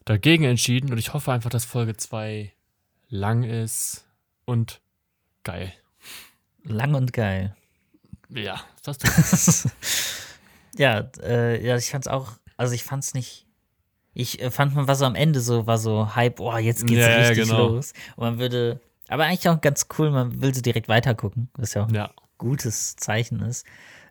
dagegen 0.04 0.44
entschieden 0.44 0.92
und 0.92 0.98
ich 0.98 1.14
hoffe 1.14 1.32
einfach, 1.32 1.50
dass 1.50 1.64
Folge 1.64 1.96
2 1.96 2.52
lang 3.08 3.42
ist 3.42 4.06
und 4.44 4.80
geil. 5.44 5.72
Lang 6.64 6.94
und 6.94 7.12
geil. 7.12 7.54
Ja, 8.30 8.60
das 8.82 8.98
du. 8.98 9.08
ja, 10.82 11.08
äh, 11.22 11.64
ja, 11.64 11.76
ich 11.76 11.90
fand's 11.90 12.08
auch, 12.08 12.32
also 12.56 12.74
ich 12.74 12.84
fand's 12.84 13.14
nicht. 13.14 13.46
Ich 14.12 14.40
äh, 14.40 14.50
fand, 14.50 14.74
man 14.74 14.86
war 14.88 14.94
so 14.94 15.04
am 15.04 15.14
Ende 15.14 15.40
so, 15.40 15.66
war 15.66 15.78
so 15.78 16.14
Hype, 16.14 16.40
oh, 16.40 16.56
jetzt 16.56 16.86
geht's 16.86 17.00
Ja, 17.00 17.10
ja, 17.10 17.28
richtig 17.28 17.48
genau. 17.48 17.68
los. 17.68 17.92
Und 18.16 18.24
man 18.24 18.38
würde, 18.38 18.80
aber 19.14 19.26
eigentlich 19.26 19.48
auch 19.48 19.60
ganz 19.60 19.86
cool, 19.96 20.10
man 20.10 20.42
will 20.42 20.52
so 20.52 20.60
direkt 20.60 20.88
weitergucken, 20.88 21.48
was 21.54 21.74
ja 21.74 21.84
auch 21.84 21.88
ein 21.88 21.94
ja, 21.94 22.12
gutes 22.36 22.96
Zeichen 22.96 23.42
ist. 23.42 23.64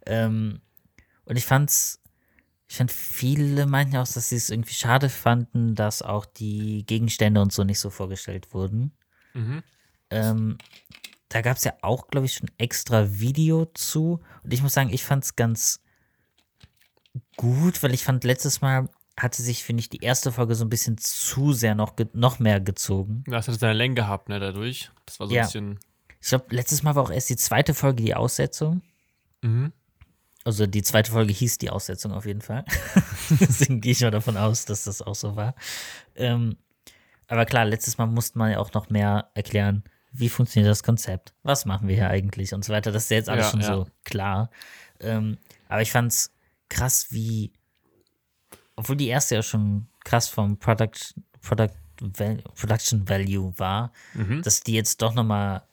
Ähm, 0.06 0.62
und 1.26 1.36
ich 1.36 1.46
fand's, 1.46 2.02
ich 2.70 2.78
fand 2.78 2.90
viele 2.90 3.66
meinten 3.66 3.98
auch, 3.98 4.08
dass 4.08 4.30
sie 4.30 4.38
es 4.38 4.50
irgendwie 4.50 4.74
schade 4.74 5.10
fanden, 5.10 5.76
dass 5.76 6.02
auch 6.02 6.26
die 6.26 6.86
Gegenstände 6.86 7.42
und 7.42 7.52
so 7.52 7.66
nicht 7.66 7.80
so 7.80 7.90
vorgestellt 7.90 8.54
wurden. 8.54 8.94
mhm. 9.34 9.62
Ähm, 10.10 10.58
da 11.28 11.42
gab 11.42 11.58
es 11.58 11.66
ja 11.66 11.74
auch, 11.82 12.08
glaube 12.08 12.28
ich, 12.28 12.36
schon 12.36 12.50
extra 12.58 13.20
Video 13.20 13.66
zu. 13.74 14.22
Und 14.44 14.54
ich 14.54 14.62
muss 14.62 14.74
sagen, 14.74 14.94
ich 14.94 15.04
fand 15.04 15.26
es 15.26 15.36
ganz 15.36 15.82
gut, 17.36 17.84
weil 17.84 17.94
ich 17.94 18.06
fand, 18.06 18.24
letztes 18.24 18.62
Mal 18.62 18.88
hatte 19.20 19.42
sich, 19.44 19.64
finde 19.64 19.82
ich, 19.82 19.90
die 19.90 20.02
erste 20.04 20.32
Folge 20.32 20.56
so 20.56 20.66
ein 20.66 20.70
bisschen 20.70 20.98
zu 20.98 21.54
sehr 21.54 21.76
noch, 21.76 21.94
noch 22.14 22.40
mehr 22.40 22.60
gezogen. 22.60 23.24
das 23.28 23.48
hat 23.48 23.60
seine 23.60 23.74
Länge 23.74 23.96
gehabt, 23.96 24.30
ne, 24.30 24.40
dadurch. 24.40 24.90
Das 25.06 25.20
war 25.20 25.28
so 25.28 25.34
Ja. 25.34 25.42
ein 25.44 25.48
bisschen. 25.48 25.80
Ich 26.22 26.30
glaube, 26.30 26.46
letztes 26.50 26.84
Mal 26.84 26.96
war 26.96 27.04
auch 27.04 27.12
erst 27.12 27.30
die 27.30 27.36
zweite 27.36 27.74
Folge 27.74 28.02
die 28.04 28.16
Aussetzung. 28.16 28.82
Mhm. 29.42 29.72
Also 30.46 30.66
die 30.66 30.82
zweite 30.82 31.12
Folge 31.12 31.32
hieß 31.32 31.58
die 31.60 31.70
Aussetzung 31.70 32.12
auf 32.12 32.26
jeden 32.26 32.42
Fall. 32.42 32.66
Deswegen 33.40 33.82
gehe 33.82 33.92
ich 33.92 34.02
mal 34.02 34.12
davon 34.12 34.36
aus, 34.38 34.66
dass 34.66 34.84
das 34.86 35.02
auch 35.02 35.16
so 35.16 35.36
war. 35.36 35.54
Ähm, 36.16 36.58
aber 37.28 37.46
klar, 37.46 37.66
letztes 37.66 37.98
Mal 37.98 38.08
musste 38.08 38.38
man 38.40 38.52
ja 38.52 38.60
auch 38.60 38.74
noch 38.74 38.90
mehr 38.90 39.30
erklären, 39.36 39.84
wie 40.12 40.30
funktioniert 40.30 40.70
das 40.70 40.84
Konzept, 40.84 41.34
was 41.44 41.66
machen 41.66 41.88
wir 41.88 41.96
hier 41.96 42.10
eigentlich 42.10 42.54
und 42.54 42.64
so 42.66 42.74
weiter. 42.74 42.92
Das 42.92 43.04
ist 43.04 43.12
ja 43.12 43.18
jetzt 43.18 43.30
alles 43.30 43.46
Ja, 43.46 43.52
schon 43.52 43.62
ja. 43.62 43.68
so 43.76 43.88
klar. 44.04 44.50
Ähm, 45.00 45.38
aber 45.70 45.82
ich 45.82 45.92
fand's 45.92 46.32
krass, 46.70 47.08
wie, 47.10 47.52
obwohl 48.76 48.96
die 48.96 49.08
erste 49.08 49.36
ja 49.36 49.44
schon 49.44 49.88
krass 50.04 50.28
vom 50.28 50.58
Product, 50.58 50.92
Product, 51.42 51.72
Production 52.56 53.08
Value 53.08 53.54
war, 53.58 53.92
Mhm. 54.14 54.42
dass 54.42 54.62
die 54.62 54.74
jetzt 54.74 55.02
doch 55.02 55.14
noch 55.14 55.24
mal 55.24 55.64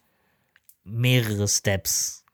mehrere 0.85 1.49
Steps 1.49 2.25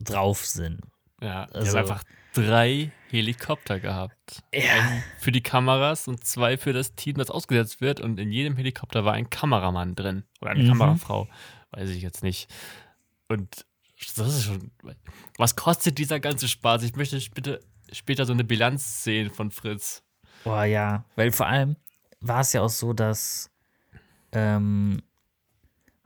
drauf 0.00 0.44
sind. 0.46 0.80
Ja, 1.20 1.46
die 1.46 1.54
Also- 1.54 1.70
haben 1.70 1.76
einfach 1.90 2.04
drei 2.34 2.90
Helikopter 3.10 3.78
gehabt. 3.80 4.42
Ja. 4.52 4.72
Einen 4.74 5.04
für 5.18 5.30
die 5.32 5.42
Kameras 5.42 6.08
und 6.08 6.24
zwei 6.24 6.56
für 6.56 6.72
das 6.72 6.94
Team, 6.94 7.16
das 7.16 7.30
ausgesetzt 7.30 7.80
wird. 7.80 8.00
Und 8.00 8.18
in 8.18 8.32
jedem 8.32 8.56
Helikopter 8.56 9.04
war 9.04 9.12
ein 9.14 9.30
Kameramann 9.30 9.94
drin. 9.94 10.24
Oder 10.40 10.50
eine 10.50 10.64
Mhm. 10.64 10.68
Kamerafrau. 10.68 11.28
Weiß 11.70 11.90
ich 11.90 12.02
jetzt 12.02 12.22
nicht. 12.22 12.48
Und 13.28 13.64
das 14.16 14.28
ist 14.34 14.44
schon. 14.44 14.70
Was 15.38 15.54
kostet 15.56 15.98
dieser 15.98 16.18
ganze 16.20 16.48
Spaß? 16.48 16.82
Ich 16.82 16.96
möchte 16.96 17.18
bitte 17.34 17.60
später 17.92 18.26
so 18.26 18.32
eine 18.32 18.44
Bilanz 18.44 19.04
sehen 19.04 19.30
von 19.30 19.50
Fritz. 19.50 20.02
Boah, 20.44 20.64
ja. 20.64 21.04
Weil 21.16 21.32
vor 21.32 21.46
allem 21.46 21.76
war 22.20 22.40
es 22.40 22.52
ja 22.52 22.60
auch 22.62 22.68
so, 22.70 22.92
dass 22.92 23.50
ähm, 24.32 25.02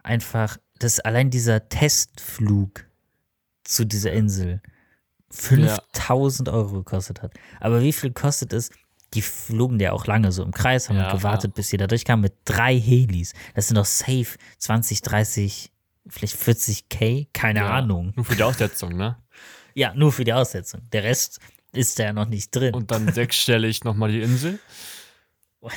einfach, 0.03 0.57
dass 0.79 1.01
allein 1.01 1.31
dieser 1.31 1.69
Testflug 1.69 2.85
zu 3.65 3.85
dieser 3.85 4.13
Insel 4.13 4.63
5000 5.31 6.49
Euro 6.49 6.79
gekostet 6.79 7.23
hat. 7.23 7.35
Aber 7.61 7.83
wie 7.83 7.93
viel 7.93 8.13
kostet 8.13 8.53
es? 8.53 8.71
Die 9.15 9.23
flogen 9.23 9.81
ja 9.81 9.93
auch 9.93 10.07
lange 10.07 10.33
so 10.33 10.43
im 10.43 10.53
Kreis, 10.53 10.89
haben 10.89 10.97
Ja, 10.97 11.13
gewartet, 11.15 11.55
bis 11.55 11.69
sie 11.69 11.77
da 11.79 11.87
durchkamen 11.87 12.23
mit 12.23 12.35
drei 12.45 12.79
Helis. 12.79 13.33
Das 13.55 13.69
sind 13.69 13.77
doch 13.77 13.87
safe 13.87 14.37
20, 14.59 15.01
30, 15.03 15.73
vielleicht 16.07 16.37
40 16.37 16.89
K, 16.89 17.27
keine 17.33 17.61
Ja, 17.61 17.71
Ahnung. 17.71 18.13
Nur 18.17 18.25
für 18.25 18.37
die 18.37 18.43
Aussetzung, 18.43 18.97
ne? 18.97 19.17
Ja, 19.75 19.95
nur 19.95 20.13
für 20.13 20.25
die 20.25 20.33
Aussetzung. 20.33 20.83
Der 20.93 21.05
Rest 21.05 21.39
ist 21.73 21.99
da 21.99 22.05
ja 22.05 22.13
noch 22.13 22.27
nicht 22.27 22.55
drin. 22.55 22.75
Und 22.75 22.91
dann 22.91 23.13
sechsstellig 23.13 23.85
nochmal 23.85 24.11
die 24.11 24.21
Insel. 24.23 24.59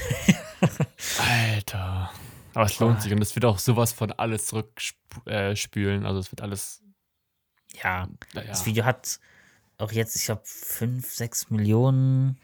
Alter. 1.20 2.12
Aber 2.54 2.66
es 2.66 2.80
lohnt 2.80 3.02
sich 3.02 3.12
und 3.12 3.22
es 3.22 3.36
wird 3.36 3.46
auch 3.46 3.60
sowas 3.60 3.94
von 3.94 4.12
alles 4.12 4.48
zurückspülen. 4.48 6.06
Also 6.06 6.20
es 6.20 6.32
wird 6.32 6.42
alles. 6.42 6.82
ja, 7.84 8.08
Naja. 8.34 8.48
Das 8.48 8.66
Video 8.66 8.86
hat 8.86 9.20
auch 9.78 9.92
jetzt, 9.92 10.16
ich 10.16 10.26
glaube, 10.26 10.42
5, 10.46 11.10
6 11.12 11.50
Millionen 11.50 12.38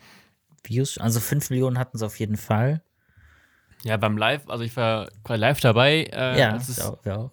Views. 0.63 0.97
Also 0.97 1.19
5 1.19 1.49
Millionen 1.49 1.77
hatten 1.77 1.97
sie 1.97 2.05
auf 2.05 2.19
jeden 2.19 2.37
Fall. 2.37 2.81
Ja, 3.83 3.97
beim 3.97 4.17
Live, 4.17 4.49
also 4.49 4.63
ich 4.63 4.75
war 4.75 5.09
live 5.27 5.59
dabei. 5.59 6.05
Äh, 6.11 6.39
ja, 6.39 6.55
es, 6.55 6.77
ja, 6.77 6.97
ja. 7.05 7.29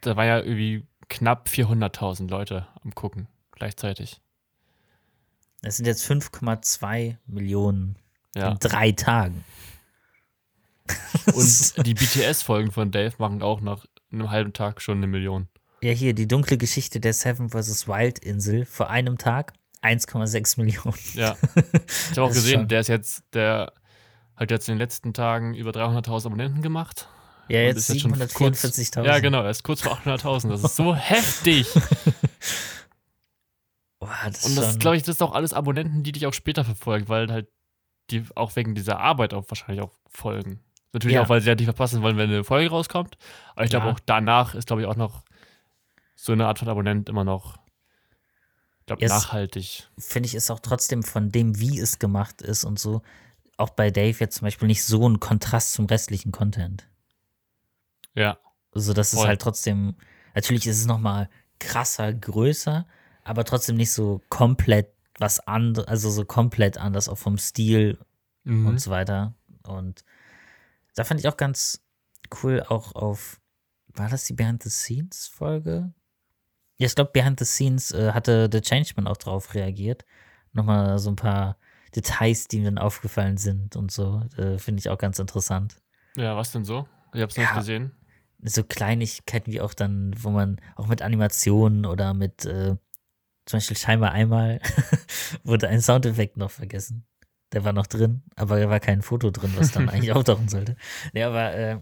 Da 0.00 0.16
war 0.16 0.24
ja 0.24 0.38
irgendwie 0.38 0.86
knapp 1.08 1.48
400.000 1.48 2.28
Leute 2.28 2.66
am 2.82 2.94
Gucken 2.94 3.28
gleichzeitig. 3.52 4.20
Das 5.64 5.76
sind 5.76 5.86
jetzt 5.86 6.04
5,2 6.08 7.16
Millionen 7.26 7.96
Ja. 8.36 8.50
in 8.52 8.58
drei 8.58 8.92
Tagen. 8.92 9.44
Und 11.32 11.74
die 11.86 11.94
BTS-Folgen 11.94 12.70
von 12.70 12.90
Dave 12.90 13.14
machen 13.18 13.42
auch 13.42 13.60
nach 13.60 13.86
einem 14.12 14.30
halben 14.30 14.52
Tag 14.52 14.82
schon 14.82 14.98
eine 14.98 15.06
Million. 15.06 15.48
Ja, 15.82 15.92
hier 15.92 16.14
die 16.14 16.28
dunkle 16.28 16.56
Geschichte 16.56 17.00
der 17.00 17.12
Seven 17.12 17.50
vs. 17.50 17.88
Wild 17.88 18.18
Insel 18.18 18.64
vor 18.64 18.90
einem 18.90 19.18
Tag 19.18 19.52
1,6 19.82 20.58
Millionen. 20.60 20.94
Ja. 21.14 21.36
Ich 21.54 22.10
habe 22.12 22.22
auch 22.22 22.28
Das 22.28 22.36
gesehen, 22.36 22.68
der 22.68 22.80
ist 22.80 22.88
jetzt, 22.88 23.24
der 23.34 23.72
hat 24.36 24.50
jetzt 24.50 24.68
in 24.68 24.74
den 24.74 24.78
letzten 24.78 25.12
Tagen 25.14 25.54
über 25.54 25.70
300.000 25.70 26.26
Abonnenten 26.26 26.62
gemacht. 26.62 27.08
Ja, 27.48 27.60
jetzt 27.60 27.88
jetzt 27.90 28.00
schon 28.00 28.12
kurz- 28.12 28.34
744.000. 28.64 29.04
Ja, 29.04 29.18
genau, 29.18 29.42
er 29.42 29.50
ist 29.50 29.62
kurz 29.62 29.82
vor 29.82 29.92
800.000. 29.98 30.48
Das 30.48 30.62
ist 30.64 30.76
so 30.76 30.94
heftig. 30.94 31.66
Boah, 34.06 34.30
das 34.30 34.44
Und 34.44 34.50
ist 34.52 34.58
das 34.58 34.68
ist, 34.70 34.80
glaube 34.80 34.96
ich, 34.96 35.02
das 35.02 35.18
sind 35.18 35.26
auch 35.26 35.34
alles 35.34 35.52
Abonnenten, 35.52 36.02
die 36.02 36.12
dich 36.12 36.26
auch 36.26 36.34
später 36.34 36.64
verfolgen, 36.64 37.08
weil 37.08 37.30
halt 37.30 37.48
die 38.10 38.24
auch 38.34 38.54
wegen 38.56 38.74
dieser 38.74 39.00
Arbeit 39.00 39.32
auch 39.34 39.44
wahrscheinlich 39.48 39.82
auch 39.82 39.92
folgen. 40.08 40.60
Natürlich 40.92 41.14
Ja. 41.16 41.22
auch, 41.22 41.28
weil 41.28 41.40
sie 41.40 41.48
ja 41.48 41.54
nicht 41.54 41.64
verpassen 41.64 42.02
wollen, 42.02 42.16
wenn 42.16 42.30
eine 42.30 42.44
Folge 42.44 42.70
rauskommt. 42.70 43.16
Aber 43.54 43.64
ich 43.64 43.70
glaube 43.70 43.86
Ja. 43.86 43.92
auch 43.92 44.00
danach 44.00 44.54
ist, 44.54 44.66
glaube 44.66 44.82
ich, 44.82 44.88
auch 44.88 44.96
noch 44.96 45.24
so 46.14 46.32
eine 46.32 46.46
Art 46.46 46.58
von 46.58 46.68
Abonnent 46.68 47.08
immer 47.08 47.24
noch, 47.24 47.58
glaube, 48.86 49.02
Yes. 49.02 49.10
nachhaltig. 49.10 49.88
finde 49.98 50.26
ich, 50.28 50.34
ist 50.34 50.50
auch 50.50 50.60
trotzdem 50.60 51.02
von 51.02 51.30
dem, 51.30 51.58
wie 51.58 51.80
es 51.80 51.98
gemacht 51.98 52.42
ist 52.42 52.64
und 52.64 52.78
so, 52.78 53.02
auch 53.56 53.70
bei 53.70 53.90
Dave 53.90 54.16
jetzt 54.20 54.36
zum 54.36 54.46
Beispiel 54.46 54.68
nicht 54.68 54.84
so 54.84 55.08
ein 55.08 55.18
Kontrast 55.20 55.72
zum 55.72 55.86
restlichen 55.86 56.30
Content. 56.32 56.86
Ja. 58.14 58.38
Also 58.72 58.92
das 58.92 59.12
ist 59.14 59.24
halt 59.24 59.40
trotzdem, 59.40 59.96
natürlich 60.34 60.66
ist 60.66 60.78
es 60.80 60.86
nochmal 60.86 61.28
krasser, 61.58 62.12
größer, 62.12 62.86
aber 63.24 63.44
trotzdem 63.44 63.76
nicht 63.76 63.92
so 63.92 64.20
komplett 64.28 64.92
was 65.18 65.40
anderes, 65.40 65.86
also 65.88 66.10
so 66.10 66.24
komplett 66.24 66.78
anders, 66.78 67.08
auch 67.08 67.18
vom 67.18 67.38
Stil 67.38 67.98
Mhm. 68.44 68.66
und 68.66 68.80
so 68.80 68.90
weiter. 68.90 69.34
Und 69.66 70.04
da 70.94 71.04
fand 71.04 71.20
ich 71.20 71.28
auch 71.28 71.36
ganz 71.36 71.82
cool, 72.42 72.62
auch 72.68 72.94
auf, 72.94 73.40
war 73.88 74.08
das 74.08 74.24
die 74.24 74.32
Behind 74.34 74.62
the 74.62 74.70
Scenes 74.70 75.26
Folge? 75.28 75.92
Ja, 76.78 76.86
ich 76.86 76.94
glaube, 76.94 77.12
Behind 77.12 77.38
the 77.38 77.44
Scenes 77.46 77.92
äh, 77.92 78.12
hatte 78.12 78.48
The 78.52 78.60
Changeman 78.60 79.06
auch 79.06 79.16
drauf 79.16 79.54
reagiert. 79.54 80.04
nochmal 80.52 80.98
so 81.00 81.10
ein 81.10 81.16
paar 81.16 81.56
Details, 81.96 82.46
die 82.48 82.58
mir 82.58 82.66
dann 82.66 82.78
aufgefallen 82.78 83.36
sind 83.38 83.74
und 83.76 83.90
so. 83.90 84.22
Äh, 84.36 84.58
Finde 84.58 84.78
ich 84.80 84.88
auch 84.88 84.98
ganz 84.98 85.18
interessant. 85.18 85.76
Ja, 86.16 86.36
was 86.36 86.52
denn 86.52 86.64
so? 86.64 86.86
Ich 87.12 87.20
hab's 87.22 87.36
noch 87.36 87.42
Ja. 87.44 87.50
nicht 87.50 87.58
gesehen. 87.58 87.92
So 88.42 88.62
Kleinigkeiten 88.62 89.50
wie 89.52 89.60
auch 89.60 89.74
dann, 89.74 90.12
wo 90.22 90.30
man 90.30 90.60
auch 90.76 90.86
mit 90.86 91.02
Animationen 91.02 91.86
oder 91.86 92.14
mit 92.14 92.44
äh, 92.44 92.76
zum 93.46 93.58
Beispiel 93.58 93.76
scheinbar 93.76 94.12
einmal 94.12 94.60
wurde 95.44 95.68
ein 95.68 95.80
Soundeffekt 95.80 96.36
noch 96.36 96.50
vergessen. 96.50 97.06
Der 97.52 97.64
war 97.64 97.72
noch 97.72 97.86
drin, 97.86 98.22
aber 98.36 98.58
da 98.58 98.68
war 98.68 98.80
kein 98.80 99.02
Foto 99.02 99.30
drin, 99.30 99.52
was 99.56 99.72
dann 99.72 99.88
eigentlich 99.88 100.12
auftauchen 100.16 100.48
sollte. 100.48 100.76
Nee, 101.12 101.22
aber 101.22 101.54
äh, 101.54 101.78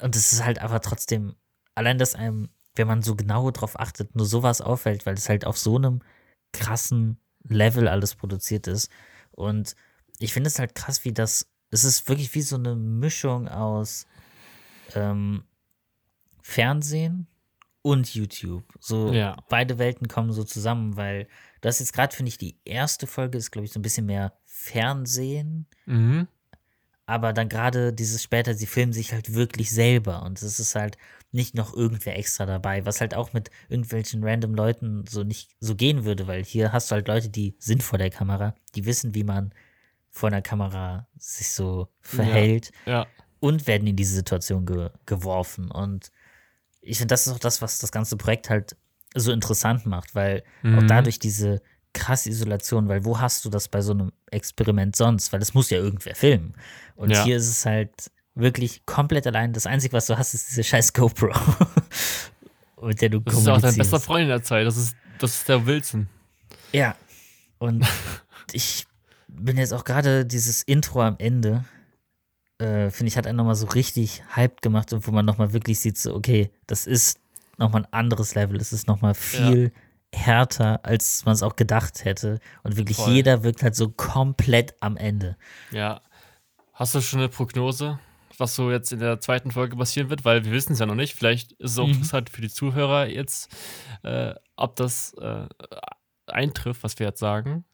und 0.00 0.14
es 0.16 0.32
ist 0.32 0.44
halt 0.44 0.60
aber 0.60 0.80
trotzdem, 0.80 1.34
allein 1.74 1.98
dass 1.98 2.14
einem, 2.14 2.50
wenn 2.74 2.86
man 2.86 3.02
so 3.02 3.16
genau 3.16 3.50
drauf 3.50 3.78
achtet, 3.78 4.14
nur 4.14 4.26
sowas 4.26 4.60
auffällt, 4.60 5.06
weil 5.06 5.14
es 5.14 5.28
halt 5.28 5.44
auf 5.44 5.58
so 5.58 5.76
einem 5.76 6.00
krassen 6.52 7.18
Level 7.48 7.88
alles 7.88 8.14
produziert 8.14 8.66
ist. 8.66 8.90
Und 9.30 9.74
ich 10.18 10.32
finde 10.32 10.48
es 10.48 10.58
halt 10.58 10.74
krass, 10.74 11.04
wie 11.04 11.12
das, 11.12 11.48
es 11.70 11.84
ist 11.84 12.08
wirklich 12.08 12.34
wie 12.34 12.42
so 12.42 12.56
eine 12.56 12.74
Mischung 12.74 13.48
aus 13.48 14.06
ähm, 14.94 15.44
Fernsehen 16.42 17.26
und 17.88 18.14
YouTube. 18.14 18.64
So 18.80 19.12
Ja. 19.12 19.36
beide 19.48 19.78
Welten 19.78 20.08
kommen 20.08 20.32
so 20.32 20.44
zusammen, 20.44 20.96
weil 20.96 21.26
das 21.62 21.78
jetzt 21.80 21.92
gerade, 21.94 22.14
finde 22.14 22.28
ich, 22.28 22.38
die 22.38 22.58
erste 22.64 23.06
Folge 23.06 23.38
ist, 23.38 23.50
glaube 23.50 23.64
ich, 23.66 23.72
so 23.72 23.78
ein 23.78 23.82
bisschen 23.82 24.06
mehr 24.06 24.32
Fernsehen, 24.44 25.66
Mhm. 25.86 26.28
aber 27.06 27.32
dann 27.32 27.48
gerade 27.48 27.92
dieses 27.92 28.22
später, 28.22 28.52
sie 28.54 28.66
filmen 28.66 28.92
sich 28.92 29.12
halt 29.12 29.34
wirklich 29.34 29.70
selber 29.70 30.22
und 30.22 30.42
es 30.42 30.60
ist 30.60 30.74
halt 30.74 30.98
nicht 31.32 31.54
noch 31.54 31.74
irgendwer 31.74 32.18
extra 32.18 32.44
dabei, 32.46 32.84
was 32.86 33.00
halt 33.00 33.14
auch 33.14 33.32
mit 33.32 33.50
irgendwelchen 33.68 34.22
random 34.24 34.54
Leuten 34.54 35.04
so 35.08 35.24
nicht 35.24 35.50
so 35.60 35.74
gehen 35.74 36.04
würde, 36.04 36.26
weil 36.26 36.44
hier 36.44 36.72
hast 36.72 36.90
du 36.90 36.94
halt 36.96 37.08
Leute, 37.08 37.28
die 37.30 37.54
sind 37.58 37.82
vor 37.82 37.98
der 37.98 38.10
Kamera, 38.10 38.54
die 38.74 38.84
wissen, 38.86 39.14
wie 39.14 39.24
man 39.24 39.52
vor 40.10 40.28
einer 40.28 40.42
Kamera 40.42 41.06
sich 41.18 41.52
so 41.52 41.88
verhält 42.00 42.70
Ja. 42.86 43.06
und 43.40 43.66
werden 43.66 43.86
in 43.86 43.96
diese 43.96 44.14
Situation 44.14 44.66
ge 44.66 44.90
geworfen. 45.06 45.70
Und 45.70 46.10
ich 46.80 46.98
finde, 46.98 47.12
das 47.12 47.26
ist 47.26 47.32
auch 47.32 47.38
das, 47.38 47.60
was 47.62 47.78
das 47.78 47.92
ganze 47.92 48.16
Projekt 48.16 48.50
halt 48.50 48.76
so 49.14 49.32
interessant 49.32 49.86
macht, 49.86 50.14
weil 50.14 50.42
auch 50.62 50.82
Mhm. 50.82 50.88
dadurch 50.88 51.18
diese 51.18 51.60
krasse 51.94 52.28
Isolation, 52.30 52.88
weil 52.88 53.04
wo 53.04 53.18
hast 53.20 53.44
du 53.44 53.50
das 53.50 53.68
bei 53.68 53.80
so 53.80 53.92
einem 53.92 54.12
Experiment 54.30 54.94
sonst? 54.96 55.32
Weil 55.32 55.40
das 55.40 55.54
muss 55.54 55.70
ja 55.70 55.78
irgendwer 55.78 56.14
filmen. 56.14 56.54
Und 56.94 57.10
Ja. 57.10 57.24
hier 57.24 57.36
ist 57.36 57.48
es 57.48 57.64
halt 57.66 58.10
wirklich 58.34 58.84
komplett 58.86 59.26
allein. 59.26 59.52
Das 59.52 59.66
Einzige, 59.66 59.94
was 59.94 60.06
du 60.06 60.16
hast, 60.18 60.34
ist 60.34 60.48
diese 60.50 60.62
scheiß 60.62 60.92
GoPro. 60.92 61.32
mit 62.82 63.00
der 63.00 63.08
du 63.08 63.20
Das 63.20 63.34
ist 63.38 63.48
auch 63.48 63.60
dein 63.60 63.74
bester. 63.76 63.98
Freund 64.00 64.22
in 64.24 64.28
der 64.28 64.42
Zeit. 64.42 64.66
Das 64.66 64.76
ist, 64.76 64.94
das 65.18 65.34
ist 65.38 65.48
der 65.48 65.66
Wilson. 65.66 66.08
Ja. 66.72 66.94
Und 67.58 67.84
ich 68.52 68.86
bin 69.26 69.56
jetzt 69.56 69.72
auch 69.72 69.84
gerade 69.84 70.24
dieses 70.24 70.62
Intro 70.62 71.02
am 71.02 71.16
Ende, 71.18 71.64
äh, 72.58 72.90
finde 72.90 73.08
ich, 73.08 73.16
hat 73.16 73.26
einen 73.26 73.36
nochmal 73.36 73.54
so 73.54 73.66
richtig 73.66 74.22
hyped 74.34 74.62
gemacht 74.62 74.92
und 74.92 75.06
wo 75.06 75.10
man 75.12 75.24
nochmal 75.24 75.52
wirklich 75.52 75.80
sieht, 75.80 75.96
so, 75.98 76.14
okay, 76.14 76.50
das 76.66 76.86
ist 76.86 77.20
nochmal 77.56 77.82
ein 77.82 77.92
anderes 77.92 78.34
Level. 78.34 78.56
Es 78.60 78.72
ist 78.72 78.86
nochmal 78.88 79.14
viel 79.14 79.72
härter, 80.14 80.84
als 80.84 81.24
man 81.24 81.34
es 81.34 81.42
auch 81.42 81.56
gedacht 81.56 82.04
hätte. 82.04 82.38
Und 82.62 82.76
wirklich 82.76 82.96
Voll. 82.96 83.12
jeder 83.12 83.42
wirkt 83.42 83.62
halt 83.62 83.74
so 83.76 83.90
komplett 83.90 84.74
am 84.80 84.96
Ende. 84.96 85.36
Ja. 85.70 86.00
Hast 86.72 86.94
du 86.94 87.00
schon 87.00 87.18
eine 87.20 87.28
Prognose, 87.28 87.98
was 88.38 88.54
so 88.54 88.70
jetzt 88.70 88.92
in 88.92 89.00
der 89.00 89.20
zweiten 89.20 89.50
Folge 89.50 89.76
passieren 89.76 90.08
wird? 90.10 90.24
Weil 90.24 90.44
wir 90.44 90.52
wissen 90.52 90.72
es 90.72 90.78
ja 90.78 90.86
noch 90.86 90.94
nicht. 90.94 91.14
Vielleicht 91.14 91.52
ist 91.52 91.72
es 91.72 91.78
auch 91.78 91.86
Mhm. 91.86 91.94
interessant 91.94 92.30
für 92.30 92.40
die 92.40 92.48
Zuhörer 92.48 93.06
jetzt, 93.08 93.54
äh, 94.04 94.34
ob 94.56 94.76
das 94.76 95.12
äh, 95.14 95.46
eintrifft, 96.26 96.82
was 96.84 96.98
wir 96.98 97.06
jetzt 97.08 97.20
sagen. 97.20 97.64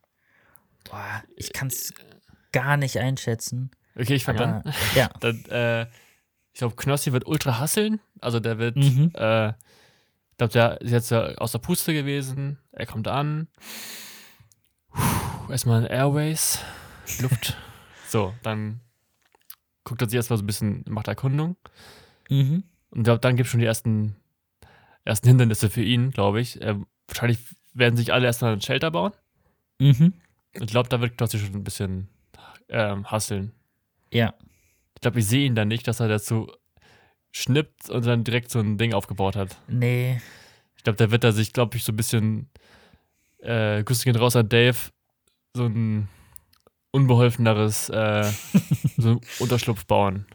Boah, 0.91 1.23
ich 1.37 1.53
kann 1.53 1.69
es 1.69 1.93
gar 2.53 2.77
nicht 2.77 2.99
einschätzen. 2.99 3.71
Okay, 3.97 4.15
ich 4.15 4.25
fange 4.25 4.43
an. 4.45 4.53
Aber, 4.61 4.73
ja. 4.95 5.09
Dann, 5.21 5.45
äh, 5.47 5.83
ich 6.53 6.59
glaube, 6.59 6.77
Knossi 6.77 7.13
wird 7.13 7.27
ultra 7.27 7.59
hasseln. 7.59 8.01
Also 8.21 8.41
der 8.41 8.59
wird, 8.59 8.77
Mhm. 8.77 9.13
äh, 9.15 9.49
ich 9.51 10.39
glaube, 10.39 10.53
der 10.53 10.81
ist 10.81 10.91
jetzt 10.91 11.13
aus 11.13 11.53
der 11.53 11.59
Puste 11.61 11.93
gewesen. 11.93 12.59
Er 12.73 12.87
kommt 12.87 13.07
an. 13.09 13.49
Puh, 14.93 15.53
erstmal 15.53 15.87
Airways, 15.91 16.61
Luft. 17.21 17.57
so, 18.09 18.35
dann 18.43 18.81
guckt 19.85 20.01
er 20.03 20.09
sich 20.09 20.17
erstmal 20.17 20.39
so 20.39 20.43
ein 20.45 20.47
bisschen, 20.47 20.85
macht 20.89 21.09
Erkundung. 21.09 21.57
Mhm. 22.31 22.65
Und 22.91 22.99
ich 23.01 23.05
glaube, 23.05 23.21
dann 23.21 23.37
gibt 23.37 23.47
es 23.47 23.51
schon 23.51 23.61
die 23.61 23.67
ersten, 23.67 24.17
ersten 25.05 25.29
Hindernisse 25.29 25.69
für 25.71 25.83
ihn, 25.83 26.11
glaube 26.11 26.41
ich. 26.41 26.61
Äh, 26.61 26.77
wahrscheinlich 27.09 27.39
werden 27.75 27.97
sich 27.97 28.13
alle 28.13 28.27
erstmal 28.27 28.53
ein 28.53 28.61
Shelter 28.61 28.91
bauen. 28.91 29.13
Mhm. 29.79 30.15
Ich 30.53 30.67
glaube, 30.69 30.89
da 30.89 31.01
wird 31.01 31.19
Knossi 31.19 31.39
schon 31.39 31.53
ein 31.55 31.65
bisschen 31.65 32.09
ähm, 32.69 33.11
hasseln. 33.11 33.53
Ja. 34.15 34.35
Ich 34.95 35.01
glaube, 35.01 35.19
ich 35.19 35.27
sehe 35.27 35.45
ihn 35.45 35.55
dann 35.55 35.69
nicht, 35.69 35.87
dass 35.87 36.01
er 36.01 36.09
dazu 36.09 36.51
schnippt 37.33 37.91
und 37.91 38.07
dann 38.07 38.25
direkt 38.25 38.51
so 38.51 38.61
ein 38.61 38.79
Ding 38.79 38.95
aufgebaut 38.95 39.37
hat. 39.37 39.57
Nee. 39.67 40.21
Ich 40.77 40.85
glaube, 40.85 40.97
da 40.97 41.11
wird 41.11 41.25
er 41.25 41.33
sich, 41.33 41.53
glaube 41.53 41.77
ich, 41.77 41.85
so 41.85 41.93
ein 41.93 41.97
bisschen 41.97 42.49
äh, 43.39 43.83
Grüße 43.83 44.05
gehen 44.05 44.17
raus 44.17 44.37
an 44.37 44.49
Dave, 44.49 44.77
so 45.55 45.67
ein 45.67 46.09
unbeholfeneres 46.93 47.89
äh, 47.89 48.31
so 48.97 49.09
einen 49.11 49.21
Unterschlupf 49.41 49.85
bauen. 49.85 50.27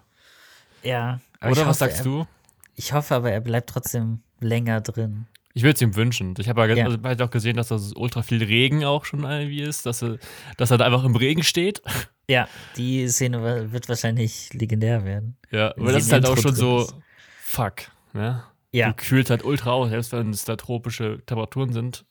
Ja. 0.84 1.22
Oder 1.42 1.52
ich 1.52 1.58
was 1.58 1.68
hoffe, 1.68 1.74
sagst 1.74 2.00
er, 2.00 2.04
du? 2.04 2.28
Ich 2.76 2.94
hoffe 2.94 3.16
aber, 3.16 3.32
er 3.32 3.42
bleibt 3.42 3.70
trotzdem 3.70 4.22
länger 4.40 4.82
drin. 4.82 5.28
Ich 5.54 5.64
würde 5.64 5.76
es 5.76 5.82
ihm 5.82 5.96
wünschen. 5.96 6.36
Ich 6.38 6.48
habe 6.48 6.62
ja, 6.68 6.76
Ja. 6.76 6.86
also, 6.86 7.02
hat 7.04 7.22
auch 7.22 7.32
gesehen, 7.32 7.58
dass 7.58 7.70
da 7.70 7.78
so 7.80 7.96
ultra 7.96 8.22
viel 8.22 8.44
Regen 8.44 8.86
auch 8.86 9.04
schon 9.06 9.24
irgendwie 9.24 9.62
ist, 9.62 9.86
dass 9.86 10.02
er, 10.04 10.18
dass 10.58 10.72
er 10.72 10.78
da 10.78 10.86
einfach 10.86 11.04
im 11.04 11.16
Regen 11.16 11.44
steht. 11.44 11.82
Ja, 12.30 12.48
die 12.78 13.08
Szene 13.10 13.72
wird 13.72 13.90
wahrscheinlich 13.90 14.54
legendär 14.54 15.04
werden. 15.06 15.36
Ja, 15.52 15.72
aber 15.76 15.92
das 15.92 16.04
ist 16.04 16.12
halt 16.14 16.28
auch 16.28 16.38
schon 16.38 16.54
so, 16.56 16.84
ist. 16.84 16.96
fuck, 17.42 17.76
ne? 18.14 18.44
Ja, 18.72 18.90
Du 18.90 18.94
kühlst 18.98 19.32
halt 19.32 19.44
ultra 19.44 19.72
aus, 19.72 19.90
selbst 19.90 20.12
wenn 20.12 20.30
es 20.30 20.46
da 20.46 20.56
tropische 20.56 21.20
Temperaturen 21.26 21.74
sind. 21.74 22.06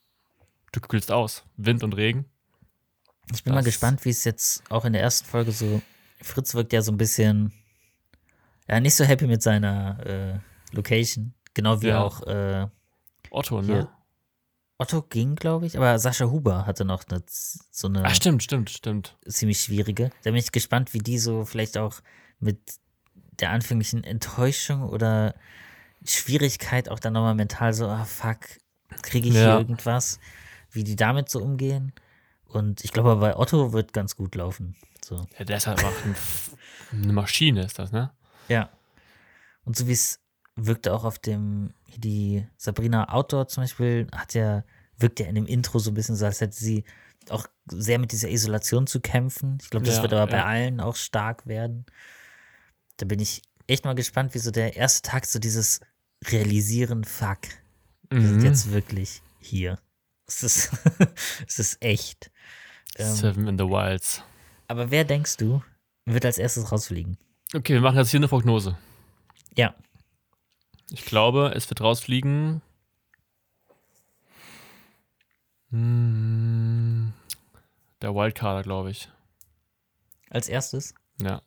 Du 0.73 0.81
kühlst 0.81 1.13
aus. 1.13 1.45
Wind 1.57 1.85
und 1.85 1.93
Regen. 1.97 2.25
ich 3.33 3.45
bin 3.45 3.53
mal 3.53 3.61
das- 3.61 3.67
gespannt, 3.67 4.05
wie 4.05 4.11
es 4.11 4.25
jetzt 4.25 4.65
auch 4.71 4.85
in 4.85 4.93
der 4.93 5.03
ersten 5.03 5.27
Folge 5.29 5.53
so. 5.53 5.81
Fritz 6.21 6.53
wirkt 6.57 6.73
ja 6.73 6.83
so 6.83 6.91
ein 6.91 6.97
bisschen. 6.99 7.53
Ja, 8.69 8.81
nicht 8.81 8.95
so 8.97 9.05
happy 9.05 9.29
mit 9.29 9.41
seiner 9.43 10.05
äh, 10.05 10.75
Location. 10.77 11.33
Genau 11.55 11.81
wie 11.81 11.87
Ja. 11.89 12.03
auch 12.03 12.27
äh, 12.27 12.67
Otto, 13.31 13.63
Hier. 13.63 13.75
ne? 13.75 13.89
Otto 14.81 15.03
ging, 15.03 15.35
glaube 15.35 15.67
ich, 15.67 15.77
aber 15.77 15.99
Sascha 15.99 16.27
Huber 16.27 16.65
hatte 16.67 16.85
noch 16.85 17.05
eine, 17.11 17.23
so 17.27 17.89
eine 17.89 18.05
Ach, 18.05 18.15
stimmt, 18.15 18.43
stimmt, 18.45 18.71
stimmt. 18.71 19.17
ziemlich 19.27 19.61
schwierige. 19.61 20.11
Da 20.23 20.31
bin 20.31 20.37
ich 20.37 20.53
gespannt, 20.53 20.95
wie 20.95 21.01
die 21.01 21.19
so 21.19 21.45
vielleicht 21.45 21.77
auch 21.77 22.01
mit 22.39 22.61
der 23.41 23.51
anfänglichen 23.51 24.05
Enttäuschung 24.05 24.89
oder 24.89 25.35
Schwierigkeit 26.05 26.89
auch 26.89 27.01
dann 27.01 27.13
nochmal 27.15 27.35
mental 27.35 27.73
so, 27.73 27.89
ah 27.89 28.05
fuck, 28.05 28.39
kriege 29.03 29.29
ich 29.29 29.35
Ja. 29.35 29.41
hier 29.41 29.59
irgendwas, 29.59 30.21
wie 30.71 30.85
die 30.85 30.97
damit 30.97 31.29
so 31.29 31.41
umgehen. 31.41 31.93
Und 32.47 32.85
ich 32.85 32.93
glaube, 32.93 33.17
bei 33.17 33.37
Otto 33.37 33.73
wird 33.73 33.93
ganz 33.93 34.15
gut 34.17 34.35
laufen. 34.37 34.77
So. 35.05 35.27
Ja, 35.39 35.45
der 35.45 35.57
ist 35.57 35.67
halt 35.67 35.79
einfach 35.85 35.93
eine 36.93 37.13
Maschine, 37.13 37.65
ist 37.65 37.79
das, 37.79 37.91
ne? 37.93 38.13
Ja. 38.49 38.71
Und 39.65 39.77
so 39.77 39.87
wie 39.87 39.93
es 39.93 40.21
wirkte 40.67 40.93
auch 40.93 41.05
auf 41.05 41.19
dem, 41.19 41.73
die 41.97 42.47
Sabrina 42.57 43.09
Outdoor 43.13 43.49
zum 43.49 43.63
Beispiel, 43.65 44.07
hat 44.15 44.35
ja, 44.35 44.65
wirkt 44.99 45.21
ja 45.21 45.27
in 45.27 45.35
dem 45.37 45.47
Intro 45.47 45.79
so 45.79 45.91
ein 45.91 45.95
bisschen 45.95 46.17
so, 46.17 46.25
als 46.27 46.41
hätte 46.41 46.57
sie 46.57 46.85
auch 47.31 47.47
sehr 47.71 47.99
mit 47.99 48.13
dieser 48.13 48.29
Isolation 48.31 48.87
zu 48.87 49.01
kämpfen. 49.01 49.59
Ich 49.63 49.71
glaube, 49.71 49.87
das 49.87 49.97
Ja, 49.97 50.03
wird 50.03 50.13
aber 50.15 50.27
bei 50.31 50.39
ja. 50.39 50.45
allen 50.47 50.81
auch 50.81 50.97
stark 50.97 51.47
werden. 51.47 51.85
Da 52.97 53.07
bin 53.07 53.21
ich 53.21 53.43
echt 53.67 53.85
mal 53.85 53.95
gespannt, 53.95 54.35
wie 54.35 54.39
so 54.39 54.51
der 54.51 54.77
erste 54.77 55.09
Tag 55.09 55.27
so 55.27 55.39
dieses 55.39 55.81
Realisieren, 56.27 57.05
fuck, 57.05 57.39
wir 58.11 58.23
sind 58.27 58.39
Mhm. 58.39 58.45
jetzt 58.45 58.73
wirklich 58.73 59.23
hier. 59.41 59.79
Es 60.27 60.43
ist, 60.43 60.71
es 61.47 61.59
ist 61.59 61.83
echt. 61.83 62.31
Ähm, 62.97 63.15
Seven 63.15 63.47
in 63.47 63.59
the 63.59 63.65
Wilds. 63.65 64.23
aber 64.67 64.91
wer 64.91 65.05
denkst 65.05 65.37
du, 65.37 65.63
wird 66.07 66.25
als 66.25 66.39
erstes 66.39 66.73
rausfliegen? 66.73 67.17
Okay, 67.55 67.75
wir 67.75 67.81
machen 67.81 67.99
jetzt 67.99 68.11
hier 68.11 68.19
eine 68.19 68.29
Prognose. 68.29 68.77
Ja. 69.57 69.75
Ich 70.91 71.05
glaube, 71.05 71.53
es 71.55 71.69
wird 71.69 71.81
rausfliegen. 71.81 72.63
Hm, 75.71 77.13
der 78.01 78.15
Wildcarder, 78.15 78.63
glaube 78.63 78.91
ich. 78.91 79.09
Als 80.31 80.49
erstes? 80.49 80.95
Ja. 81.21 81.43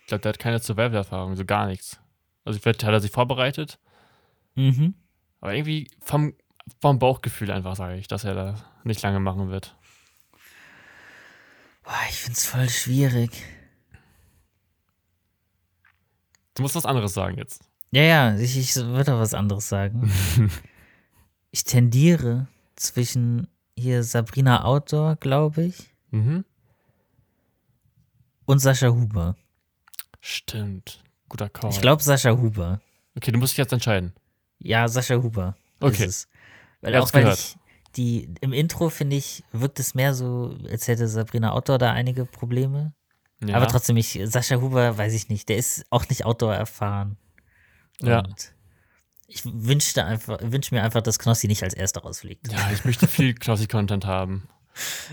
Ich 0.00 0.06
glaube, 0.06 0.22
der 0.22 0.30
hat 0.30 0.38
keine 0.38 0.58
Survival-Erfahrung, 0.58 1.36
so 1.36 1.44
gar 1.44 1.66
nichts. 1.66 2.00
Also 2.44 2.58
vielleicht 2.58 2.82
hat 2.84 2.92
er 2.92 3.00
sich 3.00 3.12
vorbereitet, 3.12 3.78
Mhm. 4.56 4.94
aber 5.40 5.54
irgendwie 5.54 5.88
vom, 6.00 6.34
vom 6.80 6.98
Bauchgefühl 6.98 7.50
einfach 7.52 7.76
sage 7.76 7.96
ich, 7.96 8.08
dass 8.08 8.24
er 8.24 8.34
da 8.34 8.64
nicht 8.84 9.00
lange 9.02 9.20
machen 9.20 9.50
wird. 9.50 9.76
Boah, 11.84 11.98
ich 12.08 12.16
find's 12.16 12.44
voll 12.46 12.68
schwierig. 12.68 13.30
Du 16.54 16.62
musst 16.62 16.74
was 16.74 16.84
anderes 16.86 17.14
sagen 17.14 17.38
jetzt. 17.38 17.64
Ja, 17.92 18.02
ja, 18.02 18.36
ich, 18.36 18.56
ich 18.56 18.74
würde 18.74 19.14
auch 19.14 19.20
was 19.20 19.34
anderes 19.34 19.68
sagen. 19.68 20.10
ich 21.50 21.64
tendiere 21.64 22.48
zwischen 22.74 23.48
hier 23.78 24.02
Sabrina 24.02 24.64
Outdoor, 24.64 25.16
glaube 25.16 25.64
ich. 25.64 25.90
Mhm. 26.10 26.44
Und 28.46 28.58
Sascha 28.58 28.88
Huber. 28.88 29.36
Stimmt. 30.20 31.02
Guter 31.28 31.50
Call. 31.50 31.70
Ich 31.70 31.80
glaube 31.80 32.02
Sascha 32.02 32.30
Huber. 32.30 32.80
Okay, 33.14 33.30
du 33.30 33.38
musst 33.38 33.52
dich 33.52 33.58
jetzt 33.58 33.72
entscheiden. 33.72 34.12
Ja, 34.58 34.88
Sascha 34.88 35.16
Huber. 35.16 35.54
Okay. 35.80 36.10
Weil 36.80 36.96
auch 36.96 37.12
weil 37.12 37.28
ich 37.28 37.56
die 37.96 38.34
im 38.40 38.54
Intro 38.54 38.88
finde 38.88 39.16
ich 39.16 39.44
wirkt 39.52 39.78
es 39.78 39.94
mehr 39.94 40.14
so, 40.14 40.56
als 40.70 40.88
hätte 40.88 41.08
Sabrina 41.08 41.52
Outdoor 41.52 41.78
da 41.78 41.92
einige 41.92 42.24
Probleme. 42.24 42.94
Ja. 43.44 43.56
Aber 43.56 43.66
trotzdem 43.66 43.98
ich 43.98 44.18
Sascha 44.24 44.56
Huber 44.56 44.96
weiß 44.96 45.12
ich 45.12 45.28
nicht, 45.28 45.48
der 45.48 45.58
ist 45.58 45.84
auch 45.90 46.08
nicht 46.08 46.24
Outdoor 46.24 46.54
erfahren. 46.54 47.18
Ja. 48.00 48.20
Und 48.20 48.52
ich 49.26 49.42
wünschte 49.44 50.04
einfach 50.04 50.38
wünsche 50.42 50.74
mir 50.74 50.82
einfach, 50.82 51.02
dass 51.02 51.18
Knossi 51.18 51.46
nicht 51.46 51.62
als 51.62 51.74
erster 51.74 52.02
rausfliegt. 52.02 52.50
ja, 52.52 52.70
ich 52.72 52.84
möchte 52.84 53.06
viel 53.06 53.34
Knossi-Content 53.38 54.06
haben. 54.06 54.48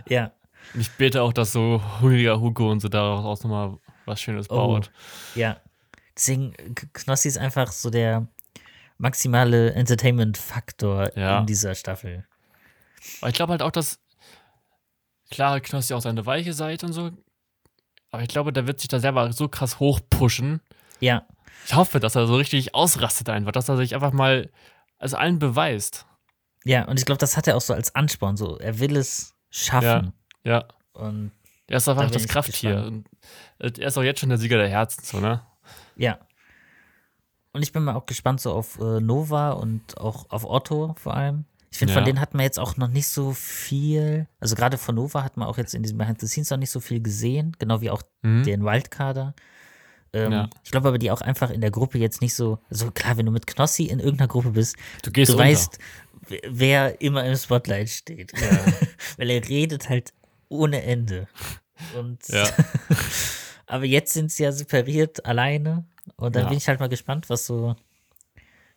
Ja. 0.07 0.31
Und 0.73 0.81
ich 0.81 0.91
bete 0.91 1.22
auch, 1.22 1.34
dass 1.34 1.51
so 1.51 1.81
hungriger 2.01 2.39
Hugo 2.39 2.69
und 2.72 2.80
so 2.80 2.89
daraus 2.89 3.26
auch 3.39 3.43
nochmal 3.43 3.77
was 4.06 4.22
Schönes 4.22 4.49
Oh. 4.49 4.56
baut. 4.56 4.91
Ja. 5.35 5.57
Deswegen, 6.15 6.53
Knossi 6.93 7.27
ist 7.30 7.38
einfach 7.38 7.72
so 7.72 7.89
der 7.89 8.27
maximale 8.97 9.72
Entertainment-Faktor 9.73 11.18
Ja. 11.18 11.39
in 11.39 11.45
dieser 11.45 11.73
Staffel. 11.76 12.26
Aber 13.22 13.30
ich 13.30 13.35
glaube 13.35 13.51
halt 13.51 13.61
auch, 13.61 13.72
dass 13.72 13.99
klar 15.31 15.60
Knossi 15.61 15.93
auch 15.93 16.01
seine 16.01 16.26
weiche 16.26 16.53
Seite 16.53 16.85
und 16.85 16.93
so, 16.93 17.11
aber 18.11 18.23
ich 18.23 18.27
glaube, 18.30 18.51
der 18.51 18.68
wird 18.68 18.80
sich 18.80 18.89
da 18.89 18.99
selber 18.99 19.31
so 19.31 19.47
krass 19.47 19.80
hochpushen. 19.80 20.61
Ja, 20.99 21.26
Ich 21.65 21.76
hoffe, 21.76 21.99
dass 21.99 22.15
er 22.15 22.26
so 22.27 22.36
richtig 22.36 22.73
ausrastet 22.76 23.30
einfach, 23.30 23.52
dass 23.52 23.69
er 23.69 23.77
sich 23.77 23.94
einfach 23.95 24.11
mal 24.11 24.49
als 24.98 25.14
allen 25.14 25.40
beweist. 25.40 26.06
ja, 26.65 26.86
und 26.86 26.99
ich 26.99 27.06
glaube, 27.06 27.19
das 27.19 27.38
hat 27.38 27.48
er 27.48 27.56
auch 27.56 27.61
so 27.61 27.73
als 27.73 27.95
Ansporn. 27.95 28.38
So, 28.38 28.57
er 28.57 28.80
will 28.80 28.95
es 28.98 29.36
schaffen. 29.49 30.14
Ja, 30.44 30.65
Und 30.94 31.31
er 31.68 31.77
ist 31.77 31.88
Da 31.88 31.91
einfach 31.91 32.06
bin 32.06 32.14
das 32.14 32.27
Krafttier. 32.27 33.03
er 33.60 33.77
ist 33.77 33.98
auch 33.98 34.03
jetzt 34.03 34.19
schon 34.19 34.30
der 34.30 34.38
Sieger 34.38 34.57
der 34.57 34.69
Herzen, 34.69 35.03
so, 35.03 35.19
ne? 35.19 35.41
ja. 35.95 36.18
Und 37.52 37.64
ich 37.64 37.72
bin 37.72 37.84
mal 37.84 37.95
auch 37.95 38.06
gespannt 38.06 38.40
so 38.41 38.53
auf 38.53 38.80
äh, 38.80 38.99
Nova 38.99 39.52
und 39.52 39.98
auch 39.98 40.30
auf 40.30 40.45
Otto 40.45 40.94
vor 40.99 41.15
allem. 41.15 41.45
Ich 41.72 41.80
finde, 41.80 41.94
von 41.94 42.02
Ja. 42.03 42.06
denen 42.06 42.19
hat 42.22 42.34
man 42.36 42.44
jetzt 42.44 42.60
auch 42.60 42.77
noch 42.77 42.88
nicht 42.90 43.07
so 43.07 43.31
viel, 43.34 44.27
also 44.40 44.56
gerade 44.56 44.77
von 44.77 44.95
Nova 44.95 45.23
hat 45.23 45.36
man 45.36 45.48
auch 45.48 45.57
jetzt 45.57 45.73
in 45.73 45.81
diesem 45.84 45.98
Behind 45.98 46.19
the 46.22 46.27
Scenes 46.27 46.49
noch 46.52 46.57
nicht 46.57 46.69
so 46.72 46.80
viel 46.80 47.02
gesehen, 47.02 47.56
genau 47.60 47.81
wie 47.81 47.90
auch 47.90 48.03
Mhm. 48.22 48.44
den 48.44 48.64
Wildkader. 48.64 49.34
Ähm, 50.14 50.31
Ja. 50.31 50.49
Ich 50.64 50.72
glaube 50.72 50.88
aber, 50.88 50.98
die 50.98 51.11
auch 51.11 51.22
einfach 51.22 51.49
in 51.52 51.61
der 51.61 51.72
Gruppe 51.72 51.98
jetzt 51.98 52.22
nicht 52.22 52.34
so, 52.34 52.60
so 52.69 52.90
klar, 52.91 53.18
wenn 53.18 53.26
du 53.26 53.31
mit 53.31 53.45
Knossi 53.48 53.86
in 53.86 53.99
irgendeiner 53.99 54.27
Gruppe 54.27 54.52
bist, 54.52 54.76
Du 55.03 55.11
gehst 55.11 55.31
du 55.34 55.38
weißt, 55.38 55.77
wer- 56.49 56.99
immer 57.02 57.23
im 57.26 57.36
Spotlight 57.36 57.90
steht. 57.90 58.34
Weil 59.18 59.30
er 59.30 59.48
redet 59.48 59.90
halt 59.90 60.14
ohne 60.48 60.81
Ende. 60.84 61.27
Und 61.98 62.27
Ja. 62.27 62.45
aber 63.68 63.86
jetzt 63.86 64.14
sind 64.14 64.31
sie 64.31 64.44
ja 64.44 64.52
separiert 64.52 65.26
alleine. 65.26 65.86
Und 66.15 66.36
dann 66.36 66.44
Ja. 66.44 66.49
bin 66.49 66.57
ich 66.57 66.68
halt 66.68 66.80
mal 66.80 66.90
gespannt, 66.90 67.30
was 67.30 67.45
so, 67.45 67.76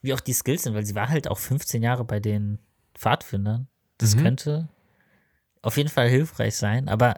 wie 0.02 0.12
auch 0.14 0.20
die 0.20 0.34
Skills 0.34 0.64
sind, 0.64 0.74
weil 0.74 0.84
sie 0.84 0.94
war 0.94 1.08
halt 1.08 1.28
auch 1.28 1.38
15 1.38 1.82
Jahre 1.82 2.04
bei 2.04 2.20
den 2.20 2.58
Pfadfindern. 2.94 3.68
Das 3.98 4.14
Mhm. 4.16 4.22
könnte 4.22 4.68
auf 5.62 5.76
jeden 5.76 5.88
Fall 5.88 6.08
hilfreich 6.08 6.56
sein, 6.56 6.88
aber 6.88 7.14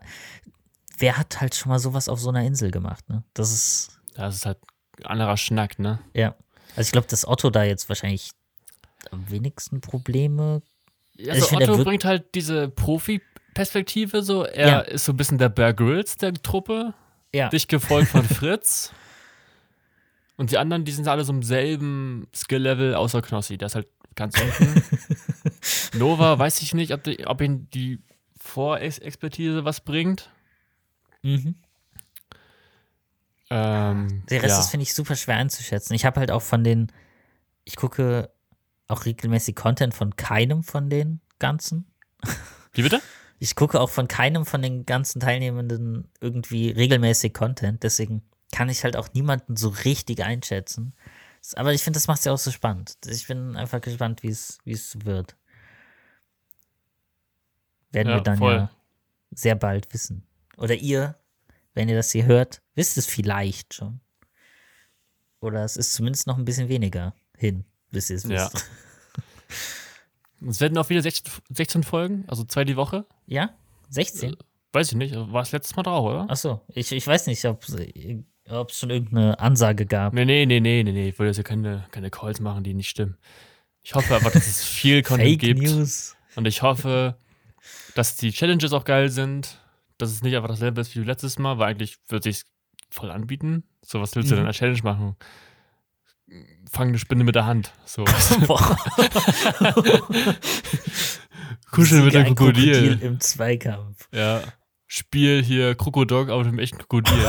wer 0.98 1.16
hat 1.16 1.40
halt 1.40 1.54
schon 1.54 1.70
mal 1.70 1.78
sowas 1.78 2.08
auf 2.08 2.20
so 2.20 2.28
einer 2.28 2.44
Insel 2.44 2.70
gemacht, 2.70 3.08
ne? 3.08 3.24
Das 3.32 3.52
ist, 3.52 3.98
Das 4.14 4.36
ist 4.36 4.46
halt 4.46 4.58
ein 4.98 5.06
anderer 5.06 5.36
Schnack, 5.36 5.78
ne? 5.78 5.98
ja. 6.14 6.34
Also 6.76 6.88
ich 6.88 6.92
glaube, 6.92 7.06
dass 7.06 7.26
Otto 7.26 7.50
da 7.50 7.62
jetzt 7.62 7.88
wahrscheinlich 7.88 8.30
am 9.12 9.30
wenigsten 9.30 9.80
Probleme. 9.80 10.60
Also, 11.20 11.32
ich 11.32 11.44
find, 11.44 11.62
Otto 11.68 11.84
bringt 11.84 12.04
halt 12.04 12.34
diese 12.34 12.68
Profi-Perspektive 12.68 14.22
so. 14.22 14.42
Er 14.44 14.68
Ja. 14.68 14.80
ist 14.80 15.04
so 15.04 15.12
ein 15.12 15.16
bisschen 15.16 15.38
der 15.38 15.50
Bear 15.50 15.72
Grylls 15.72 16.16
der 16.16 16.32
Truppe, 16.34 16.92
Ja. 17.32 17.48
dicht 17.50 17.68
gefolgt 17.68 18.08
von 18.08 18.24
Fritz. 18.24 18.92
Und 20.36 20.50
die 20.50 20.58
anderen, 20.58 20.84
die 20.84 20.90
sind 20.90 21.06
alle 21.06 21.22
so 21.24 21.32
im 21.32 21.44
selben 21.44 22.26
Skill-Level, 22.34 22.94
außer 22.96 23.22
Knossi. 23.22 23.56
Der 23.56 23.66
ist 23.66 23.76
halt 23.76 23.86
ganz 24.16 24.34
unten. 24.40 24.82
Nova, 25.98 26.38
weiß 26.40 26.60
ich 26.62 26.74
nicht, 26.74 26.92
ob, 26.92 27.04
die, 27.04 27.24
ob 27.26 27.40
ihn 27.40 27.68
die 27.72 28.00
Vorexpertise 28.36 29.64
was 29.64 29.80
bringt. 29.80 30.30
Mhm. 31.22 31.54
Ähm, 33.50 34.24
Der 34.30 34.42
Rest 34.42 34.54
ja. 34.56 34.60
ist, 34.60 34.70
finde 34.70 34.82
ich, 34.84 34.94
super 34.94 35.16
schwer 35.16 35.36
einzuschätzen. 35.36 35.94
Ich 35.94 36.04
habe 36.04 36.20
halt 36.20 36.30
auch 36.30 36.42
von 36.42 36.64
den, 36.64 36.90
ich 37.64 37.76
gucke 37.76 38.30
auch 38.88 39.04
regelmäßig 39.04 39.54
Content 39.56 39.94
von 39.94 40.16
keinem 40.16 40.62
von 40.62 40.88
den 40.90 41.20
ganzen. 41.38 41.86
Wie 42.72 42.82
bitte? 42.82 43.00
Ich 43.38 43.56
gucke 43.56 43.80
auch 43.80 43.90
von 43.90 44.08
keinem 44.08 44.46
von 44.46 44.62
den 44.62 44.86
ganzen 44.86 45.20
Teilnehmenden 45.20 46.08
irgendwie 46.20 46.70
regelmäßig 46.70 47.34
Content. 47.34 47.82
Deswegen 47.82 48.22
kann 48.52 48.68
ich 48.68 48.84
halt 48.84 48.96
auch 48.96 49.12
niemanden 49.12 49.56
so 49.56 49.68
richtig 49.68 50.22
einschätzen. 50.22 50.94
Aber 51.56 51.72
ich 51.74 51.82
finde, 51.82 51.98
das 51.98 52.06
macht 52.06 52.20
es 52.20 52.24
ja 52.24 52.32
auch 52.32 52.38
so 52.38 52.50
spannend. 52.50 52.96
Ich 53.06 53.26
bin 53.26 53.56
einfach 53.56 53.80
gespannt, 53.80 54.22
wie 54.22 54.28
es 54.30 54.58
wird. 55.04 55.36
Werden 57.90 58.08
Ja, 58.08 58.16
wir 58.16 58.22
dann 58.22 58.38
voll. 58.38 58.54
ja 58.54 58.70
sehr 59.30 59.54
bald 59.56 59.92
wissen. 59.92 60.26
Oder 60.56 60.74
ihr, 60.76 61.16
wenn 61.74 61.88
ihr 61.88 61.96
das 61.96 62.10
hier 62.12 62.26
hört, 62.26 62.62
wisst 62.74 62.96
es 62.98 63.06
vielleicht 63.06 63.74
schon. 63.74 64.00
Oder 65.40 65.64
es 65.64 65.76
ist 65.76 65.92
zumindest 65.92 66.26
noch 66.26 66.38
ein 66.38 66.44
bisschen 66.44 66.68
weniger 66.68 67.14
hin, 67.36 67.64
bis 67.90 68.08
ihr 68.10 68.16
es 68.16 68.24
Ja. 68.24 68.50
wisst. 68.52 68.66
Es 70.46 70.60
werden 70.60 70.76
auch 70.76 70.90
wieder 70.90 71.00
16, 71.00 71.32
16 71.50 71.82
Folgen, 71.84 72.24
also 72.26 72.44
zwei 72.44 72.64
die 72.64 72.76
Woche. 72.76 73.06
Ja? 73.26 73.54
16? 73.88 74.36
Weiß 74.72 74.90
ich 74.90 74.96
nicht, 74.98 75.14
war 75.14 75.40
es 75.42 75.52
letztes 75.52 75.74
Mal 75.76 75.84
drauf, 75.84 76.04
oder? 76.04 76.28
Achso, 76.30 76.60
ich, 76.68 76.92
ich 76.92 77.06
weiß 77.06 77.28
nicht, 77.28 77.42
ob 77.46 77.62
es 77.62 78.78
schon 78.78 78.90
irgendeine 78.90 79.38
Ansage 79.38 79.86
gab. 79.86 80.12
Nee, 80.12 80.24
nee, 80.26 80.44
nee, 80.44 80.60
nee, 80.60 80.82
nee, 80.82 80.92
nee. 80.92 81.08
Ich 81.08 81.18
will 81.18 81.28
jetzt 81.28 81.36
hier 81.36 81.44
keine, 81.44 81.86
keine 81.92 82.10
Calls 82.10 82.40
machen, 82.40 82.62
die 82.64 82.74
nicht 82.74 82.90
stimmen. 82.90 83.16
Ich 83.82 83.94
hoffe 83.94 84.14
einfach, 84.16 84.32
dass 84.32 84.46
es 84.46 84.62
viel 84.64 85.02
Content 85.04 85.30
Fake 85.30 85.40
gibt. 85.40 85.62
News. 85.62 86.14
Und 86.36 86.46
ich 86.46 86.60
hoffe, 86.60 87.16
dass 87.94 88.16
die 88.16 88.32
Challenges 88.32 88.72
auch 88.74 88.84
geil 88.84 89.08
sind. 89.10 89.60
Dass 89.98 90.10
es 90.10 90.22
nicht 90.22 90.34
einfach 90.36 90.48
dasselbe 90.48 90.80
ist 90.80 90.94
wie 90.96 91.00
letztes 91.00 91.38
Mal, 91.38 91.58
weil 91.58 91.70
eigentlich 91.70 91.98
würde 92.08 92.24
sich 92.24 92.44
voll 92.90 93.10
anbieten. 93.10 93.64
So, 93.84 94.00
was 94.00 94.14
willst 94.16 94.30
du 94.30 94.34
Mhm. 94.34 94.38
denn 94.40 94.46
als 94.46 94.56
Challenge 94.56 94.80
machen? 94.82 95.16
Fang 96.70 96.88
eine 96.88 96.98
Spinne 96.98 97.24
mit 97.24 97.34
der 97.34 97.46
Hand. 97.46 97.72
So. 97.84 98.04
Kuscheln 101.70 102.04
mit 102.04 102.12
Siege 102.12 102.24
dem 102.24 102.32
ein 102.32 102.34
Krokodil. 102.34 102.98
im 103.02 103.20
Zweikampf. 103.20 104.08
Ja. 104.12 104.42
Spiel 104.86 105.42
hier 105.42 105.74
Krokodok, 105.74 106.28
mit 106.28 106.46
einem 106.46 106.58
echten 106.58 106.78
Krokodil. 106.78 107.14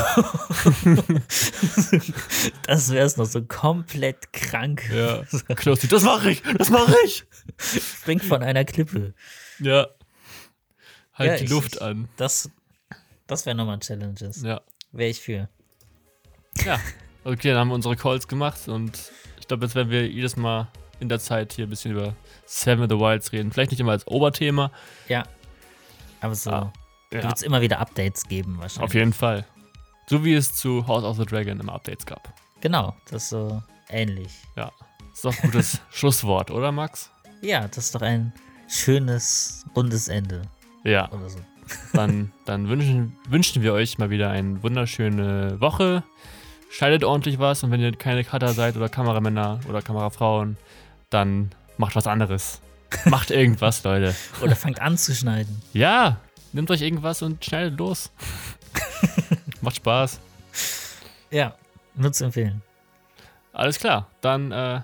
Das 2.67 2.91
wäre 2.91 3.05
es 3.05 3.17
noch 3.17 3.25
so 3.25 3.43
komplett 3.43 4.31
krank. 4.33 4.89
ja. 4.93 5.23
Knossi, 5.55 5.87
das 5.87 6.03
mache 6.03 6.31
ich, 6.31 6.43
das 6.57 6.69
mache 6.69 6.95
ich. 7.05 7.23
Springt 7.57 8.23
von 8.23 8.43
einer 8.43 8.65
Klippe. 8.65 9.13
Ja. 9.59 9.87
Halt 11.13 11.31
Ja, 11.31 11.37
die 11.37 11.47
Luft 11.47 11.75
ich- 11.75 11.81
an. 11.81 12.07
Das, 12.17 12.49
das 13.27 13.45
wäre 13.45 13.55
nochmal 13.55 13.79
Challenges. 13.79 14.41
Ja. 14.43 14.61
Wäre 14.91 15.09
ich 15.09 15.21
für. 15.21 15.49
Ja. 16.65 16.79
Okay, 17.27 17.49
dann 17.49 17.57
haben 17.57 17.67
wir 17.69 17.73
unsere 17.75 17.95
Calls 17.95 18.27
gemacht 18.27 18.67
und 18.67 19.11
ich 19.39 19.47
glaube, 19.47 19.65
jetzt 19.65 19.73
werden 19.73 19.89
wir 19.89 20.07
jedes 20.07 20.35
Mal 20.37 20.67
in 20.99 21.09
der 21.09 21.19
Zeit 21.19 21.53
hier 21.53 21.65
ein 21.65 21.71
bisschen 21.71 21.93
über 21.93 22.15
Seven 22.45 22.83
of 22.83 22.89
the 22.91 22.99
Wilds 23.03 23.31
reden. 23.31 23.51
Vielleicht 23.51 23.71
nicht 23.71 23.79
immer 23.79 23.93
als 23.93 24.05
Oberthema. 24.05 24.71
Ja. 25.07 25.23
Aber 26.21 26.35
so 26.35 26.51
Ah, 26.51 26.71
wird 27.09 27.23
Ja, 27.23 27.31
es 27.33 27.41
immer 27.41 27.61
wieder 27.61 27.79
Updates 27.79 28.27
geben, 28.27 28.59
wahrscheinlich. 28.59 28.83
auf 28.87 28.93
jeden 28.93 29.11
Fall. 29.11 29.43
So 30.05 30.23
wie 30.23 30.35
es 30.35 30.53
zu 30.55 30.85
House 30.85 31.03
of 31.03 31.17
the 31.17 31.25
Dragon 31.25 31.59
immer 31.59 31.73
Updates 31.73 32.05
gab. 32.05 32.31
Genau, 32.61 32.95
das 33.09 33.23
ist 33.23 33.29
so 33.29 33.63
ähnlich. 33.89 34.31
Ja. 34.55 34.71
Das 34.99 35.15
ist 35.15 35.25
doch 35.25 35.33
ein 35.43 35.49
gutes 35.51 35.81
Schlusswort, 35.89 36.51
oder 36.51 36.71
Max? 36.71 37.09
Ja, 37.41 37.67
das 37.67 37.77
ist 37.85 37.95
doch 37.95 38.03
ein 38.03 38.33
schönes, 38.67 39.65
rundes 39.75 40.09
Ende 40.09 40.43
Ja. 40.83 41.11
oder 41.11 41.27
so. 41.27 41.39
Dann, 41.93 42.31
dann 42.45 42.67
wünschen, 42.69 43.17
wünschen 43.27 43.61
wir 43.63 43.73
euch 43.73 43.97
mal 43.97 44.09
wieder 44.09 44.29
eine 44.29 44.61
wunderschöne 44.61 45.59
Woche. 45.59 46.03
Schneidet 46.69 47.03
ordentlich 47.03 47.39
was 47.39 47.63
und 47.63 47.71
wenn 47.71 47.81
ihr 47.81 47.91
keine 47.93 48.23
Cutter 48.23 48.53
seid 48.53 48.75
oder 48.75 48.89
Kameramänner 48.89 49.59
oder 49.69 49.81
Kamerafrauen, 49.81 50.57
dann 51.09 51.51
macht 51.77 51.95
was 51.95 52.07
anderes. 52.07 52.61
macht 53.05 53.31
irgendwas, 53.31 53.83
Leute. 53.83 54.15
Oder 54.41 54.55
fangt 54.55 54.81
an 54.81 54.97
zu 54.97 55.15
schneiden. 55.15 55.61
Ja, 55.73 56.17
nehmt 56.53 56.69
euch 56.71 56.81
irgendwas 56.81 57.21
und 57.21 57.43
schneidet 57.43 57.79
los. 57.79 58.11
macht 59.61 59.77
Spaß. 59.77 60.19
Ja, 61.31 61.55
nur 61.95 62.11
zu 62.11 62.25
empfehlen. 62.25 62.61
Alles 63.53 63.79
klar, 63.79 64.09
dann 64.21 64.51
äh, 64.51 64.81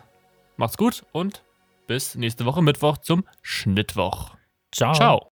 macht's 0.58 0.78
gut 0.78 1.04
und 1.12 1.44
bis 1.88 2.16
nächste 2.16 2.46
Woche 2.46 2.62
Mittwoch 2.62 2.98
zum 2.98 3.26
Schnittwoch. 3.42 4.32
Ciao. 4.72 4.94
Ciao. 4.94 5.28